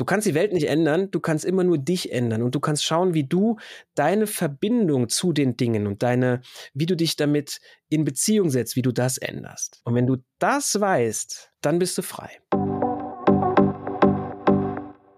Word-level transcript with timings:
Du 0.00 0.06
kannst 0.06 0.26
die 0.26 0.32
Welt 0.32 0.54
nicht 0.54 0.66
ändern, 0.66 1.10
du 1.10 1.20
kannst 1.20 1.44
immer 1.44 1.62
nur 1.62 1.76
dich 1.76 2.10
ändern 2.10 2.42
und 2.42 2.54
du 2.54 2.60
kannst 2.60 2.86
schauen, 2.86 3.12
wie 3.12 3.24
du 3.24 3.58
deine 3.94 4.26
Verbindung 4.26 5.10
zu 5.10 5.34
den 5.34 5.58
Dingen 5.58 5.86
und 5.86 6.02
deine, 6.02 6.40
wie 6.72 6.86
du 6.86 6.96
dich 6.96 7.16
damit 7.16 7.60
in 7.90 8.04
Beziehung 8.04 8.48
setzt, 8.48 8.76
wie 8.76 8.80
du 8.80 8.92
das 8.92 9.18
änderst. 9.18 9.82
Und 9.84 9.94
wenn 9.94 10.06
du 10.06 10.16
das 10.38 10.80
weißt, 10.80 11.50
dann 11.60 11.78
bist 11.78 11.98
du 11.98 12.02
frei. 12.02 12.30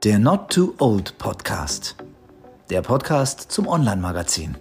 Der 0.03 0.19
Not 0.19 0.51
Too 0.51 0.75
Old 0.81 1.17
Podcast. 1.17 1.95
Der 2.69 2.83
Podcast 2.83 3.53
zum 3.53 3.69
Online-Magazin. 3.69 4.57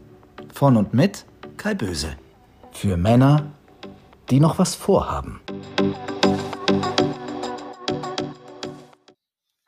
Von 0.53 0.77
und 0.77 0.93
mit 0.93 1.25
Kai 1.57 1.73
Böse. 1.73 2.15
Für 2.73 2.95
Männer, 2.95 3.53
die 4.29 4.39
noch 4.39 4.59
was 4.59 4.75
vorhaben. 4.75 5.41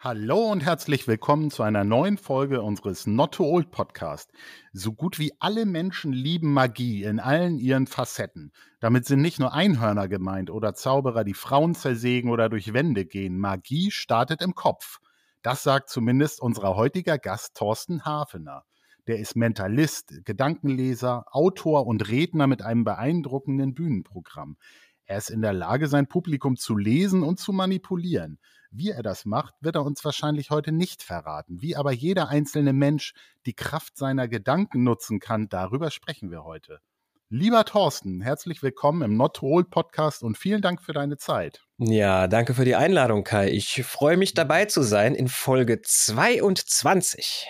Hallo 0.05 0.51
und 0.51 0.65
herzlich 0.65 1.07
willkommen 1.07 1.49
zu 1.49 1.63
einer 1.63 1.86
neuen 1.86 2.17
Folge 2.17 2.61
unseres 2.61 3.07
Not 3.07 3.36
Too 3.36 3.46
Old 3.46 3.71
Podcast. 3.71 4.33
So 4.73 4.91
gut 4.91 5.18
wie 5.18 5.32
alle 5.39 5.65
Menschen 5.65 6.11
lieben 6.11 6.51
Magie 6.51 7.04
in 7.04 7.21
allen 7.21 7.57
ihren 7.57 7.87
Facetten. 7.87 8.51
Damit 8.81 9.05
sind 9.05 9.21
nicht 9.21 9.39
nur 9.39 9.54
Einhörner 9.54 10.09
gemeint 10.09 10.50
oder 10.50 10.73
Zauberer, 10.73 11.23
die 11.23 11.33
Frauen 11.33 11.73
zersägen 11.73 12.31
oder 12.31 12.50
durch 12.50 12.73
Wände 12.73 13.05
gehen. 13.05 13.39
Magie 13.39 13.92
startet 13.92 14.42
im 14.42 14.55
Kopf. 14.55 15.00
Das 15.42 15.64
sagt 15.64 15.89
zumindest 15.89 16.42
unser 16.42 16.75
heutiger 16.75 17.17
Gast 17.17 17.56
Thorsten 17.56 18.04
Hafener. 18.04 18.65
Der 19.07 19.20
ist 19.20 19.37
Mentalist, 19.37 20.25
Gedankenleser, 20.25 21.28
Autor 21.31 21.87
und 21.87 22.09
Redner 22.09 22.47
mit 22.47 22.61
einem 22.61 22.83
beeindruckenden 22.83 23.73
Bühnenprogramm. 23.73 24.57
Er 25.06 25.17
ist 25.17 25.29
in 25.29 25.42
der 25.42 25.54
Lage, 25.54 25.87
sein 25.87 26.07
Publikum 26.07 26.57
zu 26.57 26.75
lesen 26.75 27.23
und 27.23 27.39
zu 27.39 27.54
manipulieren. 27.54 28.39
Wie 28.75 28.89
er 28.89 29.04
das 29.04 29.25
macht, 29.25 29.54
wird 29.61 29.75
er 29.75 29.83
uns 29.83 30.04
wahrscheinlich 30.04 30.50
heute 30.50 30.71
nicht 30.71 31.04
verraten. 31.04 31.61
Wie 31.61 31.75
aber 31.75 31.91
jeder 31.91 32.30
einzelne 32.30 32.73
Mensch 32.73 33.14
die 33.45 33.53
Kraft 33.53 33.95
seiner 33.95 34.27
Gedanken 34.27 34.84
nutzen 34.84 35.20
kann, 35.20 35.48
darüber 35.48 35.92
sprechen 35.92 36.31
wir 36.31 36.44
heute. 36.44 36.80
Lieber 37.30 37.66
Thorsten, 37.66 38.22
herzlich 38.22 38.64
willkommen 38.64 39.03
im 39.03 39.16
Not 39.16 39.44
Old 39.44 39.70
Podcast 39.70 40.23
und 40.23 40.39
vielen 40.39 40.64
Dank 40.64 40.81
für 40.81 40.92
deine 40.92 41.17
Zeit. 41.17 41.61
Ja, 41.78 42.25
danke 42.28 42.56
für 42.56 42.66
die 42.66 42.73
Einladung, 42.73 43.23
Kai. 43.23 43.52
Ich 43.52 43.83
freue 43.83 44.17
mich 44.17 44.33
dabei 44.33 44.66
zu 44.66 44.81
sein 44.81 45.14
in 45.14 45.28
Folge 45.28 45.83
22. 45.83 47.45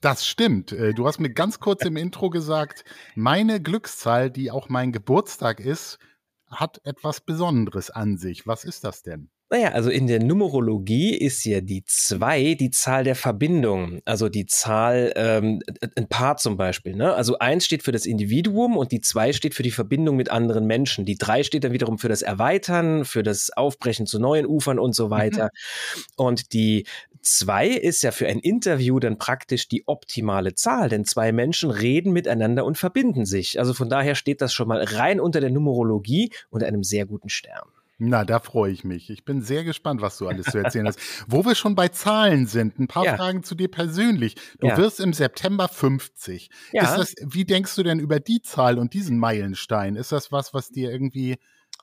Das 0.00 0.26
stimmt. 0.26 0.72
Äh, 0.72 0.94
du 0.94 1.06
hast 1.06 1.20
mir 1.20 1.30
ganz 1.30 1.60
kurz 1.60 1.84
im 1.84 1.98
Intro 1.98 2.30
gesagt, 2.30 2.86
meine 3.14 3.60
Glückszahl, 3.60 4.30
die 4.30 4.50
auch 4.50 4.70
mein 4.70 4.92
Geburtstag 4.92 5.60
ist, 5.60 5.98
hat 6.46 6.80
etwas 6.84 7.20
Besonderes 7.20 7.90
an 7.90 8.16
sich. 8.16 8.46
Was 8.46 8.64
ist 8.64 8.84
das 8.84 9.02
denn? 9.02 9.28
Naja, 9.50 9.72
also 9.72 9.88
in 9.88 10.06
der 10.06 10.22
Numerologie 10.22 11.14
ist 11.14 11.42
ja 11.44 11.62
die 11.62 11.82
2 11.86 12.54
die 12.54 12.70
Zahl 12.70 13.04
der 13.04 13.14
Verbindung. 13.14 14.00
Also 14.04 14.28
die 14.28 14.44
Zahl, 14.44 15.12
ähm, 15.16 15.60
ein 15.96 16.06
Paar 16.06 16.36
zum 16.36 16.58
Beispiel. 16.58 16.94
Ne? 16.94 17.14
Also 17.14 17.38
1 17.38 17.64
steht 17.64 17.82
für 17.82 17.92
das 17.92 18.04
Individuum 18.04 18.76
und 18.76 18.92
die 18.92 19.00
2 19.00 19.32
steht 19.32 19.54
für 19.54 19.62
die 19.62 19.70
Verbindung 19.70 20.16
mit 20.16 20.30
anderen 20.30 20.66
Menschen. 20.66 21.06
Die 21.06 21.16
3 21.16 21.44
steht 21.44 21.64
dann 21.64 21.72
wiederum 21.72 21.98
für 21.98 22.10
das 22.10 22.20
Erweitern, 22.20 23.06
für 23.06 23.22
das 23.22 23.48
Aufbrechen 23.48 24.06
zu 24.06 24.18
neuen 24.18 24.44
Ufern 24.44 24.78
und 24.78 24.94
so 24.94 25.06
mhm. 25.06 25.10
weiter. 25.12 25.44
Mhm. 25.44 26.00
Und 26.16 26.52
die 26.52 26.84
2 27.22 27.68
ist 27.68 28.02
ja 28.02 28.10
für 28.10 28.26
ein 28.26 28.40
Interview 28.40 28.98
dann 28.98 29.16
praktisch 29.16 29.66
die 29.66 29.88
optimale 29.88 30.56
Zahl, 30.56 30.90
denn 30.90 31.06
zwei 31.06 31.32
Menschen 31.32 31.70
reden 31.70 32.12
miteinander 32.12 32.66
und 32.66 32.76
verbinden 32.76 33.24
sich. 33.24 33.58
Also 33.58 33.72
von 33.72 33.88
daher 33.88 34.14
steht 34.14 34.42
das 34.42 34.52
schon 34.52 34.68
mal 34.68 34.82
rein 34.82 35.20
unter 35.20 35.40
der 35.40 35.50
Numerologie 35.50 36.32
und 36.50 36.62
einem 36.62 36.84
sehr 36.84 37.06
guten 37.06 37.30
Stern. 37.30 37.68
Na, 38.00 38.24
da 38.24 38.38
freue 38.38 38.72
ich 38.72 38.84
mich. 38.84 39.10
Ich 39.10 39.24
bin 39.24 39.42
sehr 39.42 39.64
gespannt, 39.64 40.00
was 40.00 40.18
du 40.18 40.28
alles 40.28 40.46
zu 40.46 40.58
erzählen 40.58 40.86
hast. 40.86 41.00
Wo 41.26 41.44
wir 41.44 41.56
schon 41.56 41.74
bei 41.74 41.88
Zahlen 41.88 42.46
sind, 42.46 42.78
ein 42.78 42.86
paar 42.86 43.04
ja. 43.04 43.16
Fragen 43.16 43.42
zu 43.42 43.56
dir 43.56 43.68
persönlich. 43.68 44.36
Du 44.60 44.68
ja. 44.68 44.76
wirst 44.76 45.00
im 45.00 45.12
September 45.12 45.66
50. 45.66 46.48
Ja. 46.72 46.84
Ist 46.84 46.96
das, 46.96 47.14
wie 47.26 47.44
denkst 47.44 47.74
du 47.74 47.82
denn 47.82 47.98
über 47.98 48.20
die 48.20 48.40
Zahl 48.40 48.78
und 48.78 48.94
diesen 48.94 49.18
Meilenstein? 49.18 49.96
Ist 49.96 50.12
das 50.12 50.30
was, 50.30 50.54
was 50.54 50.68
dir 50.70 50.92
irgendwie 50.92 51.38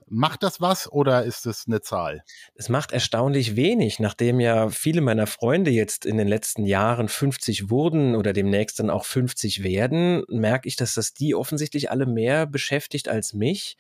Macht 0.08 0.44
das 0.44 0.62
was 0.62 0.92
oder 0.92 1.24
ist 1.24 1.48
es 1.48 1.66
eine 1.66 1.82
Zahl? 1.82 2.24
Es 2.54 2.70
macht 2.70 2.92
erstaunlich 2.92 3.56
wenig, 3.56 4.00
nachdem 4.00 4.40
ja 4.40 4.70
viele 4.70 5.02
meiner 5.02 5.26
Freunde 5.26 5.72
jetzt 5.72 6.06
in 6.06 6.18
den 6.18 6.28
letzten 6.28 6.64
Jahren 6.64 7.10
50 7.10 7.72
wurden 7.72 8.16
oder 8.16 8.32
demnächst 8.32 8.80
dann 8.80 8.92
auch 8.92 9.04
50 9.04 9.64
werden, 9.64 10.24
merke 10.30 10.68
ich, 10.68 10.76
dass 10.76 10.94
das 10.94 11.16
die 11.16 11.34
offensichtlich 11.34 11.90
alle 11.90 12.06
mehr 12.06 12.46
beschäftigt 12.46 13.10
als 13.10 13.34
mich. 13.34 13.78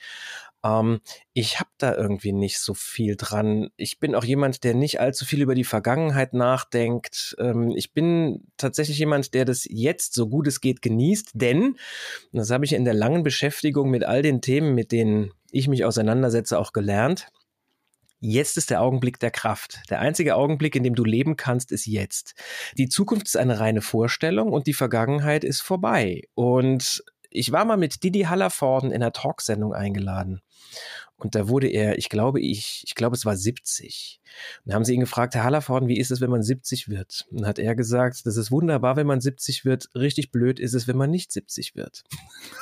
Ähm, 0.65 0.99
ich 1.33 1.59
habe 1.59 1.69
da 1.77 1.95
irgendwie 1.95 2.33
nicht 2.33 2.59
so 2.59 2.73
viel 2.73 3.15
dran. 3.15 3.69
Ich 3.77 3.99
bin 3.99 4.15
auch 4.15 4.23
jemand, 4.23 4.63
der 4.63 4.73
nicht 4.73 4.99
allzu 4.99 5.23
viel 5.23 5.41
über 5.41 5.55
die 5.55 5.63
Vergangenheit 5.63 6.33
nachdenkt. 6.33 7.35
Ähm, 7.39 7.71
ich 7.75 7.93
bin 7.93 8.47
tatsächlich 8.57 8.97
jemand, 8.97 9.33
der 9.33 9.45
das 9.45 9.65
jetzt 9.69 10.13
so 10.15 10.27
gut 10.27 10.47
es 10.47 10.61
geht 10.61 10.81
genießt, 10.81 11.31
denn, 11.35 11.77
das 12.33 12.49
habe 12.49 12.65
ich 12.65 12.73
in 12.73 12.85
der 12.85 12.95
langen 12.95 13.23
Beschäftigung 13.23 13.89
mit 13.91 14.03
all 14.03 14.23
den 14.23 14.41
Themen, 14.41 14.73
mit 14.73 14.91
denen 14.91 15.31
ich 15.51 15.67
mich 15.67 15.85
auseinandersetze, 15.85 16.57
auch 16.57 16.73
gelernt. 16.73 17.27
Jetzt 18.19 18.57
ist 18.57 18.71
der 18.71 18.81
Augenblick 18.81 19.19
der 19.19 19.29
Kraft. 19.29 19.81
Der 19.89 19.99
einzige 19.99 20.35
Augenblick, 20.35 20.75
in 20.75 20.83
dem 20.83 20.95
du 20.95 21.03
leben 21.03 21.35
kannst, 21.35 21.71
ist 21.71 21.85
jetzt. 21.85 22.33
Die 22.75 22.89
Zukunft 22.89 23.27
ist 23.27 23.37
eine 23.37 23.59
reine 23.59 23.81
Vorstellung 23.81 24.51
und 24.51 24.65
die 24.65 24.73
Vergangenheit 24.73 25.43
ist 25.43 25.61
vorbei. 25.61 26.23
Und 26.33 27.03
ich 27.29 27.51
war 27.51 27.65
mal 27.65 27.77
mit 27.77 28.03
Didi 28.03 28.21
Hallervorden 28.21 28.91
in 28.91 29.03
einer 29.03 29.11
Talksendung 29.11 29.73
eingeladen. 29.73 30.41
Und 31.17 31.35
da 31.35 31.47
wurde 31.47 31.67
er, 31.67 31.97
ich 31.97 32.09
glaube, 32.09 32.41
ich, 32.41 32.83
ich 32.85 32.95
glaube, 32.95 33.15
es 33.15 33.25
war 33.25 33.35
70. 33.35 34.19
Und 34.63 34.71
da 34.71 34.75
haben 34.75 34.85
sie 34.85 34.93
ihn 34.93 34.99
gefragt, 34.99 35.35
Herr 35.35 35.43
Hallervorden, 35.43 35.87
wie 35.87 35.99
ist 35.99 36.11
es, 36.11 36.21
wenn 36.21 36.29
man 36.29 36.43
70 36.43 36.89
wird? 36.89 37.25
Und 37.31 37.45
hat 37.45 37.59
er 37.59 37.75
gesagt, 37.75 38.25
das 38.25 38.37
ist 38.37 38.51
wunderbar, 38.51 38.95
wenn 38.95 39.07
man 39.07 39.21
70 39.21 39.65
wird. 39.65 39.89
Richtig 39.95 40.31
blöd 40.31 40.59
ist 40.59 40.73
es, 40.73 40.87
wenn 40.87 40.97
man 40.97 41.09
nicht 41.09 41.31
70 41.31 41.75
wird. 41.75 42.03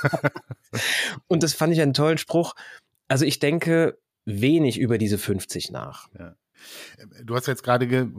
und 1.28 1.44
das 1.44 1.54
fand 1.54 1.74
ich 1.74 1.82
einen 1.82 1.94
tollen 1.94 2.18
Spruch. 2.18 2.54
Also 3.08 3.26
ich 3.26 3.40
denke 3.40 3.98
wenig 4.26 4.80
über 4.80 4.98
diese 4.98 5.18
50 5.18 5.72
nach. 5.72 6.10
Ja. 6.18 6.36
Du 7.24 7.36
hast 7.36 7.48
jetzt 7.48 7.64
gerade 7.64 8.12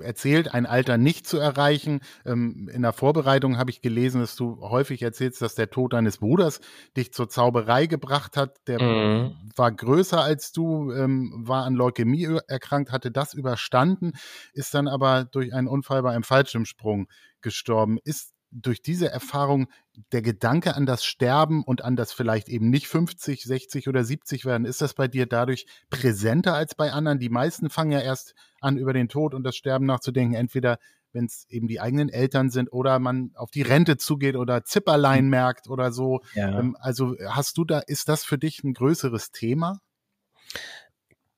erzählt, 0.00 0.52
ein 0.52 0.66
Alter 0.66 0.98
nicht 0.98 1.26
zu 1.26 1.38
erreichen. 1.38 2.00
Ähm, 2.24 2.68
in 2.72 2.82
der 2.82 2.92
Vorbereitung 2.92 3.58
habe 3.58 3.70
ich 3.70 3.80
gelesen, 3.80 4.20
dass 4.20 4.36
du 4.36 4.60
häufig 4.60 5.02
erzählst, 5.02 5.42
dass 5.42 5.54
der 5.54 5.70
Tod 5.70 5.92
deines 5.92 6.18
Bruders 6.18 6.60
dich 6.96 7.12
zur 7.12 7.28
Zauberei 7.28 7.86
gebracht 7.86 8.36
hat. 8.36 8.56
Der 8.66 8.82
mhm. 8.82 9.36
war 9.56 9.72
größer 9.72 10.22
als 10.22 10.52
du, 10.52 10.92
ähm, 10.92 11.32
war 11.36 11.64
an 11.64 11.74
Leukämie 11.74 12.38
erkrankt, 12.46 12.92
hatte 12.92 13.10
das 13.10 13.34
überstanden, 13.34 14.12
ist 14.52 14.74
dann 14.74 14.88
aber 14.88 15.24
durch 15.24 15.52
einen 15.54 15.68
Unfall 15.68 16.02
bei 16.02 16.12
einem 16.12 16.24
Fallschirmsprung 16.24 17.08
gestorben. 17.40 17.98
Ist 18.04 18.33
durch 18.54 18.82
diese 18.82 19.10
Erfahrung 19.10 19.66
der 20.12 20.22
Gedanke 20.22 20.74
an 20.74 20.86
das 20.86 21.04
Sterben 21.04 21.64
und 21.64 21.82
an 21.82 21.96
das 21.96 22.12
vielleicht 22.12 22.48
eben 22.48 22.70
nicht 22.70 22.86
50, 22.86 23.42
60 23.42 23.88
oder 23.88 24.04
70 24.04 24.44
werden, 24.44 24.64
ist 24.64 24.80
das 24.80 24.94
bei 24.94 25.08
dir 25.08 25.26
dadurch 25.26 25.66
präsenter 25.90 26.54
als 26.54 26.74
bei 26.74 26.92
anderen? 26.92 27.18
Die 27.18 27.28
meisten 27.28 27.68
fangen 27.68 27.92
ja 27.92 28.00
erst 28.00 28.34
an, 28.60 28.78
über 28.78 28.92
den 28.92 29.08
Tod 29.08 29.34
und 29.34 29.42
das 29.42 29.56
Sterben 29.56 29.86
nachzudenken, 29.86 30.34
entweder 30.34 30.78
wenn 31.12 31.26
es 31.26 31.46
eben 31.48 31.68
die 31.68 31.80
eigenen 31.80 32.08
Eltern 32.08 32.50
sind 32.50 32.72
oder 32.72 32.98
man 32.98 33.32
auf 33.34 33.50
die 33.50 33.62
Rente 33.62 33.96
zugeht 33.96 34.36
oder 34.36 34.64
Zipperlein 34.64 35.20
hm. 35.20 35.30
merkt 35.30 35.68
oder 35.68 35.92
so. 35.92 36.20
Ja. 36.34 36.58
Ähm, 36.58 36.76
also 36.80 37.16
hast 37.28 37.56
du 37.58 37.64
da, 37.64 37.80
ist 37.80 38.08
das 38.08 38.24
für 38.24 38.38
dich 38.38 38.62
ein 38.64 38.74
größeres 38.74 39.30
Thema? 39.30 39.80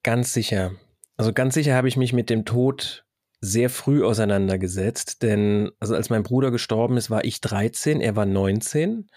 Ganz 0.03 0.33
sicher. 0.33 0.73
Also 1.17 1.33
ganz 1.33 1.55
sicher 1.55 1.75
habe 1.75 1.89
ich 1.89 1.97
mich 1.97 2.13
mit 2.13 2.31
dem 2.31 2.45
Tod 2.45 3.06
sehr 3.41 3.71
früh 3.71 4.05
auseinandergesetzt, 4.05 5.23
denn 5.23 5.71
also 5.79 5.95
als 5.95 6.11
mein 6.11 6.23
Bruder 6.23 6.51
gestorben 6.51 6.97
ist, 6.97 7.11
war 7.11 7.25
ich 7.25 7.41
13, 7.41 8.01
er 8.01 8.17
war 8.17 8.27
19. 8.27 9.09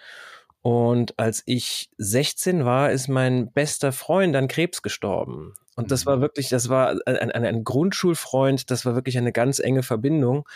Und 0.62 1.18
als 1.18 1.42
ich 1.46 1.90
16 1.98 2.66
war, 2.66 2.92
ist 2.92 3.08
mein 3.08 3.52
bester 3.54 3.92
Freund 3.94 4.36
an 4.36 4.50
Krebs 4.50 4.82
gestorben. 4.82 5.54
Und 5.78 5.92
das 5.92 6.06
war 6.06 6.18
mhm. 6.18 6.22
wirklich, 6.22 6.50
das 6.50 6.68
war 6.68 6.98
ein, 7.06 7.32
ein, 7.32 7.46
ein 7.46 7.64
Grundschulfreund, 7.64 8.70
das 8.70 8.86
war 8.86 8.96
wirklich 8.96 9.18
eine 9.18 9.32
ganz 9.32 9.60
enge 9.60 9.84
Verbindung. 9.84 10.48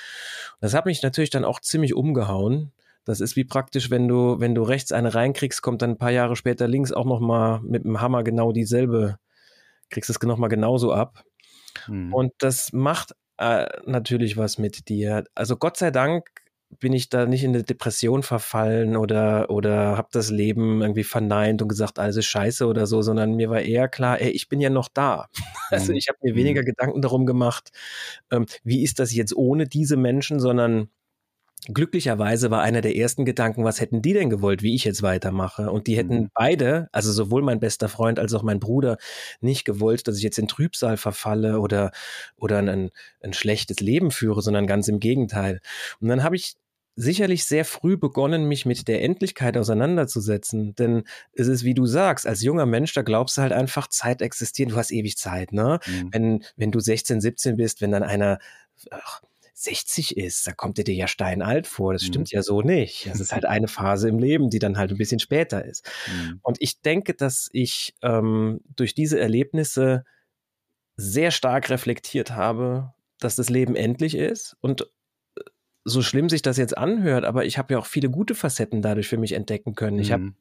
Das 0.59 0.73
hat 0.73 0.85
mich 0.85 1.01
natürlich 1.01 1.29
dann 1.29 1.45
auch 1.45 1.61
ziemlich 1.61 1.93
umgehauen. 1.93 2.73
Das 3.05 3.21
ist 3.21 3.37
wie 3.37 3.45
praktisch, 3.45 3.89
wenn 3.89 4.09
du, 4.09 4.39
wenn 4.39 4.55
du 4.55 4.63
rechts 4.63 4.91
eine 4.91 5.13
reinkriegst, 5.13 5.61
kommt 5.61 5.81
dann 5.81 5.91
ein 5.91 5.97
paar 5.97 6.11
Jahre 6.11 6.35
später 6.35 6.67
links 6.67 6.91
auch 6.91 7.05
nochmal 7.05 7.61
mit 7.61 7.85
dem 7.85 8.01
Hammer 8.01 8.23
genau 8.23 8.51
dieselbe, 8.51 9.17
kriegst 9.89 10.09
es 10.09 10.21
nochmal 10.21 10.49
genauso 10.49 10.91
ab. 10.91 11.23
Mhm. 11.87 12.13
Und 12.13 12.33
das 12.39 12.73
macht 12.73 13.15
äh, 13.37 13.67
natürlich 13.85 14.37
was 14.37 14.57
mit 14.57 14.89
dir. 14.89 15.23
Also 15.35 15.57
Gott 15.57 15.77
sei 15.77 15.91
Dank 15.91 16.29
bin 16.79 16.93
ich 16.93 17.09
da 17.09 17.25
nicht 17.25 17.43
in 17.43 17.51
eine 17.51 17.63
Depression 17.63 18.23
verfallen 18.23 18.95
oder, 18.97 19.49
oder 19.49 19.97
habe 19.97 20.09
das 20.11 20.29
Leben 20.29 20.81
irgendwie 20.81 21.03
verneint 21.03 21.61
und 21.61 21.67
gesagt, 21.67 21.99
alles 21.99 22.17
ist 22.17 22.25
scheiße 22.25 22.65
oder 22.65 22.87
so, 22.87 23.01
sondern 23.01 23.35
mir 23.35 23.49
war 23.49 23.61
eher 23.61 23.87
klar, 23.87 24.19
ey, 24.19 24.31
ich 24.31 24.49
bin 24.49 24.59
ja 24.61 24.69
noch 24.69 24.89
da. 24.89 25.27
Also 25.69 25.91
mhm. 25.91 25.97
ich 25.97 26.07
habe 26.07 26.19
mir 26.21 26.35
weniger 26.35 26.61
mhm. 26.61 26.65
Gedanken 26.65 27.01
darum 27.01 27.25
gemacht, 27.25 27.71
ähm, 28.31 28.45
wie 28.63 28.83
ist 28.83 28.99
das 28.99 29.13
jetzt 29.13 29.35
ohne 29.35 29.65
diese 29.67 29.97
Menschen, 29.97 30.39
sondern 30.39 30.89
glücklicherweise 31.67 32.51
war 32.51 32.61
einer 32.61 32.81
der 32.81 32.95
ersten 32.95 33.25
Gedanken, 33.25 33.63
was 33.63 33.79
hätten 33.79 34.01
die 34.01 34.13
denn 34.13 34.29
gewollt, 34.29 34.63
wie 34.63 34.75
ich 34.75 34.83
jetzt 34.83 35.03
weitermache? 35.03 35.71
Und 35.71 35.87
die 35.87 35.97
hätten 35.97 36.15
mhm. 36.15 36.29
beide, 36.33 36.89
also 36.91 37.11
sowohl 37.11 37.41
mein 37.41 37.59
bester 37.59 37.89
Freund 37.89 38.19
als 38.19 38.33
auch 38.33 38.43
mein 38.43 38.59
Bruder, 38.59 38.97
nicht 39.41 39.65
gewollt, 39.65 40.07
dass 40.07 40.17
ich 40.17 40.23
jetzt 40.23 40.39
in 40.39 40.47
Trübsal 40.47 40.97
verfalle 40.97 41.59
oder, 41.59 41.91
oder 42.35 42.59
ein, 42.59 42.91
ein 43.21 43.33
schlechtes 43.33 43.79
Leben 43.79 44.11
führe, 44.11 44.41
sondern 44.41 44.67
ganz 44.67 44.87
im 44.87 44.99
Gegenteil. 44.99 45.61
Und 45.99 46.09
dann 46.09 46.23
habe 46.23 46.35
ich 46.35 46.55
sicherlich 46.95 47.45
sehr 47.45 47.65
früh 47.65 47.97
begonnen, 47.97 48.47
mich 48.47 48.65
mit 48.65 48.87
der 48.87 49.01
Endlichkeit 49.01 49.57
auseinanderzusetzen. 49.57 50.75
Denn 50.75 51.03
es 51.33 51.47
ist, 51.47 51.63
wie 51.63 51.73
du 51.73 51.85
sagst, 51.85 52.27
als 52.27 52.43
junger 52.43 52.65
Mensch, 52.65 52.93
da 52.93 53.01
glaubst 53.01 53.37
du 53.37 53.41
halt 53.41 53.51
einfach, 53.51 53.87
Zeit 53.87 54.21
existiert, 54.21 54.71
du 54.71 54.75
hast 54.75 54.91
ewig 54.91 55.17
Zeit, 55.17 55.53
ne? 55.53 55.79
Mhm. 55.87 56.09
Wenn, 56.11 56.43
wenn 56.55 56.71
du 56.71 56.79
16, 56.79 57.21
17 57.21 57.57
bist, 57.57 57.81
wenn 57.81 57.91
dann 57.91 58.03
einer, 58.03 58.37
ach, 58.91 59.21
60 59.53 60.17
ist, 60.17 60.47
da 60.47 60.51
kommt 60.51 60.77
er 60.79 60.83
dir 60.83 60.95
ja 60.95 61.07
steinalt 61.07 61.67
vor. 61.67 61.93
Das 61.93 62.03
stimmt 62.03 62.31
mhm. 62.31 62.35
ja 62.35 62.41
so 62.41 62.61
nicht. 62.61 63.07
Das 63.07 63.19
ist 63.19 63.31
halt 63.31 63.45
eine 63.45 63.67
Phase 63.67 64.09
im 64.09 64.19
Leben, 64.19 64.49
die 64.49 64.59
dann 64.59 64.77
halt 64.77 64.91
ein 64.91 64.97
bisschen 64.97 65.19
später 65.19 65.63
ist. 65.63 65.89
Mhm. 66.07 66.39
Und 66.41 66.57
ich 66.59 66.81
denke, 66.81 67.13
dass 67.13 67.49
ich 67.53 67.93
ähm, 68.01 68.61
durch 68.75 68.95
diese 68.95 69.19
Erlebnisse 69.19 70.05
sehr 70.95 71.31
stark 71.31 71.69
reflektiert 71.69 72.31
habe, 72.31 72.93
dass 73.19 73.35
das 73.35 73.49
Leben 73.49 73.75
endlich 73.75 74.15
ist 74.15 74.57
und 74.61 74.81
äh, 74.81 75.41
so 75.85 76.01
schlimm 76.01 76.29
sich 76.29 76.41
das 76.41 76.57
jetzt 76.57 76.77
anhört, 76.77 77.25
aber 77.25 77.45
ich 77.45 77.57
habe 77.57 77.73
ja 77.73 77.79
auch 77.79 77.85
viele 77.85 78.09
gute 78.09 78.35
Facetten 78.35 78.81
dadurch 78.81 79.07
für 79.07 79.17
mich 79.17 79.33
entdecken 79.33 79.75
können. 79.75 79.99
Ich 79.99 80.11
habe 80.11 80.23
mhm 80.23 80.35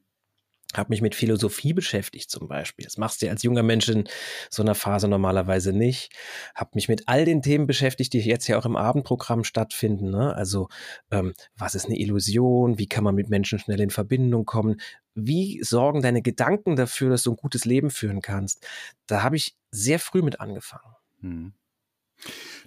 habe 0.75 0.91
mich 0.91 1.03
mit 1.03 1.15
Philosophie 1.15 1.73
beschäftigt 1.73 2.31
zum 2.31 2.49
Beispiel. 2.49 2.85
Das 2.85 2.97
machst 2.97 3.23
du 3.23 3.29
als 3.29 3.43
junger 3.43 3.63
Mensch 3.63 3.89
in 3.89 4.05
so 4.51 4.63
einer 4.63 4.75
Phase 4.75 5.09
normalerweise 5.09 5.73
nicht. 5.73 6.13
Habe 6.55 6.71
mich 6.75 6.89
mit 6.89 7.05
all 7.07 7.25
den 7.25 7.43
Themen 7.43 7.67
beschäftigt, 7.67 8.13
die 8.13 8.21
jetzt 8.21 8.47
ja 8.49 8.59
auch 8.59 8.67
im 8.67 8.77
Abendprogramm 8.77 9.45
stattfinden. 9.45 10.11
Ne? 10.11 10.35
Also 10.35 10.69
ähm, 11.11 11.35
was 11.57 11.75
ist 11.75 11.87
eine 11.87 11.99
Illusion? 11.99 12.79
Wie 12.79 12.87
kann 12.87 13.05
man 13.05 13.15
mit 13.15 13.29
Menschen 13.29 13.59
schnell 13.59 13.81
in 13.81 13.91
Verbindung 13.91 14.45
kommen? 14.45 14.81
Wie 15.15 15.63
sorgen 15.63 16.03
deine 16.03 16.23
Gedanken 16.23 16.77
dafür, 16.77 17.11
dass 17.11 17.25
du 17.25 17.33
ein 17.33 17.37
gutes 17.37 17.65
Leben 17.65 17.91
führen 17.91 18.23
kannst? 18.23 18.67
Da 19.07 19.23
habe 19.23 19.37
ich 19.37 19.57
sehr 19.71 19.99
früh 19.99 20.23
mit 20.23 20.41
angefangen. 20.41 20.95
Hm. 21.21 21.53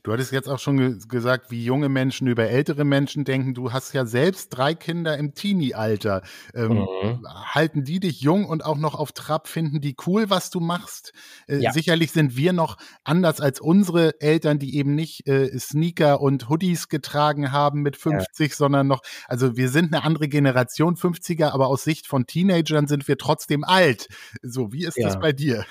Du 0.06 0.14
hattest 0.14 0.32
jetzt 0.32 0.48
auch 0.48 0.60
schon 0.60 0.78
ge 0.78 0.98
gesagt, 1.08 1.50
wie 1.50 1.66
junge 1.66 1.90
Menschen 1.90 2.28
über 2.28 2.48
ältere 2.48 2.86
Menschen 2.86 3.26
denken. 3.26 3.56
Du 3.56 3.74
hast 3.74 3.92
ja 3.94 4.06
selbst 4.06 4.50
drei 4.50 4.76
Kinder 4.76 5.18
im 5.18 5.34
Teenie-Alter. 5.34 6.22
Ähm, 6.54 6.74
mhm. 6.74 7.28
Halten 7.28 7.84
die 7.84 8.00
dich 8.00 8.22
jung 8.22 8.46
und 8.46 8.64
auch 8.64 8.78
noch 8.78 8.94
auf 8.94 9.14
Trab? 9.14 9.48
Finden 9.48 9.82
die 9.82 9.96
cool, 10.06 10.30
was 10.30 10.52
du 10.52 10.60
machst? 10.60 11.12
Äh, 11.48 11.58
ja. 11.58 11.72
Sicherlich 11.72 12.12
sind 12.12 12.38
wir 12.38 12.54
noch 12.54 12.78
anders 13.04 13.42
als 13.42 13.60
unsere 13.60 14.22
Eltern, 14.22 14.60
die 14.60 14.78
eben 14.78 14.94
nicht 14.94 15.28
äh, 15.28 15.58
Sneaker 15.58 16.22
und 16.22 16.50
Hoodies 16.50 16.88
getragen 16.88 17.52
haben 17.52 17.82
mit 17.82 17.98
50, 17.98 18.52
ja. 18.52 18.56
sondern 18.56 18.86
noch, 18.86 19.02
also 19.28 19.58
wir 19.58 19.70
sind 19.70 19.92
eine 19.92 20.04
andere 20.04 20.28
Generation, 20.28 20.98
50er, 20.98 21.50
aber 21.50 21.66
aus 21.66 21.84
Sicht 21.84 22.06
von 22.06 22.28
Teenagern 22.28 22.86
sind 22.86 23.08
wir 23.08 23.18
trotzdem 23.18 23.64
alt. 23.64 24.08
So, 24.44 24.72
wie 24.72 24.86
ist 24.86 24.98
ja. 24.98 25.08
das 25.08 25.20
bei 25.20 25.34
dir? 25.34 25.66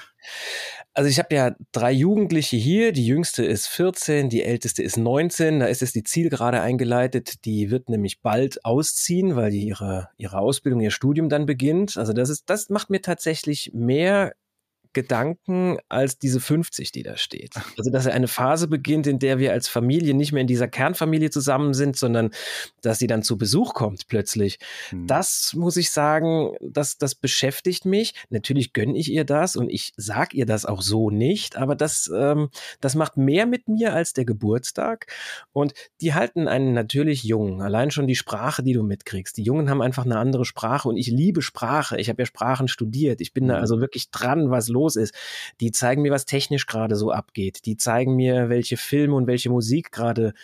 Also 0.92 1.10
ich 1.10 1.18
habe 1.18 1.34
ja 1.34 1.56
drei 1.72 1.90
Jugendliche 1.90 2.56
hier. 2.56 2.92
Die 2.92 3.06
jüngste 3.06 3.44
ist 3.44 3.66
14, 3.66 4.28
die 4.28 4.44
älteste 4.44 4.82
ist 4.82 4.96
19. 4.96 5.60
Da 5.60 5.66
ist 5.66 5.82
es 5.82 5.92
die 5.92 6.04
Zielgerade 6.04 6.60
eingeleitet. 6.60 7.44
Die 7.44 7.70
wird 7.70 7.88
nämlich 7.88 8.22
bald 8.22 8.64
ausziehen, 8.64 9.34
weil 9.34 9.50
die 9.50 9.66
ihre, 9.66 10.10
ihre 10.16 10.38
Ausbildung, 10.38 10.80
ihr 10.80 10.92
Studium 10.92 11.28
dann 11.28 11.46
beginnt. 11.46 11.96
Also 11.96 12.12
das 12.12 12.30
ist, 12.30 12.44
das 12.48 12.68
macht 12.70 12.90
mir 12.90 13.02
tatsächlich 13.02 13.72
mehr 13.74 14.34
Gedanken 14.94 15.78
als 15.88 16.18
diese 16.18 16.40
50, 16.40 16.92
die 16.92 17.02
da 17.02 17.16
steht. 17.16 17.54
Also, 17.76 17.90
dass 17.90 18.06
er 18.06 18.14
eine 18.14 18.28
Phase 18.28 18.68
beginnt, 18.68 19.06
in 19.06 19.18
der 19.18 19.38
wir 19.38 19.52
als 19.52 19.68
Familie 19.68 20.14
nicht 20.14 20.32
mehr 20.32 20.40
in 20.40 20.46
dieser 20.46 20.68
Kernfamilie 20.68 21.30
zusammen 21.30 21.74
sind, 21.74 21.96
sondern 21.96 22.30
dass 22.80 22.98
sie 22.98 23.06
dann 23.06 23.22
zu 23.22 23.36
Besuch 23.36 23.74
kommt 23.74 24.08
plötzlich. 24.08 24.58
Hm. 24.90 25.06
Das 25.06 25.52
muss 25.54 25.76
ich 25.76 25.90
sagen, 25.90 26.52
das, 26.60 26.96
das 26.96 27.14
beschäftigt 27.14 27.84
mich. 27.84 28.14
Natürlich 28.30 28.72
gönne 28.72 28.96
ich 28.96 29.10
ihr 29.10 29.24
das 29.24 29.56
und 29.56 29.68
ich 29.68 29.92
sag 29.96 30.34
ihr 30.34 30.46
das 30.46 30.64
auch 30.64 30.80
so 30.80 31.10
nicht, 31.10 31.56
aber 31.56 31.74
das, 31.74 32.10
ähm, 32.14 32.48
das 32.80 32.94
macht 32.94 33.16
mehr 33.16 33.46
mit 33.46 33.68
mir 33.68 33.92
als 33.92 34.12
der 34.12 34.24
Geburtstag. 34.24 35.06
Und 35.52 35.74
die 36.00 36.14
halten 36.14 36.48
einen 36.48 36.72
natürlich 36.72 37.24
jung. 37.24 37.60
Allein 37.60 37.90
schon 37.90 38.06
die 38.06 38.14
Sprache, 38.14 38.62
die 38.62 38.72
du 38.72 38.82
mitkriegst. 38.82 39.36
Die 39.36 39.42
Jungen 39.42 39.68
haben 39.68 39.82
einfach 39.82 40.04
eine 40.04 40.18
andere 40.18 40.44
Sprache 40.44 40.88
und 40.88 40.96
ich 40.96 41.08
liebe 41.08 41.42
Sprache. 41.42 41.98
Ich 41.98 42.08
habe 42.08 42.22
ja 42.22 42.26
Sprachen 42.26 42.68
studiert. 42.68 43.20
Ich 43.20 43.32
bin 43.32 43.48
da 43.48 43.54
hm. 43.56 43.60
also 43.60 43.80
wirklich 43.80 44.10
dran, 44.10 44.50
was 44.50 44.68
los 44.68 44.83
los 44.84 44.96
ist. 44.96 45.14
Die 45.60 45.72
zeigen 45.72 46.02
mir, 46.02 46.12
was 46.12 46.26
technisch 46.26 46.66
gerade 46.66 46.96
so 46.96 47.10
abgeht. 47.10 47.66
Die 47.66 47.76
zeigen 47.76 48.14
mir, 48.14 48.48
welche 48.48 48.76
Filme 48.76 49.14
und 49.14 49.26
welche 49.26 49.50
Musik 49.50 49.90
gerade 49.92 50.34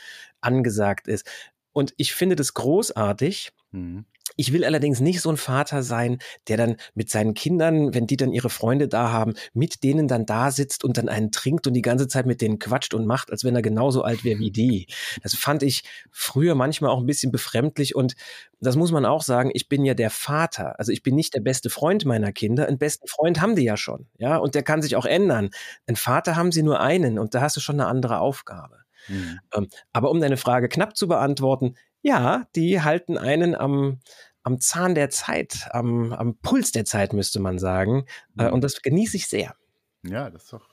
angesagt 0.41 1.09
ist. 1.09 1.27
Und 1.73 1.95
ich 1.97 2.15
finde 2.15 2.37
das 2.37 2.55
großartig. 2.55 3.53
Mhm. 3.73 4.05
Ich 4.37 4.53
will 4.53 4.65
allerdings 4.65 5.01
nicht 5.01 5.21
so 5.21 5.31
ein 5.31 5.37
Vater 5.37 5.83
sein, 5.83 6.19
der 6.49 6.57
dann 6.57 6.77
mit 6.95 7.11
seinen 7.11 7.35
Kindern, 7.35 7.95
wenn 7.95 8.07
die 8.07 8.17
dann 8.17 8.33
ihre 8.33 8.51
Freunde 8.51 8.89
da 8.89 9.11
haben, 9.11 9.35
mit 9.53 9.83
denen 9.83 10.09
dann 10.09 10.27
da 10.27 10.51
sitzt 10.51 10.85
und 10.85 10.97
dann 10.99 11.09
einen 11.09 11.31
trinkt 11.33 11.67
und 11.67 11.75
die 11.75 11.83
ganze 11.83 12.09
Zeit 12.09 12.27
mit 12.27 12.41
denen 12.41 12.59
quatscht 12.59 12.95
und 12.95 13.07
macht, 13.07 13.31
als 13.31 13.45
wenn 13.45 13.55
er 13.55 13.63
genauso 13.63 14.03
alt 14.03 14.25
wäre 14.25 14.39
wie 14.39 14.51
die. 14.51 14.87
Das 15.23 15.35
fand 15.35 15.63
ich 15.63 15.83
früher 16.11 16.55
manchmal 16.55 16.91
auch 16.91 17.01
ein 17.01 17.07
bisschen 17.07 17.33
befremdlich 17.33 17.95
und 17.95 18.15
das 18.61 18.77
muss 18.77 18.93
man 18.93 19.07
auch 19.07 19.23
sagen, 19.23 19.51
ich 19.55 19.69
bin 19.69 19.85
ja 19.85 19.95
der 19.95 20.11
Vater. 20.11 20.79
Also 20.79 20.93
ich 20.93 21.03
bin 21.03 21.15
nicht 21.15 21.35
der 21.35 21.41
beste 21.41 21.71
Freund 21.71 22.05
meiner 22.05 22.33
Kinder. 22.33 22.67
Einen 22.67 22.79
besten 22.79 23.09
Freund 23.09 23.41
haben 23.41 23.57
die 23.57 23.65
ja 23.65 23.77
schon, 23.77 24.07
ja, 24.19 24.37
und 24.37 24.55
der 24.55 24.63
kann 24.63 24.83
sich 24.83 24.97
auch 24.97 25.07
ändern. 25.07 25.51
Ein 25.87 25.97
Vater 25.97 26.37
haben 26.37 26.53
sie 26.53 26.63
nur 26.63 26.81
einen 26.81 27.19
und 27.19 27.35
da 27.35 27.41
hast 27.41 27.57
du 27.57 27.61
schon 27.61 27.81
eine 27.81 27.89
andere 27.89 28.21
Aufgabe. 28.21 28.77
Mhm. 29.09 29.41
aber 29.95 30.11
um 30.11 30.21
deine 30.21 30.37
Frage 30.37 30.69
knapp 30.69 30.95
zu 30.95 31.09
beantworten, 31.09 31.75
ja, 32.03 32.47
die 32.57 32.81
halten 32.81 33.19
einen 33.19 33.55
am, 33.55 34.01
am 34.43 34.61
Zahn 34.61 34.95
der 34.95 35.11
Zeit, 35.11 35.69
am, 35.71 36.13
am 36.13 36.39
Puls 36.39 36.73
der 36.73 36.85
Zeit, 36.85 37.13
müsste 37.13 37.41
man 37.41 37.59
sagen. 37.59 38.07
Äh, 38.39 38.47
mhm. 38.47 38.55
und 38.55 38.65
das 38.65 38.83
genieße 38.83 39.17
ich 39.17 39.29
sehr. 39.29 39.55
Ja, 40.03 40.31
das 40.31 40.45
ist 40.45 40.53
doch, 40.53 40.69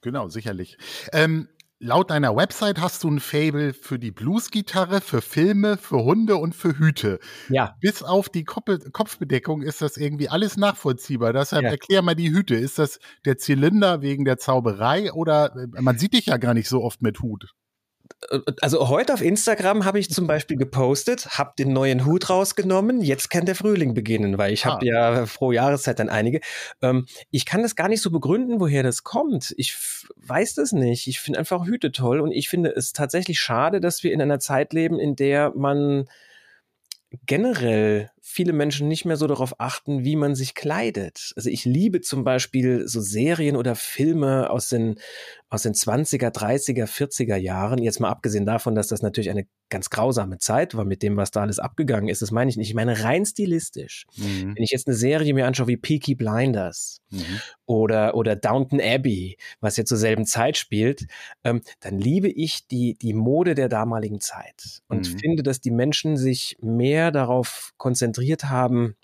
genau, 0.00 0.28
sicherlich. 0.28 0.76
Ähm, 1.12 1.48
laut 1.78 2.10
deiner 2.10 2.34
Website 2.34 2.80
hast 2.80 3.04
du 3.04 3.10
ein 3.10 3.20
Fable 3.20 3.74
für 3.74 3.98
die 3.98 4.10
Bluesgitarre, 4.10 5.00
für 5.00 5.20
Filme, 5.20 5.76
für 5.76 6.02
Hunde 6.02 6.36
und 6.36 6.54
für 6.54 6.78
Hüte. 6.78 7.20
Ja. 7.48 7.76
Bis 7.80 8.02
auf 8.02 8.28
die 8.28 8.44
Kopfbedeckung 8.44 9.62
ist 9.62 9.82
das 9.82 9.96
irgendwie 9.96 10.28
alles 10.28 10.56
nachvollziehbar. 10.56 11.32
Deshalb 11.32 11.62
ja. 11.62 11.70
erklär 11.70 12.02
mal 12.02 12.16
die 12.16 12.32
Hüte. 12.32 12.56
Ist 12.56 12.78
das 12.78 12.98
der 13.24 13.38
Zylinder 13.38 14.02
wegen 14.02 14.24
der 14.24 14.38
Zauberei 14.38 15.12
oder 15.12 15.54
äh, 15.54 15.80
man 15.80 15.98
sieht 15.98 16.14
dich 16.14 16.26
ja 16.26 16.38
gar 16.38 16.54
nicht 16.54 16.68
so 16.68 16.82
oft 16.82 17.02
mit 17.02 17.20
Hut? 17.20 17.54
Also 18.60 18.88
heute 18.88 19.14
auf 19.14 19.22
Instagram 19.22 19.84
habe 19.84 19.98
ich 19.98 20.10
zum 20.10 20.26
Beispiel 20.26 20.56
gepostet, 20.56 21.38
habe 21.38 21.52
den 21.58 21.72
neuen 21.72 22.04
Hut 22.04 22.30
rausgenommen, 22.30 23.00
jetzt 23.00 23.30
kann 23.30 23.46
der 23.46 23.54
Frühling 23.54 23.94
beginnen, 23.94 24.38
weil 24.38 24.52
ich 24.52 24.64
habe 24.64 24.78
ah. 24.82 24.84
ja 24.84 25.26
pro 25.26 25.52
Jahreszeit 25.52 25.98
dann 25.98 26.08
einige. 26.08 26.40
Ähm, 26.80 27.06
ich 27.30 27.46
kann 27.46 27.62
das 27.62 27.76
gar 27.76 27.88
nicht 27.88 28.02
so 28.02 28.10
begründen, 28.10 28.60
woher 28.60 28.82
das 28.82 29.04
kommt. 29.04 29.54
Ich 29.56 29.76
weiß 30.16 30.54
das 30.54 30.72
nicht. 30.72 31.06
Ich 31.06 31.20
finde 31.20 31.38
einfach 31.38 31.66
Hüte 31.66 31.92
toll 31.92 32.20
und 32.20 32.32
ich 32.32 32.48
finde 32.48 32.70
es 32.70 32.92
tatsächlich 32.92 33.40
schade, 33.40 33.80
dass 33.80 34.02
wir 34.02 34.12
in 34.12 34.22
einer 34.22 34.38
Zeit 34.38 34.72
leben, 34.72 34.98
in 34.98 35.16
der 35.16 35.52
man 35.54 36.08
generell 37.26 38.10
viele 38.32 38.52
Menschen 38.52 38.88
nicht 38.88 39.04
mehr 39.04 39.16
so 39.16 39.26
darauf 39.26 39.60
achten, 39.60 40.04
wie 40.04 40.16
man 40.16 40.34
sich 40.34 40.54
kleidet. 40.54 41.32
Also 41.36 41.50
ich 41.50 41.64
liebe 41.64 42.00
zum 42.00 42.24
Beispiel 42.24 42.88
so 42.88 43.00
Serien 43.00 43.56
oder 43.56 43.74
Filme 43.74 44.50
aus 44.50 44.68
den, 44.68 44.96
aus 45.48 45.62
den 45.62 45.74
20er, 45.74 46.30
30er, 46.30 46.86
40er 46.86 47.36
Jahren. 47.36 47.82
Jetzt 47.82 48.00
mal 48.00 48.08
abgesehen 48.08 48.46
davon, 48.46 48.74
dass 48.74 48.88
das 48.88 49.02
natürlich 49.02 49.30
eine 49.30 49.46
ganz 49.68 49.90
grausame 49.90 50.38
Zeit 50.38 50.74
war 50.74 50.84
mit 50.84 51.02
dem, 51.02 51.16
was 51.16 51.30
da 51.30 51.40
alles 51.40 51.58
abgegangen 51.58 52.08
ist. 52.08 52.22
Das 52.22 52.30
meine 52.30 52.50
ich 52.50 52.56
nicht. 52.56 52.68
Ich 52.68 52.74
meine 52.74 53.04
rein 53.04 53.24
stilistisch. 53.24 54.06
Mhm. 54.16 54.54
Wenn 54.54 54.62
ich 54.62 54.70
jetzt 54.70 54.86
eine 54.86 54.96
Serie 54.96 55.34
mir 55.34 55.46
anschaue 55.46 55.66
wie 55.66 55.76
Peaky 55.76 56.14
Blinders 56.14 57.00
mhm. 57.10 57.40
oder, 57.66 58.14
oder 58.14 58.36
Downton 58.36 58.80
Abbey, 58.80 59.36
was 59.60 59.76
ja 59.76 59.84
zur 59.84 59.98
selben 59.98 60.26
Zeit 60.26 60.58
spielt, 60.58 61.06
ähm, 61.44 61.62
dann 61.80 61.98
liebe 61.98 62.28
ich 62.28 62.66
die, 62.68 62.96
die 63.00 63.14
Mode 63.14 63.54
der 63.54 63.68
damaligen 63.68 64.20
Zeit 64.20 64.82
und 64.88 65.10
mhm. 65.10 65.18
finde, 65.18 65.42
dass 65.42 65.60
die 65.60 65.70
Menschen 65.70 66.16
sich 66.16 66.56
mehr 66.60 67.10
darauf 67.10 67.72
konzentrieren, 67.78 68.21
konzentriert 68.22 68.44
haben, 68.44 68.96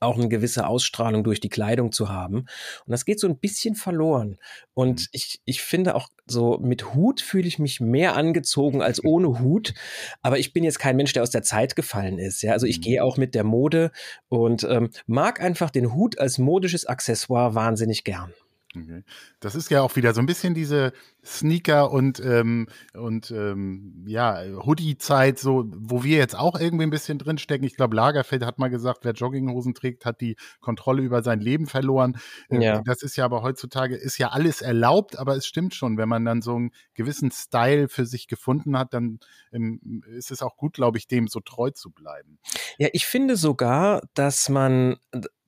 auch 0.00 0.16
eine 0.16 0.28
gewisse 0.28 0.68
Ausstrahlung 0.68 1.24
durch 1.24 1.40
die 1.40 1.48
Kleidung 1.48 1.90
zu 1.90 2.08
haben. 2.08 2.46
Und 2.86 2.92
das 2.92 3.04
geht 3.04 3.18
so 3.18 3.26
ein 3.26 3.38
bisschen 3.40 3.74
verloren. 3.74 4.38
Und 4.72 5.00
mhm. 5.00 5.06
ich, 5.10 5.40
ich 5.44 5.60
finde 5.60 5.96
auch 5.96 6.08
so 6.24 6.58
mit 6.62 6.94
Hut 6.94 7.20
fühle 7.20 7.48
ich 7.48 7.58
mich 7.58 7.80
mehr 7.80 8.14
angezogen 8.14 8.80
als 8.80 9.02
ohne 9.02 9.40
Hut. 9.40 9.74
Aber 10.22 10.38
ich 10.38 10.52
bin 10.52 10.62
jetzt 10.62 10.78
kein 10.78 10.94
Mensch, 10.94 11.14
der 11.14 11.24
aus 11.24 11.30
der 11.30 11.42
Zeit 11.42 11.74
gefallen 11.74 12.20
ist. 12.20 12.42
Ja, 12.42 12.52
also 12.52 12.66
ich 12.66 12.78
mhm. 12.78 12.82
gehe 12.82 13.02
auch 13.02 13.16
mit 13.16 13.34
der 13.34 13.42
Mode 13.42 13.90
und 14.28 14.62
ähm, 14.62 14.90
mag 15.06 15.40
einfach 15.40 15.70
den 15.70 15.92
Hut 15.92 16.20
als 16.20 16.38
modisches 16.38 16.86
Accessoire 16.86 17.56
wahnsinnig 17.56 18.04
gern. 18.04 18.32
Okay. 18.76 19.02
Das 19.40 19.54
ist 19.54 19.70
ja 19.70 19.80
auch 19.80 19.96
wieder 19.96 20.12
so 20.12 20.20
ein 20.20 20.26
bisschen 20.26 20.52
diese 20.52 20.92
Sneaker 21.24 21.90
und 21.90 22.20
ähm, 22.20 22.68
und 22.92 23.30
ähm, 23.30 24.04
ja 24.06 24.42
Hoodie-Zeit, 24.44 25.38
so 25.38 25.64
wo 25.74 26.04
wir 26.04 26.18
jetzt 26.18 26.36
auch 26.36 26.58
irgendwie 26.58 26.84
ein 26.84 26.90
bisschen 26.90 27.18
drinstecken. 27.18 27.66
Ich 27.66 27.76
glaube, 27.76 27.96
Lagerfeld 27.96 28.44
hat 28.44 28.58
mal 28.58 28.68
gesagt, 28.68 29.04
wer 29.04 29.12
Jogginghosen 29.12 29.74
trägt, 29.74 30.04
hat 30.04 30.20
die 30.20 30.36
Kontrolle 30.60 31.02
über 31.02 31.22
sein 31.22 31.40
Leben 31.40 31.66
verloren. 31.66 32.18
Äh, 32.50 32.62
ja. 32.62 32.82
Das 32.84 33.02
ist 33.02 33.16
ja 33.16 33.24
aber 33.24 33.42
heutzutage 33.42 33.96
ist 33.96 34.18
ja 34.18 34.28
alles 34.28 34.60
erlaubt, 34.60 35.18
aber 35.18 35.34
es 35.34 35.46
stimmt 35.46 35.74
schon, 35.74 35.96
wenn 35.96 36.08
man 36.08 36.26
dann 36.26 36.42
so 36.42 36.56
einen 36.56 36.70
gewissen 36.92 37.30
Style 37.30 37.88
für 37.88 38.04
sich 38.04 38.28
gefunden 38.28 38.76
hat, 38.78 38.92
dann 38.92 39.18
ähm, 39.50 40.02
ist 40.14 40.30
es 40.30 40.42
auch 40.42 40.56
gut, 40.56 40.74
glaube 40.74 40.98
ich, 40.98 41.08
dem 41.08 41.26
so 41.26 41.40
treu 41.40 41.70
zu 41.70 41.90
bleiben. 41.90 42.38
Ja, 42.76 42.88
ich 42.92 43.06
finde 43.06 43.36
sogar, 43.36 44.02
dass 44.12 44.50
man 44.50 44.96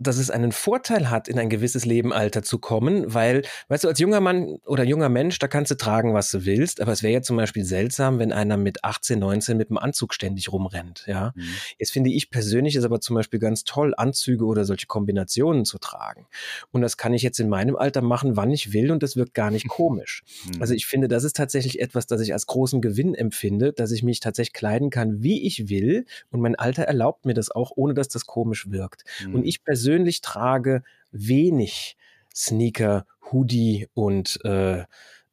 dass 0.01 0.17
es 0.17 0.31
einen 0.31 0.51
Vorteil 0.51 1.11
hat, 1.11 1.29
in 1.29 1.39
ein 1.39 1.51
gewisses 1.51 1.85
Lebenalter 1.85 2.43
zu 2.43 2.59
kommen, 2.59 3.13
weil, 3.13 3.43
weißt 3.69 3.85
du, 3.85 3.89
als 3.89 3.99
junger 3.99 4.21
Mann 4.21 4.59
oder 4.65 4.83
junger 4.83 5.11
Mensch, 5.11 5.39
da 5.39 5.47
kannst 5.47 5.71
du 5.71 5.77
tragen, 5.77 6.15
was 6.15 6.31
du 6.31 6.47
willst, 6.47 6.81
aber 6.81 6.93
es 6.93 7.03
wäre 7.03 7.13
ja 7.13 7.23
zum 7.23 7.37
Beispiel 7.37 7.65
seltsam, 7.65 8.19
wenn 8.19 8.33
einer 8.33 8.57
mit 8.57 8.83
18, 8.83 9.19
19 9.19 9.59
mit 9.59 9.69
dem 9.69 9.77
Anzug 9.77 10.15
ständig 10.15 10.51
rumrennt, 10.51 11.05
ja. 11.07 11.33
Mhm. 11.37 11.43
Jetzt 11.79 11.93
finde 11.93 12.11
ich 12.11 12.31
persönlich 12.31 12.77
es 12.77 12.85
aber 12.85 13.01
zum 13.01 13.15
Beispiel 13.15 13.39
ganz 13.39 13.65
toll, 13.65 13.93
Anzüge 13.95 14.47
oder 14.47 14.65
solche 14.65 14.87
Kombinationen 14.87 15.67
zu 15.67 15.79
tragen. 15.79 16.27
Und 16.71 16.81
das 16.81 16.97
kann 16.97 17.13
ich 17.13 17.23
jetzt 17.23 17.39
in 17.39 17.51
meinem 17.51 17.77
Alter 17.77 18.01
machen, 18.01 18.37
wann 18.37 18.51
ich 18.51 18.73
will 18.73 18.91
und 18.91 19.03
das 19.03 19.17
wirkt 19.17 19.35
gar 19.35 19.51
nicht 19.51 19.69
komisch. 19.69 20.23
Mhm. 20.47 20.63
Also 20.63 20.73
ich 20.73 20.87
finde, 20.87 21.09
das 21.09 21.25
ist 21.25 21.37
tatsächlich 21.37 21.79
etwas, 21.79 22.07
das 22.07 22.23
ich 22.23 22.33
als 22.33 22.47
großen 22.47 22.81
Gewinn 22.81 23.15
empfinde, 23.15 23.75
dass 23.75 23.93
ich 23.93 24.03
mich 24.03 24.21
tatsächlich 24.21 24.55
kleiden 24.55 24.89
kann, 24.89 25.23
wie 25.23 25.47
ich 25.47 25.69
will 25.69 26.07
und 26.31 26.41
mein 26.41 26.55
Alter 26.55 26.85
erlaubt 26.85 27.27
mir 27.27 27.35
das 27.35 27.51
auch, 27.51 27.73
ohne 27.75 27.93
dass 27.93 28.09
das 28.09 28.25
komisch 28.25 28.71
wirkt. 28.71 29.05
Mhm. 29.27 29.35
Und 29.35 29.45
ich 29.45 29.63
persönlich 29.63 29.90
persönlich 29.91 30.21
trage 30.21 30.83
wenig 31.11 31.97
Sneaker, 32.35 33.07
Hoodie 33.33 33.89
und 33.93 34.39
äh, 34.45 34.85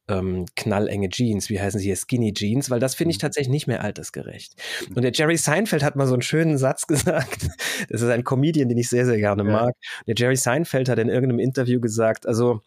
ähm, 0.08 0.46
knallenge 0.56 1.10
Jeans, 1.10 1.48
wie 1.48 1.60
heißen 1.60 1.78
sie 1.78 1.86
hier, 1.86 1.96
Skinny 1.96 2.32
Jeans, 2.32 2.70
weil 2.70 2.80
das 2.80 2.96
finde 2.96 3.12
ich 3.12 3.18
mhm. 3.18 3.20
tatsächlich 3.20 3.50
nicht 3.50 3.66
mehr 3.68 3.84
altersgerecht. 3.84 4.54
Mhm. 4.88 4.96
Und 4.96 5.02
der 5.02 5.12
Jerry 5.12 5.36
Seinfeld 5.36 5.84
hat 5.84 5.94
mal 5.94 6.06
so 6.06 6.14
einen 6.14 6.22
schönen 6.22 6.58
Satz 6.58 6.86
gesagt. 6.88 7.48
Das 7.88 8.02
ist 8.02 8.08
ein 8.08 8.24
Comedian, 8.24 8.68
den 8.68 8.78
ich 8.78 8.88
sehr, 8.88 9.06
sehr 9.06 9.18
gerne 9.18 9.44
mag. 9.44 9.74
Der 10.06 10.14
Jerry 10.16 10.36
Seinfeld 10.36 10.88
hat 10.88 10.98
in 10.98 11.08
irgendeinem 11.08 11.38
Interview 11.38 11.80
gesagt, 11.80 12.26
also 12.26 12.62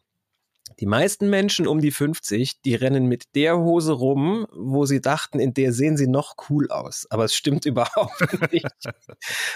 die 0.81 0.87
meisten 0.87 1.29
Menschen 1.29 1.67
um 1.67 1.79
die 1.79 1.91
50, 1.91 2.61
die 2.63 2.73
rennen 2.73 3.05
mit 3.05 3.35
der 3.35 3.57
Hose 3.57 3.93
rum, 3.93 4.47
wo 4.51 4.85
sie 4.85 4.99
dachten, 4.99 5.39
in 5.39 5.53
der 5.53 5.73
sehen 5.73 5.95
sie 5.95 6.07
noch 6.07 6.33
cool 6.49 6.71
aus. 6.71 7.05
Aber 7.11 7.23
es 7.23 7.35
stimmt 7.35 7.65
überhaupt 7.67 8.51
nicht. 8.51 8.65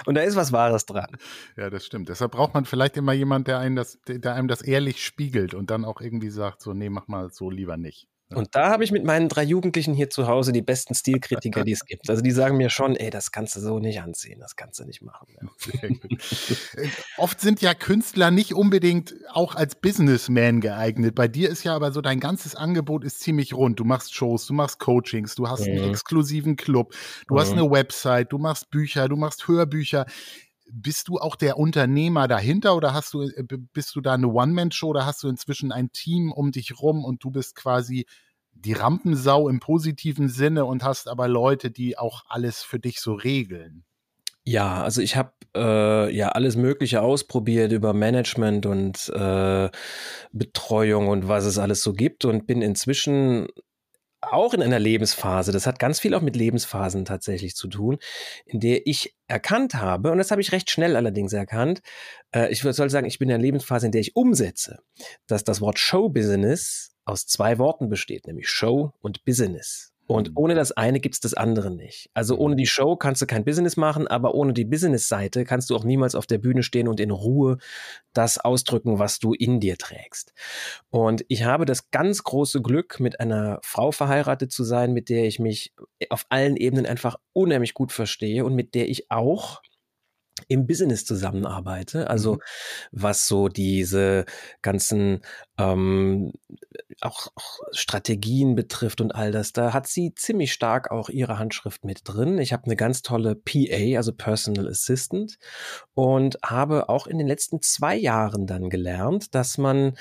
Und 0.05 0.15
da 0.15 0.21
ist 0.21 0.35
was 0.35 0.51
Wahres 0.51 0.85
dran. 0.85 1.17
Ja, 1.57 1.71
das 1.71 1.83
stimmt. 1.83 2.09
Deshalb 2.09 2.31
braucht 2.31 2.53
man 2.53 2.65
vielleicht 2.65 2.95
immer 2.95 3.13
jemand, 3.13 3.47
der 3.47 3.57
einem 3.57 3.75
das, 3.75 3.97
der 4.07 4.35
einem 4.35 4.47
das 4.47 4.61
ehrlich 4.61 5.03
spiegelt 5.03 5.55
und 5.55 5.71
dann 5.71 5.83
auch 5.83 5.99
irgendwie 5.99 6.29
sagt, 6.29 6.61
so, 6.61 6.73
nee, 6.73 6.89
mach 6.89 7.07
mal 7.07 7.31
so 7.31 7.49
lieber 7.49 7.75
nicht. 7.75 8.07
Und 8.33 8.55
da 8.55 8.69
habe 8.71 8.83
ich 8.83 8.91
mit 8.91 9.03
meinen 9.03 9.29
drei 9.29 9.43
Jugendlichen 9.43 9.93
hier 9.93 10.09
zu 10.09 10.27
Hause 10.27 10.51
die 10.51 10.63
besten 10.63 10.95
Stilkritiker, 10.95 11.63
die 11.63 11.73
es 11.73 11.85
gibt. 11.85 12.09
Also 12.09 12.23
die 12.23 12.31
sagen 12.31 12.57
mir 12.57 12.71
schon, 12.71 12.95
ey, 12.95 13.11
das 13.11 13.31
kannst 13.31 13.55
du 13.55 13.59
so 13.59 13.77
nicht 13.79 14.01
anziehen, 14.01 14.39
das 14.39 14.55
kannst 14.55 14.79
du 14.79 14.85
nicht 14.85 15.03
machen. 15.03 15.27
Ja. 15.39 15.89
Äh, 16.75 16.89
oft 17.17 17.39
sind 17.39 17.61
ja 17.61 17.73
Künstler 17.75 18.31
nicht 18.31 18.53
unbedingt 18.53 19.13
auch 19.31 19.55
als 19.55 19.75
Businessman 19.75 20.59
geeignet. 20.59 21.13
Bei 21.13 21.27
dir 21.27 21.49
ist 21.49 21.63
ja 21.63 21.75
aber 21.75 21.91
so, 21.91 22.01
dein 22.01 22.19
ganzes 22.19 22.55
Angebot 22.55 23.03
ist 23.03 23.19
ziemlich 23.19 23.53
rund. 23.53 23.79
Du 23.79 23.83
machst 23.83 24.15
Shows, 24.15 24.47
du 24.47 24.53
machst 24.53 24.79
Coachings, 24.79 25.35
du 25.35 25.47
hast 25.47 25.67
mhm. 25.67 25.73
einen 25.73 25.89
exklusiven 25.91 26.55
Club, 26.55 26.95
du 27.27 27.35
mhm. 27.35 27.39
hast 27.39 27.51
eine 27.51 27.69
Website, 27.69 28.31
du 28.31 28.39
machst 28.39 28.71
Bücher, 28.71 29.07
du 29.07 29.17
machst 29.17 29.47
Hörbücher 29.47 30.05
bist 30.75 31.07
du 31.07 31.17
auch 31.17 31.35
der 31.35 31.57
Unternehmer 31.57 32.27
dahinter 32.27 32.75
oder 32.75 32.93
hast 32.93 33.13
du, 33.13 33.23
äh, 33.23 33.43
bist 33.73 33.95
du 33.95 34.01
da 34.01 34.13
eine 34.13 34.27
One-Man-Show 34.27 34.87
oder 34.87 35.05
hast 35.05 35.23
du 35.23 35.29
inzwischen 35.29 35.71
ein 35.71 35.91
Team 35.91 36.31
um 36.31 36.51
dich 36.51 36.79
rum 36.79 37.05
und 37.05 37.23
du 37.23 37.31
bist 37.31 37.55
quasi 37.55 38.05
die 38.53 38.73
Rampensau 38.73 39.49
im 39.49 39.59
positiven 39.59 40.29
Sinne 40.29 40.65
und 40.65 40.83
hast 40.83 41.07
aber 41.07 41.27
Leute, 41.27 41.71
die 41.71 41.97
auch 41.97 42.23
alles 42.27 42.61
für 42.61 42.79
dich 42.79 42.99
so 42.99 43.13
regeln? 43.13 43.85
Ja, 44.43 44.83
also 44.83 45.01
ich 45.01 45.15
habe 45.15 45.33
äh, 45.55 46.15
ja 46.15 46.29
alles 46.29 46.55
Mögliche 46.55 47.01
ausprobiert 47.01 47.71
über 47.71 47.93
Management 47.93 48.65
und 48.65 49.09
äh, 49.09 49.69
Betreuung 50.31 51.07
und 51.07 51.27
was 51.27 51.45
es 51.45 51.57
alles 51.57 51.81
so 51.81 51.93
gibt 51.93 52.25
und 52.25 52.45
bin 52.45 52.61
inzwischen 52.61 53.47
auch 54.31 54.53
in 54.53 54.61
einer 54.61 54.79
Lebensphase, 54.79 55.51
das 55.51 55.67
hat 55.67 55.79
ganz 55.79 55.99
viel 55.99 56.13
auch 56.13 56.21
mit 56.21 56.35
Lebensphasen 56.35 57.05
tatsächlich 57.05 57.55
zu 57.55 57.67
tun, 57.67 57.97
in 58.45 58.59
der 58.59 58.85
ich 58.87 59.15
erkannt 59.27 59.75
habe, 59.75 60.11
und 60.11 60.17
das 60.17 60.31
habe 60.31 60.41
ich 60.41 60.51
recht 60.51 60.69
schnell 60.69 60.95
allerdings 60.95 61.33
erkannt, 61.33 61.81
äh, 62.31 62.51
ich 62.51 62.61
soll 62.61 62.89
sagen, 62.89 63.07
ich 63.07 63.19
bin 63.19 63.29
in 63.29 63.35
einer 63.35 63.43
Lebensphase, 63.43 63.87
in 63.87 63.91
der 63.91 64.01
ich 64.01 64.15
umsetze, 64.15 64.79
dass 65.27 65.43
das 65.43 65.61
Wort 65.61 65.79
Show-Business 65.79 66.95
aus 67.05 67.25
zwei 67.27 67.57
Worten 67.57 67.89
besteht, 67.89 68.27
nämlich 68.27 68.49
Show 68.49 68.93
und 68.99 69.23
Business. 69.25 69.94
Und 70.07 70.29
mhm. 70.29 70.37
ohne 70.37 70.55
das 70.55 70.71
eine 70.71 70.99
gibt's 70.99 71.19
das 71.19 71.33
andere 71.33 71.71
nicht. 71.71 72.09
Also 72.13 72.37
ohne 72.37 72.55
die 72.55 72.67
Show 72.67 72.95
kannst 72.95 73.21
du 73.21 73.25
kein 73.25 73.45
Business 73.45 73.77
machen, 73.77 74.07
aber 74.07 74.35
ohne 74.35 74.53
die 74.53 74.65
Business-Seite 74.65 75.45
kannst 75.45 75.69
du 75.69 75.75
auch 75.75 75.83
niemals 75.83 76.15
auf 76.15 76.27
der 76.27 76.37
Bühne 76.37 76.63
stehen 76.63 76.87
und 76.87 76.99
in 76.99 77.11
Ruhe 77.11 77.57
das 78.13 78.37
ausdrücken, 78.37 78.99
was 78.99 79.19
du 79.19 79.33
in 79.33 79.59
dir 79.59 79.77
trägst. 79.77 80.33
Und 80.89 81.25
ich 81.27 81.43
habe 81.43 81.65
das 81.65 81.91
ganz 81.91 82.23
große 82.23 82.61
Glück, 82.61 82.99
mit 82.99 83.19
einer 83.19 83.59
Frau 83.63 83.91
verheiratet 83.91 84.51
zu 84.51 84.63
sein, 84.63 84.93
mit 84.93 85.09
der 85.09 85.25
ich 85.25 85.39
mich 85.39 85.73
auf 86.09 86.25
allen 86.29 86.55
Ebenen 86.55 86.85
einfach 86.85 87.17
unheimlich 87.33 87.73
gut 87.73 87.91
verstehe 87.91 88.45
und 88.45 88.55
mit 88.55 88.75
der 88.75 88.89
ich 88.89 89.11
auch 89.11 89.61
im 90.47 90.67
Business 90.67 91.05
zusammenarbeite, 91.05 92.09
also 92.09 92.33
mhm. 92.33 92.39
was 92.91 93.27
so 93.27 93.47
diese 93.47 94.25
ganzen 94.61 95.21
ähm, 95.57 96.33
auch, 97.01 97.27
auch 97.35 97.59
Strategien 97.71 98.55
betrifft 98.55 99.01
und 99.01 99.13
all 99.13 99.31
das, 99.31 99.53
da 99.53 99.73
hat 99.73 99.87
sie 99.87 100.13
ziemlich 100.15 100.53
stark 100.53 100.91
auch 100.91 101.09
ihre 101.09 101.39
Handschrift 101.39 101.83
mit 101.83 102.01
drin. 102.03 102.37
Ich 102.37 102.53
habe 102.53 102.65
eine 102.65 102.75
ganz 102.75 103.01
tolle 103.01 103.35
PA, 103.35 103.97
also 103.97 104.13
Personal 104.13 104.67
Assistant, 104.67 105.37
und 105.93 106.37
habe 106.43 106.89
auch 106.89 107.07
in 107.07 107.17
den 107.17 107.27
letzten 107.27 107.61
zwei 107.61 107.95
Jahren 107.95 108.47
dann 108.47 108.69
gelernt, 108.69 109.35
dass 109.35 109.57
man 109.57 109.97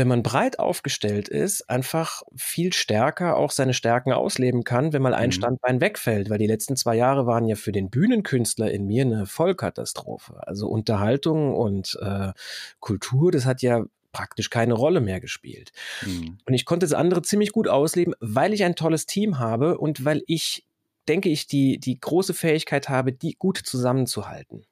wenn 0.00 0.08
man 0.08 0.22
breit 0.22 0.58
aufgestellt 0.58 1.28
ist, 1.28 1.68
einfach 1.68 2.22
viel 2.34 2.72
stärker 2.72 3.36
auch 3.36 3.50
seine 3.50 3.74
Stärken 3.74 4.12
ausleben 4.12 4.64
kann, 4.64 4.94
wenn 4.94 5.02
mal 5.02 5.12
ein 5.12 5.28
mhm. 5.28 5.32
Standbein 5.32 5.82
wegfällt, 5.82 6.30
weil 6.30 6.38
die 6.38 6.46
letzten 6.46 6.74
zwei 6.74 6.96
Jahre 6.96 7.26
waren 7.26 7.46
ja 7.46 7.54
für 7.54 7.70
den 7.70 7.90
Bühnenkünstler 7.90 8.70
in 8.70 8.86
mir 8.86 9.02
eine 9.02 9.26
Vollkatastrophe. 9.26 10.40
Also 10.48 10.68
Unterhaltung 10.68 11.54
und 11.54 11.98
äh, 12.00 12.32
Kultur, 12.80 13.30
das 13.30 13.44
hat 13.44 13.60
ja 13.60 13.84
praktisch 14.10 14.48
keine 14.48 14.72
Rolle 14.72 15.02
mehr 15.02 15.20
gespielt. 15.20 15.70
Mhm. 16.06 16.38
Und 16.46 16.54
ich 16.54 16.64
konnte 16.64 16.86
das 16.86 16.94
andere 16.94 17.20
ziemlich 17.20 17.52
gut 17.52 17.68
ausleben, 17.68 18.14
weil 18.20 18.54
ich 18.54 18.64
ein 18.64 18.76
tolles 18.76 19.04
Team 19.04 19.38
habe 19.38 19.76
und 19.76 20.06
weil 20.06 20.22
ich 20.26 20.64
denke 21.08 21.28
ich, 21.28 21.46
die, 21.46 21.78
die 21.78 21.98
große 21.98 22.32
Fähigkeit 22.32 22.88
habe, 22.88 23.12
die 23.12 23.34
gut 23.34 23.58
zusammenzuhalten. 23.58 24.64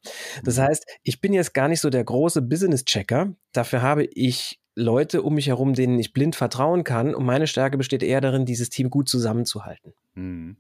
Das 0.45 0.57
mhm. 0.57 0.63
heißt, 0.63 0.87
ich 1.03 1.21
bin 1.21 1.35
jetzt 1.35 1.53
gar 1.53 1.69
nicht 1.69 1.81
so 1.81 1.91
der 1.91 2.05
große 2.05 2.41
Business-Checker. 2.41 3.35
Dafür 3.53 3.83
habe 3.83 4.05
ich 4.05 4.61
Leute 4.79 5.23
um 5.23 5.35
mich 5.35 5.49
herum, 5.49 5.75
denen 5.75 5.99
ich 5.99 6.13
blind 6.13 6.37
vertrauen 6.37 6.85
kann. 6.85 7.15
Und 7.15 7.27
meine 7.27 7.47
Stärke 7.47 7.77
besteht 7.77 8.03
eher 8.03 8.21
darin, 8.21 8.47
dieses 8.47 8.71
Team 8.71 8.91
gut 8.91 9.09
zusammenzuhalten. 9.09 9.93
Mhm. 10.15 10.57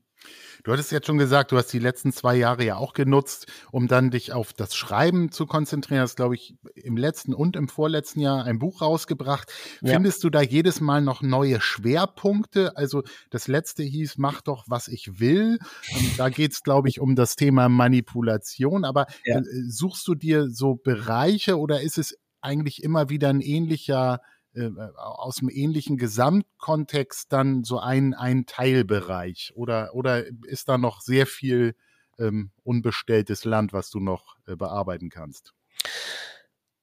Du 0.64 0.72
hattest 0.72 0.90
jetzt 0.90 1.06
schon 1.06 1.18
gesagt, 1.18 1.52
du 1.52 1.56
hast 1.56 1.68
die 1.68 1.78
letzten 1.78 2.12
zwei 2.12 2.34
Jahre 2.34 2.64
ja 2.64 2.76
auch 2.76 2.92
genutzt, 2.92 3.46
um 3.70 3.86
dann 3.86 4.10
dich 4.10 4.32
auf 4.32 4.52
das 4.52 4.74
Schreiben 4.74 5.30
zu 5.30 5.46
konzentrieren. 5.46 6.02
Hast, 6.02 6.16
glaube 6.16 6.34
ich, 6.34 6.56
im 6.74 6.96
letzten 6.96 7.32
und 7.32 7.54
im 7.54 7.68
vorletzten 7.68 8.20
Jahr 8.20 8.44
ein 8.44 8.58
Buch 8.58 8.82
rausgebracht. 8.82 9.52
Ja. 9.80 9.92
Findest 9.94 10.24
du 10.24 10.30
da 10.30 10.42
jedes 10.42 10.80
Mal 10.80 11.00
noch 11.00 11.22
neue 11.22 11.60
Schwerpunkte? 11.60 12.76
Also 12.76 13.04
das 13.30 13.46
letzte 13.46 13.84
hieß, 13.84 14.18
mach 14.18 14.40
doch, 14.42 14.64
was 14.66 14.88
ich 14.88 15.20
will. 15.20 15.58
Und 15.94 16.18
da 16.18 16.28
geht 16.28 16.52
es, 16.52 16.62
glaube 16.62 16.88
ich, 16.88 17.00
um 17.00 17.14
das 17.14 17.36
Thema 17.36 17.68
Manipulation. 17.68 18.84
Aber 18.84 19.06
ja. 19.24 19.38
Äh, 19.38 19.44
suchst 19.68 20.06
du 20.08 20.16
dir 20.16 20.48
so 20.50 20.74
Bereiche 20.74 21.58
oder 21.58 21.82
ist 21.82 21.98
es 21.98 22.18
eigentlich 22.40 22.82
immer 22.82 23.08
wieder 23.08 23.28
ein 23.28 23.40
ähnlicher, 23.40 24.20
äh, 24.54 24.64
äh, 24.64 24.90
aus 24.96 25.40
einem 25.40 25.50
ähnlichen 25.50 25.96
Gesamtkontext 25.96 27.32
dann 27.32 27.64
so 27.64 27.78
ein, 27.78 28.14
ein 28.14 28.46
Teilbereich? 28.46 29.52
Oder, 29.54 29.94
oder 29.94 30.24
ist 30.46 30.68
da 30.68 30.78
noch 30.78 31.00
sehr 31.00 31.26
viel 31.26 31.74
ähm, 32.18 32.50
unbestelltes 32.64 33.44
Land, 33.44 33.72
was 33.72 33.90
du 33.90 34.00
noch 34.00 34.36
äh, 34.46 34.56
bearbeiten 34.56 35.10
kannst? 35.10 35.54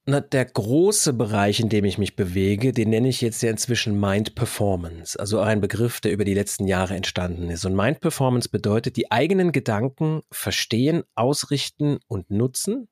Na, 0.08 0.20
der 0.20 0.46
große 0.46 1.14
Bereich, 1.14 1.60
in 1.60 1.70
dem 1.70 1.84
ich 1.84 1.98
mich 1.98 2.16
bewege, 2.16 2.74
den 2.74 2.92
nenne 2.92 3.08
ich 3.08 3.22
jetzt 3.22 3.42
ja 3.42 3.50
inzwischen 3.50 4.00
Mind 4.00 4.36
Performance, 4.36 5.20
also 5.20 5.40
ein 5.40 5.62
Begriff, 5.62 6.00
der 6.00 6.12
über 6.12 6.26
die 6.26 6.36
letzten 6.36 6.68
Jahre 6.68 6.96
entstanden 6.96 7.50
ist. 7.50 7.66
Und 7.66 7.76
Mind 7.76 8.02
Performance 8.02 8.50
bedeutet, 8.50 8.98
die 8.98 9.12
eigenen 9.12 9.52
Gedanken 9.52 10.22
verstehen, 10.30 11.04
ausrichten 11.16 11.98
und 12.08 12.30
nutzen 12.30 12.88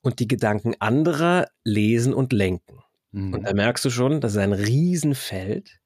und 0.00 0.20
die 0.20 0.28
Gedanken 0.28 0.74
anderer 0.78 1.46
lesen 1.64 2.14
und 2.14 2.32
lenken. 2.32 2.80
Mhm. 3.12 3.34
Und 3.34 3.42
da 3.44 3.52
merkst 3.52 3.84
du 3.84 3.90
schon, 3.90 4.20
das 4.20 4.32
ist 4.32 4.38
ein 4.38 4.52
Riesenfeld. 4.52 5.80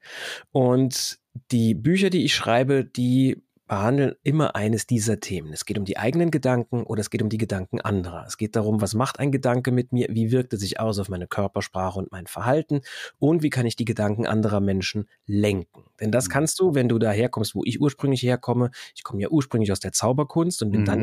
Und 0.51 1.19
die 1.51 1.75
Bücher, 1.75 2.11
die 2.11 2.25
ich 2.25 2.35
schreibe, 2.35 2.85
die 2.85 3.43
behandeln 3.73 4.17
immer 4.23 4.55
eines 4.55 4.87
dieser 4.87 5.19
Themen. 5.19 5.51
Es 5.51 5.65
geht 5.65 5.79
um 5.79 5.87
die 5.87 5.97
eigenen 5.97 6.31
Gedanken 6.31 6.83
oder 6.83 7.01
es 7.01 7.09
geht 7.09 7.23
um 7.23 7.31
die 7.31 7.39
Gedanken 7.39 7.81
anderer. 7.81 8.27
Es 8.27 8.37
geht 8.37 8.55
darum, 8.55 8.83
was 8.83 8.93
macht 8.93 9.19
ein 9.19 9.33
Gedanke 9.33 9.73
mit 9.73 9.93
mir, 9.93 10.09
wie 10.11 10.31
wirkt 10.31 10.53
er 10.53 10.59
sich 10.59 10.79
aus 10.79 10.99
auf 10.99 11.09
meine 11.09 11.27
Körpersprache 11.27 11.99
und 11.99 12.13
mein 12.13 12.27
Verhalten 12.27 12.83
und 13.19 13.43
wie 13.43 13.49
kann 13.49 13.65
ich 13.65 13.75
die 13.75 13.87
Gedanken 13.87 14.27
anderer 14.27 14.61
Menschen 14.61 15.09
lenken. 15.25 15.85
Denn 16.01 16.11
das 16.11 16.29
mhm. 16.29 16.33
kannst 16.33 16.61
du, 16.61 16.75
wenn 16.75 16.91
du 16.91 16.99
daherkommst, 16.99 17.55
wo 17.55 17.63
ich 17.65 17.81
ursprünglich 17.81 18.23
herkomme. 18.23 18.73
Ich 18.95 19.05
komme 19.05 19.23
ja 19.23 19.31
ursprünglich 19.31 19.73
aus 19.73 19.81
der 19.81 19.93
Zauberkunst 19.93 20.63
und 20.63 20.71
bin 20.71 20.83
mhm. 20.83 20.85
dann 20.85 21.01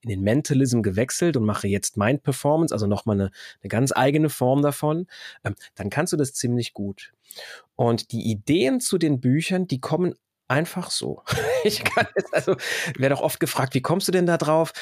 in 0.00 0.08
den 0.08 0.22
Mentalism 0.22 0.82
gewechselt 0.82 1.36
und 1.36 1.44
mache 1.44 1.68
jetzt 1.68 1.96
Mind 1.96 2.24
Performance, 2.24 2.74
also 2.74 2.88
nochmal 2.88 3.20
eine, 3.20 3.30
eine 3.62 3.68
ganz 3.68 3.92
eigene 3.94 4.30
Form 4.30 4.62
davon. 4.62 5.06
Ähm, 5.44 5.54
dann 5.76 5.90
kannst 5.90 6.12
du 6.12 6.16
das 6.16 6.32
ziemlich 6.32 6.74
gut. 6.74 7.12
Und 7.76 8.10
die 8.10 8.28
Ideen 8.28 8.80
zu 8.80 8.98
den 8.98 9.20
Büchern, 9.20 9.68
die 9.68 9.80
kommen 9.80 10.16
einfach 10.50 10.90
so. 10.90 11.22
Ich 11.62 11.84
kann 11.84 12.06
jetzt 12.16 12.32
also, 12.32 12.56
werde 12.96 13.14
auch 13.14 13.20
oft 13.20 13.38
gefragt, 13.38 13.74
wie 13.74 13.82
kommst 13.82 14.08
du 14.08 14.12
denn 14.12 14.24
da 14.24 14.38
drauf? 14.38 14.72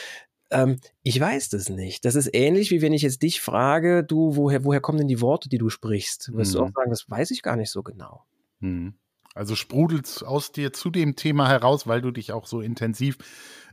Ähm, 0.51 0.79
ich 1.03 1.19
weiß 1.19 1.49
das 1.49 1.69
nicht. 1.69 2.05
Das 2.05 2.15
ist 2.15 2.33
ähnlich, 2.33 2.71
wie 2.71 2.83
wenn 2.83 2.93
ich 2.93 3.03
jetzt 3.03 3.21
dich 3.21 3.41
frage, 3.41 4.05
du, 4.05 4.37
woher, 4.37 4.65
woher 4.65 4.81
kommen 4.81 4.99
denn 4.99 5.09
die 5.09 5.21
Worte, 5.21 5.49
die 5.49 5.59
du 5.59 5.71
sprichst? 5.71 6.33
Wirst 6.35 6.55
mhm. 6.55 6.59
du 6.59 6.65
auch 6.65 6.71
sagen, 6.73 6.91
das 6.91 7.11
weiß 7.11 7.33
ich 7.33 7.43
gar 7.43 7.57
nicht 7.57 7.73
so 7.73 7.83
genau. 7.83 8.25
Mhm. 8.61 8.95
Also 9.35 9.57
sprudelt 9.57 10.23
aus 10.25 10.53
dir 10.53 10.73
zu 10.73 10.91
dem 10.91 11.17
Thema 11.17 11.49
heraus, 11.49 11.87
weil 11.87 12.01
du 12.01 12.13
dich 12.13 12.33
auch 12.33 12.47
so 12.47 12.61
intensiv 12.61 13.19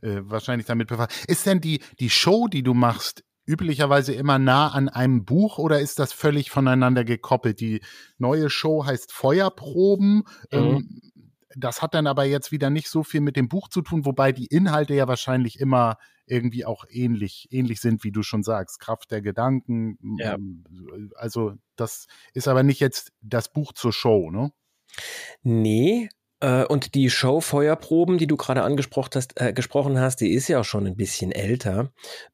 äh, 0.02 0.22
wahrscheinlich 0.24 0.68
damit 0.68 0.88
befasst. 0.88 1.26
Ist 1.28 1.46
denn 1.46 1.62
die, 1.62 1.82
die 2.00 2.10
Show, 2.10 2.48
die 2.48 2.64
du 2.64 2.74
machst, 2.74 3.24
üblicherweise 3.46 4.14
immer 4.14 4.40
nah 4.40 4.70
an 4.70 4.90
einem 4.90 5.26
Buch 5.26 5.58
oder 5.58 5.80
ist 5.80 6.00
das 6.00 6.12
völlig 6.12 6.50
voneinander 6.50 7.04
gekoppelt? 7.04 7.60
Die 7.60 7.82
neue 8.18 8.50
Show 8.50 8.86
heißt 8.86 9.12
Feuerproben. 9.12 10.24
Mhm. 10.52 10.58
Ähm, 10.58 11.02
das 11.56 11.82
hat 11.82 11.94
dann 11.94 12.08
aber 12.08 12.26
jetzt 12.26 12.52
wieder 12.52 12.70
nicht 12.70 12.90
so 12.90 13.04
viel 13.04 13.22
mit 13.22 13.36
dem 13.36 13.48
Buch 13.48 13.70
zu 13.70 13.82
tun, 13.82 14.06
wobei 14.06 14.32
die 14.32 14.48
Inhalte 14.48 14.94
ja 14.94 15.08
wahrscheinlich 15.08 15.60
immer 15.60 15.98
irgendwie 16.26 16.66
auch 16.66 16.86
ähnlich, 16.90 17.48
ähnlich 17.52 17.82
sind, 17.82 18.04
wie 18.04 18.12
du 18.12 18.24
schon 18.24 18.44
sagst. 18.44 18.80
Kraft 18.80 19.12
der 19.12 19.22
Gedanken. 19.22 19.98
Ja. 20.20 20.36
Ähm, 20.36 21.12
also, 21.16 21.54
das 21.76 22.08
ist 22.34 22.48
aber 22.48 22.64
nicht 22.64 22.80
jetzt 22.80 23.12
das 23.22 23.52
Buch 23.52 23.74
zur 23.74 23.94
Show, 23.94 24.32
ne? 24.32 24.52
Nee, 25.44 26.10
äh, 26.40 26.66
und 26.66 26.94
die 26.96 27.10
Show 27.10 27.42
Feuerproben, 27.42 28.18
die 28.18 28.28
du 28.28 28.38
gerade 28.38 28.64
angesprochen 28.64 29.12
hast, 29.16 29.40
äh, 29.40 29.54
gesprochen 29.54 30.00
hast, 30.00 30.18
die 30.22 30.32
ist 30.32 30.48
ja 30.48 30.60
auch 30.60 30.66
schon 30.66 30.86
ein 30.86 30.96
bisschen 30.96 31.32
älter. 31.32 31.92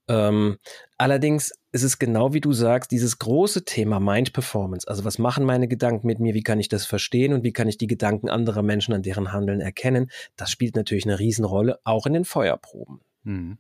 Ähm, 0.08 0.58
allerdings 0.98 1.52
ist 1.72 1.84
es 1.84 2.00
genau 2.00 2.34
wie 2.34 2.42
du 2.42 2.52
sagst, 2.54 2.92
dieses 2.92 3.20
große 3.20 3.64
Thema 3.64 4.00
Mind 4.00 4.34
Performance. 4.34 4.88
Also 4.88 5.06
was 5.06 5.18
machen 5.18 5.46
meine 5.46 5.68
Gedanken 5.68 6.08
mit 6.08 6.20
mir? 6.20 6.34
Wie 6.34 6.44
kann 6.44 6.60
ich 6.60 6.70
das 6.70 6.86
verstehen? 6.86 7.34
Und 7.34 7.44
wie 7.44 7.54
kann 7.54 7.68
ich 7.68 7.78
die 7.78 7.88
Gedanken 7.88 8.30
anderer 8.30 8.62
Menschen 8.62 8.94
an 8.94 9.04
deren 9.04 9.32
Handeln 9.32 9.62
erkennen? 9.62 10.12
Das 10.36 10.52
spielt 10.52 10.76
natürlich 10.76 11.06
eine 11.06 11.20
Riesenrolle, 11.20 11.80
auch 11.84 12.06
in 12.06 12.14
den 12.14 12.26
Feuerproben. 12.26 13.02
Mhm. 13.24 13.58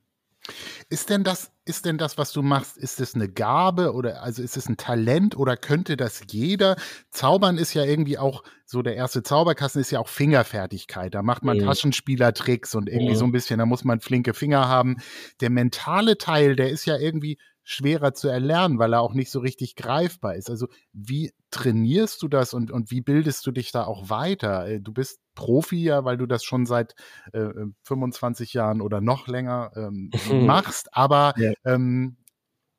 Ist 0.89 1.09
denn 1.09 1.23
das, 1.23 1.51
ist 1.65 1.85
denn 1.85 1.97
das, 1.97 2.17
was 2.17 2.33
du 2.33 2.41
machst, 2.41 2.75
ist 2.75 2.99
es 2.99 3.13
eine 3.13 3.29
Gabe 3.29 3.93
oder 3.93 4.23
also 4.23 4.41
ist 4.41 4.57
es 4.57 4.67
ein 4.67 4.75
Talent 4.75 5.37
oder 5.37 5.55
könnte 5.55 5.95
das 5.95 6.23
jeder? 6.29 6.75
Zaubern 7.11 7.57
ist 7.57 7.73
ja 7.73 7.85
irgendwie 7.85 8.17
auch 8.17 8.43
so 8.65 8.81
der 8.81 8.95
erste 8.95 9.21
Zauberkasten 9.21 9.81
ist 9.81 9.91
ja 9.91 9.99
auch 9.99 10.07
Fingerfertigkeit. 10.07 11.13
Da 11.13 11.21
macht 11.21 11.43
man 11.43 11.57
mhm. 11.57 11.65
Taschenspielertricks 11.65 12.73
und 12.73 12.89
irgendwie 12.89 13.13
mhm. 13.13 13.17
so 13.17 13.25
ein 13.25 13.31
bisschen, 13.31 13.59
da 13.59 13.65
muss 13.65 13.83
man 13.83 13.99
flinke 13.99 14.33
Finger 14.33 14.67
haben. 14.67 14.97
Der 15.41 15.49
mentale 15.49 16.17
Teil, 16.17 16.55
der 16.55 16.69
ist 16.69 16.85
ja 16.85 16.97
irgendwie 16.97 17.37
schwerer 17.71 18.13
zu 18.13 18.27
erlernen, 18.27 18.79
weil 18.79 18.93
er 18.93 19.01
auch 19.01 19.13
nicht 19.13 19.31
so 19.31 19.39
richtig 19.39 19.75
greifbar 19.75 20.35
ist. 20.35 20.49
Also 20.49 20.67
wie 20.91 21.31
trainierst 21.51 22.21
du 22.21 22.27
das 22.27 22.53
und, 22.53 22.69
und 22.69 22.91
wie 22.91 23.01
bildest 23.01 23.45
du 23.45 23.51
dich 23.51 23.71
da 23.71 23.85
auch 23.85 24.09
weiter? 24.09 24.67
Äh, 24.67 24.81
du 24.81 24.91
bist 24.91 25.19
Profi 25.35 25.83
ja, 25.83 26.03
weil 26.03 26.17
du 26.17 26.25
das 26.25 26.43
schon 26.43 26.65
seit 26.65 26.95
äh, 27.31 27.49
25 27.83 28.53
Jahren 28.53 28.81
oder 28.81 28.99
noch 28.99 29.27
länger 29.27 29.71
ähm, 29.75 30.11
machst, 30.45 30.89
aber 30.91 31.33
ja. 31.37 31.53
ähm, 31.63 32.17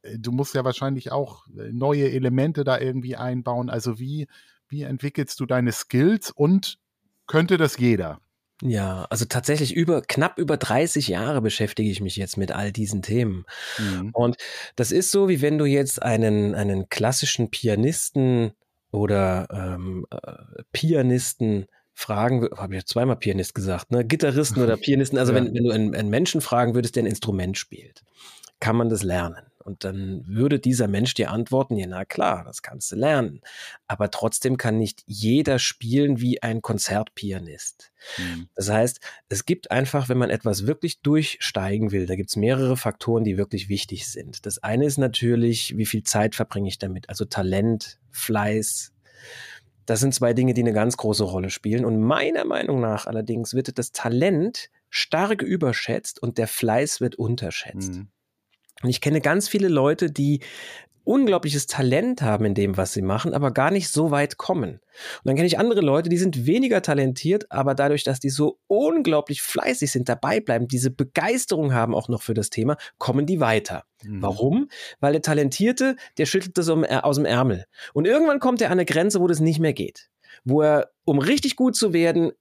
äh, 0.03 0.19
du 0.19 0.31
musst 0.31 0.55
ja 0.55 0.65
wahrscheinlich 0.65 1.11
auch 1.11 1.47
äh, 1.49 1.73
neue 1.73 2.11
Elemente 2.11 2.63
da 2.63 2.79
irgendwie 2.79 3.17
einbauen. 3.17 3.71
Also 3.71 3.99
wie, 3.99 4.29
wie 4.69 4.83
entwickelst 4.83 5.41
du 5.41 5.47
deine 5.47 5.73
Skills 5.73 6.31
und 6.31 6.79
könnte 7.27 7.57
das 7.57 7.79
jeder? 7.79 8.21
Ja, 8.65 9.07
also 9.11 9.25
tatsächlich 9.25 9.75
über 9.75 10.03
knapp 10.03 10.39
über 10.39 10.57
30 10.57 11.09
Jahre 11.09 11.43
beschäftige 11.43 11.91
ich 11.91 12.01
mich 12.01 12.15
jetzt 12.15 12.37
mit 12.37 12.53
all 12.53 12.71
diesen 12.71 13.03
Themen. 13.03 13.45
Mhm. 13.79 14.11
Und 14.13 14.37
das 14.77 14.93
ist 14.93 15.11
so, 15.11 15.29
wie 15.29 15.43
wenn 15.43 15.59
du 15.59 15.65
jetzt 15.65 16.01
einen, 16.01 16.55
einen 16.55 16.89
klassischen 16.89 17.51
Pianisten 17.51 18.53
oder 18.93 19.49
ähm, 19.51 20.07
äh, 20.11 20.63
Pianisten 20.73 21.67
fragen, 21.93 22.49
habe 22.57 22.75
ich 22.75 22.83
jetzt 22.83 22.91
zweimal 22.91 23.17
Pianist 23.17 23.55
gesagt, 23.55 23.91
ne? 23.91 24.05
Gitarristen 24.05 24.63
oder 24.63 24.77
Pianisten, 24.79 25.19
also 25.19 25.33
ja. 25.33 25.41
wenn, 25.41 25.55
wenn 25.55 25.65
du 25.65 25.71
einen, 25.71 25.95
einen 25.97 26.09
Menschen 26.09 26.41
fragen 26.41 26.77
würdest, 26.77 26.95
der 26.95 27.03
ein 27.03 27.07
Instrument 27.07 27.59
spielt, 27.59 28.05
kann 28.61 28.77
man 28.77 28.89
das 28.89 29.03
lernen. 29.03 29.43
Und 29.63 29.85
dann 29.85 30.27
würde 30.27 30.59
dieser 30.59 30.89
Mensch 30.89 31.15
dir 31.15 31.31
antworten, 31.31 31.77
ja, 31.77 31.87
na 31.87 32.05
klar, 32.05 32.45
das 32.45 32.63
kannst 32.63 32.93
du 32.93 32.97
lernen. 32.97 33.41
Aber 33.87 34.11
trotzdem 34.11 34.57
kann 34.57 34.79
nicht 34.79 35.03
jeder 35.07 35.59
spielen 35.59 36.21
wie 36.21 36.43
ein 36.43 36.63
Konzertpianist. 36.63 37.93
Mhm. 38.19 38.49
Das 38.55 38.69
heißt, 38.69 39.01
es 39.29 39.45
gibt 39.45 39.71
einfach, 39.71 40.09
wenn 40.09 40.19
man 40.19 40.31
etwas 40.31 40.67
wirklich 40.67 41.01
durchsteigen 41.01 41.93
will, 41.93 42.07
da 42.07 42.17
gibt 42.17 42.31
es 42.31 42.37
mehrere 42.37 42.77
Faktoren, 42.77 43.25
die 43.25 43.37
wirklich 43.37 43.69
wichtig 43.69 44.09
sind. 44.09 44.45
Das 44.47 44.59
eine 44.63 44.85
ist 44.85 44.99
natürlich, 44.99 45.77
wie 45.77 45.87
viel 45.87 46.03
Zeit 46.03 46.35
verbringe 46.35 46.69
ich 46.69 46.79
damit? 46.79 47.09
Also 47.09 47.25
Talent, 47.25 47.99
Fleiß. 48.11 48.93
Das 49.87 50.01
sind 50.01 50.15
zwei 50.15 50.33
Dinge, 50.33 50.55
die 50.55 50.63
eine 50.63 50.73
ganz 50.73 50.97
große 50.97 51.25
Rolle 51.25 51.51
spielen. 51.51 51.85
Und 51.85 52.01
meiner 52.01 52.45
Meinung 52.45 52.81
nach 52.81 53.07
allerdings 53.07 53.55
wird 53.55 53.79
das 53.79 53.93
Talent 53.93 54.71
stark 54.91 55.43
überschätzt 55.43 56.23
und 56.23 56.39
der 56.39 56.47
Fleiß 56.47 57.01
wird 57.01 57.17
unterschätzt. 57.17 57.95
Mhm. 57.95 58.09
Und 58.83 58.91
ich 58.91 59.01
kenne 59.01 59.21
ganz 59.21 59.49
viele 59.49 59.69
Leute, 59.69 60.11
die 60.11 60.41
unglaubliches 61.05 61.67
Talent 61.67 62.23
haben 62.23 62.45
in 62.45 62.55
dem, 62.55 62.77
was 62.77 62.93
sie 62.93 63.03
machen, 63.03 63.35
aber 63.35 63.51
gar 63.51 63.71
nicht 63.71 63.89
so 63.89 64.11
weit 64.11 64.37
kommen. 64.37 64.75
Und 64.75 64.81
dann 65.25 65.35
kenne 65.35 65.47
ich 65.47 65.59
andere 65.59 65.81
Leute, 65.81 66.09
die 66.09 66.17
sind 66.17 66.47
weniger 66.47 66.83
talentiert, 66.83 67.51
aber 67.51 67.75
dadurch, 67.75 68.05
dass 68.05 68.21
die 68.21 68.31
so 68.31 68.61
unglaublich 68.69 69.43
fleißig 69.43 69.91
sind, 69.91 70.09
dabei 70.09 70.41
bleiben, 70.41 70.69
diese 70.69 70.91
Begeisterung 70.91 71.75
haben 71.75 71.95
auch 71.95 72.09
noch 72.09 72.23
für 72.23 72.35
das 72.35 72.51
Thema, 72.51 72.77
kommen 72.99 73.27
die 73.27 73.41
weiter. 73.41 73.85
Mhm. 74.05 74.23
Warum? 74.23 74.69
Weil 75.01 75.13
der 75.13 75.23
Talentierte, 75.23 75.97
der 76.19 76.27
schüttelt 76.27 76.57
das 76.57 76.69
aus 76.69 77.17
dem 77.17 77.25
Ärmel. 77.25 77.65
Und 77.95 78.07
irgendwann 78.07 78.39
kommt 78.39 78.61
er 78.61 78.69
an 78.69 78.73
eine 78.73 78.85
Grenze, 78.85 79.21
wo 79.21 79.27
das 79.27 79.41
nicht 79.41 79.59
mehr 79.59 79.73
geht. 79.73 80.09
Wo 80.45 80.63
er, 80.63 80.91
um 81.05 81.19
richtig 81.19 81.57
gut 81.57 81.77
zu 81.77 81.93
werden, 81.93 82.33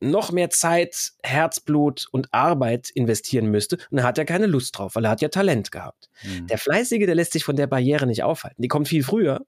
noch 0.00 0.32
mehr 0.32 0.50
Zeit, 0.50 1.12
Herzblut 1.22 2.06
und 2.12 2.32
Arbeit 2.32 2.90
investieren 2.90 3.50
müsste. 3.50 3.78
Und 3.90 3.98
da 3.98 4.02
hat 4.02 4.18
er 4.18 4.24
keine 4.24 4.46
Lust 4.46 4.76
drauf, 4.76 4.94
weil 4.94 5.04
er 5.04 5.10
hat 5.10 5.22
ja 5.22 5.28
Talent 5.28 5.72
gehabt. 5.72 6.08
Mhm. 6.22 6.46
Der 6.48 6.58
Fleißige, 6.58 7.06
der 7.06 7.14
lässt 7.14 7.32
sich 7.32 7.44
von 7.44 7.56
der 7.56 7.66
Barriere 7.66 8.06
nicht 8.06 8.22
aufhalten. 8.22 8.62
Die 8.62 8.68
kommt 8.68 8.88
viel 8.88 9.02
früher. 9.02 9.46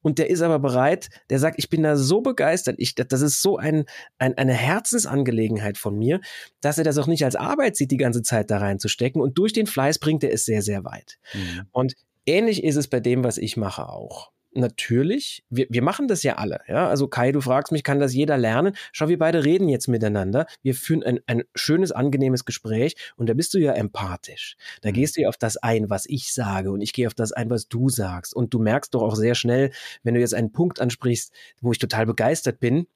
Und 0.00 0.18
der 0.18 0.30
ist 0.30 0.42
aber 0.42 0.60
bereit, 0.60 1.08
der 1.28 1.40
sagt, 1.40 1.58
ich 1.58 1.68
bin 1.70 1.82
da 1.82 1.96
so 1.96 2.20
begeistert, 2.20 2.76
ich, 2.78 2.94
das 2.94 3.20
ist 3.20 3.42
so 3.42 3.56
ein, 3.56 3.84
ein, 4.18 4.38
eine 4.38 4.54
Herzensangelegenheit 4.54 5.76
von 5.76 5.98
mir, 5.98 6.20
dass 6.60 6.78
er 6.78 6.84
das 6.84 6.98
auch 6.98 7.08
nicht 7.08 7.24
als 7.24 7.34
Arbeit 7.34 7.76
sieht, 7.76 7.90
die 7.90 7.96
ganze 7.96 8.22
Zeit 8.22 8.50
da 8.50 8.58
reinzustecken. 8.58 9.20
Und 9.20 9.38
durch 9.38 9.52
den 9.52 9.66
Fleiß 9.66 9.98
bringt 9.98 10.22
er 10.22 10.32
es 10.32 10.44
sehr, 10.44 10.62
sehr 10.62 10.84
weit. 10.84 11.18
Mhm. 11.34 11.62
Und 11.72 11.94
ähnlich 12.26 12.62
ist 12.62 12.76
es 12.76 12.86
bei 12.86 13.00
dem, 13.00 13.24
was 13.24 13.38
ich 13.38 13.56
mache 13.56 13.88
auch 13.88 14.30
natürlich, 14.52 15.44
wir, 15.48 15.66
wir 15.70 15.82
machen 15.82 16.08
das 16.08 16.22
ja 16.22 16.36
alle. 16.36 16.60
Ja? 16.66 16.88
Also 16.88 17.08
Kai, 17.08 17.32
du 17.32 17.40
fragst 17.40 17.72
mich, 17.72 17.84
kann 17.84 18.00
das 18.00 18.14
jeder 18.14 18.36
lernen? 18.36 18.74
Schau, 18.92 19.08
wir 19.08 19.18
beide 19.18 19.44
reden 19.44 19.68
jetzt 19.68 19.88
miteinander. 19.88 20.46
Wir 20.62 20.74
führen 20.74 21.02
ein, 21.02 21.20
ein 21.26 21.44
schönes, 21.54 21.92
angenehmes 21.92 22.44
Gespräch 22.44 22.96
und 23.16 23.28
da 23.28 23.34
bist 23.34 23.54
du 23.54 23.58
ja 23.58 23.72
empathisch. 23.72 24.56
Da 24.82 24.90
mhm. 24.90 24.94
gehst 24.94 25.16
du 25.16 25.22
ja 25.22 25.28
auf 25.28 25.36
das 25.36 25.56
ein, 25.56 25.90
was 25.90 26.06
ich 26.06 26.32
sage 26.32 26.70
und 26.72 26.80
ich 26.80 26.92
gehe 26.92 27.06
auf 27.06 27.14
das 27.14 27.32
ein, 27.32 27.50
was 27.50 27.68
du 27.68 27.88
sagst. 27.88 28.34
Und 28.34 28.54
du 28.54 28.58
merkst 28.58 28.94
doch 28.94 29.02
auch 29.02 29.16
sehr 29.16 29.34
schnell, 29.34 29.70
wenn 30.02 30.14
du 30.14 30.20
jetzt 30.20 30.34
einen 30.34 30.52
Punkt 30.52 30.80
ansprichst, 30.80 31.32
wo 31.60 31.72
ich 31.72 31.78
total 31.78 32.06
begeistert 32.06 32.60
bin, 32.60 32.86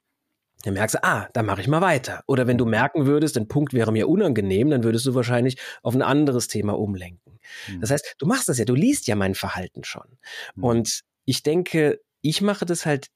dann 0.64 0.74
merkst 0.74 0.94
du, 0.94 1.04
ah, 1.04 1.28
da 1.32 1.42
mache 1.42 1.60
ich 1.60 1.68
mal 1.68 1.82
weiter. 1.82 2.24
Oder 2.26 2.46
wenn 2.46 2.56
du 2.56 2.64
merken 2.64 3.06
würdest, 3.06 3.36
ein 3.36 3.48
Punkt 3.48 3.74
wäre 3.74 3.92
mir 3.92 4.08
unangenehm, 4.08 4.70
dann 4.70 4.82
würdest 4.82 5.04
du 5.04 5.14
wahrscheinlich 5.14 5.58
auf 5.82 5.94
ein 5.94 6.02
anderes 6.02 6.48
Thema 6.48 6.78
umlenken. 6.78 7.38
Mhm. 7.68 7.80
Das 7.80 7.90
heißt, 7.90 8.16
du 8.18 8.26
machst 8.26 8.48
das 8.48 8.58
ja, 8.58 8.64
du 8.64 8.74
liest 8.74 9.06
ja 9.06 9.14
mein 9.14 9.34
Verhalten 9.34 9.84
schon. 9.84 10.18
Mhm. 10.54 10.64
Und 10.64 11.04
ich 11.24 11.42
denke, 11.42 12.00
ich 12.20 12.40
mache 12.40 12.66
das 12.66 12.86
halt 12.86 13.10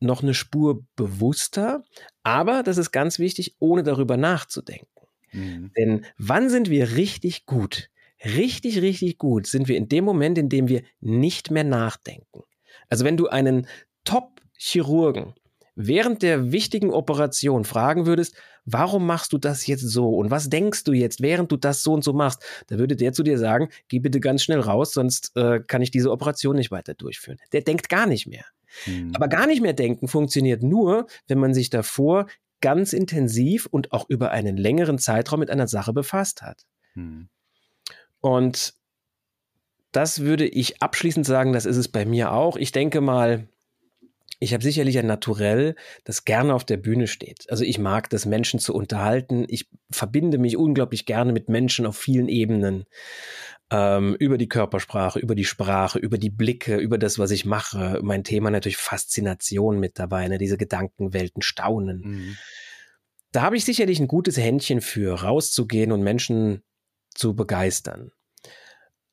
noch 0.00 0.22
eine 0.22 0.34
Spur 0.34 0.84
bewusster, 0.96 1.84
aber 2.22 2.62
das 2.62 2.78
ist 2.78 2.90
ganz 2.90 3.18
wichtig, 3.18 3.56
ohne 3.58 3.82
darüber 3.82 4.16
nachzudenken. 4.16 4.86
Mhm. 5.32 5.72
Denn 5.76 6.06
wann 6.16 6.48
sind 6.48 6.70
wir 6.70 6.92
richtig 6.92 7.46
gut? 7.46 7.90
Richtig, 8.24 8.82
richtig 8.82 9.18
gut 9.18 9.46
sind 9.46 9.68
wir 9.68 9.76
in 9.76 9.88
dem 9.88 10.04
Moment, 10.04 10.36
in 10.36 10.48
dem 10.48 10.68
wir 10.68 10.82
nicht 11.00 11.50
mehr 11.50 11.64
nachdenken. 11.64 12.42
Also 12.88 13.04
wenn 13.04 13.16
du 13.16 13.28
einen 13.28 13.66
Top-Chirurgen 14.04 15.34
während 15.86 16.22
der 16.22 16.52
wichtigen 16.52 16.90
Operation 16.90 17.64
fragen 17.64 18.06
würdest, 18.06 18.34
warum 18.64 19.06
machst 19.06 19.32
du 19.32 19.38
das 19.38 19.66
jetzt 19.66 19.82
so 19.82 20.16
und 20.16 20.30
was 20.30 20.50
denkst 20.50 20.84
du 20.84 20.92
jetzt, 20.92 21.22
während 21.22 21.50
du 21.50 21.56
das 21.56 21.82
so 21.82 21.92
und 21.92 22.04
so 22.04 22.12
machst, 22.12 22.42
da 22.68 22.78
würde 22.78 22.96
der 22.96 23.12
zu 23.12 23.22
dir 23.22 23.38
sagen, 23.38 23.68
geh 23.88 23.98
bitte 23.98 24.20
ganz 24.20 24.42
schnell 24.42 24.60
raus, 24.60 24.92
sonst 24.92 25.36
äh, 25.36 25.60
kann 25.60 25.82
ich 25.82 25.90
diese 25.90 26.10
Operation 26.10 26.56
nicht 26.56 26.70
weiter 26.70 26.94
durchführen. 26.94 27.38
Der 27.52 27.62
denkt 27.62 27.88
gar 27.88 28.06
nicht 28.06 28.26
mehr. 28.26 28.44
Mhm. 28.86 29.12
Aber 29.14 29.28
gar 29.28 29.46
nicht 29.46 29.62
mehr 29.62 29.72
denken 29.72 30.08
funktioniert 30.08 30.62
nur, 30.62 31.06
wenn 31.26 31.38
man 31.38 31.54
sich 31.54 31.70
davor 31.70 32.26
ganz 32.60 32.92
intensiv 32.92 33.66
und 33.66 33.92
auch 33.92 34.08
über 34.08 34.30
einen 34.30 34.56
längeren 34.56 34.98
Zeitraum 34.98 35.40
mit 35.40 35.50
einer 35.50 35.66
Sache 35.66 35.92
befasst 35.92 36.42
hat. 36.42 36.66
Mhm. 36.94 37.28
Und 38.20 38.74
das 39.92 40.20
würde 40.20 40.46
ich 40.46 40.82
abschließend 40.82 41.26
sagen, 41.26 41.52
das 41.52 41.64
ist 41.64 41.76
es 41.76 41.88
bei 41.88 42.04
mir 42.04 42.32
auch. 42.32 42.56
Ich 42.56 42.70
denke 42.70 43.00
mal, 43.00 43.48
ich 44.42 44.54
habe 44.54 44.64
sicherlich 44.64 44.98
ein 44.98 45.06
Naturell, 45.06 45.76
das 46.04 46.24
gerne 46.24 46.54
auf 46.54 46.64
der 46.64 46.78
Bühne 46.78 47.06
steht. 47.06 47.44
Also 47.50 47.62
ich 47.62 47.78
mag 47.78 48.08
das, 48.08 48.24
Menschen 48.24 48.58
zu 48.58 48.74
unterhalten. 48.74 49.44
Ich 49.48 49.68
verbinde 49.90 50.38
mich 50.38 50.56
unglaublich 50.56 51.04
gerne 51.04 51.32
mit 51.32 51.50
Menschen 51.50 51.84
auf 51.84 51.96
vielen 51.96 52.28
Ebenen. 52.28 52.86
Ähm, 53.70 54.16
über 54.18 54.38
die 54.38 54.48
Körpersprache, 54.48 55.20
über 55.20 55.34
die 55.34 55.44
Sprache, 55.44 55.98
über 55.98 56.16
die 56.16 56.30
Blicke, 56.30 56.76
über 56.78 56.96
das, 56.96 57.18
was 57.18 57.30
ich 57.30 57.44
mache. 57.44 58.00
Mein 58.02 58.24
Thema 58.24 58.50
natürlich 58.50 58.78
Faszination 58.78 59.78
mit 59.78 59.98
dabei, 59.98 60.26
ne? 60.26 60.38
diese 60.38 60.56
Gedankenwelten, 60.56 61.42
Staunen. 61.42 62.00
Mhm. 62.00 62.36
Da 63.32 63.42
habe 63.42 63.56
ich 63.56 63.64
sicherlich 63.64 64.00
ein 64.00 64.08
gutes 64.08 64.38
Händchen 64.38 64.80
für, 64.80 65.20
rauszugehen 65.20 65.92
und 65.92 66.02
Menschen 66.02 66.62
zu 67.14 67.36
begeistern. 67.36 68.10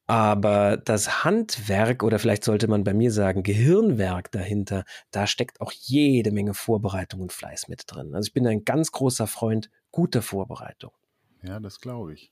Aber 0.08 0.78
das 0.78 1.26
Handwerk 1.26 2.02
oder 2.02 2.18
vielleicht 2.18 2.46
sollte 2.46 2.70
man 2.70 2.86
bei 2.86 2.94
mir 2.94 3.12
sagen 3.12 3.44
Gehirnwerk 3.44 4.32
dahinter, 4.32 4.86
da 5.12 5.28
steckt 5.28 5.60
auch 5.60 5.74
jede 5.74 6.32
Menge 6.32 6.54
Vorbereitung 6.54 7.22
und 7.22 7.34
Fleiß 7.34 7.68
mit 7.68 7.84
drin. 7.88 8.16
Also 8.16 8.28
ich 8.28 8.34
bin 8.34 8.48
ein 8.48 8.64
ganz 8.64 8.92
großer 8.92 9.28
Freund 9.28 9.70
guter 9.92 10.22
Vorbereitung. 10.22 10.92
Ja, 11.44 11.60
das 11.60 11.82
glaube 11.82 12.14
ich. 12.14 12.32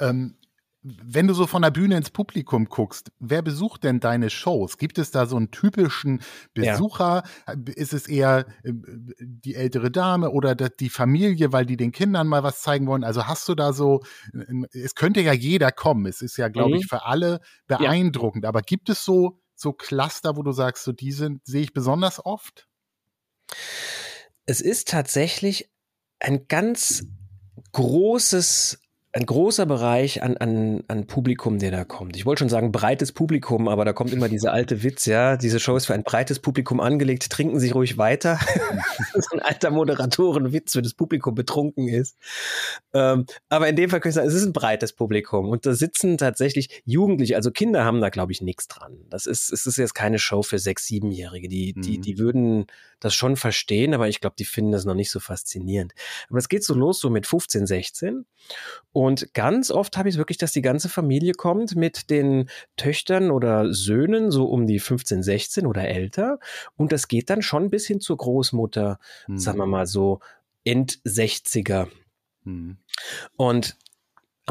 Ähm, 0.00 0.36
wenn 0.82 1.28
du 1.28 1.34
so 1.34 1.46
von 1.46 1.62
der 1.62 1.70
Bühne 1.70 1.96
ins 1.96 2.10
Publikum 2.10 2.64
guckst, 2.66 3.12
wer 3.20 3.40
besucht 3.42 3.84
denn 3.84 4.00
deine 4.00 4.30
Shows? 4.30 4.78
Gibt 4.78 4.98
es 4.98 5.12
da 5.12 5.26
so 5.26 5.36
einen 5.36 5.52
typischen 5.52 6.22
Besucher? 6.54 7.22
Ja. 7.46 7.54
Ist 7.66 7.92
es 7.92 8.08
eher 8.08 8.46
äh, 8.64 8.72
die 9.20 9.54
ältere 9.54 9.92
Dame 9.92 10.30
oder 10.30 10.54
die 10.54 10.88
Familie, 10.88 11.52
weil 11.52 11.66
die 11.66 11.76
den 11.76 11.92
Kindern 11.92 12.26
mal 12.26 12.42
was 12.42 12.62
zeigen 12.62 12.88
wollen? 12.88 13.04
Also 13.04 13.26
hast 13.26 13.48
du 13.48 13.54
da 13.54 13.72
so, 13.72 14.00
es 14.72 14.94
könnte 14.96 15.20
ja 15.20 15.32
jeder 15.32 15.70
kommen. 15.70 16.06
Es 16.06 16.20
ist 16.20 16.36
ja, 16.36 16.48
glaube 16.48 16.70
mhm. 16.70 16.76
ich, 16.80 16.86
für 16.86 17.04
alle 17.04 17.40
beeindruckend. 17.68 18.44
Ja. 18.44 18.48
Aber 18.48 18.62
gibt 18.62 18.88
es 18.88 19.04
so, 19.04 19.38
so 19.54 19.72
Cluster, 19.72 20.36
wo 20.36 20.42
du 20.42 20.50
sagst, 20.50 20.82
so 20.82 20.90
die 20.90 21.12
sind, 21.12 21.46
sehe 21.46 21.62
ich 21.62 21.72
besonders 21.72 22.24
oft? 22.24 22.68
Es 24.46 24.60
ist 24.60 24.88
tatsächlich 24.88 25.70
ein 26.18 26.48
ganz 26.48 27.04
großes 27.70 28.80
ein 29.14 29.26
großer 29.26 29.66
Bereich 29.66 30.22
an, 30.22 30.38
an, 30.38 30.84
an 30.88 31.06
Publikum, 31.06 31.58
der 31.58 31.70
da 31.70 31.84
kommt. 31.84 32.16
Ich 32.16 32.24
wollte 32.24 32.40
schon 32.40 32.48
sagen 32.48 32.72
breites 32.72 33.12
Publikum, 33.12 33.68
aber 33.68 33.84
da 33.84 33.92
kommt 33.92 34.10
immer 34.10 34.26
dieser 34.26 34.52
alte 34.52 34.82
Witz, 34.82 35.04
ja. 35.04 35.36
Diese 35.36 35.60
Show 35.60 35.76
ist 35.76 35.84
für 35.84 35.92
ein 35.92 36.02
breites 36.02 36.38
Publikum 36.38 36.80
angelegt. 36.80 37.28
Trinken 37.28 37.60
Sie 37.60 37.70
ruhig 37.72 37.98
weiter. 37.98 38.40
das 38.96 39.14
ist 39.14 39.32
ein 39.34 39.40
alter 39.40 39.70
Moderatorenwitz, 39.70 40.74
wenn 40.76 40.82
das 40.82 40.94
Publikum 40.94 41.34
betrunken 41.34 41.88
ist. 41.88 42.16
Ähm, 42.94 43.26
aber 43.50 43.68
in 43.68 43.76
dem 43.76 43.90
Fall 43.90 44.00
kann 44.00 44.08
ich 44.08 44.14
sagen, 44.14 44.28
es 44.28 44.34
ist 44.34 44.46
ein 44.46 44.54
breites 44.54 44.94
Publikum 44.94 45.50
und 45.50 45.66
da 45.66 45.74
sitzen 45.74 46.16
tatsächlich 46.16 46.82
Jugendliche, 46.86 47.36
also 47.36 47.50
Kinder 47.50 47.84
haben 47.84 48.00
da, 48.00 48.08
glaube 48.08 48.32
ich, 48.32 48.40
nichts 48.40 48.66
dran. 48.66 48.96
Das 49.10 49.26
ist, 49.26 49.52
es 49.52 49.66
ist 49.66 49.76
jetzt 49.76 49.94
keine 49.94 50.18
Show 50.18 50.42
für 50.42 50.58
sechs, 50.58 50.86
siebenjährige. 50.86 51.50
Die, 51.50 51.74
die, 51.74 51.98
mhm. 51.98 52.02
die 52.02 52.18
würden 52.18 52.66
das 52.98 53.14
schon 53.14 53.36
verstehen, 53.36 53.92
aber 53.92 54.08
ich 54.08 54.20
glaube, 54.20 54.36
die 54.38 54.44
finden 54.44 54.72
das 54.72 54.86
noch 54.86 54.94
nicht 54.94 55.10
so 55.10 55.20
faszinierend. 55.20 55.92
Aber 56.30 56.38
es 56.38 56.48
geht 56.48 56.64
so 56.64 56.72
los, 56.72 56.98
so 56.98 57.10
mit 57.10 57.26
15, 57.26 57.66
16. 57.66 58.24
Und 58.92 59.01
ganz 59.34 59.70
oft 59.70 59.96
habe 59.96 60.08
ich 60.08 60.16
wirklich, 60.16 60.38
dass 60.38 60.52
die 60.52 60.62
ganze 60.62 60.88
Familie 60.88 61.32
kommt 61.32 61.76
mit 61.76 62.10
den 62.10 62.48
Töchtern 62.76 63.30
oder 63.30 63.72
Söhnen, 63.72 64.30
so 64.30 64.46
um 64.46 64.66
die 64.66 64.78
15, 64.78 65.22
16 65.22 65.66
oder 65.66 65.88
älter. 65.88 66.38
Und 66.76 66.92
das 66.92 67.08
geht 67.08 67.30
dann 67.30 67.42
schon 67.42 67.70
bis 67.70 67.86
hin 67.86 68.00
zur 68.00 68.16
Großmutter, 68.16 68.98
mhm. 69.26 69.38
sagen 69.38 69.58
wir 69.58 69.66
mal 69.66 69.86
so, 69.86 70.20
End-60er. 70.64 71.88
Mhm. 72.44 72.78
Und 73.36 73.76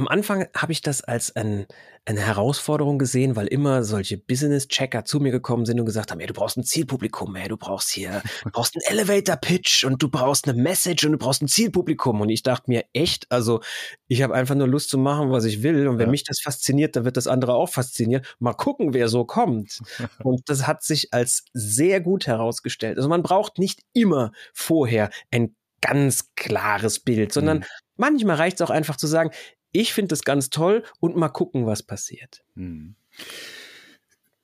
am 0.02 0.08
Anfang 0.08 0.48
habe 0.58 0.72
ich 0.72 0.82
das 0.82 1.04
als 1.04 1.36
ein, 1.36 1.68
eine 2.06 2.22
Herausforderung 2.22 2.98
gesehen, 2.98 3.36
weil 3.36 3.46
immer 3.46 3.84
solche 3.84 4.18
Business-Checker 4.18 5.06
zu 5.06 5.20
mir 5.20 5.30
gekommen 5.30 5.68
sind 5.68 5.80
und 5.80 5.86
gesagt 5.86 6.10
haben, 6.10 6.20
ja, 6.20 6.26
du 6.26 6.34
brauchst 6.34 6.58
ein 6.58 6.64
Zielpublikum, 6.64 7.36
ey, 7.36 7.48
du 7.48 7.56
brauchst 7.56 7.92
hier, 7.92 8.24
du 8.44 8.50
brauchst 8.50 8.76
einen 8.76 9.00
Elevator-Pitch 9.00 9.84
und 9.84 10.02
du 10.02 10.10
brauchst 10.10 10.48
eine 10.48 10.60
Message 10.60 11.06
und 11.06 11.12
du 11.12 11.18
brauchst 11.20 11.44
ein 11.44 11.48
Zielpublikum. 11.48 12.20
Und 12.20 12.30
ich 12.30 12.42
dachte 12.42 12.64
mir, 12.72 12.84
echt, 12.94 13.32
also 13.32 13.62
ich 14.08 14.24
habe 14.24 14.34
einfach 14.34 14.56
nur 14.56 14.68
Lust 14.68 14.90
zu 14.90 14.98
machen, 14.98 15.30
was 15.30 15.46
ich 15.46 15.62
will. 15.62 15.88
Und 15.88 16.00
wenn 16.00 16.08
ja. 16.08 16.12
mich 16.12 16.24
das 16.24 16.40
fasziniert, 16.42 16.96
dann 16.96 17.06
wird 17.06 17.16
das 17.16 17.28
andere 17.28 17.54
auch 17.54 17.70
faszinieren. 17.70 18.26
Mal 18.40 18.54
gucken, 18.54 18.96
wer 18.96 19.08
so 19.08 19.24
kommt. 19.24 19.82
und 20.24 20.50
das 20.50 20.66
hat 20.66 20.82
sich 20.84 21.14
als 21.14 21.46
sehr 21.54 22.02
gut 22.02 22.26
herausgestellt. 22.26 22.98
Also 22.98 23.08
man 23.08 23.22
braucht 23.22 23.60
nicht 23.60 23.82
immer 23.94 24.32
vorher 24.52 25.12
ein 25.30 25.56
ganz 25.82 26.30
klares 26.36 27.00
Bild, 27.00 27.32
sondern 27.32 27.60
mhm. 27.60 27.66
manchmal 27.98 28.38
reicht 28.38 28.60
es 28.60 28.62
auch 28.62 28.72
einfach 28.72 28.96
zu 28.96 29.06
sagen, 29.06 29.30
ich 29.72 29.94
finde 29.94 30.10
das 30.10 30.24
ganz 30.24 30.50
toll 30.50 30.84
und 31.00 31.16
mal 31.16 31.30
gucken, 31.30 31.66
was 31.66 31.84
passiert. 31.84 32.44
Hm. 32.56 32.96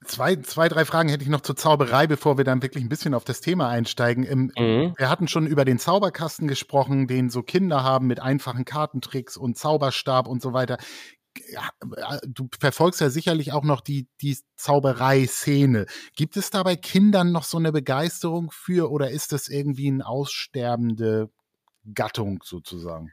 Zwei, 0.06 0.38
zwei, 0.38 0.70
drei 0.70 0.86
Fragen 0.86 1.10
hätte 1.10 1.24
ich 1.24 1.30
noch 1.30 1.42
zur 1.42 1.56
Zauberei, 1.56 2.08
bevor 2.08 2.38
wir 2.38 2.46
dann 2.46 2.62
wirklich 2.62 2.84
ein 2.84 2.90
bisschen 2.90 3.14
auf 3.14 3.26
das 3.26 3.42
Thema 3.42 3.68
einsteigen. 3.70 4.24
Im, 4.24 4.52
mhm. 4.58 4.94
Wir 4.98 5.10
hatten 5.10 5.28
schon 5.28 5.46
über 5.46 5.66
den 5.66 5.80
Zauberkasten 5.80 6.48
gesprochen, 6.48 7.08
den 7.08 7.30
so 7.30 7.44
Kinder 7.44 7.84
haben 7.84 8.08
mit 8.08 8.22
einfachen 8.22 8.64
Kartentricks 8.64 9.36
und 9.36 9.58
Zauberstab 9.58 10.28
und 10.28 10.42
so 10.42 10.54
weiter. 10.54 10.78
Ja, 11.50 11.70
du 12.26 12.48
verfolgst 12.60 13.02
ja 13.02 13.10
sicherlich 13.10 13.52
auch 13.52 13.64
noch 13.64 13.82
die, 13.82 14.08
die 14.22 14.38
Zauberei-Szene. 14.56 15.86
Gibt 16.16 16.38
es 16.38 16.52
da 16.52 16.64
bei 16.64 16.76
Kindern 16.76 17.32
noch 17.32 17.44
so 17.44 17.58
eine 17.58 17.72
Begeisterung 17.72 18.50
für 18.52 18.90
oder 18.92 19.12
ist 19.12 19.34
das 19.34 19.50
irgendwie 19.50 19.88
eine 19.88 20.08
aussterbende 20.08 21.30
Gattung 21.94 22.40
sozusagen? 22.44 23.12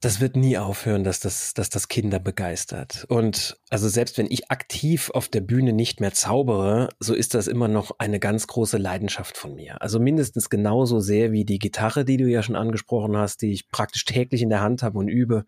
Das 0.00 0.20
wird 0.20 0.36
nie 0.36 0.58
aufhören, 0.58 1.04
dass 1.04 1.20
das, 1.20 1.54
dass 1.54 1.70
das 1.70 1.88
Kinder 1.88 2.18
begeistert. 2.18 3.04
Und 3.08 3.58
also 3.70 3.88
selbst 3.88 4.18
wenn 4.18 4.30
ich 4.30 4.50
aktiv 4.50 5.10
auf 5.10 5.28
der 5.28 5.40
Bühne 5.40 5.72
nicht 5.72 6.00
mehr 6.00 6.12
zaubere, 6.12 6.88
so 7.00 7.14
ist 7.14 7.34
das 7.34 7.46
immer 7.46 7.68
noch 7.68 7.92
eine 7.98 8.18
ganz 8.18 8.46
große 8.46 8.78
Leidenschaft 8.78 9.36
von 9.36 9.54
mir. 9.54 9.82
Also 9.82 10.00
mindestens 10.00 10.48
genauso 10.48 11.00
sehr 11.00 11.32
wie 11.32 11.44
die 11.44 11.58
Gitarre, 11.58 12.04
die 12.04 12.16
du 12.16 12.26
ja 12.26 12.42
schon 12.42 12.56
angesprochen 12.56 13.16
hast, 13.16 13.42
die 13.42 13.52
ich 13.52 13.70
praktisch 13.70 14.04
täglich 14.04 14.42
in 14.42 14.48
der 14.48 14.60
Hand 14.60 14.82
habe 14.82 14.98
und 14.98 15.08
übe. 15.08 15.44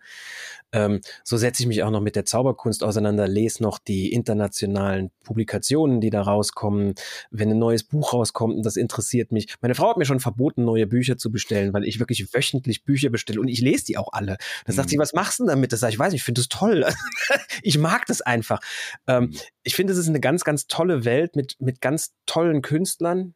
Ähm, 0.73 1.01
so 1.25 1.37
setze 1.37 1.63
ich 1.63 1.67
mich 1.67 1.83
auch 1.83 1.91
noch 1.91 2.01
mit 2.01 2.15
der 2.15 2.25
Zauberkunst 2.25 2.85
auseinander, 2.85 3.27
lese 3.27 3.63
noch 3.63 3.79
die 3.79 4.13
internationalen 4.13 5.11
Publikationen, 5.25 6.01
die 6.01 6.11
da 6.11 6.23
rauskommen. 6.23 6.95
Wenn 7.31 7.51
ein 7.51 7.59
neues 7.59 7.85
Buch 7.85 8.13
rauskommt 8.13 8.55
und 8.57 8.65
das 8.65 8.77
interessiert 8.77 9.33
mich. 9.33 9.55
Meine 9.61 9.75
Frau 9.75 9.91
hat 9.91 9.97
mir 9.97 10.05
schon 10.05 10.21
verboten, 10.21 10.65
neue 10.65 10.87
Bücher 10.87 11.17
zu 11.17 11.31
bestellen, 11.33 11.73
weil 11.73 11.85
ich 11.85 11.99
wirklich 11.99 12.33
wöchentlich 12.33 12.85
Bücher 12.85 13.11
bestelle 13.11 13.41
und 13.41 13.49
ich 13.49 13.61
lese 13.61 13.87
die 13.87 13.99
auch 13.99 14.13
alle. 14.13 14.37
Da 14.67 14.73
mhm. 14.73 14.77
sagt 14.77 14.91
sie, 14.91 14.97
mhm. 14.97 15.03
was 15.03 15.13
machst 15.13 15.39
du 15.39 15.45
denn 15.45 15.51
damit? 15.51 15.73
Das 15.73 15.81
sage 15.81 15.93
ich, 15.93 15.99
weiß 15.99 16.13
nicht, 16.13 16.21
ich 16.21 16.25
finde 16.25 16.41
das 16.41 16.49
toll. 16.49 16.87
ich 17.63 17.79
mag 17.79 18.07
das 18.11 18.21
einfach. 18.23 18.61
Ähm, 19.07 19.25
mhm. 19.25 19.39
ich 19.63 19.75
finde, 19.75 19.93
es 19.93 19.99
ist 19.99 20.09
eine 20.09 20.21
ganz, 20.21 20.45
ganz 20.45 20.67
tolle 20.67 21.05
Welt 21.05 21.37
mit, 21.37 21.57
mit 21.61 21.81
ganz 21.81 22.15
tollen 22.27 22.63
Künstlern. 22.63 23.35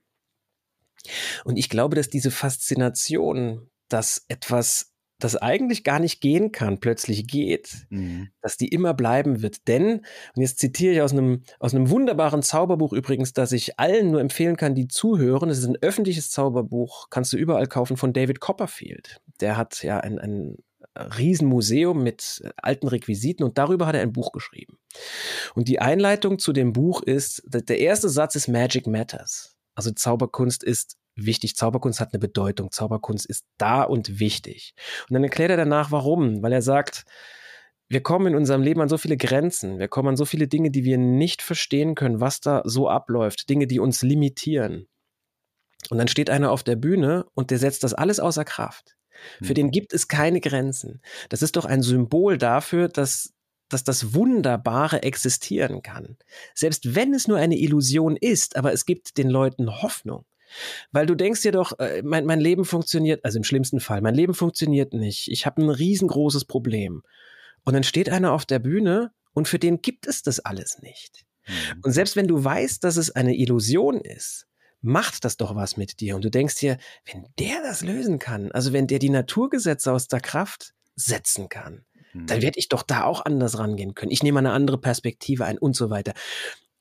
Und 1.45 1.57
ich 1.57 1.69
glaube, 1.69 1.97
dass 1.97 2.09
diese 2.09 2.31
Faszination, 2.31 3.71
dass 3.89 4.25
etwas 4.29 4.95
das 5.21 5.37
eigentlich 5.37 5.85
gar 5.85 6.01
nicht 6.01 6.21
gehen 6.21 6.53
kann, 6.53 6.81
plötzlich 6.81 7.27
geht, 7.27 7.87
mhm. 7.89 8.29
dass 8.43 8.57
die 8.57 8.69
immer 8.69 8.95
bleiben 8.95 9.43
wird. 9.43 9.69
Denn, 9.69 10.05
und 10.35 10.43
jetzt 10.43 10.59
zitiere 10.59 10.95
ich 10.95 11.03
aus 11.03 11.13
einem, 11.13 11.45
aus 11.61 11.75
einem 11.75 11.89
wunderbaren 11.89 12.43
Zauberbuch 12.43 12.93
übrigens, 12.93 13.33
das 13.33 13.53
ich 13.53 13.79
allen 13.79 14.11
nur 14.11 14.21
empfehlen 14.21 14.57
kann, 14.57 14.75
die 14.75 14.89
zuhören. 14.89 15.51
Es 15.51 15.59
ist 15.59 15.67
ein 15.67 15.79
öffentliches 15.81 16.31
Zauberbuch, 16.31 17.09
kannst 17.11 17.33
du 17.33 17.37
überall 17.37 17.67
kaufen, 17.67 17.97
von 17.97 18.13
David 18.13 18.41
Copperfield. 18.41 19.21
Der 19.41 19.57
hat 19.57 19.83
ja 19.83 19.99
ein, 19.99 20.19
ein 20.19 20.57
Riesenmuseum 20.97 22.03
mit 22.03 22.43
alten 22.57 22.89
Requisiten 22.89 23.45
und 23.45 23.59
darüber 23.59 23.87
hat 23.87 23.95
er 23.95 24.03
ein 24.03 24.13
Buch 24.13 24.33
geschrieben. 24.33 24.79
Und 25.55 25.69
die 25.69 25.81
Einleitung 25.81 26.39
zu 26.39 26.53
dem 26.53 26.73
Buch 26.73 27.03
ist, 27.03 27.43
der 27.47 27.79
erste 27.79 28.09
Satz 28.09 28.37
ist 28.37 28.49
Magic 28.49 28.87
Matters. 28.87 29.57
Also 29.75 29.91
Zauberkunst 29.91 30.63
ist 30.63 30.97
wichtig. 31.17 31.57
Zauberkunst 31.57 32.01
hat 32.01 32.13
eine 32.13 32.21
Bedeutung. 32.21 32.71
Zauberkunst 32.71 33.27
ist 33.27 33.45
da 33.59 33.83
und 33.83 34.21
wichtig. 34.21 34.75
Und 35.09 35.15
dann 35.15 35.25
erklärt 35.25 35.51
er 35.51 35.57
danach, 35.57 35.91
warum. 35.91 36.43
Weil 36.43 36.53
er 36.53 36.63
sagt, 36.63 37.05
wir 37.89 38.03
kommen 38.03 38.29
in 38.29 38.35
unserem 38.37 38.63
Leben 38.63 38.81
an 38.81 38.89
so 38.89 38.99
viele 38.99 39.17
Grenzen. 39.17 39.79
Wir 39.79 39.89
kommen 39.89 40.11
an 40.11 40.17
so 40.17 40.25
viele 40.25 40.49
Dinge, 40.49 40.71
die 40.71 40.85
wir 40.85 40.99
nicht 40.99 41.43
verstehen 41.43 41.95
können, 41.95 42.21
was 42.21 42.41
da 42.41 42.63
so 42.65 42.89
abläuft. 42.89 43.49
Dinge, 43.49 43.67
die 43.67 43.81
uns 43.81 44.03
limitieren. 44.03 44.87
Und 45.91 45.99
dann 45.99 46.09
steht 46.09 46.31
einer 46.31 46.51
auf 46.51 46.63
der 46.63 46.77
Bühne 46.77 47.27
und 47.35 47.51
der 47.51 47.59
setzt 47.59 47.85
das 47.85 47.95
alles 47.95 48.21
außer 48.21 48.45
Kraft. 48.45 48.94
Für 49.41 49.49
hm. 49.49 49.55
den 49.55 49.71
gibt 49.71 49.93
es 49.93 50.09
keine 50.09 50.41
Grenzen. 50.41 51.01
Das 51.29 51.43
ist 51.43 51.57
doch 51.57 51.65
ein 51.65 51.83
Symbol 51.83 52.39
dafür, 52.39 52.89
dass 52.89 53.35
dass 53.71 53.83
das 53.83 54.15
Wunderbare 54.15 55.03
existieren 55.03 55.83
kann. 55.83 56.17
Selbst 56.55 56.95
wenn 56.95 57.15
es 57.15 57.27
nur 57.27 57.39
eine 57.39 57.59
Illusion 57.59 58.17
ist, 58.17 58.57
aber 58.57 58.73
es 58.73 58.87
gibt 58.87 59.17
den 59.17 59.29
Leuten 59.29 59.83
Hoffnung. 59.83 60.27
Weil 60.93 61.07
du 61.07 61.15
denkst 61.15 61.43
dir 61.43 61.53
doch, 61.53 61.79
äh, 61.79 62.03
mein, 62.05 62.27
mein 62.27 62.41
Leben 62.41 62.65
funktioniert, 62.65 63.25
also 63.25 63.39
im 63.39 63.45
schlimmsten 63.45 63.81
Fall, 63.81 64.01
mein 64.01 64.15
Leben 64.15 64.35
funktioniert 64.35 64.93
nicht. 64.93 65.29
Ich 65.29 65.47
habe 65.47 65.63
ein 65.63 65.71
riesengroßes 65.71 66.45
Problem. 66.45 67.03
Und 67.65 67.75
dann 67.75 67.83
steht 67.83 68.11
einer 68.11 68.33
auf 68.33 68.45
der 68.45 68.59
Bühne 68.59 69.13
und 69.33 69.49
für 69.49 69.59
den 69.59 69.81
gibt 69.81 70.07
es 70.07 70.23
das 70.23 70.41
alles 70.41 70.81
nicht. 70.81 71.25
Mhm. 71.47 71.81
Und 71.83 71.93
selbst 71.93 72.15
wenn 72.15 72.29
du 72.29 72.45
weißt, 72.45 72.85
dass 72.85 72.97
es 72.97 73.11
eine 73.11 73.35
Illusion 73.35 74.01
ist, 74.01 74.47
macht 74.85 75.25
das 75.25 75.37
doch 75.37 75.55
was 75.55 75.77
mit 75.77 76.01
dir. 76.01 76.15
Und 76.15 76.25
du 76.25 76.31
denkst 76.31 76.57
dir, 76.57 76.77
wenn 77.11 77.27
der 77.39 77.63
das 77.63 77.83
lösen 77.83 78.19
kann, 78.19 78.53
also 78.53 78.73
wenn 78.73 78.87
der 78.87 78.99
die 78.99 79.11
Naturgesetze 79.11 79.91
aus 79.91 80.09
der 80.09 80.21
Kraft 80.21 80.75
setzen 80.95 81.49
kann, 81.49 81.85
dann 82.13 82.39
mhm. 82.39 82.43
werde 82.43 82.59
ich 82.59 82.69
doch 82.69 82.83
da 82.83 83.05
auch 83.05 83.25
anders 83.25 83.59
rangehen 83.59 83.95
können. 83.95 84.13
Ich 84.13 84.23
nehme 84.23 84.39
eine 84.39 84.53
andere 84.53 84.79
Perspektive 84.79 85.47
ein 85.47 85.59
und 85.59 85.75
so 85.75 85.91
weiter. 85.91 86.13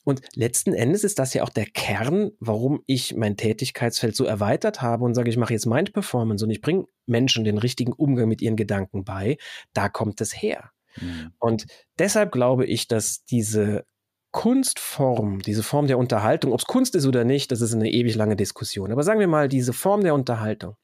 Und 0.04 0.22
letzten 0.36 0.74
Endes 0.74 1.06
ist 1.06 1.18
das 1.18 1.34
ja 1.34 1.44
auch 1.44 1.50
der 1.50 1.66
Kern, 1.66 2.32
warum 2.39 2.84
ich 2.88 3.16
mein 3.16 3.38
Tätigkeitsfeld 3.38 4.16
so 4.18 4.26
erweitert 4.26 4.82
habe 4.82 5.06
und 5.06 5.16
sage, 5.16 5.30
ich 5.30 5.38
mache 5.38 5.54
jetzt 5.54 5.66
Mind 5.66 5.94
Performance 5.94 6.44
und 6.44 6.52
ich 6.52 6.60
bringe 6.60 6.86
Menschen 7.06 7.46
den 7.46 7.58
richtigen 7.58 7.94
Umgang 7.94 8.28
mit 8.28 8.42
ihren 8.42 8.58
Gedanken 8.58 9.06
bei. 9.06 9.38
Da 9.74 9.88
kommt 9.88 10.20
es 10.20 10.34
her. 10.34 10.72
Mhm. 11.00 11.32
Und 11.39 11.68
deshalb 11.98 12.34
glaube 12.34 12.66
ich, 12.66 12.89
dass 12.89 13.24
diese 13.24 13.86
Kunstform, 14.34 15.41
diese 15.41 15.63
Form 15.63 15.88
der 15.88 15.98
Unterhaltung, 15.98 16.52
ob 16.52 16.60
es 16.60 16.65
Kunst 16.65 16.96
ist 16.96 17.06
oder 17.06 17.24
nicht, 17.24 17.52
das 17.52 17.62
ist 17.62 17.74
eine 17.74 17.89
ewig 17.89 18.15
lange 18.15 18.36
Diskussion. 18.36 18.91
Aber 18.91 19.04
sagen 19.04 19.19
wir 19.19 19.28
mal, 19.28 19.48
diese 19.48 19.74
Form 19.74 20.02
der 20.02 20.15
Unterhaltung, 20.15 20.76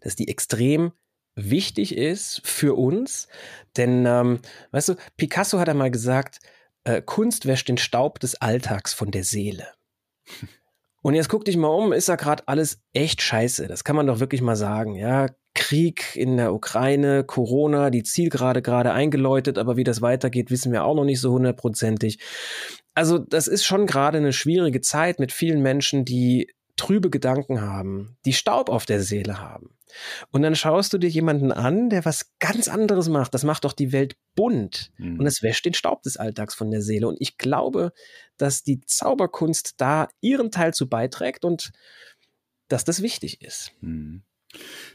dass 0.00 0.16
die 0.16 0.28
extrem 0.28 0.92
wichtig 1.34 1.96
ist 1.96 2.40
für 2.44 2.78
uns. 2.78 3.28
Denn, 3.76 4.06
ähm, 4.06 4.40
weißt 4.70 4.90
du, 4.90 4.94
Picasso 5.16 5.58
hat 5.58 5.68
einmal 5.68 5.90
gesagt, 5.90 6.38
äh, 6.84 7.02
Kunst 7.02 7.44
wäscht 7.46 7.68
den 7.68 7.76
Staub 7.76 8.20
des 8.20 8.36
Alltags 8.36 8.94
von 8.94 9.10
der 9.10 9.24
Seele. 9.24 9.66
Und 11.02 11.14
jetzt 11.14 11.28
guck 11.28 11.44
dich 11.44 11.56
mal 11.56 11.68
um, 11.68 11.92
ist 11.92 12.08
da 12.08 12.16
gerade 12.16 12.46
alles 12.46 12.80
echt 12.92 13.20
scheiße. 13.20 13.68
Das 13.68 13.84
kann 13.84 13.94
man 13.94 14.06
doch 14.06 14.18
wirklich 14.20 14.42
mal 14.42 14.56
sagen. 14.56 14.94
Ja, 14.94 15.28
Krieg 15.56 16.14
in 16.14 16.36
der 16.36 16.54
Ukraine, 16.54 17.24
Corona, 17.24 17.90
die 17.90 18.04
Zielgerade 18.04 18.62
gerade 18.62 18.92
eingeläutet, 18.92 19.58
aber 19.58 19.76
wie 19.76 19.84
das 19.84 20.02
weitergeht, 20.02 20.50
wissen 20.50 20.70
wir 20.70 20.84
auch 20.84 20.94
noch 20.94 21.04
nicht 21.04 21.20
so 21.20 21.32
hundertprozentig. 21.32 22.20
Also 22.94 23.18
das 23.18 23.48
ist 23.48 23.64
schon 23.64 23.86
gerade 23.86 24.18
eine 24.18 24.32
schwierige 24.32 24.80
Zeit 24.80 25.18
mit 25.18 25.32
vielen 25.32 25.62
Menschen, 25.62 26.04
die 26.04 26.52
trübe 26.76 27.10
Gedanken 27.10 27.62
haben, 27.62 28.16
die 28.24 28.34
Staub 28.34 28.68
auf 28.68 28.86
der 28.86 29.00
Seele 29.00 29.40
haben. 29.40 29.70
Und 30.30 30.42
dann 30.42 30.54
schaust 30.54 30.92
du 30.92 30.98
dir 30.98 31.08
jemanden 31.08 31.52
an, 31.52 31.88
der 31.88 32.04
was 32.04 32.32
ganz 32.38 32.68
anderes 32.68 33.08
macht. 33.08 33.32
Das 33.32 33.44
macht 33.44 33.64
doch 33.64 33.72
die 33.72 33.92
Welt 33.92 34.16
bunt. 34.34 34.92
Mhm. 34.98 35.20
Und 35.20 35.26
es 35.26 35.42
wäscht 35.42 35.64
den 35.64 35.74
Staub 35.74 36.02
des 36.02 36.18
Alltags 36.18 36.54
von 36.54 36.70
der 36.70 36.82
Seele. 36.82 37.08
Und 37.08 37.16
ich 37.18 37.38
glaube, 37.38 37.92
dass 38.36 38.62
die 38.62 38.80
Zauberkunst 38.82 39.74
da 39.78 40.08
ihren 40.20 40.50
Teil 40.50 40.74
zu 40.74 40.88
beiträgt 40.88 41.44
und 41.46 41.72
dass 42.68 42.84
das 42.84 43.00
wichtig 43.00 43.40
ist. 43.40 43.72
Mhm. 43.80 44.22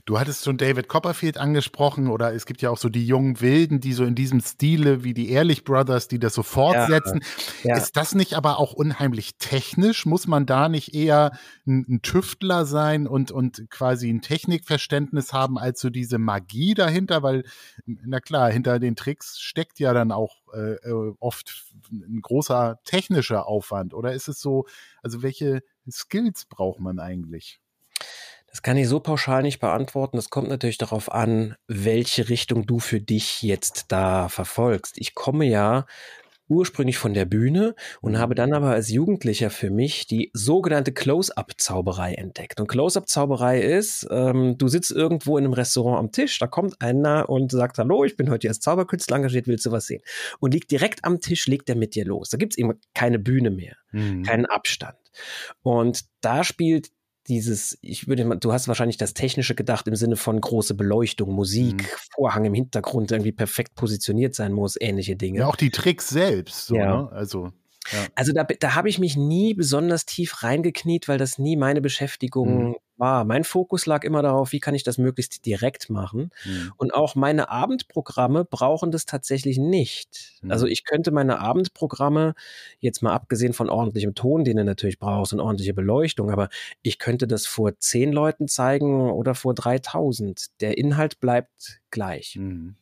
Du 0.06 0.19
hattest 0.19 0.43
schon 0.43 0.58
David 0.58 0.88
Copperfield 0.88 1.38
angesprochen 1.38 2.08
oder 2.08 2.34
es 2.34 2.45
gibt 2.45 2.62
ja 2.62 2.69
auch 2.69 2.78
so 2.78 2.89
die 2.89 3.06
jungen 3.06 3.39
Wilden, 3.41 3.80
die 3.80 3.93
so 3.93 4.04
in 4.04 4.15
diesem 4.15 4.41
Stile 4.41 5.04
wie 5.04 5.13
die 5.13 5.30
Ehrlich 5.30 5.63
Brothers, 5.63 6.08
die 6.08 6.19
das 6.19 6.34
so 6.34 6.43
fortsetzen. 6.43 7.21
Ja, 7.63 7.76
ja. 7.76 7.78
Ist 7.78 7.95
das 7.97 8.15
nicht 8.15 8.34
aber 8.34 8.60
auch 8.60 8.74
unheimlich 8.74 9.38
technisch? 9.38 10.06
Muss 10.06 10.28
man 10.28 10.45
da 10.45 10.69
nicht 10.69 10.93
eher 10.93 11.32
ein, 11.67 11.86
ein, 11.88 12.02
Tüftler 12.02 12.65
sein 12.65 13.08
und, 13.08 13.32
und 13.32 13.69
quasi 13.69 14.10
ein 14.10 14.21
Technikverständnis 14.21 15.34
haben 15.34 15.58
als 15.58 15.80
so 15.80 15.89
diese 15.89 16.17
Magie 16.17 16.74
dahinter? 16.74 17.21
Weil, 17.21 17.43
na 17.86 18.19
klar, 18.19 18.52
hinter 18.52 18.80
den 18.80 18.95
Tricks 18.95 19.39
steckt 19.39 19.80
ja 19.80 19.93
dann 19.93 20.12
auch 20.12 20.38
äh, 20.54 20.74
äh 20.74 21.13
oft 21.19 21.65
ein 21.91 22.21
großer 22.21 22.80
technischer 22.86 23.47
Aufwand. 23.47 23.93
Oder 23.93 24.13
ist 24.13 24.28
es 24.28 24.39
so, 24.41 24.65
also 25.04 25.21
welche 25.21 25.62
Skills 25.89 26.45
braucht 26.45 26.80
man 26.80 27.00
eigentlich? 27.00 27.60
Das 28.52 28.62
kann 28.62 28.78
ich 28.78 28.88
so 28.88 29.00
pauschal 29.00 29.44
nicht 29.44 29.60
beantworten. 29.60 30.18
Das 30.18 30.30
kommt 30.30 30.50
natürlich 30.50 30.78
darauf 30.78 31.12
an, 31.12 31.56
welche 31.68 32.30
Richtung 32.30 32.66
du 32.66 32.80
für 32.80 33.00
dich 33.00 33.42
jetzt 33.42 33.86
da 33.90 34.30
verfolgst. 34.30 34.96
Ich 34.98 35.16
komme 35.16 35.46
ja 35.46 35.86
ursprünglich 36.52 36.98
von 36.98 37.14
der 37.14 37.24
Bühne 37.26 37.76
und 38.02 38.20
habe 38.20 38.36
dann 38.36 38.54
aber 38.54 38.72
als 38.72 38.90
Jugendlicher 38.90 39.50
für 39.50 39.70
mich 39.70 40.06
die 40.06 40.32
sogenannte 40.34 40.92
Close-up-Zauberei 40.92 42.14
entdeckt. 42.16 42.60
Und 42.60 42.68
Close-up-Zauberei 42.68 43.62
ist, 43.62 44.06
ähm, 44.12 44.58
du 44.58 44.68
sitzt 44.68 44.92
irgendwo 44.92 45.38
in 45.38 45.46
einem 45.46 45.54
Restaurant 45.54 46.00
am 46.00 46.12
Tisch, 46.12 46.38
da 46.40 46.48
kommt 46.48 46.82
einer 46.82 47.30
und 47.30 47.52
sagt, 47.52 47.78
hallo, 47.78 48.04
ich 48.04 48.18
bin 48.18 48.30
heute 48.30 48.50
als 48.50 48.60
Zauberkünstler 48.60 49.16
engagiert, 49.16 49.48
willst 49.48 49.66
du 49.66 49.72
was 49.72 49.86
sehen? 49.86 50.02
Und 50.40 50.54
liegt 50.54 50.72
direkt 50.72 51.06
am 51.06 51.22
Tisch, 51.22 51.48
legt 51.48 51.70
er 51.70 51.76
mit 51.76 51.96
dir 51.96 52.06
los. 52.06 52.30
Da 52.30 52.38
gibt's 52.38 52.58
eben 52.58 52.74
keine 52.94 53.18
Bühne 53.18 53.50
mehr, 53.50 53.78
mhm. 53.92 54.24
keinen 54.24 54.46
Abstand. 54.46 54.98
Und 55.64 56.02
da 56.20 56.44
spielt 56.44 56.90
dieses, 57.27 57.77
ich 57.81 58.07
würde 58.07 58.25
mal, 58.25 58.36
du 58.36 58.51
hast 58.51 58.67
wahrscheinlich 58.67 58.97
das 58.97 59.13
Technische 59.13 59.55
gedacht 59.55 59.88
im 59.88 59.95
Sinne 59.95 60.15
von 60.15 60.39
große 60.39 60.73
Beleuchtung, 60.73 61.31
Musik, 61.31 61.84
mhm. 61.84 61.88
Vorhang 62.15 62.45
im 62.45 62.53
Hintergrund 62.53 63.12
irgendwie 63.12 63.31
perfekt 63.31 63.75
positioniert 63.75 64.36
sein 64.36 64.53
muss, 64.53 64.75
ähnliche 64.79 65.15
Dinge. 65.15 65.39
Ja, 65.39 65.47
auch 65.47 65.55
die 65.55 65.69
Tricks 65.69 66.10
selbst, 66.10 66.67
so, 66.67 66.75
ja. 66.75 67.03
ne? 67.03 67.12
Also. 67.12 67.51
Ja. 67.91 68.05
Also 68.13 68.31
da, 68.31 68.43
da 68.43 68.75
habe 68.75 68.89
ich 68.89 68.99
mich 68.99 69.15
nie 69.17 69.55
besonders 69.55 70.05
tief 70.05 70.43
reingekniet, 70.43 71.07
weil 71.07 71.17
das 71.17 71.39
nie 71.39 71.57
meine 71.57 71.81
Beschäftigung 71.81 72.69
mhm. 72.69 72.75
War. 73.02 73.26
Mein 73.26 73.44
Fokus 73.44 73.86
lag 73.86 74.06
immer 74.06 74.22
darauf, 74.22 74.54
wie 74.54 74.62
kann 74.62 74.76
ich 74.76 74.84
das 74.84 74.98
möglichst 74.98 75.46
direkt 75.46 75.90
machen. 75.90 76.32
Mhm. 76.46 76.72
Und 76.78 76.94
auch 76.94 77.16
meine 77.16 77.50
Abendprogramme 77.50 78.46
brauchen 78.46 78.92
das 78.92 79.06
tatsächlich 79.06 79.58
nicht. 79.58 80.40
Mhm. 80.42 80.52
Also 80.52 80.68
ich 80.68 80.86
könnte 80.86 81.12
meine 81.12 81.40
Abendprogramme, 81.40 82.36
jetzt 82.80 83.04
mal 83.04 83.14
abgesehen 83.14 83.54
von 83.54 83.70
ordentlichem 83.70 84.16
Ton, 84.16 84.46
den 84.46 84.58
du 84.58 84.64
natürlich 84.64 85.00
brauchst 85.00 85.34
und 85.34 85.42
ordentliche 85.42 85.74
Beleuchtung, 85.74 86.32
aber 86.32 86.50
ich 86.84 87.00
könnte 87.00 87.28
das 87.28 87.46
vor 87.48 87.78
zehn 87.80 88.14
Leuten 88.14 88.48
zeigen 88.48 89.12
oder 89.12 89.36
vor 89.36 89.54
3000. 89.54 90.48
Der 90.62 90.78
Inhalt 90.78 91.20
bleibt 91.20 91.82
gleich. 91.92 92.38
Mhm. 92.38 92.76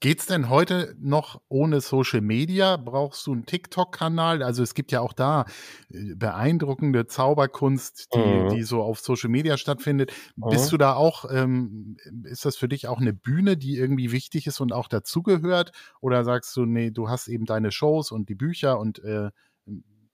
Geht's 0.00 0.26
denn 0.26 0.48
heute 0.48 0.94
noch 0.98 1.40
ohne 1.48 1.80
Social 1.80 2.20
Media? 2.20 2.76
Brauchst 2.76 3.26
du 3.26 3.32
einen 3.32 3.46
TikTok-Kanal? 3.46 4.42
Also 4.42 4.62
es 4.62 4.74
gibt 4.74 4.92
ja 4.92 5.00
auch 5.00 5.12
da 5.12 5.46
äh, 5.90 6.14
beeindruckende 6.14 7.06
Zauberkunst, 7.06 8.08
die, 8.14 8.18
mhm. 8.18 8.48
die 8.50 8.62
so 8.62 8.82
auf 8.82 9.00
Social 9.00 9.30
Media 9.30 9.56
stattfindet. 9.56 10.12
Mhm. 10.36 10.50
Bist 10.50 10.72
du 10.72 10.76
da 10.76 10.94
auch, 10.94 11.24
ähm, 11.30 11.96
ist 12.24 12.44
das 12.44 12.56
für 12.56 12.68
dich 12.68 12.88
auch 12.88 13.00
eine 13.00 13.14
Bühne, 13.14 13.56
die 13.56 13.76
irgendwie 13.76 14.12
wichtig 14.12 14.46
ist 14.46 14.60
und 14.60 14.72
auch 14.72 14.88
dazugehört? 14.88 15.72
Oder 16.00 16.24
sagst 16.24 16.54
du, 16.56 16.66
nee, 16.66 16.90
du 16.90 17.08
hast 17.08 17.28
eben 17.28 17.46
deine 17.46 17.72
Shows 17.72 18.10
und 18.10 18.28
die 18.28 18.34
Bücher 18.34 18.78
und 18.78 18.98
äh, 19.04 19.30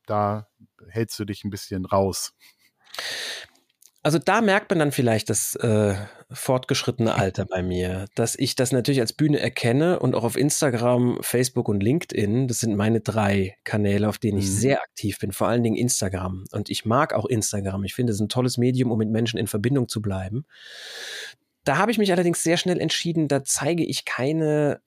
da 0.06 0.46
hältst 0.88 1.18
du 1.18 1.24
dich 1.24 1.44
ein 1.44 1.50
bisschen 1.50 1.84
raus? 1.84 2.32
Also 4.02 4.18
da 4.18 4.40
merkt 4.40 4.70
man 4.70 4.78
dann 4.78 4.92
vielleicht 4.92 5.28
das 5.28 5.54
äh, 5.56 5.94
fortgeschrittene 6.30 7.14
Alter 7.16 7.44
bei 7.44 7.62
mir, 7.62 8.06
dass 8.14 8.34
ich 8.38 8.54
das 8.54 8.72
natürlich 8.72 9.00
als 9.00 9.12
Bühne 9.12 9.40
erkenne 9.40 9.98
und 9.98 10.14
auch 10.14 10.24
auf 10.24 10.36
Instagram, 10.36 11.18
Facebook 11.20 11.68
und 11.68 11.82
LinkedIn, 11.82 12.48
das 12.48 12.60
sind 12.60 12.76
meine 12.76 13.00
drei 13.00 13.56
Kanäle, 13.64 14.08
auf 14.08 14.18
denen 14.18 14.38
ich 14.38 14.46
mhm. 14.46 14.50
sehr 14.50 14.82
aktiv 14.82 15.18
bin, 15.18 15.32
vor 15.32 15.48
allen 15.48 15.62
Dingen 15.62 15.76
Instagram. 15.76 16.44
Und 16.52 16.70
ich 16.70 16.86
mag 16.86 17.12
auch 17.12 17.26
Instagram. 17.26 17.84
Ich 17.84 17.94
finde 17.94 18.12
es 18.12 18.20
ein 18.20 18.28
tolles 18.28 18.56
Medium, 18.56 18.90
um 18.90 18.98
mit 18.98 19.10
Menschen 19.10 19.38
in 19.38 19.46
Verbindung 19.46 19.88
zu 19.88 20.00
bleiben. 20.00 20.46
Da 21.64 21.76
habe 21.76 21.92
ich 21.92 21.98
mich 21.98 22.10
allerdings 22.10 22.42
sehr 22.42 22.56
schnell 22.56 22.80
entschieden, 22.80 23.28
da 23.28 23.44
zeige 23.44 23.84
ich 23.84 24.06
keine 24.06 24.80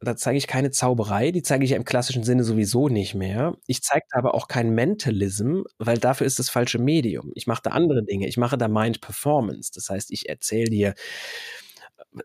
da 0.00 0.16
zeige 0.16 0.38
ich 0.38 0.46
keine 0.46 0.70
Zauberei, 0.70 1.32
die 1.32 1.42
zeige 1.42 1.64
ich 1.64 1.70
ja 1.70 1.76
im 1.76 1.84
klassischen 1.84 2.22
Sinne 2.24 2.44
sowieso 2.44 2.88
nicht 2.88 3.14
mehr. 3.14 3.56
Ich 3.66 3.82
zeige 3.82 4.06
da 4.10 4.18
aber 4.18 4.34
auch 4.34 4.48
kein 4.48 4.70
Mentalism, 4.70 5.62
weil 5.78 5.98
dafür 5.98 6.26
ist 6.26 6.38
das 6.38 6.50
falsche 6.50 6.78
Medium. 6.78 7.32
Ich 7.34 7.46
mache 7.46 7.62
da 7.64 7.70
andere 7.70 8.04
Dinge. 8.04 8.28
Ich 8.28 8.36
mache 8.36 8.56
da 8.58 8.68
Mind 8.68 9.00
Performance. 9.00 9.72
Das 9.74 9.90
heißt, 9.90 10.10
ich 10.12 10.28
erzähle 10.28 10.70
dir 10.70 10.94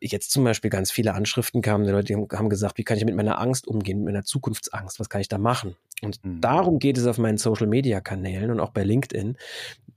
jetzt 0.01 0.31
zum 0.31 0.43
Beispiel 0.43 0.69
ganz 0.69 0.91
viele 0.91 1.13
Anschriften 1.13 1.61
kamen, 1.61 1.85
die 1.85 1.91
Leute 1.91 2.15
haben 2.15 2.49
gesagt, 2.49 2.77
wie 2.77 2.83
kann 2.83 2.97
ich 2.97 3.05
mit 3.05 3.15
meiner 3.15 3.39
Angst 3.39 3.67
umgehen, 3.67 3.99
mit 3.99 4.13
meiner 4.13 4.23
Zukunftsangst, 4.23 4.99
was 4.99 5.09
kann 5.09 5.21
ich 5.21 5.27
da 5.27 5.37
machen? 5.37 5.75
Und 6.01 6.23
mhm. 6.23 6.41
darum 6.41 6.79
geht 6.79 6.97
es 6.97 7.05
auf 7.05 7.17
meinen 7.17 7.37
Social-Media-Kanälen 7.37 8.51
und 8.51 8.59
auch 8.59 8.71
bei 8.71 8.83
LinkedIn, 8.83 9.37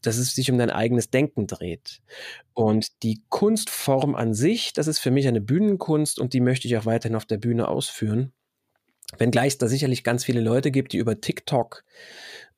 dass 0.03 0.18
es 0.18 0.35
sich 0.35 0.51
um 0.51 0.59
dein 0.59 0.70
eigenes 0.70 1.11
Denken 1.11 1.46
dreht. 1.46 2.01
Und 2.55 3.03
die 3.03 3.22
Kunstform 3.29 4.14
an 4.14 4.35
sich, 4.35 4.72
das 4.72 4.87
ist 4.87 4.99
für 4.99 5.11
mich 5.11 5.27
eine 5.27 5.40
Bühnenkunst 5.40 6.18
und 6.18 6.33
die 6.33 6.40
möchte 6.40 6.68
ich 6.68 6.77
auch 6.77 6.87
weiterhin 6.87 7.16
auf 7.16 7.27
der 7.27 7.38
Bühne 7.38 7.68
ausführen. 7.68 8.33
Wenngleich 9.18 9.55
es 9.55 9.59
da 9.59 9.68
sicherlich 9.68 10.05
ganz 10.05 10.25
viele 10.25 10.40
Leute 10.40 10.70
gibt, 10.70 10.92
die 10.92 10.99
über 10.99 11.20
TikTok 11.20 11.85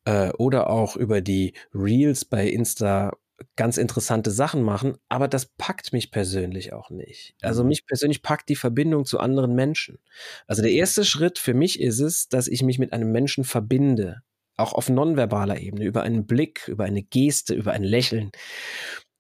äh, 0.05 0.31
oder 0.39 0.71
auch 0.71 0.97
über 0.97 1.21
die 1.21 1.53
Reels 1.75 2.25
bei 2.25 2.49
Insta 2.49 3.13
ganz 3.57 3.77
interessante 3.77 4.31
Sachen 4.31 4.63
machen, 4.63 4.97
aber 5.09 5.29
das 5.29 5.47
packt 5.47 5.93
mich 5.93 6.11
persönlich 6.11 6.73
auch 6.73 6.91
nicht. 6.91 7.35
Also 7.41 7.63
mhm. 7.63 7.69
mich 7.69 7.87
persönlich 7.87 8.23
packt 8.23 8.49
die 8.49 8.57
Verbindung 8.57 9.05
zu 9.05 9.21
anderen 9.21 9.55
Menschen. 9.55 9.99
Also 10.47 10.63
der 10.63 10.73
erste 10.73 11.05
Schritt 11.05 11.39
für 11.39 11.55
mich 11.55 11.81
ist 11.81 12.01
es, 12.01 12.29
dass 12.29 12.49
ich 12.49 12.63
mich 12.63 12.79
mit 12.79 12.93
einem 12.93 13.13
Menschen 13.13 13.45
verbinde, 13.45 14.23
auch 14.57 14.73
auf 14.73 14.89
nonverbaler 14.89 15.61
Ebene, 15.61 15.85
über 15.85 16.03
einen 16.03 16.27
Blick, 16.27 16.67
über 16.69 16.85
eine 16.85 17.03
Geste, 17.03 17.55
über 17.55 17.73
ein 17.73 17.85
Lächeln. 17.85 18.33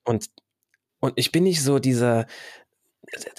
Und 0.04 0.26
und 1.00 1.12
ich 1.16 1.30
bin 1.32 1.44
nicht 1.44 1.62
so 1.62 1.78
dieser, 1.78 2.26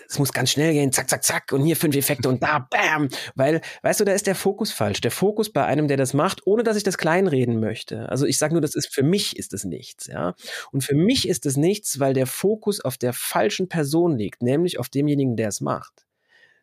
es 0.08 0.20
muss 0.20 0.34
ganz 0.34 0.52
schnell 0.52 0.74
gehen, 0.74 0.92
zack, 0.92 1.10
zack, 1.10 1.24
zack, 1.24 1.52
und 1.52 1.64
hier 1.64 1.76
fünf 1.76 1.96
Effekte 1.96 2.30
und 2.30 2.42
da, 2.42 2.68
bam. 2.70 3.10
Weil, 3.36 3.62
weißt 3.82 4.00
du, 4.00 4.06
da 4.06 4.14
ist 4.14 4.28
der 4.28 4.36
Fokus 4.36 4.72
falsch. 4.72 5.02
Der 5.02 5.12
Fokus 5.12 5.52
bei 5.52 5.66
einem, 5.66 5.88
der 5.88 5.98
das 5.98 6.14
macht, 6.14 6.46
ohne 6.46 6.64
dass 6.64 6.78
ich 6.78 6.84
das 6.84 6.98
kleinreden 6.98 7.60
möchte. 7.60 8.10
Also 8.10 8.26
ich 8.26 8.38
sage 8.38 8.54
nur, 8.54 8.62
das 8.62 8.76
ist 8.76 8.94
für 8.94 9.04
mich 9.04 9.38
ist 9.38 9.54
es 9.54 9.64
nichts, 9.64 10.08
ja. 10.08 10.36
Und 10.72 10.84
für 10.84 10.96
mich 10.96 11.28
ist 11.28 11.46
es 11.46 11.58
nichts, 11.58 12.00
weil 12.00 12.14
der 12.14 12.28
Fokus 12.28 12.82
auf 12.82 12.98
der 12.98 13.14
falschen 13.14 13.70
Person 13.70 14.18
liegt, 14.18 14.42
nämlich 14.42 14.80
auf 14.80 14.90
demjenigen, 14.90 15.36
der 15.36 15.50
es 15.50 15.62
macht. 15.62 16.06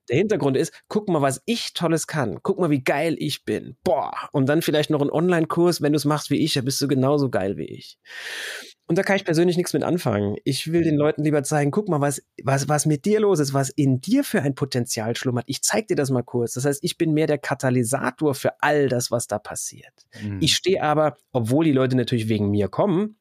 Der 0.08 0.16
Hintergrund 0.16 0.56
ist, 0.56 0.72
guck 0.88 1.08
mal, 1.08 1.22
was 1.22 1.42
ich 1.46 1.74
Tolles 1.74 2.06
kann. 2.06 2.38
Guck 2.42 2.58
mal, 2.58 2.70
wie 2.70 2.82
geil 2.82 3.16
ich 3.18 3.44
bin. 3.44 3.76
Boah. 3.84 4.12
Und 4.32 4.48
dann 4.48 4.62
vielleicht 4.62 4.90
noch 4.90 5.02
ein 5.02 5.10
Online-Kurs, 5.10 5.82
wenn 5.82 5.92
du 5.92 5.96
es 5.96 6.04
machst 6.04 6.30
wie 6.30 6.36
ich, 6.36 6.54
dann 6.54 6.64
bist 6.64 6.80
du 6.80 6.88
genauso 6.88 7.30
geil 7.30 7.56
wie 7.56 7.64
ich. 7.64 7.98
Und 8.88 8.98
da 8.98 9.02
kann 9.02 9.16
ich 9.16 9.24
persönlich 9.24 9.56
nichts 9.56 9.72
mit 9.72 9.82
anfangen. 9.82 10.36
Ich 10.44 10.70
will 10.70 10.84
den 10.84 10.94
Leuten 10.94 11.24
lieber 11.24 11.42
zeigen, 11.42 11.72
guck 11.72 11.88
mal, 11.88 12.00
was, 12.00 12.22
was, 12.44 12.68
was 12.68 12.86
mit 12.86 13.04
dir 13.04 13.18
los 13.18 13.40
ist, 13.40 13.52
was 13.52 13.68
in 13.70 14.00
dir 14.00 14.22
für 14.22 14.42
ein 14.42 14.54
Potenzial 14.54 15.16
schlummert. 15.16 15.44
Ich 15.48 15.62
zeig 15.62 15.88
dir 15.88 15.96
das 15.96 16.10
mal 16.10 16.22
kurz. 16.22 16.54
Das 16.54 16.64
heißt, 16.64 16.84
ich 16.84 16.96
bin 16.96 17.12
mehr 17.12 17.26
der 17.26 17.38
Katalysator 17.38 18.34
für 18.34 18.62
all 18.62 18.88
das, 18.88 19.10
was 19.10 19.26
da 19.26 19.40
passiert. 19.40 20.06
Mhm. 20.22 20.38
Ich 20.40 20.54
stehe 20.54 20.82
aber, 20.82 21.16
obwohl 21.32 21.64
die 21.64 21.72
Leute 21.72 21.96
natürlich 21.96 22.28
wegen 22.28 22.50
mir 22.50 22.68
kommen, 22.68 23.16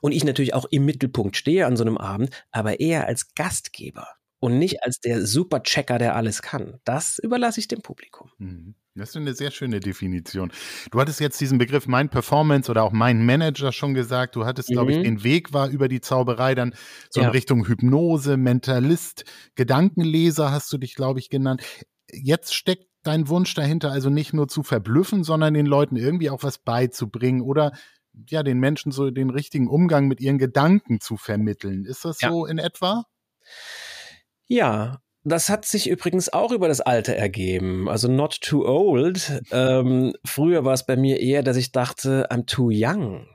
und 0.00 0.12
ich 0.12 0.24
natürlich 0.24 0.54
auch 0.54 0.66
im 0.70 0.84
Mittelpunkt 0.84 1.36
stehe 1.36 1.66
an 1.66 1.76
so 1.76 1.84
einem 1.84 1.96
Abend, 1.96 2.30
aber 2.50 2.80
eher 2.80 3.06
als 3.06 3.34
Gastgeber 3.34 4.06
und 4.42 4.58
nicht 4.58 4.82
als 4.82 4.98
der 4.98 5.24
Superchecker, 5.24 5.98
der 5.98 6.16
alles 6.16 6.42
kann. 6.42 6.80
Das 6.84 7.20
überlasse 7.22 7.60
ich 7.60 7.68
dem 7.68 7.80
Publikum. 7.80 8.28
Mhm. 8.38 8.74
Das 8.96 9.10
ist 9.10 9.16
eine 9.16 9.34
sehr 9.34 9.52
schöne 9.52 9.78
Definition. 9.78 10.52
Du 10.90 11.00
hattest 11.00 11.20
jetzt 11.20 11.40
diesen 11.40 11.58
Begriff 11.58 11.86
Mind 11.86 12.10
Performance 12.10 12.68
oder 12.68 12.82
auch 12.82 12.90
Mind 12.90 13.20
Manager 13.22 13.70
schon 13.70 13.94
gesagt. 13.94 14.34
Du 14.34 14.44
hattest, 14.44 14.68
mhm. 14.68 14.74
glaube 14.74 14.92
ich, 14.92 15.02
den 15.02 15.22
Weg 15.22 15.52
war 15.52 15.68
über 15.68 15.86
die 15.86 16.00
Zauberei 16.00 16.56
dann 16.56 16.74
so 17.08 17.20
ja. 17.20 17.28
in 17.28 17.32
Richtung 17.32 17.68
Hypnose, 17.68 18.36
Mentalist, 18.36 19.24
Gedankenleser 19.54 20.50
hast 20.50 20.72
du 20.72 20.78
dich, 20.78 20.96
glaube 20.96 21.20
ich, 21.20 21.30
genannt. 21.30 21.62
Jetzt 22.10 22.52
steckt 22.52 22.88
dein 23.04 23.28
Wunsch 23.28 23.54
dahinter 23.54 23.92
also 23.92 24.10
nicht 24.10 24.32
nur 24.32 24.48
zu 24.48 24.64
verblüffen, 24.64 25.22
sondern 25.22 25.54
den 25.54 25.66
Leuten 25.66 25.94
irgendwie 25.94 26.30
auch 26.30 26.42
was 26.42 26.58
beizubringen 26.58 27.42
oder 27.42 27.70
ja, 28.28 28.42
den 28.42 28.58
Menschen 28.58 28.90
so 28.90 29.12
den 29.12 29.30
richtigen 29.30 29.68
Umgang 29.68 30.08
mit 30.08 30.20
ihren 30.20 30.38
Gedanken 30.38 31.00
zu 31.00 31.16
vermitteln. 31.16 31.84
Ist 31.84 32.04
das 32.04 32.20
ja. 32.20 32.30
so 32.30 32.44
in 32.44 32.58
etwa? 32.58 33.04
Ja, 33.44 33.91
das 35.24 35.48
hat 35.48 35.64
sich 35.64 35.88
übrigens 35.88 36.32
auch 36.32 36.50
über 36.50 36.68
das 36.68 36.80
Alter 36.80 37.14
ergeben. 37.14 37.88
Also 37.88 38.08
not 38.08 38.40
too 38.40 38.66
old. 38.66 39.42
Ähm, 39.50 40.14
früher 40.24 40.64
war 40.64 40.74
es 40.74 40.84
bei 40.84 40.96
mir 40.96 41.20
eher, 41.20 41.42
dass 41.42 41.56
ich 41.56 41.72
dachte, 41.72 42.28
I'm 42.30 42.46
too 42.46 42.70
young. 42.72 43.26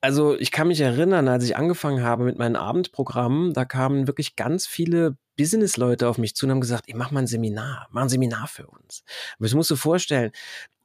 Also 0.00 0.36
ich 0.36 0.50
kann 0.50 0.68
mich 0.68 0.80
erinnern, 0.80 1.28
als 1.28 1.44
ich 1.44 1.56
angefangen 1.56 2.02
habe 2.02 2.24
mit 2.24 2.36
meinen 2.36 2.56
Abendprogrammen, 2.56 3.54
da 3.54 3.64
kamen 3.64 4.06
wirklich 4.06 4.36
ganz 4.36 4.66
viele 4.66 5.16
Businessleute 5.38 6.08
auf 6.08 6.18
mich 6.18 6.34
zu 6.34 6.46
und 6.46 6.50
haben 6.50 6.60
gesagt, 6.60 6.84
ich 6.88 6.94
mach 6.94 7.10
mal 7.10 7.20
ein 7.20 7.26
Seminar, 7.26 7.88
mach 7.90 8.02
ein 8.02 8.08
Seminar 8.08 8.46
für 8.48 8.66
uns. 8.66 9.02
Aber 9.38 9.46
das 9.46 9.54
musst 9.54 9.70
du 9.70 9.76
vorstellen, 9.76 10.32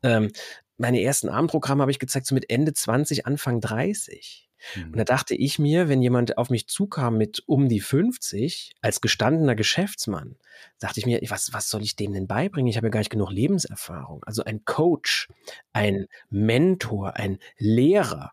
ähm, 0.03 0.31
meine 0.77 1.01
ersten 1.01 1.27
Abendprogramme 1.27 1.81
habe 1.81 1.91
ich 1.91 1.99
gezeigt, 1.99 2.27
so 2.27 2.35
mit 2.35 2.49
Ende 2.49 2.73
20, 2.73 3.25
Anfang 3.25 3.59
30. 3.59 4.48
Mhm. 4.76 4.91
Und 4.91 4.98
da 4.98 5.04
dachte 5.04 5.36
ich 5.36 5.60
mir, 5.60 5.89
wenn 5.89 6.02
jemand 6.02 6.38
auf 6.38 6.50
mich 6.50 6.67
zukam 6.67 7.17
mit 7.17 7.43
um 7.45 7.69
die 7.69 7.80
50, 7.80 8.76
als 8.82 9.02
gestandener 9.02 9.56
Geschäftsmann, 9.56 10.36
dachte 10.80 11.00
ich 11.00 11.06
mir, 11.06 11.19
was, 11.30 11.54
was 11.54 11.69
soll 11.69 11.82
ich 11.82 11.95
dem 11.95 12.13
denn 12.13 12.28
beibringen? 12.28 12.69
Ich 12.69 12.78
habe 12.78 12.88
ja 12.88 12.91
gar 12.91 13.00
nicht 13.00 13.12
genug 13.12 13.32
Lebenserfahrung. 13.32 14.24
Also 14.24 14.43
ein 14.43 14.65
Coach, 14.65 15.30
ein 15.74 16.08
Mentor, 16.30 17.15
ein 17.15 17.39
Lehrer, 17.58 18.32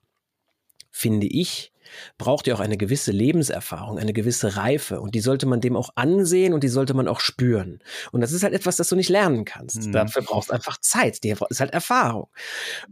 finde 0.91 1.27
ich, 1.27 1.73
braucht 2.19 2.47
ja 2.47 2.55
auch 2.55 2.61
eine 2.61 2.77
gewisse 2.77 3.13
Lebenserfahrung, 3.13 3.99
eine 3.99 4.13
gewisse 4.13 4.57
Reife 4.57 5.01
und 5.01 5.15
die 5.15 5.21
sollte 5.21 5.47
man 5.47 5.61
dem 5.61 5.77
auch 5.77 5.91
ansehen 5.95 6.55
und 6.55 6.65
die 6.65 6.69
sollte 6.69 6.95
man 6.95 7.09
auch 7.09 7.21
spüren. 7.21 7.81
Und 8.13 8.21
das 8.21 8.33
ist 8.33 8.43
halt 8.43 8.55
etwas, 8.55 8.77
das 8.77 8.89
du 8.89 8.97
nicht 8.97 9.09
lernen 9.09 9.45
kannst. 9.45 9.87
Mhm. 9.87 9.93
Dafür 9.93 10.23
brauchst 10.23 10.51
du 10.51 10.55
einfach 10.55 10.79
Zeit, 10.81 11.25
die 11.25 11.35
ist 11.49 11.61
halt 11.61 11.73
Erfahrung. 11.73 12.29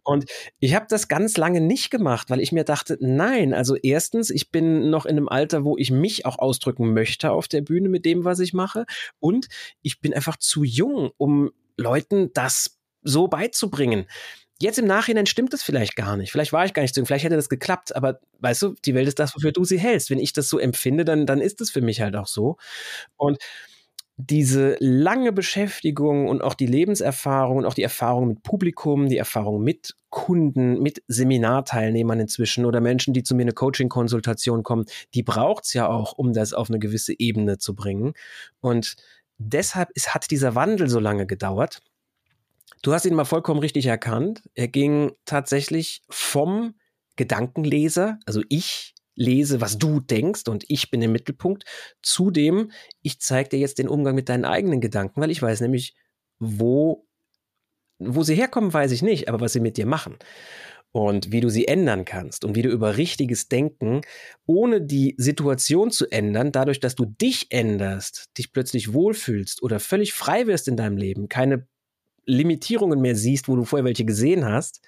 Und 0.02 0.26
ich 0.60 0.74
habe 0.74 0.86
das 0.88 1.08
ganz 1.08 1.36
lange 1.36 1.60
nicht 1.60 1.90
gemacht, 1.90 2.30
weil 2.30 2.40
ich 2.40 2.52
mir 2.52 2.64
dachte, 2.64 2.96
nein, 3.00 3.54
also 3.54 3.76
erstens, 3.76 4.30
ich 4.30 4.50
bin 4.50 4.90
noch 4.90 5.06
in 5.06 5.16
einem 5.16 5.28
Alter, 5.28 5.64
wo 5.64 5.76
ich 5.76 5.90
mich 5.90 6.26
auch 6.26 6.38
ausdrücken 6.38 6.92
möchte 6.92 7.30
auf 7.30 7.48
der 7.48 7.62
Bühne 7.62 7.88
mit 7.88 8.04
dem, 8.04 8.24
was 8.24 8.38
ich 8.40 8.52
mache 8.52 8.86
und 9.20 9.48
ich 9.82 10.00
bin 10.00 10.14
einfach 10.14 10.36
zu 10.36 10.64
jung, 10.64 11.10
um 11.16 11.50
Leuten 11.76 12.32
das 12.32 12.78
so 13.02 13.28
beizubringen. 13.28 14.06
Jetzt 14.64 14.78
im 14.78 14.86
Nachhinein 14.86 15.26
stimmt 15.26 15.52
es 15.52 15.62
vielleicht 15.62 15.94
gar 15.94 16.16
nicht. 16.16 16.32
Vielleicht 16.32 16.54
war 16.54 16.64
ich 16.64 16.72
gar 16.72 16.80
nicht 16.80 16.94
so, 16.94 17.04
vielleicht 17.04 17.26
hätte 17.26 17.36
das 17.36 17.50
geklappt, 17.50 17.94
aber 17.94 18.20
weißt 18.38 18.62
du, 18.62 18.74
die 18.82 18.94
Welt 18.94 19.06
ist 19.06 19.18
das, 19.18 19.34
wofür 19.34 19.52
du 19.52 19.62
sie 19.62 19.78
hältst. 19.78 20.08
Wenn 20.08 20.18
ich 20.18 20.32
das 20.32 20.48
so 20.48 20.58
empfinde, 20.58 21.04
dann, 21.04 21.26
dann 21.26 21.42
ist 21.42 21.60
es 21.60 21.68
für 21.70 21.82
mich 21.82 22.00
halt 22.00 22.16
auch 22.16 22.26
so. 22.26 22.56
Und 23.18 23.36
diese 24.16 24.78
lange 24.80 25.32
Beschäftigung 25.32 26.28
und 26.28 26.40
auch 26.40 26.54
die 26.54 26.64
Lebenserfahrung 26.64 27.58
und 27.58 27.66
auch 27.66 27.74
die 27.74 27.82
Erfahrung 27.82 28.28
mit 28.28 28.42
Publikum, 28.42 29.10
die 29.10 29.18
Erfahrung 29.18 29.62
mit 29.62 29.96
Kunden, 30.08 30.80
mit 30.80 31.02
Seminarteilnehmern 31.08 32.20
inzwischen 32.20 32.64
oder 32.64 32.80
Menschen, 32.80 33.12
die 33.12 33.22
zu 33.22 33.34
mir 33.34 33.42
eine 33.42 33.52
Coaching-Konsultation 33.52 34.62
kommen, 34.62 34.86
die 35.12 35.22
braucht 35.22 35.64
es 35.64 35.74
ja 35.74 35.88
auch, 35.88 36.14
um 36.14 36.32
das 36.32 36.54
auf 36.54 36.70
eine 36.70 36.78
gewisse 36.78 37.12
Ebene 37.18 37.58
zu 37.58 37.74
bringen. 37.74 38.14
Und 38.62 38.96
deshalb 39.36 39.90
ist, 39.90 40.14
hat 40.14 40.30
dieser 40.30 40.54
Wandel 40.54 40.88
so 40.88 41.00
lange 41.00 41.26
gedauert. 41.26 41.82
Du 42.84 42.92
hast 42.92 43.06
ihn 43.06 43.14
mal 43.14 43.24
vollkommen 43.24 43.60
richtig 43.60 43.86
erkannt. 43.86 44.42
Er 44.54 44.68
ging 44.68 45.12
tatsächlich 45.24 46.02
vom 46.10 46.74
Gedankenleser, 47.16 48.18
also 48.26 48.42
ich 48.50 48.92
lese, 49.14 49.62
was 49.62 49.78
du 49.78 50.00
denkst 50.00 50.48
und 50.48 50.64
ich 50.68 50.90
bin 50.90 51.00
im 51.00 51.12
Mittelpunkt, 51.12 51.64
zu 52.02 52.30
dem, 52.30 52.72
ich 53.00 53.20
zeige 53.20 53.48
dir 53.48 53.58
jetzt 53.58 53.78
den 53.78 53.88
Umgang 53.88 54.14
mit 54.14 54.28
deinen 54.28 54.44
eigenen 54.44 54.82
Gedanken, 54.82 55.22
weil 55.22 55.30
ich 55.30 55.40
weiß 55.40 55.62
nämlich, 55.62 55.94
wo, 56.38 57.06
wo 57.98 58.22
sie 58.22 58.34
herkommen, 58.34 58.74
weiß 58.74 58.92
ich 58.92 59.00
nicht, 59.00 59.30
aber 59.30 59.40
was 59.40 59.54
sie 59.54 59.60
mit 59.60 59.78
dir 59.78 59.86
machen 59.86 60.18
und 60.92 61.32
wie 61.32 61.40
du 61.40 61.48
sie 61.48 61.66
ändern 61.66 62.04
kannst 62.04 62.44
und 62.44 62.54
wie 62.54 62.62
du 62.62 62.68
über 62.68 62.98
richtiges 62.98 63.48
Denken, 63.48 64.02
ohne 64.44 64.82
die 64.82 65.14
Situation 65.16 65.90
zu 65.90 66.10
ändern, 66.10 66.52
dadurch, 66.52 66.80
dass 66.80 66.96
du 66.96 67.06
dich 67.06 67.46
änderst, 67.48 68.26
dich 68.36 68.52
plötzlich 68.52 68.92
wohlfühlst 68.92 69.62
oder 69.62 69.80
völlig 69.80 70.12
frei 70.12 70.46
wirst 70.46 70.68
in 70.68 70.76
deinem 70.76 70.98
Leben, 70.98 71.30
keine 71.30 71.66
Limitierungen 72.26 73.00
mehr 73.00 73.16
siehst, 73.16 73.48
wo 73.48 73.56
du 73.56 73.64
vorher 73.64 73.84
welche 73.84 74.04
gesehen 74.04 74.44
hast, 74.44 74.80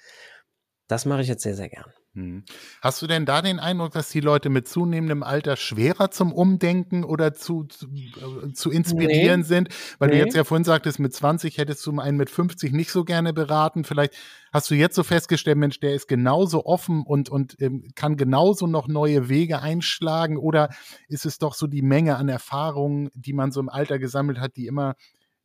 das 0.87 1.05
mache 1.05 1.21
ich 1.21 1.27
jetzt 1.27 1.43
sehr, 1.43 1.55
sehr 1.55 1.69
gern. 1.69 1.91
Hm. 2.17 2.43
Hast 2.81 2.99
du 3.03 3.05
denn 3.05 3.27
da 3.27 3.43
den 3.43 3.59
Eindruck, 3.59 3.91
dass 3.91 4.09
die 4.09 4.21
Leute 4.21 4.49
mit 4.49 4.67
zunehmendem 4.67 5.21
Alter 5.21 5.55
schwerer 5.55 6.09
zum 6.09 6.33
Umdenken 6.33 7.03
oder 7.03 7.35
zu, 7.35 7.65
zu, 7.65 7.85
äh, 7.85 8.53
zu 8.53 8.71
inspirieren 8.71 9.41
nee. 9.41 9.45
sind? 9.45 9.69
Weil 9.99 10.09
nee. 10.09 10.15
du 10.15 10.25
jetzt 10.25 10.35
ja 10.35 10.43
vorhin 10.43 10.63
sagtest, 10.63 10.97
mit 10.97 11.13
20 11.13 11.59
hättest 11.59 11.85
du 11.85 11.99
einen 11.99 12.17
mit 12.17 12.31
50 12.31 12.71
nicht 12.71 12.91
so 12.91 13.03
gerne 13.03 13.33
beraten. 13.33 13.83
Vielleicht 13.83 14.15
hast 14.51 14.71
du 14.71 14.75
jetzt 14.75 14.95
so 14.95 15.03
festgestellt, 15.03 15.59
Mensch, 15.59 15.79
der 15.79 15.93
ist 15.93 16.07
genauso 16.07 16.65
offen 16.65 17.03
und, 17.03 17.29
und 17.29 17.61
ähm, 17.61 17.87
kann 17.93 18.17
genauso 18.17 18.65
noch 18.65 18.87
neue 18.87 19.29
Wege 19.29 19.61
einschlagen? 19.61 20.37
Oder 20.37 20.69
ist 21.09 21.27
es 21.27 21.37
doch 21.37 21.53
so 21.53 21.67
die 21.67 21.83
Menge 21.83 22.15
an 22.15 22.29
Erfahrungen, 22.29 23.11
die 23.13 23.33
man 23.33 23.51
so 23.51 23.59
im 23.59 23.69
Alter 23.69 23.99
gesammelt 23.99 24.39
hat, 24.39 24.55
die 24.55 24.65
immer 24.65 24.95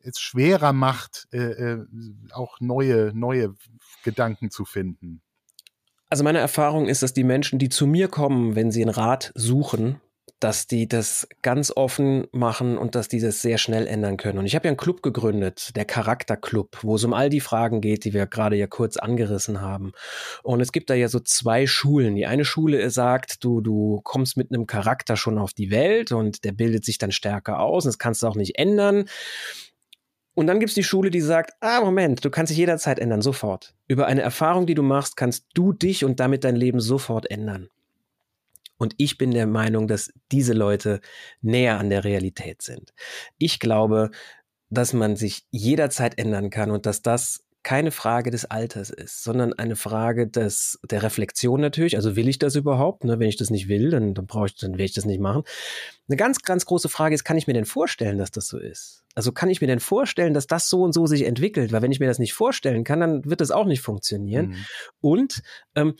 es 0.04 0.20
schwerer 0.20 0.72
macht, 0.72 1.28
äh, 1.32 1.38
äh, 1.38 1.86
auch 2.32 2.60
neue, 2.60 3.12
neue 3.14 3.54
Gedanken 4.04 4.50
zu 4.50 4.64
finden? 4.64 5.22
Also 6.08 6.24
meine 6.24 6.40
Erfahrung 6.40 6.88
ist, 6.88 7.02
dass 7.02 7.14
die 7.14 7.24
Menschen, 7.24 7.58
die 7.58 7.70
zu 7.70 7.86
mir 7.86 8.08
kommen, 8.08 8.54
wenn 8.54 8.70
sie 8.70 8.82
einen 8.82 8.90
Rat 8.90 9.32
suchen, 9.34 10.00
dass 10.42 10.66
die 10.66 10.88
das 10.88 11.28
ganz 11.42 11.72
offen 11.74 12.26
machen 12.32 12.76
und 12.76 12.94
dass 12.94 13.08
die 13.08 13.20
das 13.20 13.42
sehr 13.42 13.58
schnell 13.58 13.86
ändern 13.86 14.16
können. 14.16 14.38
Und 14.38 14.46
ich 14.46 14.54
habe 14.54 14.66
ja 14.66 14.70
einen 14.70 14.76
Club 14.76 15.02
gegründet, 15.02 15.76
der 15.76 15.84
Charakterclub, 15.84 16.78
wo 16.82 16.96
es 16.96 17.04
um 17.04 17.14
all 17.14 17.30
die 17.30 17.40
Fragen 17.40 17.80
geht, 17.80 18.04
die 18.04 18.12
wir 18.12 18.26
gerade 18.26 18.56
ja 18.56 18.66
kurz 18.66 18.96
angerissen 18.96 19.60
haben. 19.60 19.92
Und 20.42 20.60
es 20.60 20.72
gibt 20.72 20.90
da 20.90 20.94
ja 20.94 21.08
so 21.08 21.20
zwei 21.20 21.66
Schulen. 21.66 22.16
Die 22.16 22.26
eine 22.26 22.44
Schule 22.44 22.90
sagt, 22.90 23.44
du, 23.44 23.60
du 23.60 24.00
kommst 24.02 24.36
mit 24.36 24.50
einem 24.50 24.66
Charakter 24.66 25.16
schon 25.16 25.38
auf 25.38 25.52
die 25.52 25.70
Welt 25.70 26.10
und 26.10 26.44
der 26.44 26.52
bildet 26.52 26.84
sich 26.84 26.98
dann 26.98 27.12
stärker 27.12 27.60
aus 27.60 27.84
und 27.84 27.90
das 27.90 27.98
kannst 27.98 28.22
du 28.22 28.26
auch 28.26 28.36
nicht 28.36 28.58
ändern. 28.58 29.04
Und 30.34 30.46
dann 30.46 30.60
gibt 30.60 30.70
es 30.70 30.74
die 30.74 30.82
Schule, 30.82 31.10
die 31.10 31.20
sagt, 31.20 31.52
ah, 31.60 31.80
Moment, 31.80 32.24
du 32.24 32.30
kannst 32.30 32.50
dich 32.50 32.58
jederzeit 32.58 32.98
ändern, 32.98 33.20
sofort. 33.20 33.74
Über 33.86 34.06
eine 34.06 34.22
Erfahrung, 34.22 34.66
die 34.66 34.74
du 34.74 34.82
machst, 34.82 35.16
kannst 35.16 35.46
du 35.54 35.72
dich 35.72 36.04
und 36.04 36.20
damit 36.20 36.44
dein 36.44 36.56
Leben 36.56 36.80
sofort 36.80 37.30
ändern. 37.30 37.68
Und 38.78 38.94
ich 38.96 39.18
bin 39.18 39.30
der 39.30 39.46
Meinung, 39.46 39.86
dass 39.86 40.12
diese 40.32 40.54
Leute 40.54 41.00
näher 41.40 41.78
an 41.78 41.90
der 41.90 42.04
Realität 42.04 42.62
sind. 42.62 42.92
Ich 43.38 43.60
glaube, 43.60 44.10
dass 44.70 44.92
man 44.92 45.16
sich 45.16 45.46
jederzeit 45.50 46.18
ändern 46.18 46.50
kann 46.50 46.70
und 46.70 46.86
dass 46.86 47.02
das 47.02 47.44
keine 47.62 47.90
Frage 47.92 48.30
des 48.30 48.44
Alters 48.44 48.90
ist, 48.90 49.22
sondern 49.22 49.52
eine 49.52 49.76
Frage 49.76 50.26
des, 50.26 50.80
der 50.88 51.02
Reflexion 51.02 51.60
natürlich. 51.60 51.96
Also 51.96 52.16
will 52.16 52.28
ich 52.28 52.38
das 52.38 52.56
überhaupt? 52.56 53.04
Ne? 53.04 53.18
Wenn 53.18 53.28
ich 53.28 53.36
das 53.36 53.50
nicht 53.50 53.68
will, 53.68 53.90
dann, 53.90 54.14
dann 54.14 54.26
brauche 54.26 54.46
ich, 54.46 54.56
dann 54.56 54.72
werde 54.72 54.84
ich 54.84 54.94
das 54.94 55.04
nicht 55.04 55.20
machen. 55.20 55.44
Eine 56.08 56.16
ganz, 56.16 56.42
ganz 56.42 56.66
große 56.66 56.88
Frage 56.88 57.14
ist, 57.14 57.24
kann 57.24 57.38
ich 57.38 57.46
mir 57.46 57.54
denn 57.54 57.64
vorstellen, 57.64 58.18
dass 58.18 58.30
das 58.30 58.48
so 58.48 58.58
ist? 58.58 59.04
Also 59.14 59.30
kann 59.32 59.50
ich 59.50 59.60
mir 59.60 59.66
denn 59.66 59.80
vorstellen, 59.80 60.34
dass 60.34 60.46
das 60.46 60.68
so 60.68 60.82
und 60.82 60.92
so 60.92 61.06
sich 61.06 61.24
entwickelt? 61.24 61.72
Weil 61.72 61.82
wenn 61.82 61.92
ich 61.92 62.00
mir 62.00 62.08
das 62.08 62.18
nicht 62.18 62.32
vorstellen 62.32 62.82
kann, 62.82 63.00
dann 63.00 63.24
wird 63.24 63.40
das 63.40 63.50
auch 63.50 63.66
nicht 63.66 63.82
funktionieren. 63.82 64.48
Mhm. 64.48 64.56
Und 65.00 65.42
ähm, 65.76 65.94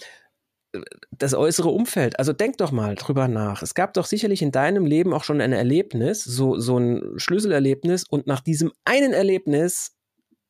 das 1.11 1.35
äußere 1.35 1.68
Umfeld. 1.68 2.18
Also 2.18 2.33
denk 2.33 2.59
doch 2.59 2.72
mal 2.72 2.94
drüber 2.94 3.29
nach. 3.29 3.62
Es 3.62 3.75
gab 3.75 3.94
doch 3.94 4.07
sicherlich 4.07 4.42
in 4.42 4.53
deinem 4.53 4.87
Leben 4.87 5.12
auch 5.12 5.25
schon 5.25 5.40
ein 5.40 5.53
Erlebnis, 5.53 6.25
so, 6.25 6.59
so 6.59 6.79
ein 6.79 7.12
Schlüsselerlebnis. 7.16 8.05
Und 8.09 8.27
nach 8.27 8.40
diesem 8.40 8.72
einen 8.85 9.12
Erlebnis 9.12 9.92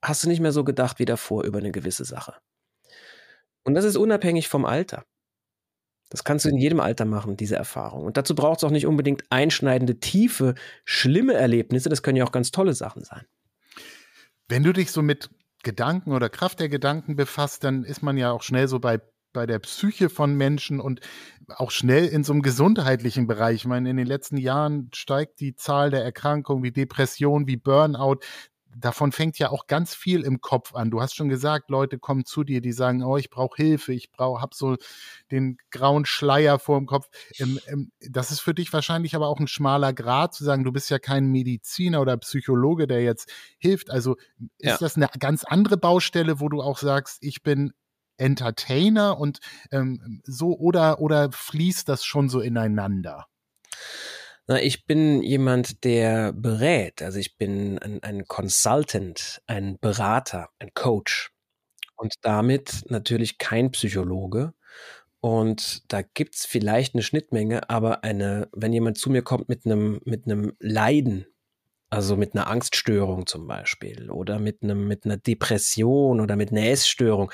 hast 0.03 0.25
du 0.25 0.29
nicht 0.29 0.41
mehr 0.41 0.53
so 0.53 0.65
gedacht 0.65 0.99
wie 0.99 1.05
davor 1.05 1.45
über 1.45 1.59
eine 1.59 1.73
gewisse 1.73 2.05
Sache. 2.05 2.35
Und 3.65 3.75
das 3.75 3.85
ist 3.85 3.97
unabhängig 3.97 4.49
vom 4.49 4.65
Alter. 4.65 5.05
Das 6.11 6.25
kannst 6.25 6.45
du 6.45 6.51
in 6.51 6.59
jedem 6.59 6.81
Alter 6.81 7.07
machen, 7.07 7.37
diese 7.37 7.57
Erfahrung. 7.57 8.05
Und 8.05 8.17
dazu 8.17 8.35
braucht 8.35 8.59
es 8.59 8.65
auch 8.65 8.71
nicht 8.71 8.87
unbedingt 8.87 9.25
einschneidende, 9.31 9.99
tiefe, 9.99 10.55
schlimme 10.85 11.35
Erlebnisse. 11.35 11.88
Das 11.88 12.03
können 12.03 12.17
ja 12.17 12.25
auch 12.25 12.33
ganz 12.33 12.51
tolle 12.51 12.75
Sachen 12.75 13.03
sein. 13.03 13.25
Wenn 14.49 14.62
du 14.62 14.75
dich 14.75 14.91
so 14.91 15.01
mit 15.01 15.31
Gedanken 15.62 16.12
oder 16.12 16.29
Kraft 16.29 16.61
der 16.61 16.69
Gedanken 16.69 17.17
befasst, 17.17 17.65
dann 17.65 17.85
ist 17.85 18.03
man 18.03 18.19
ja 18.19 18.33
auch 18.33 18.42
schnell 18.42 18.69
so 18.69 18.79
bei 18.79 19.00
bei 19.33 19.46
der 19.46 19.59
Psyche 19.59 20.11
von 20.11 20.35
Menschen 20.35 20.81
und 20.81 21.00
auch 21.48 21.71
schnell 21.71 22.07
in 22.07 22.25
so 22.25 22.33
einem 22.33 22.42
gesundheitlichen 22.42 23.27
Bereich. 23.27 23.57
Ich 23.57 23.65
meine, 23.65 23.90
in 23.90 23.96
den 23.96 24.07
letzten 24.07 24.37
Jahren 24.37 24.90
steigt 24.94 25.40
die 25.40 25.55
Zahl 25.55 25.90
der 25.90 26.05
Erkrankungen 26.05 26.63
wie 26.63 26.73
Depression, 26.73 27.46
wie 27.46 27.57
Burnout 27.57 28.19
davon 28.77 29.12
fängt 29.12 29.38
ja 29.38 29.50
auch 29.50 29.66
ganz 29.66 29.94
viel 29.94 30.23
im 30.23 30.40
Kopf 30.40 30.75
an. 30.75 30.90
Du 30.90 31.00
hast 31.00 31.14
schon 31.14 31.29
gesagt, 31.29 31.70
Leute 31.70 31.98
kommen 31.98 32.25
zu 32.25 32.44
dir, 32.44 32.60
die 32.60 32.73
sagen, 32.73 33.02
oh, 33.02 33.16
ich 33.16 33.31
brauche 33.31 33.56
Hilfe, 33.56 33.92
ich 33.92 34.10
brauche, 34.10 34.40
hab 34.40 34.54
so 34.54 34.77
den 35.31 35.58
grauen 35.70 36.04
Schleier 36.04 36.58
vor 36.58 36.79
dem 36.79 36.87
Kopf. 36.87 37.08
Ähm, 37.38 37.58
ähm, 37.66 37.92
das 38.00 38.31
ist 38.31 38.40
für 38.40 38.54
dich 38.54 38.73
wahrscheinlich 38.73 39.14
aber 39.14 39.29
auch 39.29 39.40
ein 39.40 39.48
schmaler 39.48 39.92
Grad 39.92 40.35
zu 40.35 40.44
sagen, 40.44 40.64
du 40.64 40.73
bist 40.73 40.90
ja 40.90 40.98
kein 40.98 41.27
Mediziner 41.27 42.00
oder 42.00 42.16
Psychologe, 42.18 42.87
der 42.87 43.02
jetzt 43.02 43.31
hilft. 43.58 43.90
Also 43.90 44.16
ist 44.58 44.70
ja. 44.70 44.79
das 44.79 44.96
eine 44.96 45.08
ganz 45.18 45.44
andere 45.44 45.77
Baustelle, 45.77 46.40
wo 46.40 46.48
du 46.48 46.62
auch 46.62 46.79
sagst, 46.79 47.18
ich 47.20 47.42
bin 47.42 47.73
Entertainer 48.16 49.18
und 49.18 49.40
ähm, 49.70 50.20
so 50.25 50.56
oder 50.56 51.00
oder 51.00 51.33
fließt 51.33 51.88
das 51.88 52.04
schon 52.04 52.29
so 52.29 52.40
ineinander? 52.40 53.27
Ich 54.61 54.85
bin 54.87 55.23
jemand, 55.23 55.85
der 55.85 56.33
berät. 56.33 57.03
Also 57.03 57.19
ich 57.19 57.37
bin 57.37 57.79
ein, 57.79 58.03
ein 58.03 58.27
Consultant, 58.27 59.42
ein 59.46 59.79
Berater, 59.81 60.48
ein 60.59 60.71
Coach 60.75 61.31
und 61.96 62.15
damit 62.23 62.85
natürlich 62.88 63.38
kein 63.38 63.71
Psychologe. 63.71 64.55
Und 65.21 65.92
da 65.92 66.03
gibt's 66.03 66.46
vielleicht 66.46 66.94
eine 66.94 67.03
Schnittmenge, 67.03 67.71
aber 67.71 68.03
eine, 68.03 68.48
wenn 68.53 68.73
jemand 68.73 68.98
zu 68.98 69.09
mir 69.09 69.23
kommt 69.23 69.48
mit 69.48 69.65
einem, 69.65 70.00
mit 70.05 70.27
einem 70.27 70.55
Leiden, 70.59 71.27
also 71.90 72.17
mit 72.17 72.35
einer 72.35 72.48
Angststörung 72.48 73.27
zum 73.27 73.46
Beispiel 73.46 74.11
oder 74.11 74.40
mit 74.40 74.63
einem, 74.63 74.88
mit 74.88 75.05
einer 75.05 75.19
Depression 75.19 76.21
oder 76.21 76.35
mit 76.37 76.50
einer 76.50 76.67
Essstörung, 76.67 77.31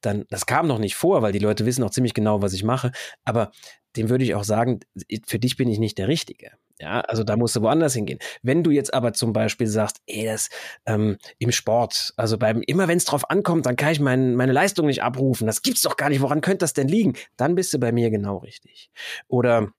dann, 0.00 0.26
das 0.30 0.46
kam 0.46 0.68
noch 0.68 0.78
nicht 0.78 0.94
vor, 0.94 1.22
weil 1.22 1.32
die 1.32 1.38
Leute 1.40 1.66
wissen 1.66 1.82
auch 1.82 1.90
ziemlich 1.90 2.14
genau, 2.14 2.42
was 2.42 2.52
ich 2.52 2.62
mache, 2.62 2.92
aber 3.24 3.50
dem 3.96 4.08
würde 4.08 4.24
ich 4.24 4.34
auch 4.34 4.44
sagen, 4.44 4.80
für 5.26 5.38
dich 5.38 5.56
bin 5.56 5.68
ich 5.68 5.78
nicht 5.78 5.98
der 5.98 6.08
Richtige. 6.08 6.52
Ja, 6.80 7.00
also 7.02 7.22
da 7.22 7.36
musst 7.36 7.54
du 7.54 7.62
woanders 7.62 7.94
hingehen. 7.94 8.18
Wenn 8.42 8.64
du 8.64 8.70
jetzt 8.70 8.92
aber 8.92 9.12
zum 9.12 9.32
Beispiel 9.32 9.68
sagst, 9.68 10.02
ey, 10.06 10.24
das 10.24 10.48
ähm, 10.86 11.18
im 11.38 11.52
Sport, 11.52 12.12
also 12.16 12.36
beim, 12.36 12.62
immer 12.62 12.88
wenn 12.88 12.98
es 12.98 13.04
drauf 13.04 13.30
ankommt, 13.30 13.66
dann 13.66 13.76
kann 13.76 13.92
ich 13.92 14.00
mein, 14.00 14.34
meine 14.34 14.52
Leistung 14.52 14.86
nicht 14.86 15.02
abrufen. 15.02 15.46
Das 15.46 15.62
gibt's 15.62 15.82
doch 15.82 15.96
gar 15.96 16.08
nicht. 16.08 16.20
Woran 16.20 16.40
könnte 16.40 16.58
das 16.58 16.72
denn 16.72 16.88
liegen? 16.88 17.14
Dann 17.36 17.54
bist 17.54 17.72
du 17.72 17.78
bei 17.78 17.92
mir 17.92 18.10
genau 18.10 18.38
richtig. 18.38 18.90
Oder 19.28 19.72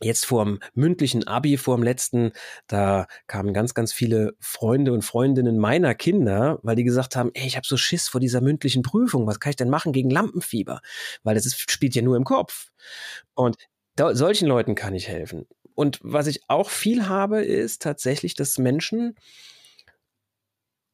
jetzt 0.00 0.26
vorm 0.26 0.58
mündlichen 0.74 1.26
Abi, 1.26 1.56
vorm 1.56 1.82
letzten, 1.82 2.32
da 2.66 3.06
kamen 3.26 3.54
ganz, 3.54 3.74
ganz 3.74 3.92
viele 3.92 4.34
Freunde 4.40 4.92
und 4.92 5.02
Freundinnen 5.02 5.58
meiner 5.58 5.94
Kinder, 5.94 6.58
weil 6.62 6.76
die 6.76 6.84
gesagt 6.84 7.16
haben, 7.16 7.30
ey, 7.34 7.46
ich 7.46 7.56
habe 7.56 7.66
so 7.66 7.76
Schiss 7.76 8.08
vor 8.08 8.20
dieser 8.20 8.40
mündlichen 8.40 8.82
Prüfung, 8.82 9.26
was 9.26 9.40
kann 9.40 9.50
ich 9.50 9.56
denn 9.56 9.70
machen 9.70 9.92
gegen 9.92 10.10
Lampenfieber? 10.10 10.80
Weil 11.22 11.34
das 11.34 11.46
ist, 11.46 11.70
spielt 11.70 11.94
ja 11.94 12.02
nur 12.02 12.16
im 12.16 12.24
Kopf. 12.24 12.68
Und 13.34 13.56
da, 13.96 14.14
solchen 14.14 14.48
Leuten 14.48 14.74
kann 14.74 14.94
ich 14.94 15.08
helfen. 15.08 15.46
Und 15.74 15.98
was 16.02 16.26
ich 16.26 16.42
auch 16.48 16.70
viel 16.70 17.08
habe, 17.08 17.42
ist 17.44 17.82
tatsächlich, 17.82 18.34
dass 18.34 18.58
Menschen 18.58 19.16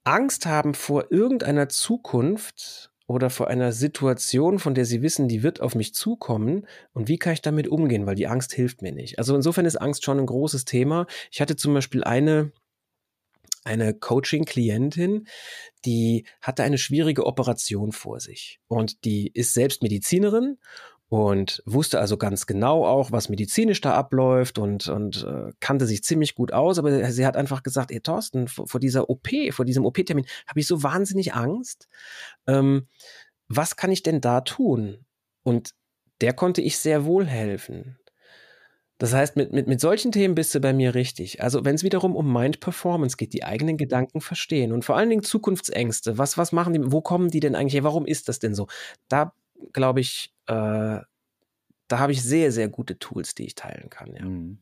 Angst 0.04 0.46
haben 0.46 0.74
vor 0.74 1.10
irgendeiner 1.10 1.68
Zukunft, 1.68 2.89
oder 3.10 3.28
vor 3.28 3.48
einer 3.48 3.72
Situation, 3.72 4.60
von 4.60 4.76
der 4.76 4.84
sie 4.84 5.02
wissen, 5.02 5.26
die 5.26 5.42
wird 5.42 5.60
auf 5.60 5.74
mich 5.74 5.92
zukommen 5.94 6.64
und 6.92 7.08
wie 7.08 7.18
kann 7.18 7.32
ich 7.32 7.42
damit 7.42 7.66
umgehen, 7.66 8.06
weil 8.06 8.14
die 8.14 8.28
Angst 8.28 8.52
hilft 8.52 8.82
mir 8.82 8.92
nicht. 8.92 9.18
Also 9.18 9.34
insofern 9.34 9.66
ist 9.66 9.74
Angst 9.74 10.04
schon 10.04 10.20
ein 10.20 10.26
großes 10.26 10.64
Thema. 10.64 11.08
Ich 11.32 11.40
hatte 11.40 11.56
zum 11.56 11.74
Beispiel 11.74 12.04
eine, 12.04 12.52
eine 13.64 13.94
Coaching-Klientin, 13.94 15.26
die 15.84 16.24
hatte 16.40 16.62
eine 16.62 16.78
schwierige 16.78 17.26
Operation 17.26 17.90
vor 17.90 18.20
sich 18.20 18.60
und 18.68 19.04
die 19.04 19.26
ist 19.34 19.54
selbst 19.54 19.82
Medizinerin 19.82 20.58
und 21.10 21.60
wusste 21.66 21.98
also 21.98 22.16
ganz 22.16 22.46
genau 22.46 22.86
auch, 22.86 23.10
was 23.10 23.28
medizinisch 23.28 23.80
da 23.80 23.94
abläuft 23.94 24.58
und, 24.60 24.88
und 24.88 25.24
äh, 25.24 25.50
kannte 25.58 25.84
sich 25.86 26.04
ziemlich 26.04 26.36
gut 26.36 26.52
aus. 26.52 26.78
Aber 26.78 27.10
sie 27.10 27.26
hat 27.26 27.36
einfach 27.36 27.64
gesagt, 27.64 27.90
ey 27.90 28.00
Thorsten, 28.00 28.46
vor, 28.46 28.68
vor 28.68 28.78
dieser 28.78 29.10
OP, 29.10 29.28
vor 29.50 29.64
diesem 29.64 29.84
OP-Termin 29.84 30.24
habe 30.46 30.60
ich 30.60 30.68
so 30.68 30.84
wahnsinnig 30.84 31.34
Angst. 31.34 31.88
Ähm, 32.46 32.86
was 33.48 33.74
kann 33.74 33.90
ich 33.90 34.04
denn 34.04 34.20
da 34.20 34.42
tun? 34.42 35.04
Und 35.42 35.72
der 36.20 36.32
konnte 36.32 36.62
ich 36.62 36.78
sehr 36.78 37.04
wohl 37.04 37.26
helfen. 37.26 37.98
Das 38.98 39.12
heißt, 39.12 39.34
mit, 39.34 39.52
mit, 39.52 39.66
mit 39.66 39.80
solchen 39.80 40.12
Themen 40.12 40.36
bist 40.36 40.54
du 40.54 40.60
bei 40.60 40.72
mir 40.72 40.94
richtig. 40.94 41.42
Also 41.42 41.64
wenn 41.64 41.74
es 41.74 41.82
wiederum 41.82 42.14
um 42.14 42.32
Mind 42.32 42.60
Performance 42.60 43.16
geht, 43.16 43.32
die 43.32 43.42
eigenen 43.42 43.78
Gedanken 43.78 44.20
verstehen 44.20 44.70
und 44.72 44.84
vor 44.84 44.96
allen 44.96 45.10
Dingen 45.10 45.24
Zukunftsängste, 45.24 46.18
was, 46.18 46.38
was 46.38 46.52
machen 46.52 46.74
die, 46.74 46.92
wo 46.92 47.00
kommen 47.00 47.30
die 47.30 47.40
denn 47.40 47.56
eigentlich 47.56 47.74
her, 47.74 47.82
warum 47.82 48.06
ist 48.06 48.28
das 48.28 48.38
denn 48.38 48.54
so? 48.54 48.68
Da 49.08 49.32
glaube 49.72 50.00
ich, 50.00 50.34
äh, 50.46 51.00
da 51.90 51.98
habe 51.98 52.12
ich 52.12 52.22
sehr, 52.22 52.52
sehr 52.52 52.68
gute 52.68 52.98
Tools, 52.98 53.34
die 53.34 53.46
ich 53.46 53.54
teilen 53.54 53.90
kann. 53.90 54.14
Ja. 54.14 54.24
Mhm. 54.24 54.58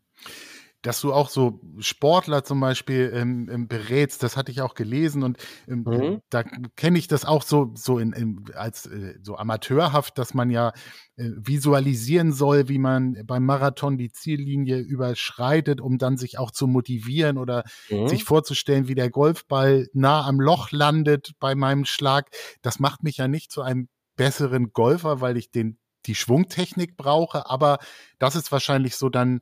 Dass 0.83 1.01
du 1.01 1.13
auch 1.13 1.29
so 1.29 1.61
Sportler 1.81 2.45
zum 2.45 2.61
Beispiel 2.61 3.11
ähm, 3.13 3.49
ähm, 3.51 3.67
berätst, 3.67 4.23
das 4.23 4.37
hatte 4.37 4.53
ich 4.53 4.63
auch 4.63 4.75
gelesen 4.75 5.25
und 5.25 5.37
ähm, 5.67 5.83
mhm. 5.85 6.21
da 6.31 6.45
kenne 6.77 6.99
ich 6.99 7.09
das 7.09 7.25
auch 7.25 7.43
so, 7.43 7.73
so 7.75 7.99
in, 7.99 8.13
in 8.13 8.45
als 8.55 8.87
äh, 8.87 9.19
so 9.21 9.37
amateurhaft, 9.37 10.19
dass 10.19 10.35
man 10.35 10.51
ja 10.51 10.69
äh, 11.17 11.31
visualisieren 11.37 12.33
soll, 12.33 12.69
wie 12.69 12.79
man 12.79 13.27
beim 13.27 13.45
Marathon 13.45 13.99
die 13.99 14.13
Ziellinie 14.13 14.79
überschreitet, 14.79 15.81
um 15.81 15.99
dann 15.99 16.17
sich 16.17 16.39
auch 16.39 16.53
zu 16.53 16.69
motivieren 16.69 17.39
oder 17.39 17.65
mhm. 17.91 18.07
sich 18.07 18.23
vorzustellen, 18.23 18.87
wie 18.87 18.95
der 18.95 19.11
Golfball 19.11 19.89
nah 19.95 20.25
am 20.25 20.41
Loch 20.41 20.71
landet 20.71 21.33
bei 21.41 21.57
meinem 21.57 21.87
Schlag. 21.87 22.31
Das 22.63 22.79
macht 22.79 23.03
mich 23.03 23.17
ja 23.17 23.27
nicht 23.27 23.51
zu 23.51 23.63
einem 23.63 23.89
besseren 24.19 24.75
Golfer, 24.75 25.23
weil 25.23 25.39
ich 25.39 25.51
den 25.51 25.79
die 26.07 26.15
Schwungtechnik 26.15 26.97
brauche, 26.97 27.49
aber 27.51 27.79
das 28.19 28.37
ist 28.37 28.53
wahrscheinlich 28.53 28.97
so 28.97 29.09
dann, 29.09 29.41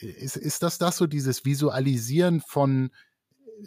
ist, 0.00 0.36
ist 0.36 0.62
das 0.62 0.78
das 0.78 0.96
so, 0.96 1.06
dieses 1.06 1.44
Visualisieren 1.44 2.40
von 2.40 2.90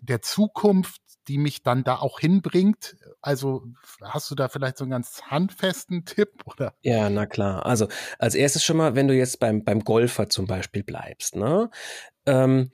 der 0.02 0.22
Zukunft, 0.22 1.02
die 1.28 1.38
mich 1.38 1.64
dann 1.64 1.84
da 1.84 1.98
auch 1.98 2.20
hinbringt? 2.20 2.98
Also 3.22 3.66
hast 4.02 4.30
du 4.32 4.36
da 4.36 4.50
vielleicht 4.50 4.78
so 4.78 4.84
einen 4.84 4.92
ganz 4.92 5.22
handfesten 5.24 6.06
Tipp 6.06 6.30
oder? 6.46 6.74
Ja, 6.82 7.10
na 7.10 7.26
klar. 7.26 7.66
Also 7.66 7.88
als 8.20 8.36
erstes 8.36 8.64
schon 8.64 8.78
mal, 8.78 8.96
wenn 8.96 9.08
du 9.08 9.16
jetzt 9.16 9.40
beim, 9.40 9.64
beim 9.64 9.84
Golfer 9.84 10.30
zum 10.30 10.48
Beispiel 10.48 10.84
bleibst, 10.84 11.36
ne? 11.36 11.70
Ähm, 12.26 12.72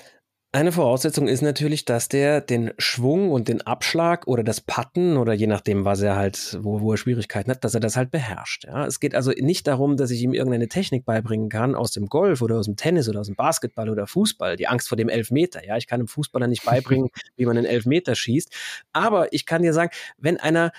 eine 0.54 0.72
Voraussetzung 0.72 1.28
ist 1.28 1.42
natürlich, 1.42 1.84
dass 1.84 2.10
der 2.10 2.40
den 2.40 2.74
Schwung 2.78 3.32
und 3.32 3.48
den 3.48 3.64
Abschlag 3.64 4.28
oder 4.28 4.44
das 4.44 4.62
Patten 4.62 5.18
oder 5.18 5.34
je 5.34 5.48
nachdem, 5.48 5.84
was 5.84 6.00
er 6.02 6.16
halt, 6.16 6.60
wo, 6.62 6.80
wo 6.80 6.92
er 6.92 6.98
Schwierigkeiten 6.98 7.50
hat, 7.50 7.64
dass 7.64 7.74
er 7.74 7.80
das 7.80 7.98
halt 7.98 8.12
beherrscht. 8.12 8.66
Ja? 8.66 8.86
Es 8.86 9.00
geht 9.00 9.16
also 9.16 9.32
nicht 9.32 9.66
darum, 9.66 9.98
dass 9.98 10.12
ich 10.12 10.22
ihm 10.22 10.32
irgendeine 10.32 10.68
Technik 10.68 11.06
beibringen 11.06 11.50
kann 11.50 11.74
aus 11.74 11.92
dem 11.92 12.06
Golf 12.06 12.44
oder 12.44 12.60
aus 12.60 12.66
dem 12.66 12.76
Tennis 12.76 13.10
oder 13.10 13.22
aus 13.22 13.26
dem 13.26 13.36
Basketball 13.36 13.90
oder 13.90 14.06
Fußball. 14.06 14.56
Die 14.56 14.68
Angst 14.68 14.88
vor 14.88 14.96
dem 14.96 15.10
Elfmeter. 15.10 15.66
Ja, 15.66 15.76
ich 15.76 15.88
kann 15.88 16.00
einem 16.00 16.08
Fußballer 16.08 16.46
nicht 16.46 16.64
beibringen, 16.64 17.10
wie 17.36 17.48
man 17.48 17.58
einen 17.58 17.66
Elfmeter 17.66 18.14
schießt. 18.14 18.54
Aber 18.94 19.34
ich 19.34 19.48
kann 19.48 19.64
dir 19.64 19.74
sagen, 19.74 19.90
wenn 20.20 20.40
einer 20.40 20.72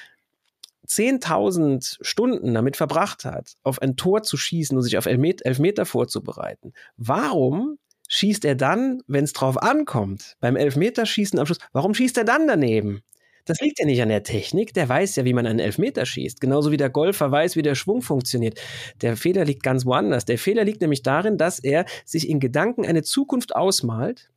10.000 0.87 1.99
Stunden 2.01 2.55
damit 2.55 2.77
verbracht 2.77 3.25
hat, 3.25 3.55
auf 3.64 3.83
ein 3.83 3.97
Tor 3.97 4.22
zu 4.22 4.37
schießen 4.37 4.77
und 4.77 4.85
sich 4.85 4.99
auf 4.99 5.07
Elfmeter 5.07 5.85
vorzubereiten, 5.85 6.75
warum 6.97 7.79
schießt 8.09 8.45
er 8.45 8.55
dann, 8.55 9.03
wenn 9.07 9.25
es 9.25 9.33
drauf 9.33 9.63
ankommt, 9.63 10.37
beim 10.41 10.57
Elfmeterschießen 10.57 11.39
am 11.39 11.47
Schluss, 11.47 11.59
warum 11.73 11.95
schießt 11.95 12.19
er 12.19 12.25
dann 12.25 12.47
daneben? 12.47 13.03
Das 13.47 13.61
liegt 13.61 13.79
ja 13.79 13.85
nicht 13.85 14.01
an 14.01 14.09
der 14.09 14.23
Technik, 14.23 14.73
der 14.73 14.89
weiß 14.89 15.17
ja, 15.17 15.25
wie 15.27 15.35
man 15.35 15.47
einen 15.47 15.59
Elfmeter 15.59 16.07
schießt. 16.07 16.41
Genauso 16.41 16.71
wie 16.71 16.79
der 16.79 16.89
Golfer 16.89 17.31
weiß, 17.31 17.57
wie 17.57 17.63
der 17.63 17.75
Schwung 17.75 18.01
funktioniert. 18.01 18.59
Der 19.03 19.17
Fehler 19.17 19.45
liegt 19.45 19.63
ganz 19.63 19.85
woanders. 19.85 20.25
Der 20.25 20.39
Fehler 20.39 20.65
liegt 20.65 20.81
nämlich 20.81 21.03
darin, 21.03 21.37
dass 21.37 21.59
er 21.59 21.85
sich 22.07 22.29
in 22.29 22.41
Gedanken 22.41 22.87
eine 22.87 23.03
Zukunft 23.03 23.55
ausmalt, 23.55 24.31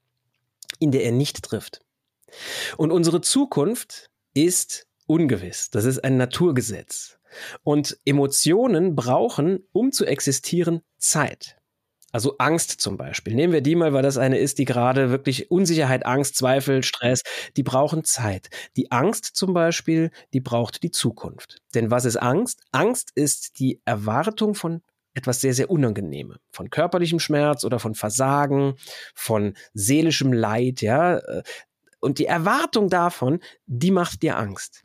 in 0.80 0.92
der 0.92 1.04
er 1.04 1.14
nicht 1.14 1.42
trifft. 1.44 1.82
Und 2.76 2.92
unsere 2.92 3.22
Zukunft 3.22 4.10
ist 4.34 4.88
ungewiss. 5.06 5.70
Das 5.70 5.86
ist 5.86 6.04
ein 6.04 6.18
Naturgesetz. 6.18 7.18
Und 7.64 7.98
Emotionen 8.04 8.96
brauchen, 8.96 9.64
um 9.72 9.92
zu 9.94 10.06
existieren, 10.06 10.82
Zeit. 10.98 11.57
Also 12.14 12.36
Angst 12.38 12.72
zum 12.80 12.98
Beispiel. 12.98 13.36
Nehmen 13.36 13.54
wir 13.54 13.62
die 13.62 13.76
mal, 13.76 13.94
weil 13.94 14.02
das 14.02 14.18
eine 14.18 14.38
ist, 14.38 14.60
die 14.60 14.66
gerade 14.66 15.10
wirklich 15.10 15.52
Unsicherheit, 15.52 16.06
Angst, 16.06 16.36
Zweifel, 16.36 16.82
Stress, 16.84 17.24
die 17.58 17.64
brauchen 17.64 18.06
Zeit. 18.06 18.50
Die 18.78 18.92
Angst 18.92 19.26
zum 19.36 19.54
Beispiel, 19.54 20.12
die 20.34 20.40
braucht 20.40 20.84
die 20.84 20.92
Zukunft. 20.92 21.62
Denn 21.76 21.92
was 21.92 22.06
ist 22.06 22.18
Angst? 22.18 22.64
Angst 22.72 23.12
ist 23.14 23.60
die 23.60 23.82
Erwartung 23.84 24.56
von 24.56 24.82
etwas 25.14 25.42
sehr, 25.42 25.54
sehr 25.54 25.70
Unangenehme. 25.70 26.38
Von 26.52 26.70
körperlichem 26.70 27.20
Schmerz 27.20 27.64
oder 27.66 27.80
von 27.80 27.96
Versagen, 27.96 28.76
von 29.14 29.56
seelischem 29.74 30.32
Leid, 30.32 30.82
ja. 30.82 31.20
Und 32.00 32.20
die 32.20 32.26
Erwartung 32.26 32.90
davon, 32.90 33.40
die 33.66 33.92
macht 33.92 34.22
dir 34.22 34.38
Angst. 34.38 34.84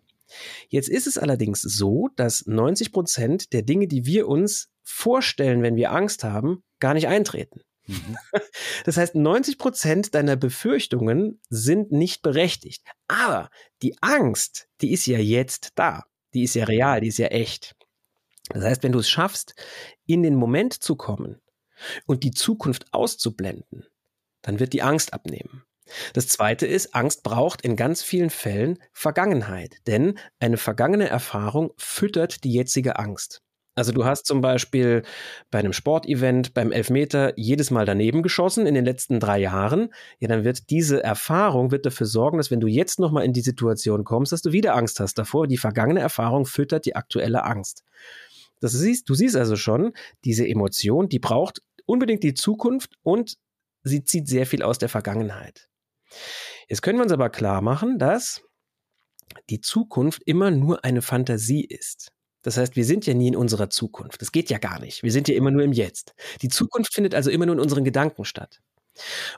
Jetzt 0.68 0.88
ist 0.88 1.06
es 1.06 1.18
allerdings 1.18 1.60
so, 1.60 2.08
dass 2.16 2.46
90 2.46 2.92
Prozent 2.92 3.52
der 3.52 3.62
Dinge, 3.62 3.88
die 3.88 4.06
wir 4.06 4.28
uns 4.28 4.68
vorstellen, 4.82 5.62
wenn 5.62 5.76
wir 5.76 5.92
Angst 5.92 6.24
haben, 6.24 6.62
gar 6.80 6.94
nicht 6.94 7.08
eintreten. 7.08 7.60
Mhm. 7.86 8.16
Das 8.84 8.96
heißt, 8.96 9.14
90 9.14 9.58
Prozent 9.58 10.14
deiner 10.14 10.34
Befürchtungen 10.34 11.40
sind 11.48 11.92
nicht 11.92 12.22
berechtigt. 12.22 12.82
Aber 13.06 13.48
die 13.80 13.96
Angst, 14.00 14.66
die 14.80 14.92
ist 14.92 15.06
ja 15.06 15.18
jetzt 15.18 15.70
da. 15.76 16.04
Die 16.34 16.42
ist 16.42 16.54
ja 16.54 16.64
real, 16.64 17.00
die 17.00 17.08
ist 17.08 17.18
ja 17.18 17.28
echt. 17.28 17.76
Das 18.48 18.64
heißt, 18.64 18.82
wenn 18.82 18.92
du 18.92 18.98
es 18.98 19.08
schaffst, 19.08 19.54
in 20.06 20.22
den 20.22 20.34
Moment 20.34 20.74
zu 20.74 20.96
kommen 20.96 21.40
und 22.06 22.24
die 22.24 22.32
Zukunft 22.32 22.92
auszublenden, 22.92 23.86
dann 24.42 24.58
wird 24.58 24.72
die 24.72 24.82
Angst 24.82 25.12
abnehmen. 25.12 25.64
Das 26.14 26.28
zweite 26.28 26.66
ist, 26.66 26.94
Angst 26.94 27.22
braucht 27.22 27.62
in 27.62 27.76
ganz 27.76 28.02
vielen 28.02 28.30
Fällen 28.30 28.78
Vergangenheit, 28.92 29.76
denn 29.86 30.18
eine 30.40 30.56
vergangene 30.56 31.08
Erfahrung 31.08 31.72
füttert 31.76 32.44
die 32.44 32.52
jetzige 32.52 32.98
Angst. 32.98 33.42
Also 33.74 33.92
du 33.92 34.04
hast 34.04 34.26
zum 34.26 34.42
Beispiel 34.42 35.02
bei 35.50 35.58
einem 35.58 35.72
Sportevent 35.72 36.52
beim 36.52 36.72
Elfmeter 36.72 37.32
jedes 37.36 37.70
Mal 37.70 37.86
daneben 37.86 38.22
geschossen 38.22 38.66
in 38.66 38.74
den 38.74 38.84
letzten 38.84 39.18
drei 39.18 39.38
Jahren. 39.38 39.88
Ja, 40.18 40.28
dann 40.28 40.44
wird 40.44 40.68
diese 40.68 41.02
Erfahrung 41.02 41.70
wird 41.70 41.86
dafür 41.86 42.06
sorgen, 42.06 42.36
dass 42.36 42.50
wenn 42.50 42.60
du 42.60 42.66
jetzt 42.66 43.00
nochmal 43.00 43.24
in 43.24 43.32
die 43.32 43.40
Situation 43.40 44.04
kommst, 44.04 44.32
dass 44.32 44.42
du 44.42 44.52
wieder 44.52 44.76
Angst 44.76 45.00
hast 45.00 45.14
davor. 45.14 45.46
Die 45.46 45.56
vergangene 45.56 46.00
Erfahrung 46.00 46.44
füttert 46.44 46.84
die 46.84 46.96
aktuelle 46.96 47.44
Angst. 47.44 47.82
Das 48.60 48.72
siehst, 48.72 49.08
du 49.08 49.14
siehst 49.14 49.36
also 49.36 49.56
schon, 49.56 49.94
diese 50.24 50.46
Emotion, 50.46 51.08
die 51.08 51.18
braucht 51.18 51.62
unbedingt 51.86 52.22
die 52.22 52.34
Zukunft 52.34 52.92
und 53.02 53.38
sie 53.84 54.04
zieht 54.04 54.28
sehr 54.28 54.44
viel 54.44 54.62
aus 54.62 54.78
der 54.78 54.90
Vergangenheit. 54.90 55.68
Jetzt 56.68 56.82
können 56.82 56.98
wir 56.98 57.04
uns 57.04 57.12
aber 57.12 57.30
klar 57.30 57.60
machen, 57.60 57.98
dass 57.98 58.42
die 59.50 59.60
Zukunft 59.60 60.22
immer 60.24 60.50
nur 60.50 60.84
eine 60.84 61.02
Fantasie 61.02 61.64
ist. 61.64 62.12
Das 62.42 62.56
heißt, 62.56 62.76
wir 62.76 62.84
sind 62.84 63.06
ja 63.06 63.14
nie 63.14 63.28
in 63.28 63.36
unserer 63.36 63.70
Zukunft. 63.70 64.20
Das 64.20 64.32
geht 64.32 64.50
ja 64.50 64.58
gar 64.58 64.80
nicht. 64.80 65.02
Wir 65.02 65.12
sind 65.12 65.28
ja 65.28 65.34
immer 65.34 65.50
nur 65.50 65.62
im 65.62 65.72
Jetzt. 65.72 66.14
Die 66.42 66.48
Zukunft 66.48 66.92
findet 66.92 67.14
also 67.14 67.30
immer 67.30 67.46
nur 67.46 67.54
in 67.54 67.60
unseren 67.60 67.84
Gedanken 67.84 68.24
statt. 68.24 68.60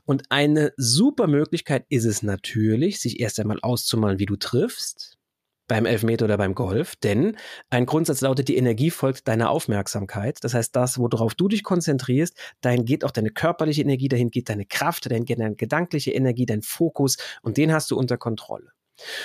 Und 0.04 0.24
eine 0.30 0.72
super 0.76 1.26
Möglichkeit 1.26 1.84
ist 1.88 2.06
es 2.06 2.22
natürlich, 2.22 3.00
sich 3.00 3.20
erst 3.20 3.38
einmal 3.38 3.60
auszumalen, 3.60 4.18
wie 4.18 4.26
du 4.26 4.36
triffst, 4.36 5.18
beim 5.66 5.86
Elfmeter 5.86 6.26
oder 6.26 6.36
beim 6.36 6.54
Golf, 6.54 6.96
denn 6.96 7.36
ein 7.70 7.86
Grundsatz 7.86 8.20
lautet, 8.20 8.48
die 8.48 8.56
Energie 8.56 8.90
folgt 8.90 9.28
deiner 9.28 9.50
Aufmerksamkeit. 9.50 10.38
Das 10.42 10.54
heißt, 10.54 10.76
das, 10.76 10.98
worauf 10.98 11.34
du 11.34 11.48
dich 11.48 11.62
konzentrierst, 11.62 12.36
dahin 12.60 12.84
geht 12.84 13.04
auch 13.04 13.10
deine 13.10 13.30
körperliche 13.30 13.82
Energie, 13.82 14.08
dahin 14.08 14.30
geht 14.30 14.48
deine 14.48 14.66
Kraft, 14.66 15.10
dahin 15.10 15.24
geht 15.24 15.38
deine 15.38 15.56
gedankliche 15.56 16.12
Energie, 16.12 16.46
dein 16.46 16.62
Fokus 16.62 17.16
und 17.42 17.56
den 17.56 17.72
hast 17.72 17.90
du 17.90 17.96
unter 17.96 18.18
Kontrolle. 18.18 18.70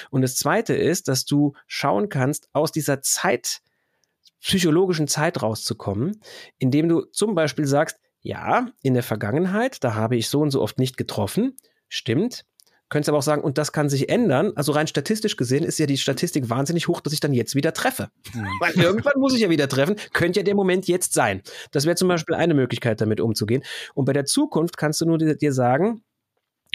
Und 0.10 0.22
das 0.22 0.36
zweite 0.36 0.74
ist, 0.74 1.08
dass 1.08 1.26
du 1.26 1.54
schauen 1.68 2.10
kannst, 2.10 2.50
aus 2.54 2.72
dieser 2.72 3.02
Zeit, 3.02 3.60
psychologischen 4.42 5.08
Zeit 5.08 5.42
rauszukommen, 5.42 6.22
indem 6.58 6.88
du 6.88 7.02
zum 7.12 7.36
Beispiel 7.36 7.66
sagst, 7.66 7.98
ja, 8.22 8.68
in 8.82 8.94
der 8.94 9.04
Vergangenheit, 9.04 9.84
da 9.84 9.96
habe 9.96 10.16
ich 10.16 10.30
so 10.30 10.42
und 10.42 10.52
so 10.52 10.62
oft 10.62 10.80
nicht 10.80 10.98
getroffen, 10.98 11.56
stimmt. 11.88 12.46
Könntest 12.90 13.10
aber 13.10 13.20
auch 13.20 13.24
sagen, 13.24 13.42
und 13.42 13.58
das 13.58 13.72
kann 13.72 13.90
sich 13.90 14.10
ändern. 14.10 14.52
Also 14.56 14.72
rein 14.72 14.88
statistisch 14.88 15.38
gesehen 15.38 15.64
ist 15.64 15.78
ja 15.80 15.86
die 15.86 15.98
Statistik 15.98 16.50
wahnsinnig 16.50 16.88
hoch, 16.88 17.02
dass 17.02 17.14
ich 17.14 17.20
dann 17.20 17.34
jetzt 17.34 17.56
wieder 17.56 17.74
treffe. 17.74 18.10
Mhm. 18.34 18.48
Weil 18.60 18.74
irgendwann 18.74 19.20
muss 19.20 19.36
ich 19.36 19.42
ja 19.42 19.50
wieder 19.50 19.70
treffen. 19.70 19.96
Könnte 20.14 20.40
ja 20.40 20.44
der 20.44 20.56
Moment 20.56 20.88
jetzt 20.88 21.14
sein. 21.14 21.42
Das 21.72 21.86
wäre 21.86 21.96
zum 21.96 22.08
Beispiel 22.08 22.36
eine 22.36 22.54
Möglichkeit, 22.54 23.00
damit 23.02 23.22
umzugehen. 23.22 23.64
Und 23.94 24.06
bei 24.06 24.14
der 24.14 24.26
Zukunft 24.26 24.78
kannst 24.78 25.02
du 25.02 25.06
nur 25.06 25.18
dir 25.18 25.54
sagen, 25.54 26.04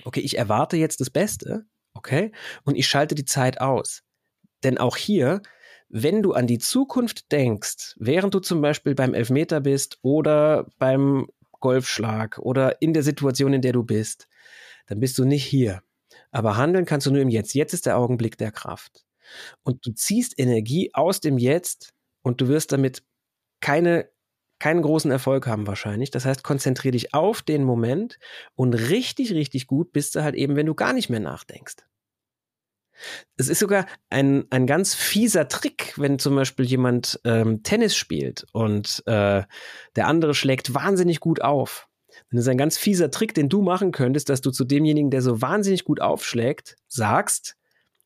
okay, 0.04 0.20
ich 0.20 0.38
erwarte 0.38 0.76
jetzt 0.76 1.00
das 1.00 1.10
Beste, 1.10 1.64
okay, 1.94 2.32
und 2.64 2.76
ich 2.76 2.86
schalte 2.86 3.14
die 3.14 3.24
Zeit 3.24 3.60
aus. 3.60 4.02
Denn 4.62 4.78
auch 4.78 4.96
hier 4.96 5.42
wenn 5.96 6.22
du 6.22 6.32
an 6.32 6.48
die 6.48 6.58
Zukunft 6.58 7.30
denkst, 7.30 7.94
während 7.98 8.34
du 8.34 8.40
zum 8.40 8.60
Beispiel 8.60 8.96
beim 8.96 9.14
Elfmeter 9.14 9.60
bist 9.60 9.98
oder 10.02 10.66
beim 10.78 11.28
Golfschlag 11.60 12.38
oder 12.38 12.82
in 12.82 12.92
der 12.92 13.04
Situation, 13.04 13.52
in 13.52 13.62
der 13.62 13.72
du 13.72 13.84
bist, 13.84 14.26
dann 14.88 14.98
bist 14.98 15.16
du 15.18 15.24
nicht 15.24 15.44
hier. 15.44 15.82
Aber 16.34 16.56
handeln 16.56 16.84
kannst 16.84 17.06
du 17.06 17.12
nur 17.12 17.22
im 17.22 17.28
Jetzt. 17.28 17.54
Jetzt 17.54 17.72
ist 17.74 17.86
der 17.86 17.96
Augenblick 17.96 18.36
der 18.36 18.50
Kraft. 18.50 19.04
Und 19.62 19.86
du 19.86 19.92
ziehst 19.92 20.38
Energie 20.38 20.90
aus 20.92 21.20
dem 21.20 21.38
Jetzt 21.38 21.94
und 22.22 22.40
du 22.40 22.48
wirst 22.48 22.72
damit 22.72 23.04
keine, 23.60 24.10
keinen 24.58 24.82
großen 24.82 25.12
Erfolg 25.12 25.46
haben 25.46 25.68
wahrscheinlich. 25.68 26.10
Das 26.10 26.24
heißt, 26.24 26.42
konzentriere 26.42 26.92
dich 26.92 27.14
auf 27.14 27.42
den 27.42 27.62
Moment 27.62 28.18
und 28.56 28.74
richtig, 28.74 29.32
richtig 29.32 29.68
gut 29.68 29.92
bist 29.92 30.16
du 30.16 30.24
halt 30.24 30.34
eben, 30.34 30.56
wenn 30.56 30.66
du 30.66 30.74
gar 30.74 30.92
nicht 30.92 31.08
mehr 31.08 31.20
nachdenkst. 31.20 31.76
Es 33.36 33.48
ist 33.48 33.60
sogar 33.60 33.86
ein, 34.10 34.44
ein 34.50 34.66
ganz 34.66 34.94
fieser 34.94 35.48
Trick, 35.48 35.94
wenn 35.96 36.18
zum 36.18 36.34
Beispiel 36.34 36.64
jemand 36.64 37.20
ähm, 37.24 37.62
Tennis 37.62 37.96
spielt 37.96 38.46
und 38.52 39.02
äh, 39.06 39.42
der 39.96 40.06
andere 40.06 40.34
schlägt 40.34 40.74
wahnsinnig 40.74 41.20
gut 41.20 41.42
auf. 41.42 41.88
Dann 42.30 42.38
ist 42.38 42.48
ein 42.48 42.58
ganz 42.58 42.76
fieser 42.76 43.10
Trick, 43.10 43.34
den 43.34 43.48
du 43.48 43.62
machen 43.62 43.92
könntest, 43.92 44.28
dass 44.28 44.40
du 44.40 44.50
zu 44.50 44.64
demjenigen, 44.64 45.10
der 45.10 45.22
so 45.22 45.40
wahnsinnig 45.40 45.84
gut 45.84 46.00
aufschlägt, 46.00 46.76
sagst, 46.88 47.56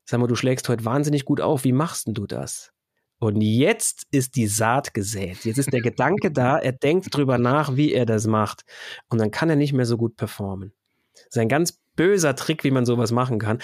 sag 0.04 0.20
mal, 0.20 0.26
du 0.26 0.34
schlägst 0.34 0.68
heute 0.68 0.84
wahnsinnig 0.84 1.24
gut 1.24 1.40
auf, 1.40 1.64
wie 1.64 1.72
machst 1.72 2.06
denn 2.06 2.14
du 2.14 2.26
das? 2.26 2.72
Und 3.20 3.40
jetzt 3.40 4.04
ist 4.11 4.36
die 4.36 4.46
Saat 4.46 4.94
gesät. 4.94 5.44
Jetzt 5.44 5.59
ist 5.59 5.72
der 5.72 5.80
Gedanke 5.80 6.30
da, 6.30 6.56
er 6.59 6.72
denkt 6.72 7.14
drüber 7.14 7.36
nach, 7.36 7.74
wie 7.74 7.92
er 7.92 8.06
das 8.06 8.26
macht. 8.26 8.62
Und 9.09 9.18
dann 9.18 9.32
kann 9.32 9.50
er 9.50 9.56
nicht 9.56 9.72
mehr 9.72 9.86
so 9.86 9.96
gut 9.96 10.16
performen. 10.16 10.72
Das 11.14 11.24
ist 11.30 11.38
ein 11.38 11.48
ganz 11.48 11.78
böser 11.99 12.36
Trick, 12.36 12.62
wie 12.62 12.70
man 12.70 12.86
sowas 12.86 13.11
machen 13.11 13.40
kann. 13.40 13.59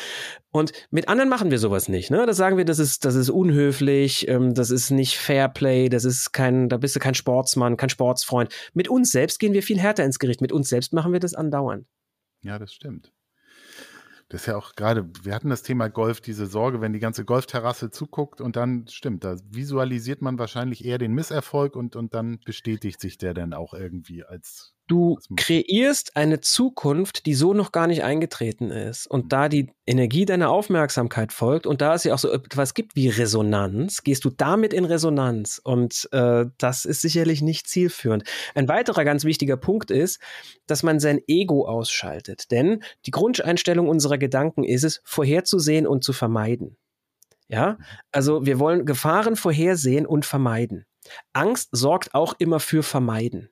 Und 0.51 0.73
mit 0.91 1.09
anderen 1.09 1.31
machen 1.31 1.53
wir 1.53 1.59
sowas 1.59 1.89
nicht. 1.89 2.11
Ne? 2.11 2.27
Das 2.27 2.37
sagen 2.37 2.57
wir, 2.57 2.65
das 2.65 2.81
ist, 2.81 3.05
das 3.05 3.15
ist 3.15 3.31
unhöflich, 3.31 4.27
ähm, 4.29 4.55
das 4.55 4.71
ist 4.71 4.91
nicht 4.91 5.17
Fairplay, 5.17 5.89
das 5.89 6.05
ist 6.05 6.33
kein, 6.33 6.69
da 6.69 6.77
bist 6.77 6.97
du 6.97 7.01
kein 7.01 7.15
Sportsmann, 7.15 7.77
kein 7.77 7.89
Sportsfreund. 7.89 8.53
Mit 8.75 8.89
uns 8.89 9.13
selbst 9.13 9.39
gehen 9.39 9.55
wir 9.55 9.63
viel 9.63 9.79
härter 9.79 10.05
ins 10.05 10.19
Gericht. 10.19 10.41
Mit 10.41 10.51
uns 10.51 10.69
selbst 10.69 10.93
machen 10.93 11.13
wir 11.13 11.21
das 11.21 11.35
andauernd. 11.35 11.87
Ja, 12.43 12.59
das 12.59 12.75
stimmt. 12.75 13.13
Das 14.29 14.41
ist 14.43 14.47
ja 14.47 14.57
auch 14.57 14.75
gerade, 14.75 15.09
wir 15.23 15.33
hatten 15.33 15.51
das 15.51 15.63
Thema 15.63 15.89
Golf, 15.89 16.21
diese 16.21 16.47
Sorge, 16.47 16.81
wenn 16.81 16.93
die 16.93 16.99
ganze 16.99 17.25
Golfterrasse 17.25 17.91
zuguckt 17.91 18.41
und 18.41 18.57
dann 18.57 18.89
stimmt, 18.89 19.23
da 19.23 19.37
visualisiert 19.49 20.23
man 20.23 20.41
wahrscheinlich 20.41 20.85
eher 20.85 20.99
den 20.99 21.13
Misserfolg 21.13 21.77
und, 21.77 21.95
und 21.95 22.15
dann 22.15 22.41
bestätigt 22.45 23.01
sich 23.01 23.17
der 23.17 23.33
dann 23.33 23.55
auch 23.55 23.75
irgendwie 23.75 24.25
als 24.25 24.74
Du 24.87 25.19
kreierst 25.35 26.15
eine 26.15 26.43
Zukunft, 26.43 27.25
die 27.25 27.35
so 27.35 27.55
noch 27.55 27.73
gar 27.73 27.87
nicht 27.87 28.05
eingetreten 28.05 28.71
ist. 28.71 29.07
Und 29.07 29.33
da 29.33 29.49
die 29.49 29.73
Energie 29.87 30.27
deiner 30.27 30.51
Aufmerksamkeit 30.51 31.33
folgt 31.33 31.67
und 31.67 31.81
da 31.81 31.95
es 31.95 32.05
ja 32.05 32.13
auch 32.13 32.19
so 32.19 32.31
etwas 32.31 32.75
gibt 32.75 32.95
wie 32.95 33.09
Resonanz, 33.09 34.03
gehst 34.03 34.27
du 34.27 34.31
damit 34.31 34.75
in 34.75 34.85
Resonanz. 34.85 35.59
Und 35.63 36.07
äh, 36.13 36.45
das 36.59 36.85
ist 36.85 37.01
sicherlich 37.01 37.41
nicht 37.41 37.67
zielführend. 37.67 38.25
Ein 38.55 38.69
weiterer 38.69 39.05
ganz 39.05 39.25
wichtiger 39.25 39.57
Punkt 39.57 39.91
ist, 39.91 40.21
dass 40.67 40.83
man 40.83 41.01
sein 41.01 41.19
Ego 41.27 41.67
ausschaltet. 41.67 42.51
Denn 42.51 42.83
die 43.07 43.11
Grundeinstellung 43.11 43.89
unserer 43.89 44.19
Gedanken 44.19 44.65
ist 44.65 44.85
es, 44.85 45.01
vorherzusehen 45.05 45.87
und 45.87 46.05
zu 46.05 46.13
vermeiden. 46.13 46.77
Ja, 47.49 47.79
also 48.13 48.45
wir 48.45 48.59
wollen 48.59 48.85
Gefahren 48.85 49.37
vorhersehen 49.37 50.05
und 50.05 50.27
vermeiden. 50.27 50.85
Angst 51.33 51.71
sorgt 51.73 52.15
auch 52.15 52.35
immer 52.39 52.61
für 52.61 52.83
Vermeiden. 52.83 53.51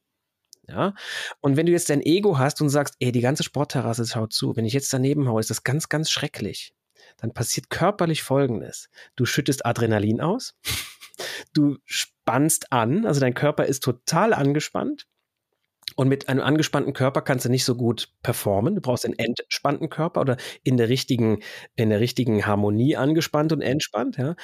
Ja? 0.69 0.95
Und 1.41 1.57
wenn 1.57 1.67
du 1.67 1.73
jetzt 1.73 1.91
dein 1.91 2.03
Ego 2.03 2.39
hast 2.39 2.61
und 2.61 2.69
sagst, 2.69 2.97
ey, 3.01 3.13
die 3.13 3.21
ganze 3.21 3.43
Sportterrasse 3.43 4.07
schaut 4.07 4.33
zu, 4.33 4.57
wenn 4.57 4.65
ich 4.65 4.73
jetzt 4.73 4.93
daneben 4.93 5.29
haue, 5.29 5.41
ist 5.41 5.51
das 5.51 5.65
ganz, 5.65 5.89
ganz 5.89 6.11
schrecklich. 6.11 6.75
Dann 7.17 7.33
passiert 7.33 7.71
körperlich 7.71 8.23
Folgendes. 8.23 8.89
Du 9.17 9.25
schüttest 9.25 9.67
Adrenalin 9.67 10.21
aus, 10.21 10.55
du 11.53 11.79
spannst 11.85 12.73
an, 12.73 13.07
also 13.07 13.21
dein 13.21 13.35
Körper 13.35 13.67
ist 13.67 13.83
total 13.83 14.33
angespannt. 14.33 15.07
Und 15.97 16.09
mit 16.09 16.29
einem 16.29 16.41
angespannten 16.41 16.93
Körper 16.93 17.23
kannst 17.23 17.45
du 17.45 17.49
nicht 17.49 17.65
so 17.65 17.75
gut 17.75 18.09
performen. 18.23 18.75
Du 18.75 18.81
brauchst 18.81 19.05
einen 19.05 19.19
entspannten 19.19 19.91
Körper 19.91 20.21
oder 20.21 20.37
in 20.63 20.77
der 20.77 20.89
richtigen, 20.89 21.43
in 21.77 21.91
der 21.91 22.01
richtigen 22.01 22.47
Harmonie 22.47 22.97
angespannt 22.97 23.53
und 23.53 23.61
entspannt, 23.61 24.17
ja. 24.17 24.35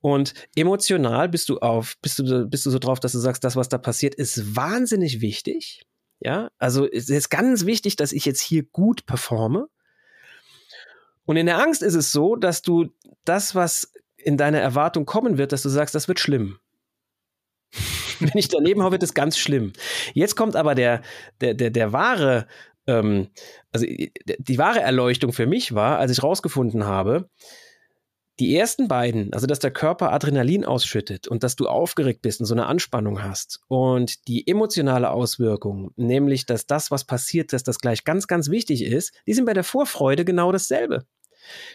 Und 0.00 0.34
emotional 0.56 1.28
bist 1.28 1.48
du 1.48 1.58
auf, 1.58 1.96
bist 2.02 2.18
du, 2.18 2.46
bist 2.46 2.66
du 2.66 2.70
so 2.70 2.78
drauf, 2.78 3.00
dass 3.00 3.12
du 3.12 3.18
sagst, 3.18 3.44
das, 3.44 3.56
was 3.56 3.68
da 3.68 3.78
passiert, 3.78 4.14
ist 4.14 4.56
wahnsinnig 4.56 5.20
wichtig. 5.20 5.82
Ja, 6.20 6.50
also 6.58 6.88
es 6.88 7.08
ist 7.08 7.30
ganz 7.30 7.66
wichtig, 7.66 7.96
dass 7.96 8.12
ich 8.12 8.24
jetzt 8.24 8.40
hier 8.40 8.62
gut 8.62 9.06
performe. 9.06 9.66
Und 11.24 11.36
in 11.36 11.46
der 11.46 11.60
Angst 11.60 11.82
ist 11.82 11.94
es 11.94 12.12
so, 12.12 12.36
dass 12.36 12.62
du 12.62 12.90
das, 13.24 13.54
was 13.54 13.92
in 14.16 14.36
deiner 14.36 14.60
Erwartung 14.60 15.04
kommen 15.04 15.38
wird, 15.38 15.52
dass 15.52 15.62
du 15.62 15.68
sagst, 15.68 15.94
das 15.94 16.08
wird 16.08 16.20
schlimm. 16.20 16.58
Wenn 18.32 18.38
ich 18.38 18.48
daneben 18.48 18.82
haue, 18.82 18.92
wird 18.92 19.02
es 19.02 19.14
ganz 19.14 19.38
schlimm. 19.38 19.72
Jetzt 20.14 20.36
kommt 20.36 20.56
aber 20.56 20.74
der, 20.74 21.02
der, 21.40 21.54
der, 21.54 21.70
der 21.70 21.92
wahre, 21.92 22.46
ähm, 22.86 23.28
also 23.72 23.86
die 23.86 24.58
wahre 24.58 24.80
Erleuchtung 24.80 25.32
für 25.32 25.46
mich 25.46 25.74
war, 25.74 25.98
als 25.98 26.12
ich 26.12 26.22
rausgefunden 26.22 26.84
habe, 26.84 27.28
die 28.40 28.56
ersten 28.56 28.88
beiden, 28.88 29.32
also 29.32 29.46
dass 29.46 29.58
der 29.58 29.70
Körper 29.70 30.12
Adrenalin 30.12 30.64
ausschüttet 30.64 31.28
und 31.28 31.42
dass 31.42 31.54
du 31.54 31.68
aufgeregt 31.68 32.22
bist 32.22 32.40
und 32.40 32.46
so 32.46 32.54
eine 32.54 32.66
Anspannung 32.66 33.22
hast 33.22 33.60
und 33.68 34.26
die 34.26 34.48
emotionale 34.48 35.10
Auswirkung, 35.10 35.92
nämlich 35.96 36.46
dass 36.46 36.66
das, 36.66 36.90
was 36.90 37.04
passiert, 37.04 37.52
dass 37.52 37.62
das 37.62 37.78
gleich 37.78 38.04
ganz, 38.04 38.26
ganz 38.26 38.48
wichtig 38.50 38.82
ist, 38.82 39.12
die 39.26 39.34
sind 39.34 39.44
bei 39.44 39.52
der 39.52 39.64
Vorfreude 39.64 40.24
genau 40.24 40.50
dasselbe. 40.50 41.04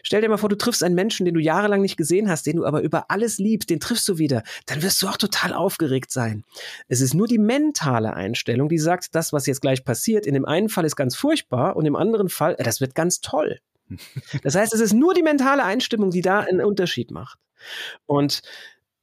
Stell 0.03 0.21
dir 0.21 0.29
mal 0.29 0.37
vor, 0.37 0.49
du 0.49 0.57
triffst 0.57 0.83
einen 0.83 0.95
Menschen, 0.95 1.25
den 1.25 1.33
du 1.33 1.39
jahrelang 1.39 1.81
nicht 1.81 1.97
gesehen 1.97 2.29
hast, 2.29 2.45
den 2.45 2.57
du 2.57 2.65
aber 2.65 2.81
über 2.81 3.09
alles 3.09 3.37
liebst, 3.37 3.69
den 3.69 3.79
triffst 3.79 4.07
du 4.07 4.17
wieder, 4.17 4.43
dann 4.65 4.81
wirst 4.81 5.01
du 5.01 5.07
auch 5.07 5.17
total 5.17 5.53
aufgeregt 5.53 6.11
sein. 6.11 6.43
Es 6.87 7.01
ist 7.01 7.13
nur 7.13 7.27
die 7.27 7.39
mentale 7.39 8.13
Einstellung, 8.13 8.69
die 8.69 8.79
sagt, 8.79 9.15
das, 9.15 9.33
was 9.33 9.45
jetzt 9.45 9.61
gleich 9.61 9.83
passiert, 9.83 10.25
in 10.25 10.33
dem 10.33 10.45
einen 10.45 10.69
Fall 10.69 10.85
ist 10.85 10.95
ganz 10.95 11.15
furchtbar 11.15 11.75
und 11.75 11.85
im 11.85 11.95
anderen 11.95 12.29
Fall, 12.29 12.55
äh, 12.57 12.63
das 12.63 12.81
wird 12.81 12.95
ganz 12.95 13.21
toll. 13.21 13.59
Das 14.43 14.55
heißt, 14.55 14.73
es 14.73 14.81
ist 14.81 14.93
nur 14.93 15.13
die 15.13 15.23
mentale 15.23 15.63
Einstimmung, 15.63 16.11
die 16.11 16.21
da 16.21 16.41
einen 16.41 16.61
Unterschied 16.61 17.11
macht. 17.11 17.39
Und 18.05 18.41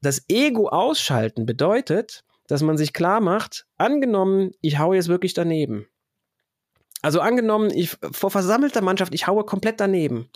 das 0.02 0.24
Ego 0.28 0.68
ausschalten 0.68 1.46
bedeutet, 1.46 2.24
dass 2.46 2.62
man 2.62 2.76
sich 2.76 2.92
klar 2.92 3.20
macht, 3.20 3.66
angenommen, 3.78 4.52
ich 4.60 4.78
haue 4.78 4.96
jetzt 4.96 5.08
wirklich 5.08 5.32
daneben. 5.32 5.86
Also 7.04 7.20
angenommen, 7.20 7.70
ich 7.70 7.98
vor 8.12 8.30
versammelter 8.30 8.80
Mannschaft, 8.80 9.12
ich 9.14 9.26
haue 9.26 9.44
komplett 9.44 9.78
daneben. 9.78 10.30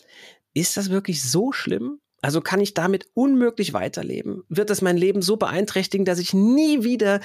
Ist 0.52 0.76
das 0.76 0.90
wirklich 0.90 1.22
so 1.22 1.50
schlimm? 1.50 1.98
Also 2.20 2.42
kann 2.42 2.60
ich 2.60 2.74
damit 2.74 3.08
unmöglich 3.14 3.72
weiterleben? 3.72 4.44
Wird 4.50 4.68
das 4.68 4.82
mein 4.82 4.98
Leben 4.98 5.22
so 5.22 5.38
beeinträchtigen, 5.38 6.04
dass 6.04 6.18
ich 6.18 6.34
nie 6.34 6.84
wieder 6.84 7.20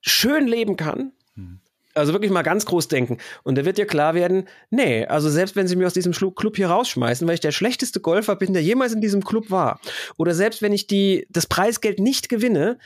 schön 0.00 0.48
leben 0.48 0.76
kann? 0.76 1.12
Hm. 1.34 1.60
Also 1.94 2.12
wirklich 2.12 2.32
mal 2.32 2.42
ganz 2.42 2.66
groß 2.66 2.88
denken. 2.88 3.18
Und 3.44 3.58
da 3.58 3.64
wird 3.64 3.78
dir 3.78 3.86
klar 3.86 4.14
werden, 4.14 4.48
nee, 4.70 5.06
also 5.06 5.30
selbst 5.30 5.54
wenn 5.54 5.68
sie 5.68 5.76
mich 5.76 5.86
aus 5.86 5.94
diesem 5.94 6.12
Club 6.12 6.56
hier 6.56 6.68
rausschmeißen, 6.68 7.28
weil 7.28 7.34
ich 7.34 7.40
der 7.40 7.52
schlechteste 7.52 8.00
Golfer 8.00 8.34
bin, 8.34 8.54
der 8.54 8.62
jemals 8.62 8.92
in 8.92 9.00
diesem 9.00 9.22
Club 9.22 9.52
war, 9.52 9.80
oder 10.16 10.34
selbst 10.34 10.62
wenn 10.62 10.72
ich 10.72 10.88
die, 10.88 11.28
das 11.30 11.46
Preisgeld 11.46 12.00
nicht 12.00 12.28
gewinne, 12.28 12.78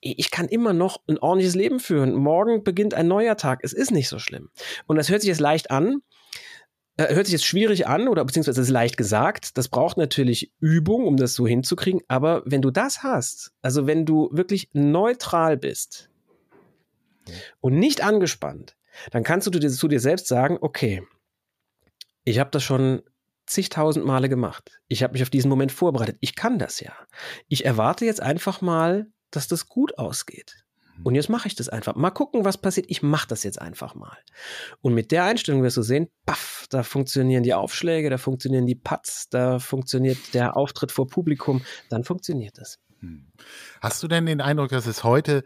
ich 0.00 0.30
kann 0.30 0.48
immer 0.48 0.72
noch 0.72 1.00
ein 1.08 1.18
ordentliches 1.18 1.54
Leben 1.54 1.80
führen. 1.80 2.14
Morgen 2.14 2.64
beginnt 2.64 2.94
ein 2.94 3.08
neuer 3.08 3.36
Tag. 3.36 3.60
Es 3.62 3.72
ist 3.72 3.90
nicht 3.90 4.08
so 4.08 4.18
schlimm. 4.18 4.50
Und 4.86 4.96
das 4.96 5.10
hört 5.10 5.20
sich 5.20 5.28
jetzt 5.28 5.40
leicht 5.40 5.70
an, 5.70 6.00
äh, 6.96 7.14
hört 7.14 7.26
sich 7.26 7.34
jetzt 7.34 7.44
schwierig 7.44 7.86
an 7.86 8.08
oder 8.08 8.24
beziehungsweise 8.24 8.60
ist 8.60 8.70
leicht 8.70 8.96
gesagt. 8.96 9.58
Das 9.58 9.68
braucht 9.68 9.96
natürlich 9.98 10.52
Übung, 10.60 11.06
um 11.06 11.16
das 11.16 11.34
so 11.34 11.46
hinzukriegen. 11.46 12.00
Aber 12.08 12.42
wenn 12.46 12.62
du 12.62 12.70
das 12.70 13.02
hast, 13.02 13.52
also 13.62 13.86
wenn 13.86 14.06
du 14.06 14.30
wirklich 14.32 14.70
neutral 14.72 15.56
bist, 15.56 16.10
und 17.60 17.78
nicht 17.78 18.02
angespannt, 18.02 18.76
dann 19.10 19.22
kannst 19.22 19.46
du 19.46 19.50
dir, 19.50 19.70
zu 19.70 19.88
dir 19.88 20.00
selbst 20.00 20.26
sagen, 20.26 20.58
okay, 20.60 21.02
ich 22.24 22.38
habe 22.38 22.50
das 22.50 22.62
schon 22.62 23.02
zigtausend 23.46 24.04
Male 24.04 24.28
gemacht. 24.28 24.80
Ich 24.88 25.02
habe 25.02 25.14
mich 25.14 25.22
auf 25.22 25.30
diesen 25.30 25.48
Moment 25.48 25.72
vorbereitet. 25.72 26.16
Ich 26.20 26.36
kann 26.36 26.58
das 26.58 26.80
ja. 26.80 26.92
Ich 27.48 27.64
erwarte 27.64 28.04
jetzt 28.04 28.22
einfach 28.22 28.60
mal, 28.60 29.10
dass 29.30 29.48
das 29.48 29.68
gut 29.68 29.98
ausgeht. 29.98 30.64
Mhm. 30.98 31.06
Und 31.06 31.14
jetzt 31.14 31.28
mache 31.28 31.48
ich 31.48 31.54
das 31.54 31.68
einfach. 31.68 31.94
Mal 31.96 32.10
gucken, 32.10 32.44
was 32.44 32.58
passiert. 32.58 32.86
Ich 32.88 33.02
mache 33.02 33.28
das 33.28 33.42
jetzt 33.42 33.60
einfach 33.60 33.94
mal. 33.94 34.16
Und 34.80 34.94
mit 34.94 35.10
der 35.12 35.24
Einstellung 35.24 35.62
wirst 35.62 35.76
du 35.76 35.82
sehen, 35.82 36.08
baff, 36.26 36.66
da 36.70 36.82
funktionieren 36.82 37.42
die 37.42 37.54
Aufschläge, 37.54 38.10
da 38.10 38.18
funktionieren 38.18 38.66
die 38.66 38.74
Putts, 38.74 39.28
da 39.30 39.58
funktioniert 39.58 40.34
der 40.34 40.56
Auftritt 40.56 40.92
vor 40.92 41.06
Publikum, 41.06 41.62
dann 41.88 42.04
funktioniert 42.04 42.58
es. 42.58 42.78
Hm. 43.00 43.32
Hast 43.80 44.02
du 44.02 44.08
denn 44.08 44.26
den 44.26 44.40
Eindruck, 44.40 44.68
dass 44.70 44.86
es 44.86 45.04
heute 45.04 45.44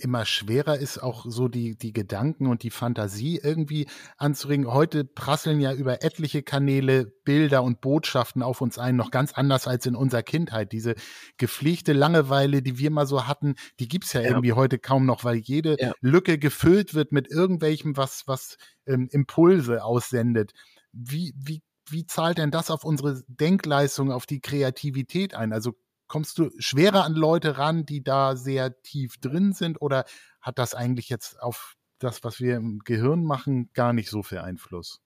immer 0.00 0.24
schwerer 0.24 0.78
ist, 0.78 0.98
auch 0.98 1.24
so 1.28 1.48
die, 1.48 1.76
die 1.76 1.92
Gedanken 1.92 2.46
und 2.46 2.62
die 2.62 2.70
Fantasie 2.70 3.40
irgendwie 3.42 3.86
anzuregen. 4.16 4.66
Heute 4.66 5.04
prasseln 5.04 5.60
ja 5.60 5.72
über 5.72 6.02
etliche 6.02 6.42
Kanäle 6.42 7.06
Bilder 7.24 7.62
und 7.62 7.80
Botschaften 7.80 8.42
auf 8.42 8.60
uns 8.60 8.78
ein, 8.78 8.96
noch 8.96 9.10
ganz 9.10 9.32
anders 9.32 9.68
als 9.68 9.86
in 9.86 9.94
unserer 9.94 10.22
Kindheit. 10.22 10.72
Diese 10.72 10.94
gepflegte 11.36 11.92
Langeweile, 11.92 12.62
die 12.62 12.78
wir 12.78 12.90
mal 12.90 13.06
so 13.06 13.26
hatten, 13.26 13.54
die 13.78 13.88
gibt's 13.88 14.12
ja, 14.12 14.22
ja. 14.22 14.28
irgendwie 14.28 14.52
heute 14.52 14.78
kaum 14.78 15.06
noch, 15.06 15.24
weil 15.24 15.36
jede 15.36 15.76
ja. 15.78 15.92
Lücke 16.00 16.38
gefüllt 16.38 16.94
wird 16.94 17.12
mit 17.12 17.30
irgendwelchem, 17.30 17.96
was, 17.96 18.24
was 18.26 18.56
ähm, 18.86 19.08
Impulse 19.12 19.84
aussendet. 19.84 20.52
Wie, 20.92 21.34
wie, 21.36 21.62
wie 21.88 22.06
zahlt 22.06 22.38
denn 22.38 22.50
das 22.50 22.70
auf 22.70 22.84
unsere 22.84 23.22
Denkleistung, 23.28 24.10
auf 24.10 24.26
die 24.26 24.40
Kreativität 24.40 25.34
ein? 25.34 25.52
Also 25.52 25.74
kommst 26.12 26.38
du 26.38 26.50
schwerer 26.58 27.04
an 27.04 27.14
Leute 27.14 27.56
ran, 27.56 27.86
die 27.86 28.04
da 28.04 28.36
sehr 28.36 28.82
tief 28.82 29.16
drin 29.16 29.54
sind? 29.54 29.80
Oder 29.80 30.04
hat 30.42 30.58
das 30.58 30.74
eigentlich 30.74 31.08
jetzt 31.08 31.40
auf 31.40 31.76
das, 31.98 32.22
was 32.22 32.38
wir 32.38 32.56
im 32.56 32.80
Gehirn 32.80 33.24
machen, 33.24 33.70
gar 33.72 33.94
nicht 33.94 34.10
so 34.10 34.22
viel 34.22 34.38
Einfluss? 34.38 35.00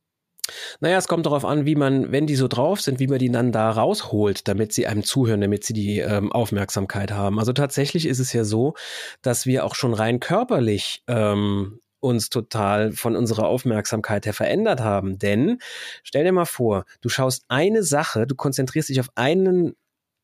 Naja, 0.80 0.98
es 0.98 1.06
kommt 1.06 1.24
darauf 1.24 1.44
an, 1.44 1.64
wie 1.64 1.76
man, 1.76 2.10
wenn 2.10 2.26
die 2.26 2.34
so 2.34 2.48
drauf 2.48 2.80
sind, 2.80 2.98
wie 2.98 3.06
man 3.06 3.20
die 3.20 3.30
dann 3.30 3.52
da 3.52 3.70
rausholt, 3.70 4.48
damit 4.48 4.72
sie 4.72 4.88
einem 4.88 5.04
zuhören, 5.04 5.40
damit 5.40 5.62
sie 5.62 5.74
die 5.74 6.00
ähm, 6.00 6.32
Aufmerksamkeit 6.32 7.12
haben. 7.12 7.38
Also 7.38 7.52
tatsächlich 7.52 8.06
ist 8.06 8.18
es 8.18 8.32
ja 8.32 8.42
so, 8.42 8.74
dass 9.22 9.46
wir 9.46 9.64
auch 9.64 9.76
schon 9.76 9.94
rein 9.94 10.18
körperlich 10.18 11.04
ähm, 11.06 11.78
uns 12.00 12.30
total 12.30 12.90
von 12.90 13.14
unserer 13.14 13.46
Aufmerksamkeit 13.46 14.26
her 14.26 14.34
verändert 14.34 14.80
haben. 14.80 15.20
Denn 15.20 15.58
stell 16.02 16.24
dir 16.24 16.32
mal 16.32 16.46
vor, 16.46 16.84
du 17.00 17.08
schaust 17.08 17.44
eine 17.46 17.84
Sache, 17.84 18.26
du 18.26 18.34
konzentrierst 18.34 18.88
dich 18.88 18.98
auf 18.98 19.10
einen 19.14 19.76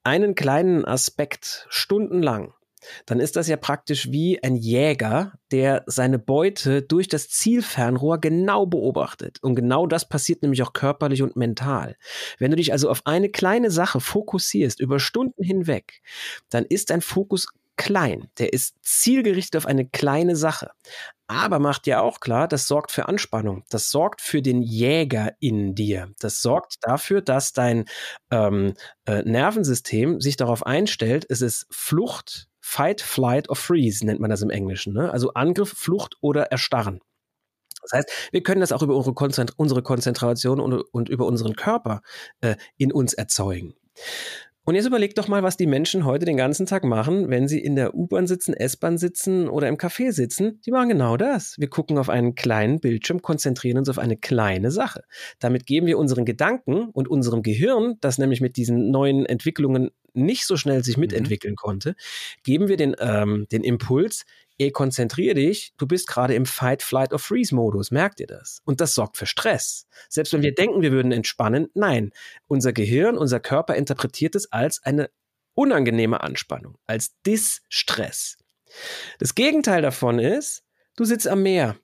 einen 0.04 0.34
kleinen 0.34 0.84
Aspekt 0.84 1.66
stundenlang, 1.68 2.54
dann 3.06 3.20
ist 3.20 3.36
das 3.36 3.48
ja 3.48 3.56
praktisch 3.56 4.10
wie 4.10 4.42
ein 4.42 4.56
Jäger, 4.56 5.34
der 5.50 5.84
seine 5.86 6.18
Beute 6.18 6.82
durch 6.82 7.08
das 7.08 7.28
Zielfernrohr 7.28 8.18
genau 8.18 8.66
beobachtet. 8.66 9.38
Und 9.42 9.54
genau 9.54 9.86
das 9.86 10.08
passiert 10.08 10.42
nämlich 10.42 10.62
auch 10.62 10.72
körperlich 10.72 11.22
und 11.22 11.36
mental. 11.36 11.96
Wenn 12.38 12.50
du 12.50 12.56
dich 12.56 12.72
also 12.72 12.90
auf 12.90 13.02
eine 13.04 13.28
kleine 13.28 13.70
Sache 13.70 14.00
fokussierst 14.00 14.80
über 14.80 14.98
Stunden 14.98 15.42
hinweg, 15.42 16.02
dann 16.50 16.64
ist 16.64 16.90
dein 16.90 17.00
Fokus 17.00 17.48
klein. 17.82 18.28
Der 18.38 18.52
ist 18.52 18.76
zielgerichtet 18.82 19.56
auf 19.56 19.66
eine 19.66 19.88
kleine 19.88 20.36
Sache. 20.36 20.70
Aber 21.26 21.58
macht 21.58 21.88
ja 21.88 22.00
auch 22.00 22.20
klar, 22.20 22.46
das 22.46 22.68
sorgt 22.68 22.92
für 22.92 23.08
Anspannung. 23.08 23.64
Das 23.70 23.90
sorgt 23.90 24.20
für 24.20 24.40
den 24.40 24.62
Jäger 24.62 25.32
in 25.40 25.74
dir. 25.74 26.12
Das 26.20 26.42
sorgt 26.42 26.76
dafür, 26.82 27.22
dass 27.22 27.52
dein 27.52 27.86
ähm, 28.30 28.74
äh, 29.06 29.22
Nervensystem 29.22 30.20
sich 30.20 30.36
darauf 30.36 30.64
einstellt, 30.64 31.26
es 31.28 31.40
ist 31.40 31.66
Flucht, 31.70 32.48
Fight, 32.60 33.00
Flight 33.00 33.48
or 33.48 33.56
Freeze, 33.56 34.06
nennt 34.06 34.20
man 34.20 34.30
das 34.30 34.42
im 34.42 34.50
Englischen. 34.50 34.92
Ne? 34.92 35.10
Also 35.10 35.32
Angriff, 35.34 35.70
Flucht 35.70 36.16
oder 36.20 36.52
Erstarren. 36.52 37.00
Das 37.82 37.92
heißt, 37.92 38.10
wir 38.30 38.44
können 38.44 38.60
das 38.60 38.70
auch 38.70 38.82
über 38.82 38.94
unsere, 38.94 39.82
Konzentration 39.82 40.60
und, 40.60 40.74
und 40.92 41.08
über 41.08 41.26
unseren 41.26 41.56
Körper 41.56 42.02
äh, 42.40 42.54
in 42.76 42.92
uns 42.92 43.12
erzeugen. 43.12 43.74
Und 44.64 44.76
jetzt 44.76 44.86
überlegt 44.86 45.18
doch 45.18 45.26
mal, 45.26 45.42
was 45.42 45.56
die 45.56 45.66
Menschen 45.66 46.04
heute 46.04 46.24
den 46.24 46.36
ganzen 46.36 46.66
Tag 46.66 46.84
machen, 46.84 47.30
wenn 47.30 47.48
sie 47.48 47.58
in 47.58 47.74
der 47.74 47.94
U-Bahn 47.96 48.28
sitzen, 48.28 48.54
S-Bahn 48.54 48.96
sitzen 48.96 49.48
oder 49.48 49.66
im 49.66 49.76
Café 49.76 50.12
sitzen. 50.12 50.60
Die 50.64 50.70
machen 50.70 50.88
genau 50.88 51.16
das. 51.16 51.56
Wir 51.58 51.68
gucken 51.68 51.98
auf 51.98 52.08
einen 52.08 52.36
kleinen 52.36 52.78
Bildschirm, 52.78 53.22
konzentrieren 53.22 53.78
uns 53.78 53.88
auf 53.88 53.98
eine 53.98 54.16
kleine 54.16 54.70
Sache. 54.70 55.02
Damit 55.40 55.66
geben 55.66 55.88
wir 55.88 55.98
unseren 55.98 56.24
Gedanken 56.24 56.90
und 56.90 57.08
unserem 57.08 57.42
Gehirn, 57.42 57.96
das 58.00 58.18
nämlich 58.18 58.40
mit 58.40 58.56
diesen 58.56 58.92
neuen 58.92 59.26
Entwicklungen 59.26 59.90
nicht 60.14 60.46
so 60.46 60.56
schnell 60.56 60.84
sich 60.84 60.96
mhm. 60.96 61.02
mitentwickeln 61.02 61.56
konnte, 61.56 61.96
geben 62.44 62.68
wir 62.68 62.76
den, 62.76 62.94
ähm, 63.00 63.46
den 63.50 63.64
Impuls, 63.64 64.24
ey, 64.58 64.70
konzentrier 64.70 65.34
dich, 65.34 65.72
du 65.76 65.86
bist 65.86 66.06
gerade 66.06 66.34
im 66.34 66.46
Fight, 66.46 66.82
Flight 66.82 67.12
or 67.12 67.18
Freeze-Modus, 67.18 67.90
merkt 67.90 68.20
ihr 68.20 68.26
das? 68.26 68.60
Und 68.64 68.80
das 68.80 68.94
sorgt 68.94 69.16
für 69.16 69.26
Stress. 69.26 69.86
Selbst 70.08 70.32
wenn 70.32 70.42
wir 70.42 70.54
denken, 70.54 70.82
wir 70.82 70.92
würden 70.92 71.12
entspannen, 71.12 71.68
nein, 71.74 72.10
unser 72.46 72.72
Gehirn, 72.72 73.16
unser 73.16 73.40
Körper 73.40 73.74
interpretiert 73.74 74.34
es 74.34 74.50
als 74.52 74.82
eine 74.82 75.10
unangenehme 75.54 76.22
Anspannung, 76.22 76.78
als 76.86 77.14
Distress. 77.26 78.36
Das 79.18 79.34
Gegenteil 79.34 79.82
davon 79.82 80.18
ist, 80.18 80.64
du 80.96 81.04
sitzt 81.04 81.28
am 81.28 81.42
Meer 81.42 81.76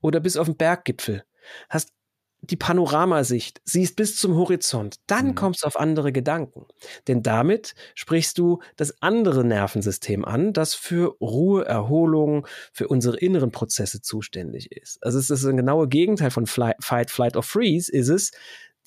oder 0.00 0.20
bist 0.20 0.38
auf 0.38 0.46
dem 0.46 0.56
Berggipfel, 0.56 1.24
hast 1.68 1.92
die 2.40 2.56
Panoramasicht, 2.56 3.60
siehst 3.64 3.96
bis 3.96 4.16
zum 4.16 4.36
Horizont, 4.36 5.00
dann 5.06 5.28
mhm. 5.28 5.34
kommst 5.34 5.62
du 5.62 5.66
auf 5.66 5.78
andere 5.78 6.12
Gedanken. 6.12 6.66
Denn 7.06 7.22
damit 7.22 7.74
sprichst 7.94 8.38
du 8.38 8.60
das 8.76 9.02
andere 9.02 9.44
Nervensystem 9.44 10.24
an, 10.24 10.52
das 10.52 10.74
für 10.74 11.16
Ruhe, 11.20 11.64
Erholung, 11.64 12.46
für 12.72 12.88
unsere 12.88 13.18
inneren 13.18 13.50
Prozesse 13.50 14.00
zuständig 14.00 14.72
ist. 14.72 15.02
Also 15.02 15.18
es 15.18 15.30
ist 15.30 15.44
ein 15.44 15.56
genauer 15.56 15.88
Gegenteil 15.88 16.30
von 16.30 16.46
Flight, 16.46 16.76
Fight, 16.80 17.10
Flight 17.10 17.36
or 17.36 17.42
Freeze, 17.42 17.90
ist 17.90 18.08
es, 18.08 18.30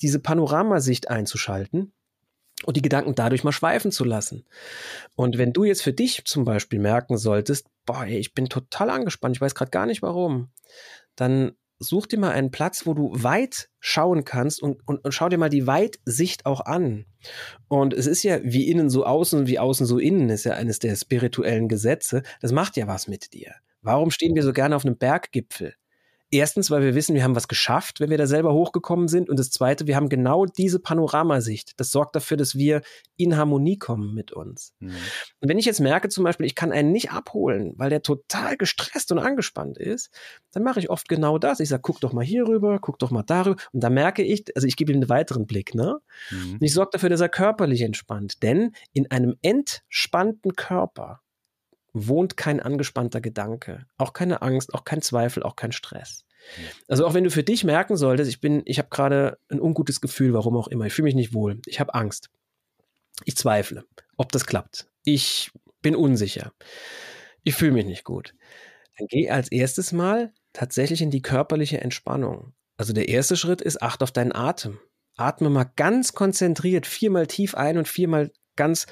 diese 0.00 0.18
Panoramasicht 0.18 1.08
einzuschalten 1.08 1.92
und 2.64 2.76
die 2.76 2.82
Gedanken 2.82 3.14
dadurch 3.14 3.44
mal 3.44 3.52
schweifen 3.52 3.92
zu 3.92 4.04
lassen. 4.04 4.44
Und 5.14 5.38
wenn 5.38 5.52
du 5.52 5.64
jetzt 5.64 5.82
für 5.82 5.92
dich 5.92 6.24
zum 6.24 6.44
Beispiel 6.44 6.78
merken 6.78 7.18
solltest, 7.18 7.68
boah, 7.86 8.06
ich 8.06 8.34
bin 8.34 8.48
total 8.48 8.90
angespannt, 8.90 9.36
ich 9.36 9.40
weiß 9.40 9.54
gerade 9.54 9.70
gar 9.70 9.86
nicht 9.86 10.02
warum, 10.02 10.50
dann 11.16 11.52
such 11.82 12.06
dir 12.06 12.18
mal 12.18 12.30
einen 12.30 12.50
Platz, 12.50 12.86
wo 12.86 12.94
du 12.94 13.10
weit 13.14 13.68
schauen 13.80 14.24
kannst 14.24 14.62
und, 14.62 14.80
und, 14.86 15.04
und 15.04 15.12
schau 15.12 15.28
dir 15.28 15.38
mal 15.38 15.48
die 15.48 15.66
Weitsicht 15.66 16.46
auch 16.46 16.60
an. 16.60 17.06
Und 17.68 17.94
es 17.94 18.06
ist 18.06 18.22
ja 18.22 18.40
wie 18.42 18.70
innen 18.70 18.90
so 18.90 19.04
außen, 19.04 19.46
wie 19.46 19.58
außen 19.58 19.86
so 19.86 19.98
innen, 19.98 20.30
ist 20.30 20.44
ja 20.44 20.54
eines 20.54 20.78
der 20.78 20.96
spirituellen 20.96 21.68
Gesetze. 21.68 22.22
Das 22.40 22.52
macht 22.52 22.76
ja 22.76 22.86
was 22.86 23.08
mit 23.08 23.32
dir. 23.32 23.54
Warum 23.82 24.10
stehen 24.10 24.34
wir 24.34 24.42
so 24.42 24.52
gerne 24.52 24.76
auf 24.76 24.84
einem 24.84 24.96
Berggipfel? 24.96 25.74
Erstens, 26.34 26.70
weil 26.70 26.80
wir 26.82 26.94
wissen, 26.94 27.14
wir 27.14 27.24
haben 27.24 27.36
was 27.36 27.46
geschafft, 27.46 28.00
wenn 28.00 28.08
wir 28.08 28.16
da 28.16 28.26
selber 28.26 28.54
hochgekommen 28.54 29.06
sind. 29.06 29.28
Und 29.28 29.38
das 29.38 29.50
Zweite, 29.50 29.86
wir 29.86 29.96
haben 29.96 30.08
genau 30.08 30.46
diese 30.46 30.78
Panoramasicht. 30.78 31.78
Das 31.78 31.90
sorgt 31.90 32.16
dafür, 32.16 32.38
dass 32.38 32.54
wir 32.54 32.80
in 33.18 33.36
Harmonie 33.36 33.76
kommen 33.76 34.14
mit 34.14 34.32
uns. 34.32 34.72
Mhm. 34.80 34.94
Und 35.40 35.48
wenn 35.50 35.58
ich 35.58 35.66
jetzt 35.66 35.80
merke 35.80 36.08
zum 36.08 36.24
Beispiel, 36.24 36.46
ich 36.46 36.54
kann 36.54 36.72
einen 36.72 36.90
nicht 36.90 37.12
abholen, 37.12 37.74
weil 37.76 37.90
der 37.90 38.02
total 38.02 38.56
gestresst 38.56 39.12
und 39.12 39.18
angespannt 39.18 39.76
ist, 39.76 40.10
dann 40.52 40.62
mache 40.62 40.80
ich 40.80 40.88
oft 40.88 41.06
genau 41.06 41.36
das. 41.36 41.60
Ich 41.60 41.68
sage, 41.68 41.82
guck 41.82 42.00
doch 42.00 42.14
mal 42.14 42.24
hier 42.24 42.48
rüber, 42.48 42.78
guck 42.80 42.98
doch 42.98 43.10
mal 43.10 43.24
darüber. 43.24 43.60
Und 43.72 43.84
da 43.84 43.90
merke 43.90 44.22
ich, 44.22 44.44
also 44.56 44.66
ich 44.66 44.76
gebe 44.76 44.90
ihm 44.90 45.00
einen 45.00 45.08
weiteren 45.10 45.46
Blick. 45.46 45.74
Ne? 45.74 45.98
Mhm. 46.30 46.52
Und 46.54 46.62
ich 46.62 46.72
sorge 46.72 46.92
dafür, 46.92 47.10
dass 47.10 47.20
er 47.20 47.28
körperlich 47.28 47.82
entspannt. 47.82 48.42
Denn 48.42 48.72
in 48.94 49.10
einem 49.10 49.36
entspannten 49.42 50.56
Körper 50.56 51.21
wohnt 51.92 52.36
kein 52.36 52.60
angespannter 52.60 53.20
Gedanke, 53.20 53.86
auch 53.98 54.12
keine 54.12 54.42
Angst, 54.42 54.74
auch 54.74 54.84
kein 54.84 55.02
Zweifel, 55.02 55.42
auch 55.42 55.56
kein 55.56 55.72
Stress. 55.72 56.24
Also 56.88 57.06
auch 57.06 57.14
wenn 57.14 57.24
du 57.24 57.30
für 57.30 57.44
dich 57.44 57.64
merken 57.64 57.96
solltest, 57.96 58.30
ich 58.30 58.40
bin, 58.40 58.62
ich 58.64 58.78
habe 58.78 58.88
gerade 58.90 59.38
ein 59.48 59.60
ungutes 59.60 60.00
Gefühl, 60.00 60.34
warum 60.34 60.56
auch 60.56 60.68
immer, 60.68 60.86
ich 60.86 60.92
fühle 60.92 61.06
mich 61.06 61.14
nicht 61.14 61.34
wohl, 61.34 61.60
ich 61.66 61.80
habe 61.80 61.94
Angst, 61.94 62.30
ich 63.24 63.36
zweifle, 63.36 63.84
ob 64.16 64.32
das 64.32 64.46
klappt, 64.46 64.88
ich 65.04 65.52
bin 65.82 65.94
unsicher, 65.94 66.52
ich 67.44 67.54
fühle 67.54 67.72
mich 67.72 67.86
nicht 67.86 68.04
gut, 68.04 68.34
dann 68.98 69.06
geh 69.06 69.30
als 69.30 69.52
erstes 69.52 69.92
mal 69.92 70.32
tatsächlich 70.52 71.00
in 71.02 71.10
die 71.10 71.22
körperliche 71.22 71.80
Entspannung. 71.80 72.52
Also 72.76 72.92
der 72.92 73.08
erste 73.08 73.36
Schritt 73.36 73.60
ist, 73.60 73.82
acht 73.82 74.02
auf 74.02 74.10
deinen 74.10 74.34
Atem. 74.34 74.80
Atme 75.16 75.50
mal 75.50 75.70
ganz 75.76 76.14
konzentriert 76.14 76.86
viermal 76.86 77.26
tief 77.26 77.54
ein 77.54 77.78
und 77.78 77.86
viermal 77.86 78.32
ganz 78.56 78.86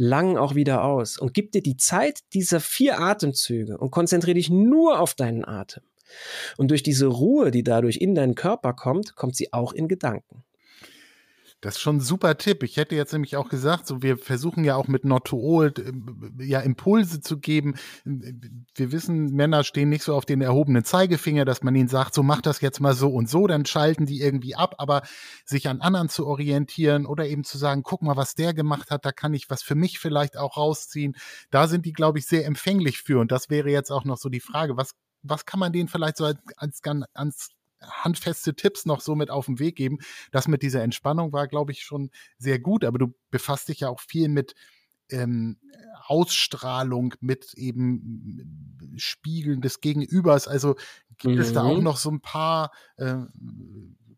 lang 0.00 0.38
auch 0.38 0.54
wieder 0.54 0.82
aus 0.82 1.18
und 1.18 1.34
gib 1.34 1.52
dir 1.52 1.62
die 1.62 1.76
Zeit 1.76 2.20
dieser 2.32 2.58
vier 2.58 2.98
Atemzüge 3.00 3.76
und 3.76 3.90
konzentriere 3.90 4.34
dich 4.34 4.48
nur 4.48 4.98
auf 4.98 5.14
deinen 5.14 5.44
Atem. 5.44 5.82
Und 6.56 6.70
durch 6.70 6.82
diese 6.82 7.06
Ruhe, 7.06 7.50
die 7.50 7.62
dadurch 7.62 7.98
in 7.98 8.14
deinen 8.14 8.34
Körper 8.34 8.72
kommt, 8.72 9.14
kommt 9.14 9.36
sie 9.36 9.52
auch 9.52 9.72
in 9.72 9.86
Gedanken. 9.86 10.42
Das 11.60 11.74
ist 11.76 11.80
schon 11.80 11.96
ein 11.96 12.00
super 12.00 12.38
Tipp. 12.38 12.62
Ich 12.62 12.78
hätte 12.78 12.94
jetzt 12.94 13.12
nämlich 13.12 13.36
auch 13.36 13.50
gesagt, 13.50 13.86
so 13.86 14.02
wir 14.02 14.16
versuchen 14.16 14.64
ja 14.64 14.76
auch 14.76 14.88
mit 14.88 15.04
Not 15.04 15.26
to 15.26 15.38
Old 15.38 15.78
äh, 15.78 15.92
ja 16.44 16.60
Impulse 16.60 17.20
zu 17.20 17.38
geben. 17.38 17.74
Wir 18.04 18.92
wissen, 18.92 19.34
Männer 19.34 19.62
stehen 19.62 19.90
nicht 19.90 20.02
so 20.02 20.14
auf 20.14 20.24
den 20.24 20.40
erhobenen 20.40 20.84
Zeigefinger, 20.84 21.44
dass 21.44 21.62
man 21.62 21.74
ihnen 21.74 21.88
sagt, 21.88 22.14
so 22.14 22.22
mach 22.22 22.40
das 22.40 22.62
jetzt 22.62 22.80
mal 22.80 22.94
so 22.94 23.10
und 23.10 23.28
so, 23.28 23.46
dann 23.46 23.66
schalten 23.66 24.06
die 24.06 24.20
irgendwie 24.20 24.54
ab, 24.54 24.76
aber 24.78 25.02
sich 25.44 25.68
an 25.68 25.82
anderen 25.82 26.08
zu 26.08 26.26
orientieren 26.26 27.04
oder 27.04 27.26
eben 27.26 27.44
zu 27.44 27.58
sagen, 27.58 27.82
guck 27.82 28.00
mal, 28.02 28.16
was 28.16 28.34
der 28.34 28.54
gemacht 28.54 28.90
hat, 28.90 29.04
da 29.04 29.12
kann 29.12 29.34
ich 29.34 29.50
was 29.50 29.62
für 29.62 29.74
mich 29.74 29.98
vielleicht 29.98 30.38
auch 30.38 30.56
rausziehen. 30.56 31.14
Da 31.50 31.68
sind 31.68 31.84
die, 31.84 31.92
glaube 31.92 32.18
ich, 32.18 32.26
sehr 32.26 32.46
empfänglich 32.46 33.02
für. 33.02 33.20
Und 33.20 33.32
das 33.32 33.50
wäre 33.50 33.70
jetzt 33.70 33.90
auch 33.90 34.04
noch 34.04 34.16
so 34.16 34.30
die 34.30 34.40
Frage, 34.40 34.76
was 34.76 34.92
was 35.22 35.44
kann 35.44 35.60
man 35.60 35.72
denen 35.72 35.88
vielleicht 35.88 36.16
so 36.16 36.24
als, 36.24 36.38
als, 36.56 36.80
als 37.12 37.50
handfeste 37.80 38.54
Tipps 38.54 38.86
noch 38.86 39.00
so 39.00 39.14
mit 39.14 39.30
auf 39.30 39.46
den 39.46 39.58
Weg 39.58 39.76
geben. 39.76 39.98
Das 40.32 40.48
mit 40.48 40.62
dieser 40.62 40.82
Entspannung 40.82 41.32
war, 41.32 41.48
glaube 41.48 41.72
ich, 41.72 41.82
schon 41.82 42.10
sehr 42.38 42.58
gut, 42.58 42.84
aber 42.84 42.98
du 42.98 43.14
befasst 43.30 43.68
dich 43.68 43.80
ja 43.80 43.88
auch 43.88 44.00
viel 44.00 44.28
mit 44.28 44.54
ähm, 45.10 45.58
Ausstrahlung, 46.06 47.14
mit 47.20 47.54
eben 47.54 48.94
Spiegeln 48.96 49.60
des 49.60 49.80
Gegenübers. 49.80 50.48
Also 50.48 50.76
gibt 51.18 51.36
mhm. 51.36 51.40
es 51.40 51.52
da 51.52 51.62
auch 51.64 51.78
mhm. 51.78 51.84
noch 51.84 51.96
so 51.96 52.10
ein 52.10 52.20
paar 52.20 52.72
äh, 52.96 53.16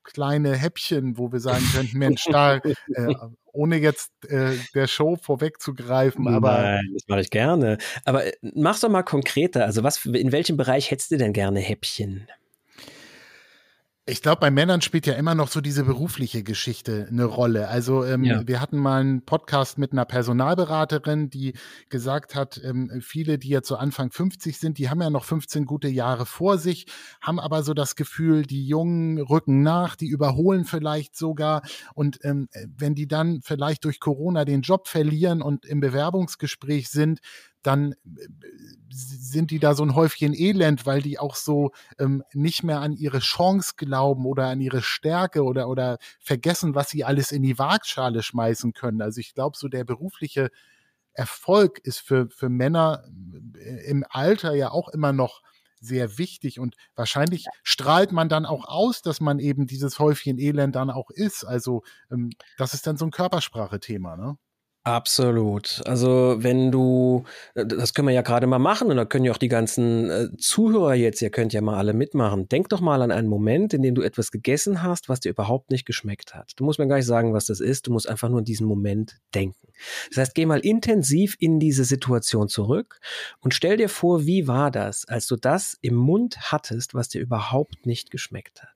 kleine 0.05 0.57
Häppchen, 0.57 1.17
wo 1.19 1.33
wir 1.33 1.41
sagen 1.41 1.65
könnten, 1.73 1.99
Mensch, 1.99 2.25
da, 2.25 2.57
äh, 2.57 3.15
ohne 3.53 3.77
jetzt 3.77 4.11
äh, 4.27 4.57
der 4.75 4.87
Show 4.87 5.17
vorwegzugreifen, 5.17 6.27
aber. 6.29 6.63
Nein, 6.63 6.91
das 6.95 7.03
mache 7.09 7.21
ich 7.21 7.31
gerne. 7.31 7.79
Aber 8.05 8.27
äh, 8.27 8.33
mach's 8.43 8.81
doch 8.81 8.89
mal 8.89 9.03
konkreter. 9.03 9.65
Also 9.65 9.83
was, 9.83 10.05
in 10.05 10.33
welchem 10.33 10.57
Bereich 10.57 10.91
hättest 10.91 11.11
du 11.11 11.19
denn 11.19 11.33
gerne 11.33 11.61
Häppchen? 11.61 12.27
Ich 14.05 14.21
glaube, 14.21 14.41
bei 14.41 14.51
Männern 14.51 14.81
spielt 14.81 15.07
ja 15.07 15.15
immer 15.15 15.37
noch 15.37 15.47
so 15.47 15.61
diese 15.61 15.85
berufliche 15.85 16.43
Geschichte 16.43 17.07
eine 17.09 17.25
Rolle. 17.25 17.69
Also 17.69 18.05
ähm, 18.05 18.25
ja. 18.25 18.49
wir 18.49 18.61
hatten 18.61 18.77
mal 18.77 19.01
einen 19.01 19.25
Podcast 19.25 19.79
mit 19.79 19.93
einer 19.93 20.05
Personalberaterin, 20.05 21.31
die 21.31 21.55
gesagt 21.89 22.35
hat, 22.35 22.61
ähm, 22.65 23.01
viele, 23.01 23.39
die 23.39 23.51
jetzt 23.51 23.69
so 23.69 23.77
Anfang 23.77 24.11
50 24.11 24.59
sind, 24.59 24.79
die 24.79 24.91
haben 24.91 25.01
ja 25.01 25.09
noch 25.09 25.25
15 25.25 25.67
gute 25.67 25.87
Jahre 25.87 26.27
vor 26.27 26.59
sich, 26.59 26.87
haben 27.21 27.39
aber 27.39 27.63
so 27.63 27.75
das 27.75 27.95
Gefühl, 27.95 28.43
die 28.43 28.67
Jungen 28.67 29.19
rücken 29.19 29.63
nach, 29.63 29.95
die 29.95 30.09
überholen 30.09 30.65
vielleicht 30.65 31.15
sogar. 31.15 31.63
Und 31.95 32.19
ähm, 32.25 32.49
wenn 32.77 32.97
die 32.97 33.07
dann 33.07 33.41
vielleicht 33.45 33.85
durch 33.85 34.01
Corona 34.01 34.45
den 34.45 34.63
Job 34.63 34.89
verlieren 34.89 35.43
und 35.43 35.65
im 35.65 35.79
Bewerbungsgespräch 35.79 36.91
sind, 36.91 37.21
dann 37.63 37.93
äh, 37.93 37.97
sind 38.91 39.51
die 39.51 39.59
da 39.59 39.75
so 39.75 39.83
ein 39.83 39.95
Häufchen 39.95 40.35
Elend, 40.35 40.85
weil 40.85 41.01
die 41.01 41.19
auch 41.19 41.35
so 41.35 41.73
ähm, 41.99 42.23
nicht 42.35 42.63
mehr 42.63 42.81
an 42.81 42.93
ihre 42.93 43.21
Chance 43.21 43.75
glauben 43.77 44.27
oder 44.27 44.49
an 44.49 44.61
ihre 44.61 44.83
Stärke 44.83 45.45
oder, 45.45 45.69
oder 45.69 45.99
vergessen, 46.21 46.75
was 46.75 46.91
sie 46.91 47.05
alles 47.05 47.33
in 47.33 47.43
die 47.43 47.59
Waagschale 47.59 48.23
schmeißen 48.23 48.75
können. 48.75 49.01
Also 49.01 49.21
ich 49.21 49.35
glaube, 49.35 49.57
so 49.57 49.69
der 49.69 49.85
berufliche 49.85 50.51
Erfolg 51.15 51.79
ist 51.79 52.01
für, 52.01 52.29
für 52.31 52.49
Männer 52.49 53.05
äh, 53.57 53.87
im 53.87 54.05
Alter 54.09 54.55
ja 54.55 54.71
auch 54.71 54.89
immer 54.89 55.13
noch 55.13 55.43
sehr 55.81 56.17
wichtig 56.17 56.61
und 56.61 56.77
wahrscheinlich 56.95 57.47
strahlt 57.65 58.13
man 58.13 58.29
dann 58.29 58.47
auch 58.47 58.67
aus, 58.67 59.03
dass 59.03 59.21
man 59.21 59.41
eben 59.41 59.67
dieses 59.67 59.99
Häufchen 59.99 60.39
Elend 60.39 60.77
dann 60.77 60.91
auch 60.91 61.11
ist. 61.11 61.45
Also 61.45 61.83
ähm, 62.11 62.31
das 62.57 62.73
ist 62.73 62.87
dann 62.87 62.97
so 62.97 63.05
ein 63.05 63.11
Körpersprache-Thema, 63.11 64.17
ne? 64.17 64.39
Absolut. 64.85 65.81
Also 65.87 66.37
wenn 66.39 66.73
du, 66.73 67.23
äh, 67.55 67.65
das 67.65 67.95
können 67.95 68.09
wir 68.09 68.15
ja 68.15 68.23
gerade 68.23 68.49
mal 68.49 68.59
machen 68.59 68.91
und 68.91 68.97
da 68.97 69.05
können 69.05 69.25
ja 69.25 69.31
auch 69.31 69.39
die 69.39 69.49
ganzen 69.49 70.11
äh, 70.11 70.37
Zuhörer 70.37 70.95
jetzt, 70.95 71.23
ihr 71.23 71.31
könnt 71.31 71.53
ja 71.53 71.61
mal 71.61 71.77
alle 71.79 71.93
mitmachen. 71.93 72.49
Denk 72.49 72.69
doch 72.69 72.81
mal 72.81 73.01
an 73.01 73.13
einen 73.13 73.29
Moment, 73.29 73.75
in 73.75 73.83
dem 73.83 73.95
du 73.95 74.03
etwas 74.03 74.33
gegessen 74.33 74.83
hast, 74.83 75.09
was 75.09 75.21
dir 75.21 75.31
überhaupt 75.31 75.71
nicht 75.71 75.87
geschmeckt 75.87 76.35
hat. 76.35 76.53
Du 76.57 76.65
musst 76.65 76.81
mir 76.81 76.89
gar 76.89 76.97
nicht 76.97 77.07
sagen, 77.07 77.33
was 77.33 77.47
das 77.47 77.61
ist. 77.61 77.87
Du 77.87 77.93
musst 77.93 78.09
einfach 78.09 78.29
nur 78.29 78.41
in 78.41 78.45
diesen 78.45 78.67
Moment 78.67 79.21
denken. 79.37 79.69
Das 80.09 80.19
heißt, 80.19 80.35
geh 80.35 80.47
mal 80.47 80.59
intensiv 80.59 81.37
in 81.39 81.61
diese 81.61 81.85
Situation 81.85 82.49
zurück 82.49 82.99
und 83.41 83.55
stell 83.55 83.77
dir 83.77 83.89
vor, 83.89 84.27
wie 84.27 84.49
war 84.49 84.73
das, 84.73 85.07
als 85.07 85.29
du 85.29 85.37
das 85.37 85.79
im 85.81 85.95
Mund 85.95 86.51
hattest, 86.51 86.93
was 86.93 87.09
dir 87.09 87.21
überhaupt 87.21 87.87
nicht 87.87 88.11
geschmeckt 88.11 88.65
hat. 88.65 88.71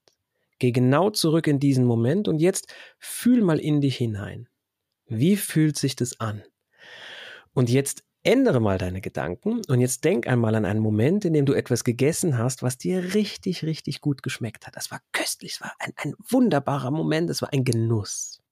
Geh 0.61 0.71
genau 0.71 1.11
zurück 1.11 1.49
in 1.49 1.59
diesen 1.59 1.85
Moment 1.85 2.29
und 2.29 2.39
jetzt 2.39 2.73
fühl 3.01 3.43
mal 3.43 3.59
in 3.59 3.81
dich 3.81 3.97
hinein. 3.97 4.49
Wie 5.07 5.37
fühlt 5.37 5.79
sich 5.79 5.97
das 5.97 6.21
an? 6.21 6.43
Und 7.53 7.71
jetzt 7.71 8.05
ändere 8.27 8.61
mal 8.61 8.77
deine 8.77 9.01
Gedanken 9.01 9.63
und 9.69 9.81
jetzt 9.81 10.05
denk 10.05 10.27
einmal 10.27 10.55
an 10.57 10.65
einen 10.65 10.81
Moment, 10.81 11.25
in 11.25 11.33
dem 11.33 11.47
du 11.47 11.53
etwas 11.53 11.85
gegessen 11.85 12.37
hast, 12.39 12.63
was 12.63 12.77
dir 12.77 13.15
richtig, 13.15 13.63
richtig 13.65 14.01
gut 14.01 14.23
geschmeckt 14.23 14.67
hat. 14.67 14.77
Das 14.77 14.91
war 14.91 15.01
köstlich, 15.13 15.53
es 15.53 15.61
war 15.61 15.73
ein, 15.79 15.93
ein 15.97 16.15
wunderbarer 16.29 16.91
Moment, 16.91 17.31
es 17.31 17.41
war 17.41 17.53
ein 17.53 17.65
Genuss. 17.65 18.43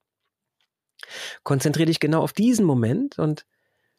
Konzentriere 1.43 1.87
dich 1.87 2.01
genau 2.01 2.23
auf 2.23 2.33
diesen 2.33 2.65
Moment 2.65 3.19
und 3.19 3.47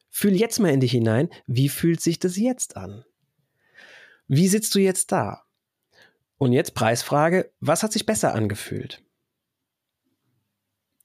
fühl 0.08 0.34
jetzt 0.34 0.58
mal 0.58 0.72
in 0.72 0.80
dich 0.80 0.92
hinein, 0.92 1.28
wie 1.46 1.68
fühlt 1.68 2.00
sich 2.00 2.18
das 2.18 2.36
jetzt 2.36 2.76
an? 2.76 3.04
Wie 4.28 4.48
sitzt 4.48 4.74
du 4.74 4.78
jetzt 4.78 5.12
da? 5.12 5.42
Und 6.38 6.52
jetzt 6.52 6.74
Preisfrage, 6.74 7.52
was 7.60 7.82
hat 7.82 7.92
sich 7.92 8.06
besser 8.06 8.34
angefühlt? 8.34 9.02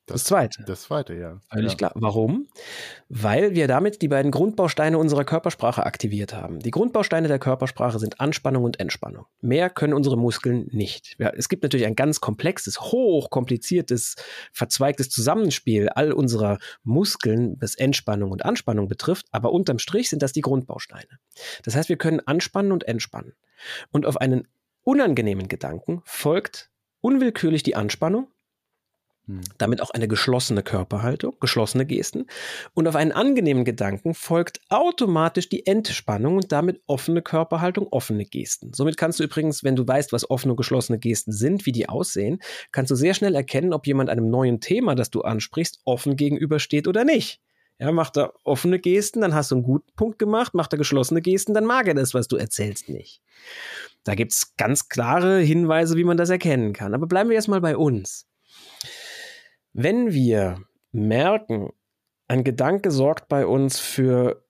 Das, 0.05 0.23
zweite. 0.23 0.63
Das 0.65 0.83
zweite, 0.83 1.13
ja. 1.13 1.39
Völlig 1.51 1.73
ja. 1.73 1.77
klar. 1.77 1.91
Warum? 1.95 2.47
Weil 3.07 3.53
wir 3.53 3.67
damit 3.67 4.01
die 4.01 4.07
beiden 4.07 4.31
Grundbausteine 4.31 4.97
unserer 4.97 5.23
Körpersprache 5.23 5.85
aktiviert 5.85 6.33
haben. 6.33 6.59
Die 6.59 6.71
Grundbausteine 6.71 7.27
der 7.27 7.39
Körpersprache 7.39 7.99
sind 7.99 8.19
Anspannung 8.19 8.63
und 8.63 8.79
Entspannung. 8.79 9.25
Mehr 9.41 9.69
können 9.69 9.93
unsere 9.93 10.17
Muskeln 10.17 10.67
nicht. 10.71 11.15
Ja, 11.19 11.29
es 11.29 11.49
gibt 11.49 11.63
natürlich 11.63 11.85
ein 11.85 11.95
ganz 11.95 12.19
komplexes, 12.19 12.81
hochkompliziertes, 12.81 14.15
verzweigtes 14.51 15.09
Zusammenspiel 15.09 15.89
all 15.89 16.11
unserer 16.11 16.57
Muskeln, 16.83 17.55
was 17.59 17.75
Entspannung 17.75 18.31
und 18.31 18.43
Anspannung 18.43 18.87
betrifft, 18.87 19.27
aber 19.31 19.51
unterm 19.51 19.79
Strich 19.79 20.09
sind 20.09 20.21
das 20.21 20.33
die 20.33 20.41
Grundbausteine. 20.41 21.19
Das 21.63 21.75
heißt, 21.75 21.89
wir 21.89 21.97
können 21.97 22.19
anspannen 22.19 22.71
und 22.71 22.87
entspannen. 22.87 23.33
Und 23.91 24.05
auf 24.05 24.17
einen 24.17 24.47
unangenehmen 24.83 25.47
Gedanken 25.47 26.01
folgt 26.05 26.71
unwillkürlich 27.01 27.63
die 27.63 27.75
Anspannung. 27.75 28.27
Damit 29.57 29.82
auch 29.82 29.91
eine 29.91 30.07
geschlossene 30.07 30.63
Körperhaltung, 30.63 31.38
geschlossene 31.39 31.86
Gesten. 31.86 32.26
Und 32.74 32.88
auf 32.88 32.95
einen 32.95 33.11
angenehmen 33.11 33.63
Gedanken 33.63 34.13
folgt 34.13 34.59
automatisch 34.69 35.47
die 35.47 35.65
Entspannung 35.65 36.38
und 36.38 36.51
damit 36.51 36.82
offene 36.88 37.22
Körperhaltung, 37.22 37.88
offene 37.91 38.26
Gesten. 38.26 38.74
Somit 38.74 38.97
kannst 38.97 39.19
du 39.19 39.24
übrigens, 39.24 39.63
wenn 39.63 39.76
du 39.76 39.88
weißt, 39.88 40.11
was 40.11 40.30
offene 40.30 40.53
und 40.53 40.57
geschlossene 40.57 40.99
Gesten 40.99 41.32
sind, 41.32 41.65
wie 41.65 41.72
die 41.72 41.88
aussehen, 41.88 42.39
kannst 42.72 42.91
du 42.91 42.95
sehr 42.95 43.13
schnell 43.13 43.36
erkennen, 43.36 43.74
ob 43.74 43.88
jemand 43.88 44.09
einem 44.09 44.30
neuen 44.30 44.59
Thema, 44.59 44.95
das 44.95 45.11
du 45.11 45.22
ansprichst, 45.22 45.82
offen 45.86 46.15
gegenübersteht 46.15 46.88
oder 46.88 47.05
nicht. 47.05 47.41
Ja, 47.80 47.91
macht 47.91 48.17
er 48.17 48.34
offene 48.43 48.80
Gesten, 48.80 49.22
dann 49.22 49.34
hast 49.34 49.49
du 49.49 49.55
einen 49.55 49.63
guten 49.63 49.91
Punkt 49.95 50.19
gemacht, 50.19 50.53
macht 50.53 50.74
er 50.74 50.78
geschlossene 50.78 51.22
Gesten, 51.22 51.55
dann 51.55 51.65
mag 51.65 51.88
er 51.88 51.95
das, 51.95 52.13
was 52.13 52.28
du 52.28 52.36
erzählst, 52.36 52.89
nicht. 52.89 53.22
Da 54.03 54.13
gibt 54.13 54.34
es 54.34 54.55
ganz 54.55 54.88
klare 54.88 55.39
Hinweise, 55.39 55.95
wie 55.95 56.03
man 56.03 56.17
das 56.17 56.30
erkennen 56.30 56.74
kann. 56.74 56.93
Aber 56.93 57.07
bleiben 57.07 57.30
wir 57.30 57.36
erstmal 57.36 57.61
bei 57.61 57.76
uns. 57.76 58.28
Wenn 59.74 60.13
wir 60.13 60.63
merken, 60.91 61.69
ein 62.28 62.43
Gedanke 62.43 62.91
sorgt 62.91 63.28
bei 63.30 63.45
uns 63.45 63.80
für 63.80 64.45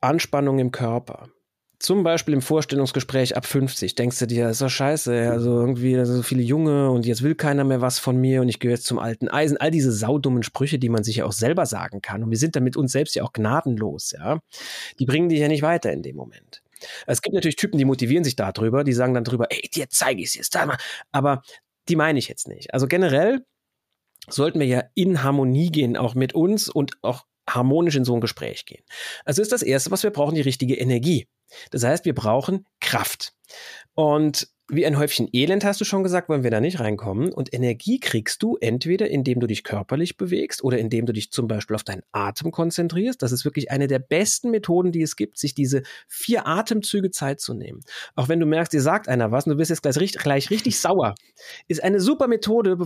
Anspannung 0.00 0.58
im 0.58 0.70
Körper, 0.70 1.28
zum 1.78 2.02
Beispiel 2.02 2.34
im 2.34 2.42
Vorstellungsgespräch 2.42 3.36
ab 3.36 3.46
50 3.46 3.94
denkst 3.94 4.18
du 4.18 4.26
dir, 4.26 4.48
ist 4.50 4.60
doch 4.60 4.68
scheiße, 4.68 5.30
also 5.30 5.60
irgendwie 5.60 6.04
so 6.04 6.22
viele 6.22 6.42
Junge 6.42 6.90
und 6.90 7.06
jetzt 7.06 7.22
will 7.22 7.36
keiner 7.36 7.62
mehr 7.62 7.80
was 7.80 8.00
von 8.00 8.16
mir 8.16 8.40
und 8.40 8.48
ich 8.48 8.58
gehöre 8.58 8.74
jetzt 8.74 8.86
zum 8.86 8.98
alten 8.98 9.28
Eisen. 9.28 9.58
All 9.58 9.70
diese 9.70 9.92
saudummen 9.92 10.42
Sprüche, 10.42 10.80
die 10.80 10.88
man 10.88 11.04
sich 11.04 11.16
ja 11.16 11.24
auch 11.24 11.32
selber 11.32 11.66
sagen 11.66 12.02
kann 12.02 12.24
und 12.24 12.30
wir 12.30 12.36
sind 12.36 12.56
damit 12.56 12.76
uns 12.76 12.90
selbst 12.90 13.14
ja 13.14 13.22
auch 13.22 13.32
gnadenlos, 13.32 14.10
ja. 14.10 14.40
Die 14.98 15.06
bringen 15.06 15.28
dich 15.28 15.38
ja 15.38 15.46
nicht 15.46 15.62
weiter 15.62 15.92
in 15.92 16.02
dem 16.02 16.16
Moment. 16.16 16.62
Es 17.06 17.22
gibt 17.22 17.34
natürlich 17.34 17.56
Typen, 17.56 17.78
die 17.78 17.84
motivieren 17.84 18.24
sich 18.24 18.34
darüber, 18.34 18.82
die 18.82 18.92
sagen 18.92 19.14
dann 19.14 19.24
drüber, 19.24 19.46
ey, 19.50 19.68
dir 19.72 19.88
zeige 19.88 20.20
ich 20.20 20.28
es 20.28 20.34
jetzt, 20.34 20.58
aber 21.12 21.42
die 21.88 21.96
meine 21.96 22.18
ich 22.18 22.28
jetzt 22.28 22.48
nicht. 22.48 22.74
Also 22.74 22.88
generell 22.88 23.44
sollten 24.30 24.60
wir 24.60 24.66
ja 24.66 24.84
in 24.94 25.22
Harmonie 25.22 25.70
gehen, 25.70 25.96
auch 25.96 26.14
mit 26.14 26.34
uns 26.34 26.68
und 26.68 26.92
auch 27.02 27.24
harmonisch 27.48 27.96
in 27.96 28.04
so 28.04 28.14
ein 28.14 28.20
Gespräch 28.20 28.66
gehen. 28.66 28.84
Also 29.24 29.42
ist 29.42 29.52
das 29.52 29.62
Erste, 29.62 29.90
was 29.90 30.02
wir 30.02 30.10
brauchen, 30.10 30.34
die 30.34 30.40
richtige 30.40 30.74
Energie. 30.74 31.28
Das 31.70 31.82
heißt, 31.82 32.04
wir 32.04 32.14
brauchen 32.14 32.66
Kraft. 32.80 33.32
Und 33.94 34.48
wie 34.70 34.84
ein 34.84 34.98
Häufchen 34.98 35.28
Elend, 35.32 35.64
hast 35.64 35.80
du 35.80 35.86
schon 35.86 36.02
gesagt, 36.02 36.28
wollen 36.28 36.42
wir 36.42 36.50
da 36.50 36.60
nicht 36.60 36.78
reinkommen. 36.78 37.32
Und 37.32 37.54
Energie 37.54 38.00
kriegst 38.00 38.42
du 38.42 38.58
entweder, 38.60 39.08
indem 39.08 39.40
du 39.40 39.46
dich 39.46 39.64
körperlich 39.64 40.18
bewegst 40.18 40.62
oder 40.62 40.78
indem 40.78 41.06
du 41.06 41.14
dich 41.14 41.30
zum 41.30 41.48
Beispiel 41.48 41.74
auf 41.74 41.84
deinen 41.84 42.02
Atem 42.12 42.50
konzentrierst. 42.52 43.22
Das 43.22 43.32
ist 43.32 43.46
wirklich 43.46 43.70
eine 43.70 43.86
der 43.86 43.98
besten 43.98 44.50
Methoden, 44.50 44.92
die 44.92 45.00
es 45.00 45.16
gibt, 45.16 45.38
sich 45.38 45.54
diese 45.54 45.82
vier 46.06 46.46
Atemzüge 46.46 47.10
Zeit 47.10 47.40
zu 47.40 47.54
nehmen. 47.54 47.80
Auch 48.14 48.28
wenn 48.28 48.40
du 48.40 48.46
merkst, 48.46 48.72
dir 48.72 48.82
sagt 48.82 49.08
einer 49.08 49.32
was 49.32 49.46
und 49.46 49.52
du 49.52 49.56
bist 49.56 49.70
jetzt 49.70 49.82
gleich, 49.82 50.12
gleich 50.12 50.50
richtig 50.50 50.78
sauer, 50.80 51.14
ist 51.66 51.82
eine 51.82 52.00
super 52.00 52.28
Methode 52.28 52.76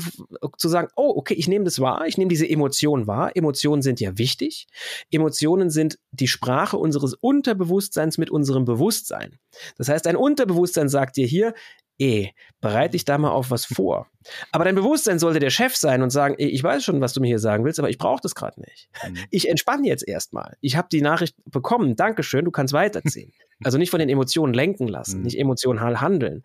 zu 0.59 0.69
sagen, 0.69 0.89
oh, 0.95 1.13
okay, 1.17 1.35
ich 1.35 1.49
nehme 1.49 1.65
das 1.65 1.81
wahr, 1.81 2.07
ich 2.07 2.17
nehme 2.17 2.29
diese 2.29 2.49
Emotion 2.49 3.09
wahr. 3.09 3.37
Emotionen 3.37 3.83
sind 3.83 3.99
ja 3.99 4.19
wichtig. 4.19 4.69
Emotionen 5.11 5.69
sind 5.69 5.99
die 6.13 6.29
Sprache 6.29 6.77
unseres 6.77 7.15
Unterbewusstseins 7.15 8.19
mit 8.19 8.31
unserem 8.31 8.65
Bewusstsein. 8.65 9.39
Das 9.77 9.89
heißt, 9.89 10.07
ein 10.07 10.17
Unterbewusstsein 10.17 10.89
sagt 10.89 11.17
dir 11.17 11.27
hier, 11.27 11.55
eh, 12.03 12.31
bereite 12.61 12.93
dich 12.93 13.05
da 13.05 13.19
mal 13.19 13.31
auf 13.31 13.51
was 13.51 13.65
vor. 13.65 14.09
Aber 14.51 14.65
dein 14.65 14.75
Bewusstsein 14.75 15.19
sollte 15.19 15.39
der 15.39 15.51
Chef 15.51 15.77
sein 15.77 16.03
und 16.03 16.11
sagen, 16.11 16.35
eh, 16.39 16.47
ich 16.47 16.63
weiß 16.63 16.85
schon, 16.85 17.01
was 17.01 17.13
du 17.13 17.21
mir 17.21 17.29
hier 17.29 17.39
sagen 17.39 17.65
willst, 17.65 17.79
aber 17.79 17.91
ich 17.91 17.99
brauche 17.99 18.21
das 18.23 18.35
gerade 18.35 18.61
nicht. 18.61 18.89
Mhm. 19.07 19.19
Ich 19.31 19.49
entspanne 19.49 19.87
jetzt 19.87 20.07
erstmal. 20.07 20.57
Ich 20.61 20.77
habe 20.77 20.89
die 20.91 21.01
Nachricht 21.01 21.37
bekommen, 21.45 21.97
Dankeschön, 21.97 22.45
du 22.45 22.51
kannst 22.51 22.73
weiterziehen. 22.73 23.33
also 23.65 23.79
nicht 23.79 23.91
von 23.91 24.01
den 24.01 24.09
Emotionen 24.09 24.55
lenken 24.55 24.89
lassen, 24.89 25.19
mhm. 25.19 25.25
nicht 25.25 25.39
emotional 25.39 26.01
handeln. 26.01 26.43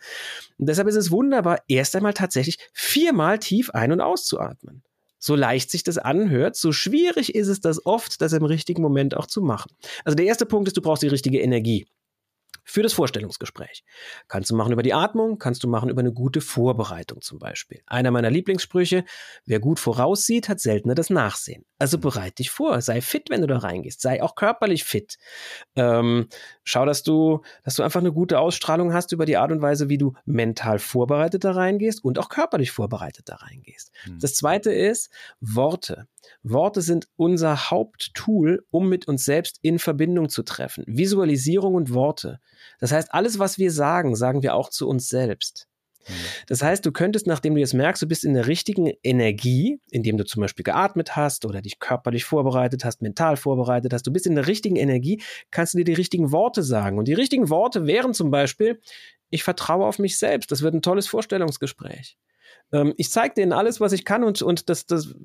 Und 0.58 0.70
deshalb 0.70 0.88
ist 0.88 0.96
es 0.96 1.12
wunderbar, 1.12 1.60
erst 1.68 1.96
einmal 1.96 2.14
tatsächlich 2.14 2.58
viermal 2.74 3.40
tief 3.40 3.72
ein- 3.72 3.92
und 3.92 4.02
auszuatmen. 4.02 4.84
So 5.20 5.36
leicht 5.36 5.72
sich 5.72 5.84
das 5.84 5.98
anhört, 5.98 6.56
so 6.56 6.72
schwierig 6.72 7.34
ist 7.34 7.48
es 7.48 7.60
das 7.60 7.84
oft, 7.86 8.22
das 8.22 8.34
im 8.34 8.46
richtigen 8.46 8.84
Moment 8.84 9.18
auch 9.18 9.26
zu 9.26 9.42
machen. 9.42 9.72
Also 10.06 10.16
der 10.16 10.28
erste 10.28 10.46
Punkt 10.46 10.68
ist, 10.68 10.78
du 10.78 10.82
brauchst 10.82 11.02
die 11.02 11.08
richtige 11.08 11.40
Energie 11.40 11.88
für 12.64 12.84
das 12.84 12.93
Vorstellungsgespräch. 12.93 13.84
Kannst 14.28 14.49
du 14.49 14.55
machen 14.55 14.72
über 14.72 14.84
die 14.84 14.93
Atmung, 14.93 15.38
kannst 15.38 15.64
du 15.64 15.68
machen 15.68 15.89
über 15.89 16.01
eine 16.01 16.14
gute 16.14 16.41
Vorbereitung 16.41 17.22
zum 17.22 17.39
Beispiel. 17.39 17.82
Einer 17.86 18.12
meiner 18.12 18.30
Lieblingssprüche, 18.30 19.05
wer 19.45 19.60
gut 19.60 19.80
voraussieht, 19.80 20.49
hat 20.49 20.60
seltener 20.60 20.95
das 20.95 21.10
Nachsehen. 21.10 21.66
Also 21.80 21.97
bereite 21.97 22.36
dich 22.36 22.49
vor, 22.49 22.82
sei 22.82 23.01
fit, 23.01 23.30
wenn 23.30 23.41
du 23.41 23.47
da 23.47 23.58
reingehst, 23.58 24.01
sei 24.01 24.22
auch 24.24 24.36
körperlich 24.36 24.84
fit. 24.84 25.18
Ähm, 25.76 26.28
schau, 26.64 26.86
dass 26.86 27.03
du, 27.03 27.41
dass 27.64 27.76
du 27.76 27.84
einfach 27.84 27.99
eine 27.99 28.12
gute 28.12 28.39
Ausstrahlung 28.39 28.93
hast 28.93 29.12
über 29.12 29.26
die 29.26 29.38
Art 29.38 29.51
und 29.51 29.62
Weise, 29.62 29.89
wie 29.89 29.97
du 29.97 30.14
mental 30.26 30.80
vorbereitet 30.80 31.43
da 31.43 31.51
reingehst 31.51 32.03
und 32.03 32.20
auch 32.20 32.30
körperlich 32.30 32.72
vorbereitet 32.72 33.30
da 33.30 33.36
reingehst. 33.36 33.91
Mhm. 34.08 34.20
Das 34.20 34.34
zweite 34.34 34.72
ist 34.72 35.12
Worte. 35.39 36.08
Worte 36.44 36.82
sind 36.82 37.08
unser 37.16 37.70
Haupttool, 37.70 38.66
um 38.70 38.90
mit 38.90 39.08
uns 39.08 39.26
selbst 39.26 39.60
in 39.62 39.80
Verbindung 39.80 40.30
zu 40.30 40.44
treffen. 40.44 40.84
Visualisierung 40.88 41.76
und 41.76 41.94
Worte. 41.94 42.40
Das 42.80 42.92
heißt, 42.92 43.14
alles, 43.14 43.40
was 43.40 43.58
wir 43.58 43.72
sagen, 43.72 44.16
sagen 44.16 44.44
wir 44.44 44.56
auch 44.56 44.70
zu 44.70 44.88
uns 44.88 45.10
selbst. 45.10 45.68
Mhm. 46.08 46.14
Das 46.48 46.62
heißt, 46.62 46.86
du 46.86 46.92
könntest, 46.92 47.28
nachdem 47.28 47.56
du 47.56 47.60
jetzt 47.60 47.74
merkst, 47.74 48.02
du 48.02 48.08
bist 48.08 48.24
in 48.24 48.34
der 48.34 48.48
richtigen 48.48 48.92
Energie, 49.04 49.80
indem 49.90 50.18
du 50.18 50.26
zum 50.26 50.42
Beispiel 50.42 50.64
geatmet 50.64 51.16
hast 51.16 51.46
oder 51.46 51.62
dich 51.62 51.80
körperlich 51.80 52.26
vorbereitet 52.26 52.86
hast, 52.86 53.02
mental 53.02 53.38
vorbereitet 53.38 53.94
hast, 53.94 54.08
du 54.08 54.12
bist 54.12 54.26
in 54.26 54.36
der 54.36 54.48
richtigen 54.48 54.76
Energie, 54.76 55.22
kannst 55.52 55.74
du 55.74 55.80
dir 55.80 55.86
die 55.86 55.94
richtigen 55.94 56.32
Worte 56.32 56.64
sagen. 56.64 56.98
Und 56.98 57.08
die 57.08 57.14
richtigen 57.14 57.50
Worte 57.50 57.86
wären 57.86 58.14
zum 58.14 58.32
Beispiel, 58.32 58.80
ich 59.30 59.44
vertraue 59.44 59.86
auf 59.86 60.00
mich 60.00 60.18
selbst. 60.18 60.52
Das 60.52 60.62
wird 60.62 60.74
ein 60.74 60.82
tolles 60.82 61.08
Vorstellungsgespräch. 61.08 62.18
Ähm, 62.72 62.94
ich 62.98 63.12
zeige 63.12 63.36
denen 63.36 63.54
alles, 63.54 63.80
was 63.80 63.92
ich 63.92 64.06
kann 64.06 64.24
und, 64.24 64.42
und 64.42 64.70
das, 64.70 64.86
das 64.86 65.16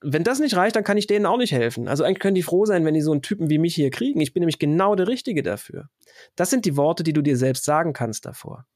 wenn 0.00 0.24
das 0.24 0.38
nicht 0.38 0.56
reicht, 0.56 0.76
dann 0.76 0.84
kann 0.84 0.96
ich 0.96 1.06
denen 1.06 1.26
auch 1.26 1.38
nicht 1.38 1.52
helfen. 1.52 1.88
Also 1.88 2.04
eigentlich 2.04 2.20
können 2.20 2.34
die 2.34 2.42
froh 2.42 2.64
sein, 2.64 2.84
wenn 2.84 2.94
die 2.94 3.00
so 3.00 3.12
einen 3.12 3.22
Typen 3.22 3.50
wie 3.50 3.58
mich 3.58 3.74
hier 3.74 3.90
kriegen. 3.90 4.20
Ich 4.20 4.32
bin 4.32 4.42
nämlich 4.42 4.58
genau 4.58 4.94
der 4.94 5.08
Richtige 5.08 5.42
dafür. 5.42 5.88
Das 6.36 6.50
sind 6.50 6.64
die 6.64 6.76
Worte, 6.76 7.02
die 7.02 7.12
du 7.12 7.22
dir 7.22 7.36
selbst 7.36 7.64
sagen 7.64 7.92
kannst 7.92 8.24
davor. 8.24 8.66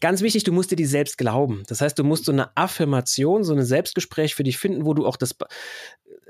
Ganz 0.00 0.22
wichtig, 0.22 0.44
du 0.44 0.52
musst 0.52 0.70
dir 0.70 0.76
die 0.76 0.84
selbst 0.84 1.18
glauben. 1.18 1.62
Das 1.68 1.80
heißt, 1.80 1.98
du 1.98 2.04
musst 2.04 2.24
so 2.24 2.32
eine 2.32 2.56
Affirmation, 2.56 3.44
so 3.44 3.54
ein 3.54 3.64
Selbstgespräch 3.64 4.34
für 4.34 4.44
dich 4.44 4.58
finden, 4.58 4.84
wo 4.84 4.94
du 4.94 5.06
auch 5.06 5.16
das, 5.16 5.36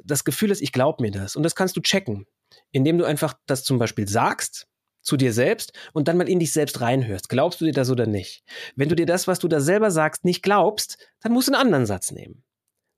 das 0.05 0.25
Gefühl 0.25 0.51
hast, 0.51 0.61
ich 0.61 0.73
glaube 0.73 1.03
mir 1.03 1.11
das. 1.11 1.37
Und 1.37 1.43
das 1.43 1.55
kannst 1.55 1.77
du 1.77 1.81
checken, 1.81 2.27
indem 2.71 2.99
du 2.99 3.05
einfach 3.05 3.35
das 3.47 3.65
zum 3.65 3.79
Beispiel 3.79 4.09
sagst 4.09 4.67
zu 5.03 5.17
dir 5.17 5.33
selbst 5.33 5.73
und 5.93 6.09
dann 6.09 6.17
mal 6.19 6.29
in 6.29 6.39
dich 6.39 6.53
selbst 6.53 6.81
reinhörst. 6.81 7.29
Glaubst 7.29 7.61
du 7.61 7.65
dir 7.65 7.73
das 7.73 7.91
oder 7.91 8.07
nicht? 8.07 8.43
Wenn 8.77 8.89
du 8.89 8.97
dir 8.97 9.07
das, 9.07 9.27
was 9.27 9.39
du 9.39 9.49
da 9.49 9.61
selber 9.61 9.91
sagst, 9.91 10.25
nicht 10.25 10.43
glaubst, 10.43 10.99
dann 11.21 11.33
musst 11.33 11.49
du 11.49 11.53
einen 11.53 11.63
anderen 11.63 11.87
Satz 11.87 12.11
nehmen. 12.11 12.45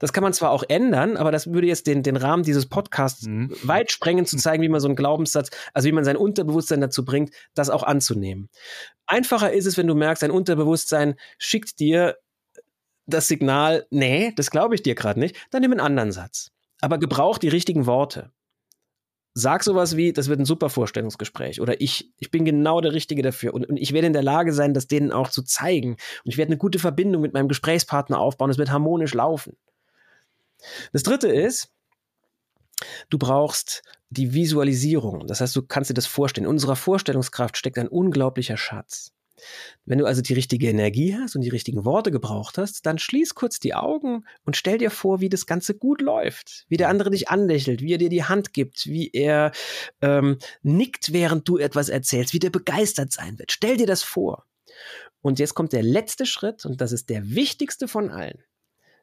Das 0.00 0.14
kann 0.14 0.24
man 0.24 0.32
zwar 0.32 0.50
auch 0.50 0.64
ändern, 0.66 1.16
aber 1.16 1.30
das 1.30 1.52
würde 1.52 1.66
jetzt 1.66 1.86
den, 1.86 2.02
den 2.02 2.16
Rahmen 2.16 2.42
dieses 2.42 2.66
Podcasts 2.66 3.26
mhm. 3.26 3.54
weit 3.62 3.92
sprengen, 3.92 4.26
zu 4.26 4.36
zeigen, 4.38 4.62
wie 4.62 4.68
man 4.68 4.80
so 4.80 4.88
einen 4.88 4.96
Glaubenssatz, 4.96 5.50
also 5.74 5.86
wie 5.86 5.92
man 5.92 6.04
sein 6.04 6.16
Unterbewusstsein 6.16 6.80
dazu 6.80 7.04
bringt, 7.04 7.32
das 7.54 7.70
auch 7.70 7.82
anzunehmen. 7.82 8.48
Einfacher 9.06 9.52
ist 9.52 9.66
es, 9.66 9.76
wenn 9.76 9.86
du 9.86 9.94
merkst, 9.94 10.22
dein 10.22 10.30
Unterbewusstsein 10.30 11.16
schickt 11.38 11.78
dir 11.78 12.16
das 13.06 13.28
Signal, 13.28 13.86
nee, 13.90 14.32
das 14.36 14.50
glaube 14.50 14.74
ich 14.74 14.82
dir 14.82 14.94
gerade 14.94 15.20
nicht, 15.20 15.36
dann 15.50 15.62
nimm 15.62 15.72
einen 15.72 15.80
anderen 15.80 16.12
Satz. 16.12 16.50
Aber 16.80 16.98
gebrauch 16.98 17.36
die 17.36 17.48
richtigen 17.48 17.86
Worte. 17.86 18.30
Sag 19.34 19.62
sowas 19.62 19.96
wie, 19.96 20.12
das 20.12 20.28
wird 20.28 20.40
ein 20.40 20.44
super 20.44 20.70
Vorstellungsgespräch 20.70 21.60
oder 21.60 21.80
ich, 21.80 22.12
ich 22.18 22.30
bin 22.30 22.44
genau 22.44 22.80
der 22.80 22.94
Richtige 22.94 23.22
dafür 23.22 23.54
und, 23.54 23.68
und 23.68 23.76
ich 23.76 23.92
werde 23.92 24.08
in 24.08 24.12
der 24.12 24.22
Lage 24.22 24.52
sein, 24.52 24.74
das 24.74 24.88
denen 24.88 25.12
auch 25.12 25.28
zu 25.28 25.42
zeigen. 25.42 25.92
Und 25.92 25.98
ich 26.24 26.36
werde 26.36 26.50
eine 26.50 26.58
gute 26.58 26.78
Verbindung 26.78 27.22
mit 27.22 27.32
meinem 27.32 27.48
Gesprächspartner 27.48 28.18
aufbauen, 28.18 28.50
es 28.50 28.58
wird 28.58 28.72
harmonisch 28.72 29.14
laufen. 29.14 29.56
Das 30.92 31.02
dritte 31.02 31.28
ist, 31.28 31.70
du 33.08 33.18
brauchst 33.18 33.82
die 34.10 34.34
Visualisierung. 34.34 35.26
Das 35.26 35.40
heißt, 35.40 35.54
du 35.54 35.62
kannst 35.62 35.90
dir 35.90 35.94
das 35.94 36.06
vorstellen. 36.06 36.44
In 36.44 36.50
unserer 36.50 36.76
Vorstellungskraft 36.76 37.56
steckt 37.56 37.78
ein 37.78 37.88
unglaublicher 37.88 38.56
Schatz. 38.56 39.12
Wenn 39.84 39.98
du 39.98 40.04
also 40.04 40.20
die 40.20 40.34
richtige 40.34 40.68
Energie 40.68 41.16
hast 41.16 41.34
und 41.34 41.42
die 41.42 41.48
richtigen 41.48 41.84
Worte 41.84 42.10
gebraucht 42.10 42.58
hast, 42.58 42.84
dann 42.86 42.98
schließ 42.98 43.34
kurz 43.34 43.58
die 43.58 43.74
Augen 43.74 44.26
und 44.44 44.56
stell 44.56 44.78
dir 44.78 44.90
vor, 44.90 45.20
wie 45.20 45.28
das 45.28 45.46
Ganze 45.46 45.74
gut 45.74 46.02
läuft, 46.02 46.66
wie 46.68 46.76
der 46.76 46.88
andere 46.88 47.10
dich 47.10 47.28
anlächelt, 47.28 47.80
wie 47.80 47.94
er 47.94 47.98
dir 47.98 48.08
die 48.10 48.24
Hand 48.24 48.52
gibt, 48.52 48.86
wie 48.86 49.10
er 49.12 49.52
ähm, 50.02 50.38
nickt, 50.62 51.12
während 51.12 51.48
du 51.48 51.58
etwas 51.58 51.88
erzählst, 51.88 52.34
wie 52.34 52.38
der 52.38 52.50
begeistert 52.50 53.12
sein 53.12 53.38
wird. 53.38 53.52
Stell 53.52 53.76
dir 53.76 53.86
das 53.86 54.02
vor. 54.02 54.44
Und 55.22 55.38
jetzt 55.38 55.54
kommt 55.54 55.72
der 55.72 55.82
letzte 55.82 56.26
Schritt 56.26 56.64
und 56.64 56.80
das 56.80 56.92
ist 56.92 57.10
der 57.10 57.30
wichtigste 57.30 57.88
von 57.88 58.10
allen 58.10 58.42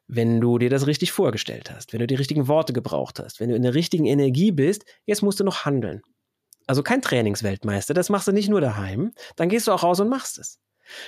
wenn 0.08 0.40
du 0.40 0.58
dir 0.58 0.70
das 0.70 0.86
richtig 0.86 1.12
vorgestellt 1.12 1.70
hast, 1.70 1.92
wenn 1.92 2.00
du 2.00 2.06
die 2.06 2.14
richtigen 2.14 2.48
Worte 2.48 2.72
gebraucht 2.72 3.20
hast, 3.20 3.40
wenn 3.40 3.50
du 3.50 3.56
in 3.56 3.62
der 3.62 3.74
richtigen 3.74 4.06
Energie 4.06 4.50
bist, 4.50 4.84
jetzt 5.04 5.22
musst 5.22 5.38
du 5.38 5.44
noch 5.44 5.64
handeln. 5.64 6.02
Also 6.66 6.82
kein 6.82 7.02
Trainingsweltmeister, 7.02 7.94
das 7.94 8.10
machst 8.10 8.26
du 8.26 8.32
nicht 8.32 8.48
nur 8.48 8.60
daheim, 8.60 9.12
dann 9.36 9.48
gehst 9.48 9.68
du 9.68 9.72
auch 9.72 9.82
raus 9.82 10.00
und 10.00 10.08
machst 10.08 10.38
es. 10.38 10.58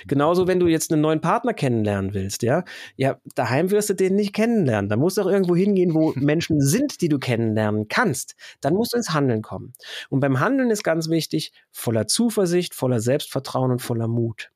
Genauso, 0.07 0.47
wenn 0.47 0.59
du 0.59 0.67
jetzt 0.67 0.91
einen 0.91 1.01
neuen 1.01 1.21
Partner 1.21 1.53
kennenlernen 1.53 2.13
willst, 2.13 2.43
ja, 2.43 2.63
ja, 2.95 3.19
daheim 3.35 3.71
wirst 3.71 3.89
du 3.89 3.95
den 3.95 4.15
nicht 4.15 4.33
kennenlernen. 4.33 4.89
Da 4.89 4.95
musst 4.95 5.17
du 5.17 5.23
auch 5.23 5.27
irgendwo 5.27 5.55
hingehen, 5.55 5.93
wo 5.93 6.13
Menschen 6.15 6.61
sind, 6.61 7.01
die 7.01 7.09
du 7.09 7.17
kennenlernen 7.19 7.87
kannst. 7.87 8.35
Dann 8.61 8.75
musst 8.75 8.93
du 8.93 8.97
ins 8.97 9.13
Handeln 9.13 9.41
kommen. 9.41 9.73
Und 10.09 10.19
beim 10.19 10.39
Handeln 10.39 10.69
ist 10.69 10.83
ganz 10.83 11.09
wichtig, 11.09 11.51
voller 11.71 12.07
Zuversicht, 12.07 12.75
voller 12.75 12.99
Selbstvertrauen 12.99 13.71
und 13.71 13.81
voller 13.81 14.07
Mut. 14.07 14.51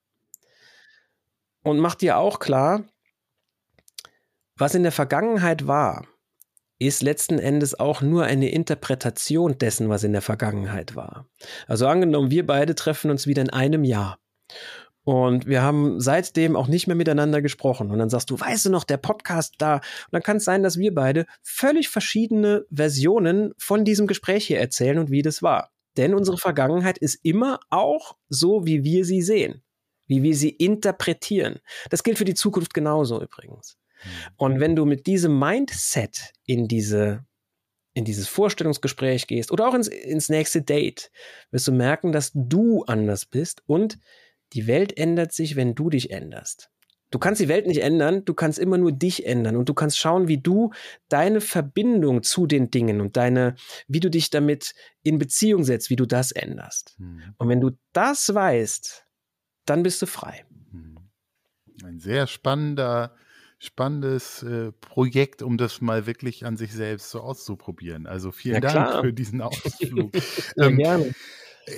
Und 1.64 1.80
mach 1.80 1.96
dir 1.96 2.18
auch 2.18 2.38
klar, 2.38 2.84
was 4.58 4.76
in 4.76 4.84
der 4.84 4.92
Vergangenheit 4.92 5.68
war, 5.68 6.06
ist 6.80 7.02
letzten 7.02 7.40
Endes 7.40 7.80
auch 7.80 8.02
nur 8.02 8.24
eine 8.24 8.50
Interpretation 8.50 9.58
dessen, 9.58 9.90
was 9.90 10.04
in 10.04 10.12
der 10.12 10.22
Vergangenheit 10.22 10.96
war. 10.96 11.28
Also 11.68 11.88
angenommen, 11.88 12.32
wir 12.32 12.46
beide 12.46 12.76
treffen 12.76 13.12
uns 13.12 13.28
wieder 13.28 13.42
in 13.42 13.50
einem 13.50 13.84
Jahr. 13.84 14.20
Und 15.04 15.46
wir 15.46 15.62
haben 15.62 16.00
seitdem 16.00 16.56
auch 16.56 16.68
nicht 16.68 16.88
mehr 16.88 16.96
miteinander 16.96 17.42
gesprochen. 17.42 17.92
Und 17.92 18.00
dann 18.00 18.10
sagst 18.10 18.32
du, 18.32 18.40
weißt 18.40 18.66
du 18.66 18.70
noch, 18.72 18.84
der 18.84 18.98
Podcast 18.98 19.56
da. 19.60 19.76
Und 19.76 19.84
dann 20.12 20.24
kann 20.24 20.38
es 20.38 20.46
sein, 20.46 20.64
dass 20.64 20.80
wir 20.80 20.94
beide 20.96 21.28
völlig 21.44 21.90
verschiedene 21.90 22.66
Versionen 22.72 23.54
von 23.58 23.86
diesem 23.86 24.08
Gespräch 24.08 24.48
hier 24.48 24.60
erzählen 24.60 24.98
und 24.98 25.12
wie 25.12 25.22
das 25.22 25.44
war. 25.44 25.72
Denn 25.96 26.16
unsere 26.16 26.38
Vergangenheit 26.38 26.98
ist 26.98 27.20
immer 27.24 27.60
auch 27.70 28.18
so, 28.30 28.66
wie 28.66 28.84
wir 28.84 29.06
sie 29.06 29.22
sehen, 29.22 29.64
wie 30.08 30.24
wir 30.24 30.36
sie 30.36 30.50
interpretieren. 30.50 31.60
Das 31.90 32.04
gilt 32.04 32.18
für 32.18 32.26
die 32.26 32.34
Zukunft 32.34 32.74
genauso 32.74 33.22
übrigens. 33.22 33.78
Und 34.36 34.60
wenn 34.60 34.76
du 34.76 34.86
mit 34.86 35.08
diesem 35.08 35.38
Mindset 35.40 36.34
in 36.46 36.68
diese 36.68 37.26
in 37.96 38.04
dieses 38.04 38.28
Vorstellungsgespräch 38.28 39.26
gehst 39.26 39.54
oder 39.54 39.70
auch 39.70 39.74
ins, 39.74 39.88
ins 39.88 40.28
nächste 40.28 40.62
Date, 40.62 41.12
wirst 41.52 41.66
du 41.68 41.72
merken, 41.72 42.12
dass 42.12 42.32
du 42.34 42.84
anders 42.84 43.26
bist 43.26 43.64
und 43.68 43.98
die 44.52 44.68
Welt 44.68 44.98
ändert 44.98 45.32
sich, 45.32 45.56
wenn 45.56 45.76
du 45.76 45.90
dich 45.90 46.12
änderst. 46.12 46.70
Du 47.12 47.20
kannst 47.20 47.40
die 47.40 47.48
Welt 47.48 47.68
nicht 47.68 47.82
ändern, 47.82 48.26
du 48.26 48.34
kannst 48.34 48.60
immer 48.60 48.78
nur 48.78 48.92
dich 48.92 49.26
ändern 49.26 49.56
und 49.56 49.70
du 49.70 49.74
kannst 49.74 49.98
schauen, 49.98 50.28
wie 50.28 50.40
du 50.40 50.72
deine 51.08 51.40
Verbindung 51.40 52.24
zu 52.24 52.48
den 52.48 52.70
Dingen 52.70 53.00
und 53.00 53.16
deine, 53.16 53.56
wie 53.88 54.02
du 54.02 54.10
dich 54.10 54.30
damit 54.30 54.74
in 55.02 55.18
Beziehung 55.18 55.64
setzt, 55.64 55.90
wie 55.90 55.96
du 55.96 56.06
das 56.06 56.34
änderst. 56.34 56.96
Mhm. 57.00 57.22
Und 57.38 57.48
wenn 57.48 57.62
du 57.62 57.72
das 57.94 58.34
weißt, 58.34 59.06
dann 59.66 59.84
bist 59.84 60.02
du 60.02 60.06
frei. 60.06 60.46
Hm. 60.72 60.98
Ein 61.84 62.00
sehr 62.00 62.28
spannender, 62.28 63.16
spannendes 63.66 64.44
äh, 64.44 64.72
Projekt, 64.72 65.42
um 65.42 65.58
das 65.58 65.82
mal 65.82 66.06
wirklich 66.06 66.46
an 66.46 66.58
sich 66.58 66.74
selbst 66.74 67.10
so 67.12 67.22
auszuprobieren. 67.22 68.08
Also 68.08 68.32
vielen 68.32 68.62
ja, 68.64 68.74
Dank 68.74 69.02
für 69.02 69.14
diesen 69.14 69.42
Ausflug. 69.42 70.12
ähm, 70.58 70.78
gerne. 70.78 71.16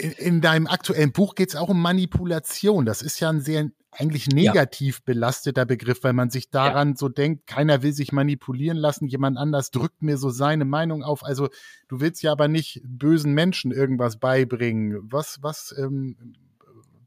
In, 0.02 0.12
in, 0.12 0.42
deinem 0.42 0.68
aktuellen 0.68 1.14
Buch 1.14 1.36
geht 1.36 1.50
es 1.50 1.56
auch 1.56 1.70
um 1.70 1.82
Manipulation. 1.82 2.86
Das 2.86 3.02
ist 3.02 3.20
ja 3.22 3.30
ein 3.30 3.40
sehr 3.40 3.70
eigentlich 3.92 4.28
negativ 4.28 4.98
ja. 4.98 5.02
belasteter 5.06 5.66
Begriff, 5.66 6.04
weil 6.04 6.14
man 6.14 6.30
sich 6.30 6.50
daran 6.50 6.90
ja. 6.90 6.96
so 6.98 7.10
denkt, 7.10 7.48
keiner 7.48 7.82
will 7.82 7.94
sich 7.94 8.12
manipulieren 8.12 8.78
lassen, 8.78 9.08
jemand 9.08 9.38
anders 9.38 9.72
drückt 9.72 10.02
mir 10.02 10.18
so 10.18 10.30
seine 10.30 10.66
Meinung 10.66 11.04
auf. 11.04 11.24
Also 11.24 11.50
du 11.88 12.00
willst 12.00 12.22
ja 12.22 12.32
aber 12.32 12.48
nicht 12.48 12.82
bösen 12.84 13.34
Menschen 13.34 13.72
irgendwas 13.72 14.18
beibringen. 14.18 15.00
Was, 15.02 15.40
was 15.42 15.74
ähm, 15.78 16.36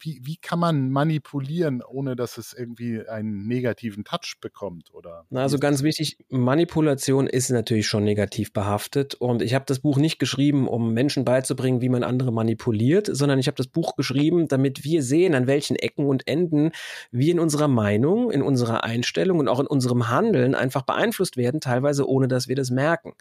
wie, 0.01 0.21
wie 0.25 0.37
kann 0.37 0.59
man 0.59 0.91
manipulieren, 0.91 1.83
ohne 1.83 2.17
dass 2.17 2.39
es 2.39 2.53
irgendwie 2.53 3.07
einen 3.07 3.47
negativen 3.47 4.05
Touch 4.05 4.37
bekommt? 4.41 4.93
Oder 4.93 5.27
Na, 5.31 5.43
also 5.43 5.59
ganz 5.59 5.83
wichtig, 5.83 6.19
Manipulation 6.29 7.27
ist 7.27 7.51
natürlich 7.51 7.87
schon 7.87 8.05
negativ 8.05 8.53
behaftet. 8.53 9.15
Und 9.15 9.43
ich 9.43 9.55
habe 9.55 9.65
das 9.67 9.81
Buch 9.81 9.99
nicht 9.99 10.19
geschrieben, 10.19 10.69
um 10.69 10.93
Menschen 10.93 11.25
beizubringen, 11.25 11.81
wie 11.81 11.89
man 11.89 12.03
andere 12.03 12.33
manipuliert, 12.33 13.09
sondern 13.11 13.39
ich 13.39 13.47
habe 13.47 13.57
das 13.57 13.67
Buch 13.67 13.97
geschrieben, 13.97 14.49
damit 14.49 14.85
wir 14.85 15.03
sehen, 15.03 15.35
an 15.35 15.47
welchen 15.47 15.77
Ecken 15.77 16.07
und 16.07 16.27
Enden 16.27 16.73
wir 17.11 17.33
in 17.33 17.41
unserer 17.41 17.69
Meinung, 17.69 18.31
in 18.31 18.43
unserer 18.43 18.85
Einstellung 18.85 19.39
und 19.39 19.49
auch 19.49 19.61
in 19.61 19.67
unserem 19.67 20.09
Handeln 20.09 20.55
einfach 20.55 20.83
beeinflusst 20.83 21.37
werden, 21.37 21.61
teilweise 21.61 22.09
ohne 22.09 22.29
dass 22.29 22.49
wir 22.49 22.57
das 22.57 22.71
merken. 22.71 23.13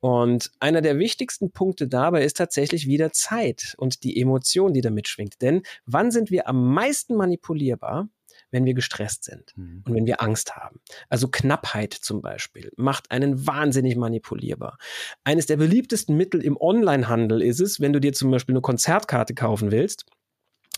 Und 0.00 0.50
einer 0.60 0.82
der 0.82 0.98
wichtigsten 0.98 1.50
Punkte 1.50 1.88
dabei 1.88 2.24
ist 2.24 2.36
tatsächlich 2.36 2.86
wieder 2.86 3.12
Zeit 3.12 3.74
und 3.78 4.04
die 4.04 4.20
Emotion, 4.20 4.72
die 4.72 4.80
damit 4.80 5.08
schwingt. 5.08 5.42
Denn 5.42 5.62
wann 5.86 6.09
sind 6.10 6.30
wir 6.30 6.48
am 6.48 6.72
meisten 6.72 7.16
manipulierbar? 7.16 8.08
wenn 8.50 8.64
wir 8.64 8.74
gestresst 8.74 9.24
sind 9.24 9.52
mhm. 9.56 9.82
und 9.86 9.94
wenn 9.94 10.06
wir 10.06 10.22
Angst 10.22 10.56
haben. 10.56 10.80
Also 11.08 11.28
Knappheit 11.28 11.92
zum 11.92 12.20
Beispiel 12.20 12.72
macht 12.76 13.10
einen 13.10 13.46
wahnsinnig 13.46 13.96
manipulierbar. 13.96 14.78
Eines 15.24 15.46
der 15.46 15.56
beliebtesten 15.56 16.16
Mittel 16.16 16.42
im 16.42 16.56
Onlinehandel 16.58 17.42
ist 17.42 17.60
es, 17.60 17.80
wenn 17.80 17.92
du 17.92 18.00
dir 18.00 18.12
zum 18.12 18.30
Beispiel 18.30 18.54
eine 18.54 18.62
Konzertkarte 18.62 19.34
kaufen 19.34 19.70
willst, 19.70 20.06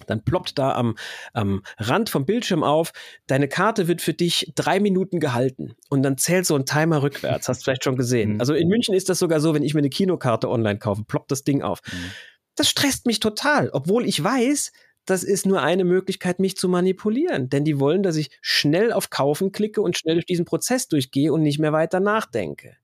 dann 0.07 0.25
ploppt 0.25 0.59
da 0.59 0.73
am, 0.73 0.97
am 1.33 1.63
Rand 1.79 2.11
vom 2.11 2.25
Bildschirm 2.25 2.65
auf, 2.65 2.93
deine 3.27 3.47
Karte 3.47 3.89
wird 3.89 4.01
für 4.01 4.15
dich 4.15 4.53
drei 4.55 4.81
Minuten 4.81 5.21
gehalten 5.21 5.75
und 5.91 6.03
dann 6.03 6.19
zählt 6.19 6.47
so 6.47 6.57
ein 6.57 6.67
Timer 6.67 7.03
rückwärts, 7.03 7.49
hast 7.49 7.61
du 7.61 7.65
vielleicht 7.65 7.85
schon 7.85 7.97
gesehen. 7.97 8.35
Mhm. 8.35 8.41
Also 8.41 8.55
in 8.55 8.69
München 8.69 8.95
ist 8.95 9.09
das 9.09 9.19
sogar 9.19 9.41
so, 9.41 9.55
wenn 9.55 9.63
ich 9.63 9.75
mir 9.75 9.79
eine 9.79 9.91
Kinokarte 9.91 10.49
online 10.49 10.79
kaufe, 10.79 11.05
ploppt 11.05 11.31
das 11.31 11.45
Ding 11.45 11.63
auf. 11.63 11.81
Mhm. 11.87 12.11
Das 12.57 12.69
stresst 12.69 13.07
mich 13.07 13.21
total, 13.21 13.71
obwohl 13.71 14.07
ich 14.07 14.23
weiß, 14.23 14.73
das 15.05 15.25
ist 15.25 15.47
nur 15.47 15.63
eine 15.63 15.85
Möglichkeit, 15.85 16.39
mich 16.39 16.57
zu 16.57 16.69
manipulieren. 16.69 17.49
Denn 17.49 17.65
die 17.65 17.81
wollen, 17.81 18.03
dass 18.03 18.17
ich 18.17 18.31
schnell 18.41 18.93
auf 18.93 19.11
Kaufen 19.11 19.53
klicke 19.53 19.83
und 19.83 19.99
schnell 19.99 20.15
durch 20.15 20.27
diesen 20.27 20.45
Prozess 20.45 20.89
durchgehe 20.89 21.33
und 21.33 21.43
nicht 21.43 21.59
mehr 21.59 21.73
weiter 21.73 22.01
nachdenke. 22.01 22.77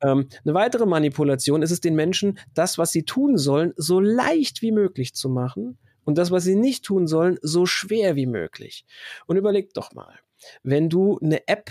Ähm, 0.00 0.28
eine 0.44 0.54
weitere 0.54 0.86
Manipulation 0.86 1.62
ist 1.62 1.70
es 1.70 1.80
den 1.80 1.94
Menschen, 1.94 2.38
das, 2.54 2.78
was 2.78 2.92
sie 2.92 3.04
tun 3.04 3.36
sollen, 3.36 3.72
so 3.76 4.00
leicht 4.00 4.62
wie 4.62 4.72
möglich 4.72 5.14
zu 5.14 5.28
machen 5.28 5.78
und 6.04 6.18
das, 6.18 6.30
was 6.30 6.44
sie 6.44 6.56
nicht 6.56 6.84
tun 6.84 7.06
sollen, 7.06 7.38
so 7.42 7.66
schwer 7.66 8.16
wie 8.16 8.26
möglich. 8.26 8.84
Und 9.26 9.36
überleg 9.36 9.72
doch 9.74 9.92
mal, 9.92 10.18
wenn 10.62 10.88
du 10.88 11.18
eine 11.22 11.46
App 11.48 11.70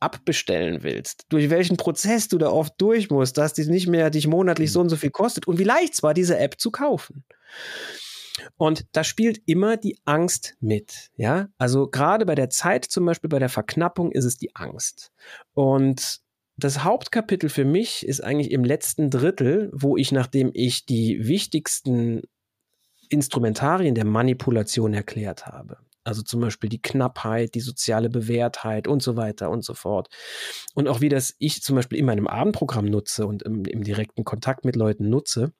abbestellen 0.00 0.84
willst, 0.84 1.24
durch 1.28 1.50
welchen 1.50 1.76
Prozess 1.76 2.28
du 2.28 2.38
da 2.38 2.50
oft 2.50 2.74
durch 2.78 3.10
musst, 3.10 3.36
dass 3.36 3.52
die 3.52 3.66
nicht 3.66 3.88
mehr 3.88 4.10
dich 4.10 4.28
monatlich 4.28 4.70
so 4.70 4.80
und 4.80 4.88
so 4.88 4.96
viel 4.96 5.10
kostet 5.10 5.48
und 5.48 5.58
wie 5.58 5.64
leicht 5.64 5.94
es 5.94 6.02
war, 6.02 6.14
diese 6.14 6.38
App 6.38 6.60
zu 6.60 6.70
kaufen. 6.70 7.24
Und 8.56 8.86
da 8.92 9.04
spielt 9.04 9.40
immer 9.46 9.76
die 9.76 9.98
Angst 10.04 10.56
mit. 10.60 11.10
Ja, 11.16 11.48
also 11.58 11.88
gerade 11.88 12.26
bei 12.26 12.34
der 12.34 12.50
Zeit, 12.50 12.84
zum 12.84 13.04
Beispiel 13.04 13.30
bei 13.30 13.38
der 13.38 13.48
Verknappung, 13.48 14.12
ist 14.12 14.24
es 14.24 14.36
die 14.36 14.54
Angst. 14.54 15.12
Und 15.54 16.20
das 16.56 16.82
Hauptkapitel 16.82 17.48
für 17.48 17.64
mich 17.64 18.04
ist 18.06 18.20
eigentlich 18.22 18.50
im 18.50 18.64
letzten 18.64 19.10
Drittel, 19.10 19.70
wo 19.72 19.96
ich, 19.96 20.10
nachdem 20.10 20.50
ich 20.54 20.86
die 20.86 21.26
wichtigsten 21.26 22.22
Instrumentarien 23.08 23.94
der 23.94 24.04
Manipulation 24.04 24.92
erklärt 24.92 25.46
habe, 25.46 25.78
also 26.04 26.22
zum 26.22 26.40
Beispiel 26.40 26.68
die 26.68 26.82
Knappheit, 26.82 27.54
die 27.54 27.60
soziale 27.60 28.10
Bewährtheit 28.10 28.88
und 28.88 29.02
so 29.02 29.16
weiter 29.16 29.50
und 29.50 29.64
so 29.64 29.74
fort. 29.74 30.08
Und 30.74 30.88
auch 30.88 31.00
wie 31.00 31.08
das 31.08 31.34
ich 31.38 31.62
zum 31.62 31.76
Beispiel 31.76 31.98
in 31.98 32.06
meinem 32.06 32.26
Abendprogramm 32.26 32.86
nutze 32.86 33.26
und 33.26 33.42
im, 33.44 33.64
im 33.64 33.84
direkten 33.84 34.24
Kontakt 34.24 34.64
mit 34.64 34.74
Leuten 34.74 35.08
nutze, 35.08 35.52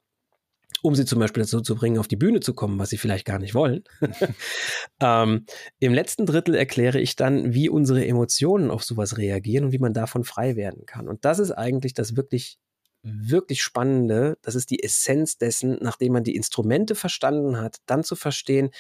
um 0.83 0.95
sie 0.95 1.05
zum 1.05 1.19
Beispiel 1.19 1.43
dazu 1.43 1.61
zu 1.61 1.75
bringen, 1.75 1.99
auf 1.99 2.09
die 2.09 2.17
Bühne 2.17 2.41
zu 2.41 2.55
kommen, 2.55 2.79
was 2.79 2.91
sie 2.91 2.99
vielleicht 2.99 3.25
gar 3.25 3.39
nicht 3.39 3.55
wollen. 3.55 3.85
ähm, 5.01 5.47
Im 5.79 5.95
letzten 5.95 6.27
Drittel 6.27 6.55
erkläre 6.55 7.01
ich 7.01 7.17
dann, 7.17 7.55
wie 7.55 7.69
unsere 7.69 8.07
Emotionen 8.07 8.71
auf 8.71 8.85
sowas 8.85 9.19
reagieren 9.19 9.67
und 9.67 9.73
wie 9.73 9.79
man 9.79 9.93
davon 9.93 10.25
frei 10.25 10.57
werden 10.57 10.87
kann. 10.87 11.09
Und 11.09 11.25
das 11.25 11.39
ist 11.39 11.53
eigentlich 11.53 11.95
das 11.95 12.17
wirklich, 12.17 12.59
wirklich 13.03 13.63
Spannende. 13.63 14.39
Das 14.43 14.55
ist 14.55 14.71
die 14.71 14.83
Essenz 14.83 15.39
dessen, 15.39 15.79
nachdem 15.81 16.13
man 16.13 16.25
die 16.25 16.37
Instrumente 16.37 16.95
verstanden 16.95 17.59
hat, 17.59 17.79
dann 17.87 18.05
zu 18.05 18.17
verstehen, 18.17 18.71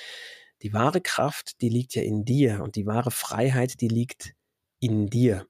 die 0.62 0.72
wahre 0.72 1.00
Kraft, 1.00 1.60
die 1.60 1.68
liegt 1.68 1.94
ja 1.94 2.02
in 2.02 2.24
dir 2.24 2.62
und 2.62 2.76
die 2.76 2.86
wahre 2.86 3.10
Freiheit, 3.10 3.80
die 3.80 3.88
liegt 3.88 4.34
in 4.80 5.08
dir. 5.08 5.46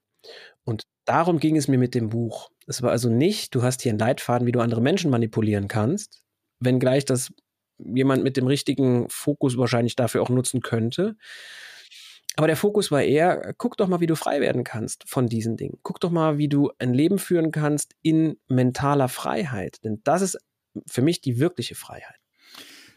Und 0.63 0.83
darum 1.05 1.39
ging 1.39 1.57
es 1.57 1.67
mir 1.67 1.79
mit 1.79 1.95
dem 1.95 2.09
Buch. 2.09 2.51
Es 2.67 2.83
war 2.83 2.91
also 2.91 3.09
nicht, 3.09 3.55
du 3.55 3.63
hast 3.63 3.81
hier 3.81 3.91
einen 3.91 3.99
Leitfaden, 3.99 4.45
wie 4.45 4.51
du 4.51 4.59
andere 4.59 4.81
Menschen 4.81 5.09
manipulieren 5.09 5.67
kannst, 5.67 6.21
wenngleich 6.59 7.05
das 7.05 7.31
jemand 7.77 8.23
mit 8.23 8.37
dem 8.37 8.47
richtigen 8.47 9.07
Fokus 9.09 9.57
wahrscheinlich 9.57 9.95
dafür 9.95 10.21
auch 10.21 10.29
nutzen 10.29 10.61
könnte. 10.61 11.15
Aber 12.35 12.47
der 12.47 12.55
Fokus 12.57 12.91
war 12.91 13.01
eher, 13.01 13.53
guck 13.57 13.75
doch 13.77 13.87
mal, 13.87 13.99
wie 13.99 14.07
du 14.07 14.15
frei 14.15 14.39
werden 14.39 14.63
kannst 14.63 15.03
von 15.09 15.27
diesen 15.27 15.57
Dingen. 15.57 15.79
Guck 15.83 15.99
doch 15.99 16.11
mal, 16.11 16.37
wie 16.37 16.47
du 16.47 16.71
ein 16.79 16.93
Leben 16.93 17.19
führen 17.19 17.51
kannst 17.51 17.95
in 18.01 18.37
mentaler 18.47 19.09
Freiheit. 19.09 19.83
Denn 19.83 20.01
das 20.03 20.21
ist 20.21 20.37
für 20.87 21.01
mich 21.01 21.21
die 21.21 21.39
wirkliche 21.39 21.75
Freiheit. 21.75 22.19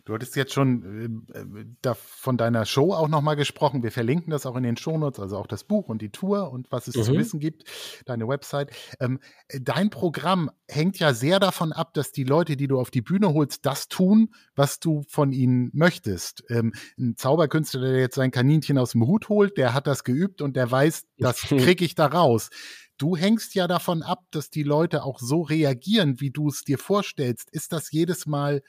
Du 0.05 0.14
hattest 0.14 0.34
jetzt 0.34 0.53
schon 0.53 1.26
äh, 1.32 1.64
da 1.80 1.94
von 1.94 2.36
deiner 2.36 2.66
Show 2.66 2.92
auch 2.92 3.07
nochmal 3.07 3.36
gesprochen. 3.36 3.84
Wir 3.84 3.92
verlinken 3.92 4.32
das 4.32 4.46
auch 4.46 4.57
in 4.57 4.64
den 4.64 4.76
Shownotes, 4.76 5.20
also 5.20 5.36
auch 5.38 5.46
das 5.46 5.62
Buch 5.62 5.88
und 5.88 6.03
die 6.03 6.11
Tour 6.11 6.50
und 6.50 6.72
was 6.72 6.88
es 6.88 6.96
mhm. 6.96 7.03
zu 7.03 7.12
wissen 7.14 7.40
gibt, 7.40 7.64
deine 8.05 8.26
Website. 8.26 8.70
Ähm, 8.98 9.20
dein 9.48 9.90
Programm 9.90 10.50
hängt 10.68 10.98
ja 10.98 11.14
sehr 11.14 11.38
davon 11.38 11.72
ab, 11.72 11.94
dass 11.94 12.11
die 12.11 12.24
Leute, 12.24 12.57
die 12.57 12.66
du 12.66 12.80
auf 12.80 12.90
die 12.90 13.03
Bühne 13.03 13.32
holst, 13.32 13.64
das 13.64 13.86
tun, 13.86 14.30
was 14.57 14.80
du 14.80 15.05
von 15.09 15.30
ihnen 15.30 15.70
möchtest. 15.72 16.42
Ähm, 16.50 16.72
ein 16.98 17.16
Zauberkünstler, 17.16 17.82
der 17.82 18.00
jetzt 18.00 18.16
sein 18.16 18.32
Kaninchen 18.32 18.78
aus 18.78 18.92
dem 18.92 19.07
Hut 19.07 19.28
holt, 19.28 19.57
der 19.57 19.72
hat 19.72 19.86
das 19.86 20.03
geübt 20.03 20.42
und 20.42 20.57
der 20.57 20.68
weiß, 20.68 21.05
das 21.18 21.40
kriege 21.42 21.84
ich 21.84 21.94
da 21.94 22.07
raus. 22.07 22.50
Du 22.98 23.16
hängst 23.16 23.55
ja 23.55 23.68
davon 23.68 24.03
ab, 24.03 24.24
dass 24.32 24.50
die 24.50 24.62
Leute 24.62 25.05
auch 25.05 25.18
so 25.18 25.42
reagieren, 25.42 26.20
wie 26.20 26.30
du 26.30 26.48
es 26.48 26.62
dir 26.62 26.78
vorstellst. 26.78 27.48
Ist 27.50 27.72
das 27.72 27.90
jedes 27.90 28.26
Mal 28.26 28.62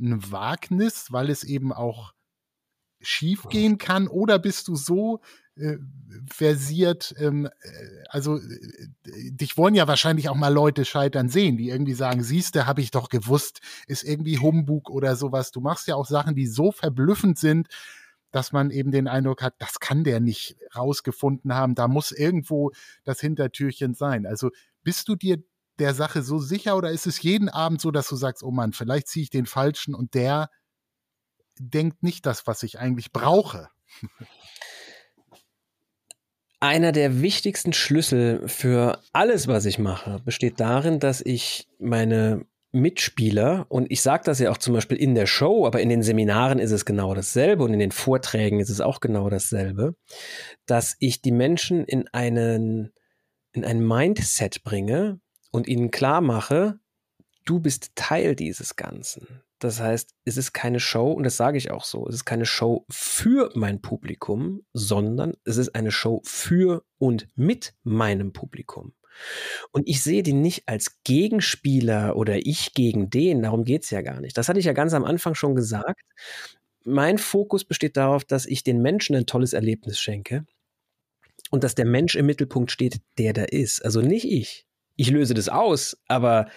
ein 0.00 0.32
Wagnis, 0.32 1.12
weil 1.12 1.30
es 1.30 1.44
eben 1.44 1.72
auch 1.72 2.12
schief 3.00 3.44
gehen 3.48 3.78
kann? 3.78 4.08
Oder 4.08 4.38
bist 4.38 4.68
du 4.68 4.76
so 4.76 5.20
äh, 5.56 5.78
versiert, 6.30 7.14
ähm, 7.18 7.46
äh, 7.46 7.50
also 8.08 8.38
äh, 8.38 9.30
dich 9.30 9.56
wollen 9.56 9.74
ja 9.74 9.88
wahrscheinlich 9.88 10.28
auch 10.28 10.34
mal 10.34 10.52
Leute 10.52 10.84
scheitern 10.84 11.28
sehen, 11.28 11.56
die 11.56 11.68
irgendwie 11.68 11.94
sagen, 11.94 12.22
siehste, 12.22 12.66
habe 12.66 12.80
ich 12.80 12.90
doch 12.90 13.08
gewusst, 13.08 13.60
ist 13.86 14.02
irgendwie 14.02 14.38
Humbug 14.38 14.90
oder 14.90 15.16
sowas. 15.16 15.50
Du 15.50 15.60
machst 15.60 15.86
ja 15.86 15.96
auch 15.96 16.06
Sachen, 16.06 16.34
die 16.34 16.46
so 16.46 16.72
verblüffend 16.72 17.38
sind, 17.38 17.68
dass 18.30 18.52
man 18.52 18.70
eben 18.70 18.90
den 18.90 19.08
Eindruck 19.08 19.42
hat, 19.42 19.54
das 19.58 19.80
kann 19.80 20.04
der 20.04 20.20
nicht 20.20 20.56
rausgefunden 20.74 21.54
haben, 21.54 21.74
da 21.74 21.88
muss 21.88 22.12
irgendwo 22.12 22.70
das 23.04 23.20
Hintertürchen 23.20 23.94
sein. 23.94 24.26
Also 24.26 24.50
bist 24.82 25.08
du 25.08 25.16
dir 25.16 25.42
der 25.80 25.94
Sache 25.94 26.22
so 26.22 26.38
sicher 26.38 26.76
oder 26.76 26.90
ist 26.90 27.06
es 27.06 27.22
jeden 27.22 27.48
Abend 27.48 27.80
so, 27.80 27.90
dass 27.90 28.08
du 28.08 28.16
sagst, 28.16 28.42
oh 28.42 28.50
Mann, 28.50 28.72
vielleicht 28.72 29.08
ziehe 29.08 29.24
ich 29.24 29.30
den 29.30 29.46
falschen 29.46 29.94
und 29.94 30.14
der 30.14 30.50
denkt 31.58 32.02
nicht 32.02 32.26
das, 32.26 32.46
was 32.46 32.62
ich 32.62 32.78
eigentlich 32.78 33.12
brauche? 33.12 33.68
Einer 36.60 36.92
der 36.92 37.22
wichtigsten 37.22 37.72
Schlüssel 37.72 38.46
für 38.46 39.00
alles, 39.12 39.48
was 39.48 39.64
ich 39.64 39.78
mache, 39.78 40.20
besteht 40.24 40.60
darin, 40.60 41.00
dass 41.00 41.22
ich 41.22 41.68
meine 41.78 42.46
Mitspieler, 42.72 43.66
und 43.68 43.90
ich 43.90 44.00
sage 44.00 44.22
das 44.24 44.38
ja 44.38 44.50
auch 44.50 44.58
zum 44.58 44.74
Beispiel 44.74 44.98
in 44.98 45.14
der 45.14 45.26
Show, 45.26 45.66
aber 45.66 45.80
in 45.80 45.88
den 45.88 46.02
Seminaren 46.02 46.58
ist 46.60 46.70
es 46.70 46.84
genau 46.84 47.14
dasselbe 47.14 47.64
und 47.64 47.72
in 47.72 47.80
den 47.80 47.90
Vorträgen 47.90 48.60
ist 48.60 48.70
es 48.70 48.80
auch 48.80 49.00
genau 49.00 49.28
dasselbe, 49.28 49.96
dass 50.66 50.96
ich 51.00 51.20
die 51.20 51.32
Menschen 51.32 51.84
in 51.84 52.06
einen, 52.08 52.92
in 53.52 53.64
ein 53.64 53.84
Mindset 53.84 54.62
bringe, 54.62 55.18
und 55.50 55.68
ihnen 55.68 55.90
klar 55.90 56.20
mache, 56.20 56.78
du 57.44 57.60
bist 57.60 57.92
Teil 57.94 58.34
dieses 58.34 58.76
Ganzen. 58.76 59.42
Das 59.58 59.78
heißt, 59.78 60.14
es 60.24 60.38
ist 60.38 60.52
keine 60.54 60.80
Show, 60.80 61.12
und 61.12 61.24
das 61.24 61.36
sage 61.36 61.58
ich 61.58 61.70
auch 61.70 61.84
so, 61.84 62.06
es 62.08 62.14
ist 62.14 62.24
keine 62.24 62.46
Show 62.46 62.86
für 62.88 63.50
mein 63.54 63.82
Publikum, 63.82 64.62
sondern 64.72 65.34
es 65.44 65.58
ist 65.58 65.74
eine 65.74 65.90
Show 65.90 66.22
für 66.24 66.82
und 66.96 67.28
mit 67.36 67.74
meinem 67.82 68.32
Publikum. 68.32 68.94
Und 69.70 69.86
ich 69.86 70.02
sehe 70.02 70.22
den 70.22 70.40
nicht 70.40 70.66
als 70.66 71.02
Gegenspieler 71.04 72.16
oder 72.16 72.38
ich 72.46 72.72
gegen 72.72 73.10
den, 73.10 73.42
darum 73.42 73.64
geht 73.64 73.84
es 73.84 73.90
ja 73.90 74.00
gar 74.00 74.20
nicht. 74.20 74.38
Das 74.38 74.48
hatte 74.48 74.58
ich 74.58 74.64
ja 74.64 74.72
ganz 74.72 74.94
am 74.94 75.04
Anfang 75.04 75.34
schon 75.34 75.54
gesagt. 75.54 76.02
Mein 76.84 77.18
Fokus 77.18 77.64
besteht 77.66 77.98
darauf, 77.98 78.24
dass 78.24 78.46
ich 78.46 78.64
den 78.64 78.80
Menschen 78.80 79.14
ein 79.14 79.26
tolles 79.26 79.52
Erlebnis 79.52 79.98
schenke 79.98 80.46
und 81.50 81.64
dass 81.64 81.74
der 81.74 81.84
Mensch 81.84 82.14
im 82.14 82.24
Mittelpunkt 82.24 82.70
steht, 82.70 83.00
der 83.18 83.34
da 83.34 83.44
ist. 83.44 83.84
Also 83.84 84.00
nicht 84.00 84.24
ich. 84.24 84.66
Ich 85.00 85.08
löse 85.08 85.32
das 85.32 85.48
aus, 85.48 85.96
aber 86.08 86.50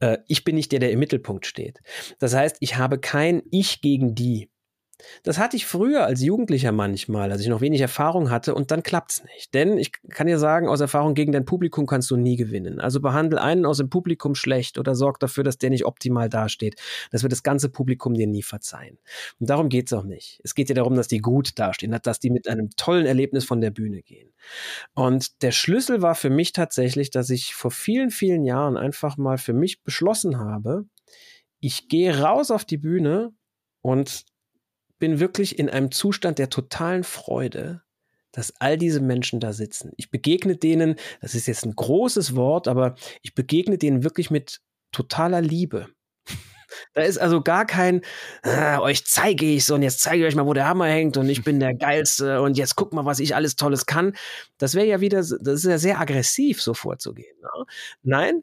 äh, 0.00 0.18
ich 0.26 0.42
bin 0.42 0.56
nicht 0.56 0.72
der, 0.72 0.80
der 0.80 0.90
im 0.90 0.98
Mittelpunkt 0.98 1.46
steht. 1.46 1.78
Das 2.18 2.34
heißt, 2.34 2.56
ich 2.58 2.76
habe 2.76 2.98
kein 2.98 3.40
Ich 3.52 3.82
gegen 3.82 4.16
die. 4.16 4.50
Das 5.22 5.38
hatte 5.38 5.56
ich 5.56 5.66
früher 5.66 6.04
als 6.04 6.22
Jugendlicher 6.22 6.72
manchmal, 6.72 7.32
als 7.32 7.40
ich 7.40 7.48
noch 7.48 7.60
wenig 7.60 7.80
Erfahrung 7.80 8.30
hatte 8.30 8.54
und 8.54 8.70
dann 8.70 8.82
klappt's 8.82 9.24
nicht. 9.24 9.54
Denn 9.54 9.78
ich 9.78 9.92
kann 10.10 10.26
dir 10.26 10.38
sagen, 10.38 10.68
aus 10.68 10.80
Erfahrung 10.80 11.14
gegen 11.14 11.32
dein 11.32 11.44
Publikum 11.44 11.86
kannst 11.86 12.10
du 12.10 12.16
nie 12.16 12.36
gewinnen. 12.36 12.80
Also 12.80 13.00
behandle 13.00 13.40
einen 13.40 13.66
aus 13.66 13.78
dem 13.78 13.90
Publikum 13.90 14.34
schlecht 14.34 14.78
oder 14.78 14.94
sorg 14.94 15.20
dafür, 15.20 15.44
dass 15.44 15.58
der 15.58 15.70
nicht 15.70 15.86
optimal 15.86 16.28
dasteht. 16.28 16.80
Das 17.10 17.22
wird 17.22 17.32
das 17.32 17.42
ganze 17.42 17.68
Publikum 17.68 18.14
dir 18.14 18.26
nie 18.26 18.42
verzeihen. 18.42 18.98
Und 19.40 19.50
darum 19.50 19.68
geht's 19.68 19.92
auch 19.92 20.04
nicht. 20.04 20.40
Es 20.44 20.54
geht 20.54 20.68
dir 20.68 20.74
darum, 20.74 20.94
dass 20.94 21.08
die 21.08 21.18
gut 21.18 21.58
dastehen, 21.58 21.96
dass 22.02 22.20
die 22.20 22.30
mit 22.30 22.48
einem 22.48 22.70
tollen 22.76 23.06
Erlebnis 23.06 23.44
von 23.44 23.60
der 23.60 23.70
Bühne 23.70 24.02
gehen. 24.02 24.32
Und 24.94 25.42
der 25.42 25.52
Schlüssel 25.52 26.02
war 26.02 26.14
für 26.14 26.30
mich 26.30 26.52
tatsächlich, 26.52 27.10
dass 27.10 27.30
ich 27.30 27.54
vor 27.54 27.70
vielen, 27.70 28.10
vielen 28.10 28.44
Jahren 28.44 28.76
einfach 28.76 29.16
mal 29.16 29.38
für 29.38 29.52
mich 29.52 29.82
beschlossen 29.82 30.38
habe, 30.38 30.86
ich 31.60 31.88
gehe 31.88 32.20
raus 32.20 32.50
auf 32.50 32.66
die 32.66 32.76
Bühne 32.76 33.32
und 33.80 34.26
bin 34.98 35.20
wirklich 35.20 35.58
in 35.58 35.68
einem 35.68 35.90
Zustand 35.90 36.38
der 36.38 36.50
totalen 36.50 37.04
Freude, 37.04 37.82
dass 38.32 38.52
all 38.60 38.76
diese 38.76 39.00
Menschen 39.00 39.40
da 39.40 39.52
sitzen. 39.52 39.92
Ich 39.96 40.10
begegne 40.10 40.56
denen, 40.56 40.96
das 41.20 41.34
ist 41.34 41.46
jetzt 41.46 41.64
ein 41.64 41.76
großes 41.76 42.34
Wort, 42.34 42.68
aber 42.68 42.96
ich 43.22 43.34
begegne 43.34 43.78
denen 43.78 44.02
wirklich 44.02 44.30
mit 44.30 44.60
totaler 44.92 45.40
Liebe. 45.40 45.88
Da 46.94 47.02
ist 47.02 47.18
also 47.18 47.40
gar 47.40 47.66
kein, 47.66 48.00
ah, 48.42 48.80
euch 48.80 49.06
zeige 49.06 49.46
ich 49.46 49.64
so 49.64 49.76
und 49.76 49.82
jetzt 49.82 50.00
zeige 50.00 50.22
ich 50.22 50.28
euch 50.28 50.34
mal, 50.34 50.46
wo 50.46 50.54
der 50.54 50.66
Hammer 50.66 50.86
hängt 50.86 51.16
und 51.16 51.28
ich 51.28 51.44
bin 51.44 51.60
der 51.60 51.74
Geilste 51.74 52.42
und 52.42 52.58
jetzt 52.58 52.74
guck 52.74 52.92
mal, 52.92 53.04
was 53.04 53.20
ich 53.20 53.36
alles 53.36 53.54
Tolles 53.54 53.86
kann. 53.86 54.16
Das 54.58 54.74
wäre 54.74 54.86
ja 54.86 55.00
wieder, 55.00 55.18
das 55.18 55.38
ist 55.38 55.64
ja 55.64 55.78
sehr 55.78 56.00
aggressiv, 56.00 56.60
so 56.60 56.74
vorzugehen. 56.74 57.36
Ne? 57.40 57.64
Nein, 58.02 58.42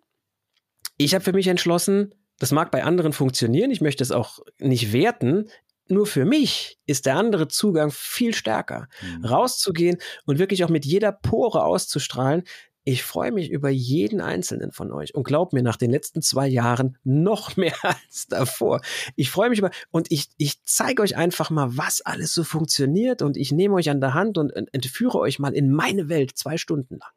ich 0.98 1.14
habe 1.14 1.24
für 1.24 1.34
mich 1.34 1.48
entschlossen, 1.48 2.14
das 2.40 2.52
mag 2.52 2.72
bei 2.72 2.84
anderen 2.84 3.12
funktionieren, 3.12 3.72
ich 3.72 3.82
möchte 3.82 4.04
es 4.04 4.12
auch 4.12 4.40
nicht 4.60 4.94
werten 4.94 5.50
nur 5.92 6.08
für 6.08 6.26
mich 6.26 6.80
ist 6.86 7.06
der 7.06 7.16
andere 7.16 7.48
Zugang 7.48 7.92
viel 7.92 8.34
stärker. 8.34 8.88
Mhm. 9.02 9.26
Rauszugehen 9.26 9.98
und 10.26 10.40
wirklich 10.40 10.64
auch 10.64 10.70
mit 10.70 10.86
jeder 10.86 11.12
Pore 11.12 11.64
auszustrahlen. 11.64 12.44
Ich 12.84 13.04
freue 13.04 13.32
mich 13.32 13.52
über 13.52 13.70
jeden 13.70 14.22
einzelnen 14.22 14.72
von 14.72 14.92
euch 14.92 15.14
und 15.14 15.24
glaub 15.24 15.54
mir, 15.54 15.62
nach 15.62 15.78
den 15.78 15.92
letzten 15.92 16.24
zwei 16.24 16.48
Jahren 16.48 16.98
noch 17.04 17.56
mehr 17.58 17.76
als 17.84 18.26
davor. 18.28 18.82
Ich 19.16 19.30
freue 19.30 19.50
mich 19.50 19.60
über 19.60 19.70
und 19.92 20.12
ich, 20.12 20.30
ich 20.38 20.64
zeige 20.64 21.04
euch 21.04 21.16
einfach 21.16 21.52
mal, 21.52 21.78
was 21.78 22.02
alles 22.02 22.34
so 22.34 22.44
funktioniert 22.44 23.22
und 23.22 23.38
ich 23.38 23.52
nehme 23.52 23.76
euch 23.76 23.90
an 23.90 24.02
der 24.02 24.16
Hand 24.16 24.38
und 24.38 24.52
entführe 24.74 25.20
euch 25.20 25.38
mal 25.38 25.54
in 25.54 25.72
meine 25.72 26.10
Welt 26.10 26.32
zwei 26.36 26.58
Stunden 26.58 26.98
lang. 26.98 27.12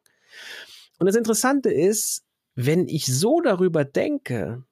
Und 0.99 1.07
das 1.07 1.15
Interessante 1.15 1.71
ist, 1.71 2.23
wenn 2.55 2.87
ich 2.87 3.05
so 3.05 3.41
darüber 3.41 3.83
denke, 3.83 4.63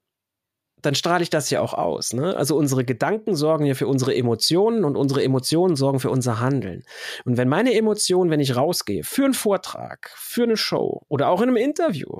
dann 0.85 0.95
strahle 0.95 1.23
ich 1.23 1.29
das 1.29 1.49
ja 1.49 1.61
auch 1.61 1.73
aus. 1.73 2.13
Ne? 2.13 2.35
Also 2.35 2.55
unsere 2.55 2.85
Gedanken 2.85 3.35
sorgen 3.35 3.65
ja 3.65 3.73
für 3.73 3.87
unsere 3.87 4.15
Emotionen 4.15 4.83
und 4.83 4.95
unsere 4.95 5.23
Emotionen 5.23 5.75
sorgen 5.75 5.99
für 5.99 6.09
unser 6.09 6.39
Handeln. 6.39 6.83
Und 7.25 7.37
wenn 7.37 7.49
meine 7.49 7.73
Emotionen, 7.73 8.29
wenn 8.29 8.39
ich 8.39 8.55
rausgehe, 8.55 9.03
für 9.03 9.25
einen 9.25 9.33
Vortrag, 9.33 10.11
für 10.15 10.43
eine 10.43 10.57
Show 10.57 11.03
oder 11.07 11.29
auch 11.29 11.41
in 11.41 11.49
einem 11.49 11.57
Interview, 11.57 12.19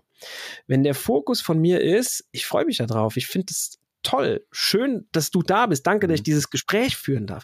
wenn 0.68 0.84
der 0.84 0.96
Fokus 0.96 1.42
von 1.42 1.60
mir 1.60 1.82
ist, 1.82 2.26
ich 2.32 2.46
freue 2.46 2.66
mich 2.66 2.78
darauf, 2.78 3.18
ich 3.18 3.28
finde 3.28 3.52
es 3.52 3.80
toll, 4.02 4.46
schön, 4.52 5.08
dass 5.12 5.32
du 5.32 5.44
da 5.44 5.66
bist, 5.66 5.86
danke, 5.86 6.08
dass 6.08 6.16
ich 6.16 6.22
mhm. 6.22 6.26
dieses 6.26 6.50
Gespräch 6.50 6.98
führen 6.98 7.28
darf 7.28 7.44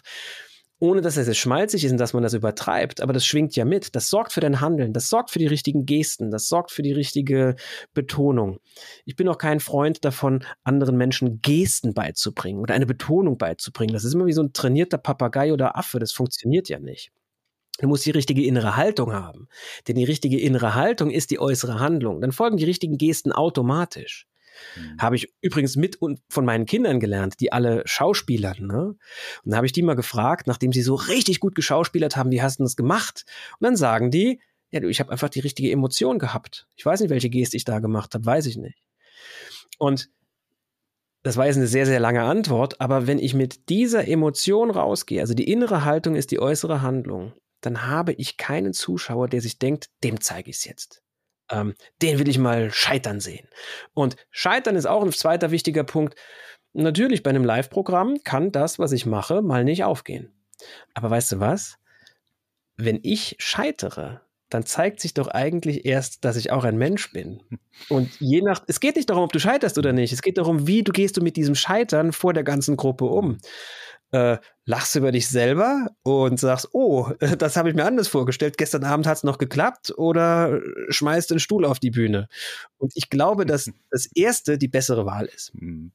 ohne 0.80 1.02
dass 1.02 1.16
es 1.16 1.36
schmalzig 1.36 1.84
ist 1.84 1.92
und 1.92 1.98
dass 1.98 2.14
man 2.14 2.22
das 2.22 2.34
übertreibt, 2.34 3.00
aber 3.00 3.12
das 3.12 3.24
schwingt 3.24 3.54
ja 3.54 3.64
mit. 3.64 3.94
Das 3.94 4.08
sorgt 4.08 4.32
für 4.32 4.40
dein 4.40 4.60
Handeln, 4.60 4.92
das 4.92 5.08
sorgt 5.08 5.30
für 5.30 5.38
die 5.38 5.46
richtigen 5.46 5.86
Gesten, 5.86 6.30
das 6.30 6.48
sorgt 6.48 6.72
für 6.72 6.82
die 6.82 6.92
richtige 6.92 7.54
Betonung. 7.94 8.58
Ich 9.04 9.14
bin 9.14 9.28
auch 9.28 9.38
kein 9.38 9.60
Freund 9.60 10.04
davon, 10.04 10.44
anderen 10.64 10.96
Menschen 10.96 11.40
Gesten 11.42 11.94
beizubringen 11.94 12.60
oder 12.60 12.74
eine 12.74 12.86
Betonung 12.86 13.36
beizubringen. 13.38 13.92
Das 13.92 14.04
ist 14.04 14.14
immer 14.14 14.26
wie 14.26 14.32
so 14.32 14.42
ein 14.42 14.52
trainierter 14.52 14.98
Papagei 14.98 15.52
oder 15.52 15.76
Affe, 15.76 15.98
das 15.98 16.12
funktioniert 16.12 16.68
ja 16.68 16.78
nicht. 16.80 17.12
Du 17.78 17.88
musst 17.88 18.04
die 18.04 18.10
richtige 18.10 18.44
innere 18.44 18.76
Haltung 18.76 19.12
haben. 19.12 19.48
Denn 19.88 19.96
die 19.96 20.04
richtige 20.04 20.38
innere 20.38 20.74
Haltung 20.74 21.10
ist 21.10 21.30
die 21.30 21.38
äußere 21.38 21.80
Handlung. 21.80 22.20
Dann 22.20 22.32
folgen 22.32 22.58
die 22.58 22.64
richtigen 22.64 22.98
Gesten 22.98 23.32
automatisch. 23.32 24.26
Mhm. 24.76 24.98
Habe 24.98 25.16
ich 25.16 25.32
übrigens 25.40 25.76
mit 25.76 25.96
und 25.96 26.20
von 26.28 26.44
meinen 26.44 26.66
Kindern 26.66 27.00
gelernt, 27.00 27.40
die 27.40 27.52
alle 27.52 27.82
Schauspielern. 27.86 28.66
Ne? 28.66 28.96
Und 29.44 29.50
da 29.50 29.56
habe 29.56 29.66
ich 29.66 29.72
die 29.72 29.82
mal 29.82 29.94
gefragt, 29.96 30.46
nachdem 30.46 30.72
sie 30.72 30.82
so 30.82 30.94
richtig 30.94 31.40
gut 31.40 31.54
geschauspielert 31.54 32.16
haben, 32.16 32.30
wie 32.30 32.42
hast 32.42 32.60
du 32.60 32.64
das 32.64 32.76
gemacht? 32.76 33.24
Und 33.58 33.64
dann 33.64 33.76
sagen 33.76 34.10
die, 34.10 34.40
ja, 34.70 34.80
du, 34.80 34.88
ich 34.88 35.00
habe 35.00 35.10
einfach 35.10 35.28
die 35.28 35.40
richtige 35.40 35.70
Emotion 35.70 36.18
gehabt. 36.18 36.68
Ich 36.76 36.86
weiß 36.86 37.00
nicht, 37.00 37.10
welche 37.10 37.30
Geste 37.30 37.56
ich 37.56 37.64
da 37.64 37.80
gemacht 37.80 38.14
habe, 38.14 38.24
weiß 38.24 38.46
ich 38.46 38.56
nicht. 38.56 38.78
Und 39.78 40.10
das 41.22 41.36
war 41.36 41.46
jetzt 41.46 41.56
eine 41.56 41.66
sehr, 41.66 41.86
sehr 41.86 42.00
lange 42.00 42.22
Antwort, 42.22 42.80
aber 42.80 43.06
wenn 43.06 43.18
ich 43.18 43.34
mit 43.34 43.68
dieser 43.68 44.08
Emotion 44.08 44.70
rausgehe, 44.70 45.20
also 45.20 45.34
die 45.34 45.50
innere 45.50 45.84
Haltung 45.84 46.14
ist 46.14 46.30
die 46.30 46.40
äußere 46.40 46.80
Handlung, 46.80 47.34
dann 47.60 47.86
habe 47.86 48.12
ich 48.14 48.38
keinen 48.38 48.72
Zuschauer, 48.72 49.28
der 49.28 49.42
sich 49.42 49.58
denkt, 49.58 49.90
dem 50.02 50.20
zeige 50.20 50.48
ich 50.48 50.56
es 50.56 50.64
jetzt 50.64 51.02
ähm, 51.50 51.74
den 52.02 52.18
will 52.18 52.28
ich 52.28 52.38
mal 52.38 52.70
scheitern 52.72 53.20
sehen. 53.20 53.48
Und 53.94 54.16
scheitern 54.30 54.76
ist 54.76 54.86
auch 54.86 55.02
ein 55.02 55.12
zweiter 55.12 55.50
wichtiger 55.50 55.84
Punkt. 55.84 56.14
Natürlich, 56.72 57.22
bei 57.22 57.30
einem 57.30 57.44
Live-Programm 57.44 58.22
kann 58.24 58.52
das, 58.52 58.78
was 58.78 58.92
ich 58.92 59.06
mache, 59.06 59.42
mal 59.42 59.64
nicht 59.64 59.84
aufgehen. 59.84 60.32
Aber 60.94 61.10
weißt 61.10 61.32
du 61.32 61.40
was? 61.40 61.78
Wenn 62.76 63.00
ich 63.02 63.36
scheitere, 63.38 64.20
dann 64.48 64.64
zeigt 64.64 65.00
sich 65.00 65.14
doch 65.14 65.28
eigentlich 65.28 65.84
erst, 65.84 66.24
dass 66.24 66.36
ich 66.36 66.50
auch 66.50 66.64
ein 66.64 66.76
Mensch 66.76 67.12
bin. 67.12 67.42
Und 67.88 68.10
je 68.20 68.42
nach, 68.42 68.62
es 68.66 68.80
geht 68.80 68.96
nicht 68.96 69.10
darum, 69.10 69.24
ob 69.24 69.32
du 69.32 69.38
scheiterst 69.38 69.78
oder 69.78 69.92
nicht. 69.92 70.12
Es 70.12 70.22
geht 70.22 70.38
darum, 70.38 70.66
wie 70.66 70.82
du 70.82 70.92
gehst 70.92 71.16
du 71.16 71.22
mit 71.22 71.36
diesem 71.36 71.54
Scheitern 71.54 72.12
vor 72.12 72.32
der 72.32 72.44
ganzen 72.44 72.76
Gruppe 72.76 73.04
um 73.06 73.38
äh, 74.12 74.38
lachst 74.64 74.96
über 74.96 75.12
dich 75.12 75.28
selber 75.28 75.88
und 76.02 76.38
sagst, 76.38 76.68
oh, 76.72 77.10
das 77.38 77.56
habe 77.56 77.68
ich 77.68 77.74
mir 77.74 77.84
anders 77.84 78.08
vorgestellt, 78.08 78.58
gestern 78.58 78.84
Abend 78.84 79.06
hat 79.06 79.18
es 79.18 79.24
noch 79.24 79.38
geklappt 79.38 79.92
oder 79.96 80.60
schmeißt 80.88 81.30
den 81.30 81.40
Stuhl 81.40 81.64
auf 81.64 81.78
die 81.78 81.90
Bühne. 81.90 82.28
Und 82.78 82.92
ich 82.94 83.10
glaube, 83.10 83.46
dass 83.46 83.70
das 83.90 84.06
Erste 84.14 84.58
die 84.58 84.68
bessere 84.68 85.06
Wahl 85.06 85.26
ist. 85.26 85.52
Hm. 85.54 85.92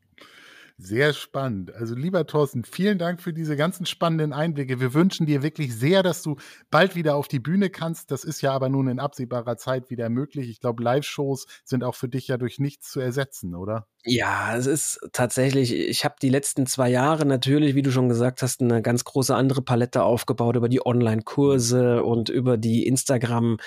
Sehr 0.77 1.13
spannend. 1.13 1.73
Also 1.73 1.95
lieber 1.95 2.27
Thorsten, 2.27 2.65
vielen 2.65 2.97
Dank 2.97 3.21
für 3.21 3.31
diese 3.31 3.55
ganzen 3.55 3.85
spannenden 3.85 4.33
Einblicke. 4.33 4.81
Wir 4.81 4.93
wünschen 4.93 5.25
dir 5.25 5.41
wirklich 5.41 5.73
sehr, 5.73 6.03
dass 6.03 6.21
du 6.21 6.35
bald 6.69 6.95
wieder 6.95 7.15
auf 7.15 7.29
die 7.29 7.39
Bühne 7.39 7.69
kannst. 7.69 8.11
Das 8.11 8.25
ist 8.25 8.41
ja 8.41 8.51
aber 8.51 8.67
nun 8.67 8.89
in 8.89 8.99
absehbarer 8.99 9.55
Zeit 9.55 9.89
wieder 9.89 10.09
möglich. 10.09 10.49
Ich 10.49 10.59
glaube, 10.59 10.83
Live-Shows 10.83 11.47
sind 11.63 11.85
auch 11.85 11.95
für 11.95 12.09
dich 12.09 12.27
ja 12.27 12.37
durch 12.37 12.59
nichts 12.59 12.91
zu 12.91 12.99
ersetzen, 12.99 13.55
oder? 13.55 13.87
Ja, 14.07 14.55
es 14.55 14.67
ist 14.67 14.99
tatsächlich, 15.13 15.73
ich 15.73 16.05
habe 16.05 16.15
die 16.21 16.29
letzten 16.29 16.67
zwei 16.67 16.89
Jahre 16.89 17.25
natürlich, 17.25 17.73
wie 17.73 17.81
du 17.81 17.91
schon 17.91 18.07
gesagt 18.07 18.43
hast, 18.43 18.61
eine 18.61 18.83
ganz 18.83 19.03
große 19.03 19.33
andere 19.33 19.63
Palette 19.63 20.03
aufgebaut 20.03 20.55
über 20.55 20.69
die 20.69 20.85
Online-Kurse 20.85 22.03
und 22.03 22.29
über 22.29 22.57
die 22.57 22.85
Instagram 22.85 23.57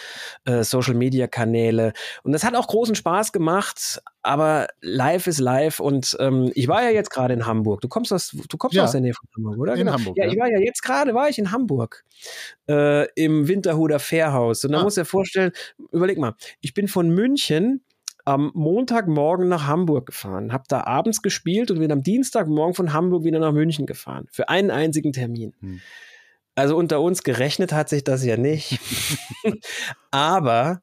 äh. 0.44 0.62
Und 2.22 2.32
das 2.32 2.44
hat 2.44 2.54
auch 2.54 2.68
großen 2.68 2.94
Spaß 2.94 3.32
gemacht, 3.32 4.00
aber 4.22 4.68
live 4.80 5.26
ist 5.26 5.40
live 5.40 5.80
und 5.80 6.16
ähm, 6.20 6.52
ich 6.54 6.68
war 6.68 6.84
ja 6.84 6.90
jetzt 6.90 7.10
gerade 7.10 7.34
in 7.34 7.44
Hamburg. 7.44 7.80
Du 7.80 7.88
kommst 7.88 8.12
aus, 8.12 8.36
du 8.48 8.56
kommst 8.56 8.76
ja, 8.76 8.84
aus 8.84 8.92
der 8.92 9.00
Nähe 9.00 9.14
von 9.14 9.28
Hamburg, 9.36 9.58
oder? 9.58 9.72
In 9.72 9.78
genau. 9.80 9.92
Hamburg. 9.94 10.16
Ja, 10.16 10.26
ja, 10.26 10.32
ich 10.32 10.38
war 10.38 10.48
ja 10.48 10.60
jetzt 10.60 10.82
gerade 10.82 11.14
war 11.14 11.28
ich 11.28 11.38
in 11.38 11.50
Hamburg 11.50 12.04
äh, 12.68 13.10
im 13.14 13.48
Winterhuder 13.48 13.98
Fährhaus. 13.98 14.64
Und 14.64 14.72
da 14.72 14.80
ah. 14.80 14.82
muss 14.84 14.96
ich 14.96 15.02
dir 15.02 15.06
vorstellen, 15.06 15.52
überleg 15.90 16.18
mal, 16.18 16.34
ich 16.60 16.74
bin 16.74 16.86
von 16.86 17.10
München 17.10 17.82
am 18.28 18.50
Montagmorgen 18.52 19.48
nach 19.48 19.66
Hamburg 19.66 20.04
gefahren, 20.04 20.52
habe 20.52 20.64
da 20.68 20.84
abends 20.84 21.22
gespielt 21.22 21.70
und 21.70 21.78
bin 21.78 21.90
am 21.90 22.02
Dienstagmorgen 22.02 22.74
von 22.74 22.92
Hamburg 22.92 23.24
wieder 23.24 23.38
nach 23.38 23.52
München 23.52 23.86
gefahren. 23.86 24.26
Für 24.30 24.50
einen 24.50 24.70
einzigen 24.70 25.14
Termin. 25.14 25.54
Hm. 25.60 25.80
Also 26.54 26.76
unter 26.76 27.00
uns 27.00 27.22
gerechnet 27.22 27.72
hat 27.72 27.88
sich 27.88 28.04
das 28.04 28.22
ja 28.22 28.36
nicht. 28.36 28.80
Aber 30.10 30.82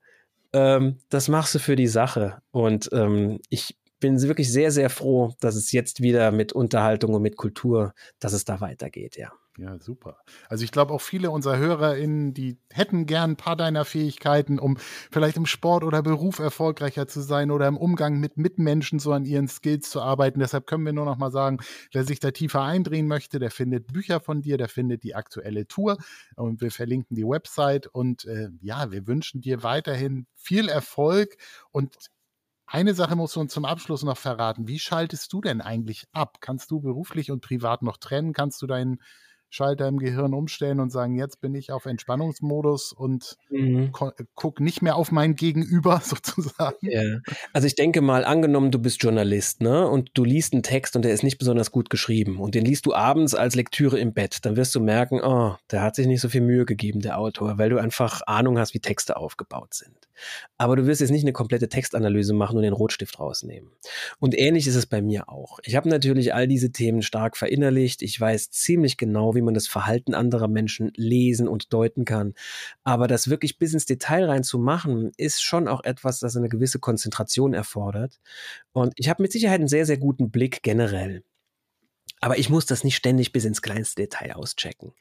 ähm, 0.53 0.97
das 1.09 1.27
machst 1.27 1.53
du 1.53 1.59
für 1.59 1.75
die 1.75 1.85
Sache. 1.85 2.41
Und 2.49 2.89
ähm, 2.91 3.39
ich 3.49 3.77
bin 3.99 4.19
wirklich 4.23 4.51
sehr, 4.51 4.71
sehr 4.71 4.89
froh, 4.89 5.35
dass 5.39 5.55
es 5.55 5.71
jetzt 5.71 6.01
wieder 6.01 6.31
mit 6.31 6.51
Unterhaltung 6.51 7.13
und 7.13 7.21
mit 7.21 7.37
Kultur, 7.37 7.93
dass 8.19 8.33
es 8.33 8.43
da 8.43 8.59
weitergeht, 8.59 9.17
ja. 9.17 9.31
Ja, 9.57 9.79
super. 9.79 10.17
Also 10.49 10.65
ich 10.65 10.71
glaube 10.73 10.93
auch 10.93 10.99
viele 10.99 11.31
unserer 11.31 11.57
HörerInnen, 11.57 12.33
die 12.33 12.59
hätten 12.69 13.05
gern 13.05 13.31
ein 13.31 13.35
paar 13.37 13.55
deiner 13.55 13.85
Fähigkeiten, 13.85 14.59
um 14.59 14.75
vielleicht 14.77 15.37
im 15.37 15.45
Sport 15.45 15.85
oder 15.85 16.03
Beruf 16.03 16.39
erfolgreicher 16.39 17.07
zu 17.07 17.21
sein 17.21 17.51
oder 17.51 17.65
im 17.69 17.77
Umgang 17.77 18.19
mit 18.19 18.35
Mitmenschen 18.35 18.99
so 18.99 19.13
an 19.13 19.23
ihren 19.23 19.47
Skills 19.47 19.89
zu 19.89 20.01
arbeiten. 20.01 20.41
Deshalb 20.41 20.67
können 20.67 20.85
wir 20.85 20.91
nur 20.91 21.05
noch 21.05 21.17
mal 21.17 21.31
sagen, 21.31 21.59
wer 21.93 22.03
sich 22.03 22.19
da 22.19 22.31
tiefer 22.31 22.63
eindrehen 22.63 23.07
möchte, 23.07 23.39
der 23.39 23.49
findet 23.49 23.87
Bücher 23.93 24.19
von 24.19 24.41
dir, 24.41 24.57
der 24.57 24.67
findet 24.67 25.03
die 25.03 25.15
aktuelle 25.15 25.67
Tour 25.67 25.97
und 26.35 26.59
wir 26.59 26.71
verlinken 26.71 27.15
die 27.15 27.25
Website 27.25 27.87
und 27.87 28.25
äh, 28.25 28.49
ja, 28.61 28.91
wir 28.91 29.07
wünschen 29.07 29.39
dir 29.39 29.63
weiterhin 29.63 30.27
viel 30.35 30.67
Erfolg 30.67 31.37
und 31.71 31.95
eine 32.67 32.93
Sache 32.95 33.15
musst 33.15 33.35
du 33.35 33.39
uns 33.39 33.53
zum 33.53 33.65
Abschluss 33.65 34.03
noch 34.03 34.17
verraten. 34.17 34.67
Wie 34.67 34.79
schaltest 34.79 35.31
du 35.33 35.41
denn 35.41 35.61
eigentlich 35.61 36.05
ab? 36.11 36.37
Kannst 36.41 36.71
du 36.71 36.81
beruflich 36.81 37.31
und 37.31 37.41
privat 37.41 37.83
noch 37.83 37.97
trennen? 37.97 38.33
Kannst 38.33 38.61
du 38.61 38.67
deinen 38.67 38.99
Schalter 39.49 39.87
im 39.87 39.99
Gehirn 39.99 40.33
umstellen 40.33 40.79
und 40.79 40.91
sagen, 40.91 41.15
jetzt 41.15 41.41
bin 41.41 41.55
ich 41.55 41.71
auf 41.71 41.85
Entspannungsmodus 41.85 42.91
und 42.91 43.37
mhm. 43.49 43.91
guck 44.35 44.59
nicht 44.59 44.81
mehr 44.81 44.95
auf 44.95 45.11
mein 45.11 45.35
Gegenüber 45.35 45.99
sozusagen. 46.03 46.77
Ja. 46.81 47.19
Also 47.53 47.67
ich 47.67 47.75
denke 47.75 48.01
mal, 48.01 48.25
angenommen, 48.25 48.71
du 48.71 48.79
bist 48.79 49.01
Journalist, 49.01 49.61
ne, 49.61 49.87
und 49.87 50.11
du 50.13 50.23
liest 50.23 50.53
einen 50.53 50.63
Text 50.63 50.95
und 50.95 51.03
der 51.03 51.13
ist 51.13 51.23
nicht 51.23 51.37
besonders 51.37 51.71
gut 51.71 51.89
geschrieben 51.89 52.39
und 52.39 52.55
den 52.55 52.65
liest 52.65 52.85
du 52.85 52.93
abends 52.93 53.35
als 53.35 53.55
Lektüre 53.55 53.99
im 53.99 54.13
Bett, 54.13 54.45
dann 54.45 54.55
wirst 54.55 54.75
du 54.75 54.79
merken, 54.79 55.21
oh, 55.23 55.55
der 55.71 55.81
hat 55.81 55.95
sich 55.95 56.07
nicht 56.07 56.21
so 56.21 56.29
viel 56.29 56.41
Mühe 56.41 56.65
gegeben, 56.65 56.99
der 56.99 57.17
Autor, 57.17 57.57
weil 57.57 57.69
du 57.69 57.77
einfach 57.77 58.21
Ahnung 58.27 58.59
hast, 58.59 58.73
wie 58.73 58.79
Texte 58.79 59.17
aufgebaut 59.17 59.73
sind. 59.73 59.95
Aber 60.57 60.75
du 60.75 60.85
wirst 60.85 61.01
jetzt 61.01 61.11
nicht 61.11 61.23
eine 61.23 61.33
komplette 61.33 61.69
Textanalyse 61.69 62.33
machen 62.33 62.57
und 62.57 62.63
den 62.63 62.73
Rotstift 62.73 63.19
rausnehmen. 63.19 63.71
Und 64.19 64.37
ähnlich 64.37 64.67
ist 64.67 64.75
es 64.75 64.85
bei 64.85 65.01
mir 65.01 65.29
auch. 65.29 65.59
Ich 65.63 65.75
habe 65.75 65.89
natürlich 65.89 66.33
all 66.33 66.47
diese 66.47 66.71
Themen 66.71 67.01
stark 67.01 67.37
verinnerlicht. 67.37 68.01
Ich 68.01 68.19
weiß 68.19 68.51
ziemlich 68.51 68.97
genau, 68.97 69.35
wie 69.35 69.41
man 69.41 69.53
das 69.53 69.67
Verhalten 69.67 70.13
anderer 70.13 70.47
Menschen 70.47 70.91
lesen 70.95 71.47
und 71.47 71.73
deuten 71.73 72.05
kann. 72.05 72.33
Aber 72.83 73.07
das 73.07 73.29
wirklich 73.29 73.57
bis 73.57 73.73
ins 73.73 73.85
Detail 73.85 74.25
rein 74.25 74.43
zu 74.43 74.59
machen, 74.59 75.11
ist 75.17 75.41
schon 75.41 75.67
auch 75.67 75.83
etwas, 75.83 76.19
das 76.19 76.35
eine 76.35 76.49
gewisse 76.49 76.79
Konzentration 76.79 77.53
erfordert. 77.53 78.19
Und 78.73 78.93
ich 78.95 79.09
habe 79.09 79.23
mit 79.23 79.31
Sicherheit 79.31 79.59
einen 79.59 79.67
sehr, 79.67 79.85
sehr 79.85 79.97
guten 79.97 80.31
Blick 80.31 80.63
generell. 80.63 81.23
Aber 82.21 82.37
ich 82.37 82.49
muss 82.49 82.65
das 82.65 82.83
nicht 82.83 82.95
ständig 82.95 83.31
bis 83.31 83.45
ins 83.45 83.61
kleinste 83.61 84.01
Detail 84.01 84.33
auschecken. 84.33 84.93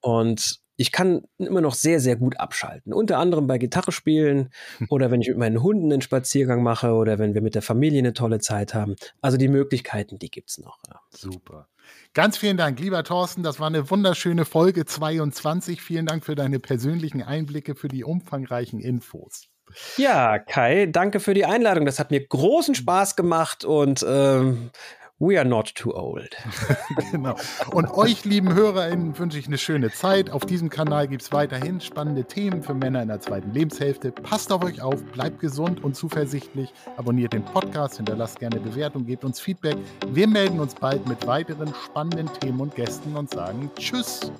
Und 0.00 0.60
ich 0.76 0.92
kann 0.92 1.22
immer 1.38 1.60
noch 1.60 1.74
sehr, 1.74 2.00
sehr 2.00 2.16
gut 2.16 2.38
abschalten. 2.38 2.92
Unter 2.92 3.18
anderem 3.18 3.46
bei 3.46 3.58
Gitarre 3.58 3.92
spielen 3.92 4.50
oder 4.88 5.10
wenn 5.10 5.20
ich 5.20 5.28
mit 5.28 5.38
meinen 5.38 5.62
Hunden 5.62 5.92
einen 5.92 6.02
Spaziergang 6.02 6.62
mache 6.62 6.92
oder 6.92 7.18
wenn 7.18 7.34
wir 7.34 7.42
mit 7.42 7.54
der 7.54 7.62
Familie 7.62 8.00
eine 8.00 8.12
tolle 8.12 8.38
Zeit 8.40 8.74
haben. 8.74 8.96
Also 9.20 9.36
die 9.36 9.48
Möglichkeiten, 9.48 10.18
die 10.18 10.30
gibt's 10.30 10.58
noch. 10.58 10.78
Ja. 10.88 11.00
Super. 11.10 11.68
Ganz 12.14 12.36
vielen 12.36 12.56
Dank, 12.56 12.80
lieber 12.80 13.04
Thorsten. 13.04 13.42
Das 13.42 13.60
war 13.60 13.68
eine 13.68 13.90
wunderschöne 13.90 14.44
Folge 14.44 14.84
22. 14.84 15.80
Vielen 15.80 16.06
Dank 16.06 16.24
für 16.24 16.34
deine 16.34 16.58
persönlichen 16.58 17.22
Einblicke, 17.22 17.74
für 17.74 17.88
die 17.88 18.04
umfangreichen 18.04 18.80
Infos. 18.80 19.48
Ja, 19.96 20.38
Kai, 20.38 20.86
danke 20.86 21.20
für 21.20 21.34
die 21.34 21.44
Einladung. 21.44 21.86
Das 21.86 21.98
hat 21.98 22.10
mir 22.10 22.24
großen 22.24 22.74
Spaß 22.74 23.16
gemacht 23.16 23.64
und 23.64 24.04
ähm, 24.08 24.70
We 25.18 25.38
are 25.38 25.48
not 25.48 25.74
too 25.74 25.94
old. 25.94 26.36
genau. 27.10 27.36
Und 27.72 27.90
euch, 27.92 28.26
lieben 28.26 28.52
HörerInnen, 28.52 29.18
wünsche 29.18 29.38
ich 29.38 29.46
eine 29.46 29.56
schöne 29.56 29.90
Zeit. 29.90 30.28
Auf 30.28 30.44
diesem 30.44 30.68
Kanal 30.68 31.08
gibt 31.08 31.22
es 31.22 31.32
weiterhin 31.32 31.80
spannende 31.80 32.24
Themen 32.24 32.62
für 32.62 32.74
Männer 32.74 33.00
in 33.00 33.08
der 33.08 33.20
zweiten 33.20 33.50
Lebenshälfte. 33.52 34.12
Passt 34.12 34.52
auf 34.52 34.62
euch 34.62 34.82
auf, 34.82 35.02
bleibt 35.04 35.40
gesund 35.40 35.82
und 35.82 35.96
zuversichtlich. 35.96 36.70
Abonniert 36.98 37.32
den 37.32 37.46
Podcast, 37.46 37.96
hinterlasst 37.96 38.40
gerne 38.40 38.60
Bewertung, 38.60 39.06
gebt 39.06 39.24
uns 39.24 39.40
Feedback. 39.40 39.78
Wir 40.08 40.28
melden 40.28 40.60
uns 40.60 40.74
bald 40.74 41.08
mit 41.08 41.26
weiteren 41.26 41.72
spannenden 41.86 42.30
Themen 42.34 42.60
und 42.60 42.74
Gästen 42.74 43.16
und 43.16 43.30
sagen 43.30 43.70
Tschüss. 43.78 44.30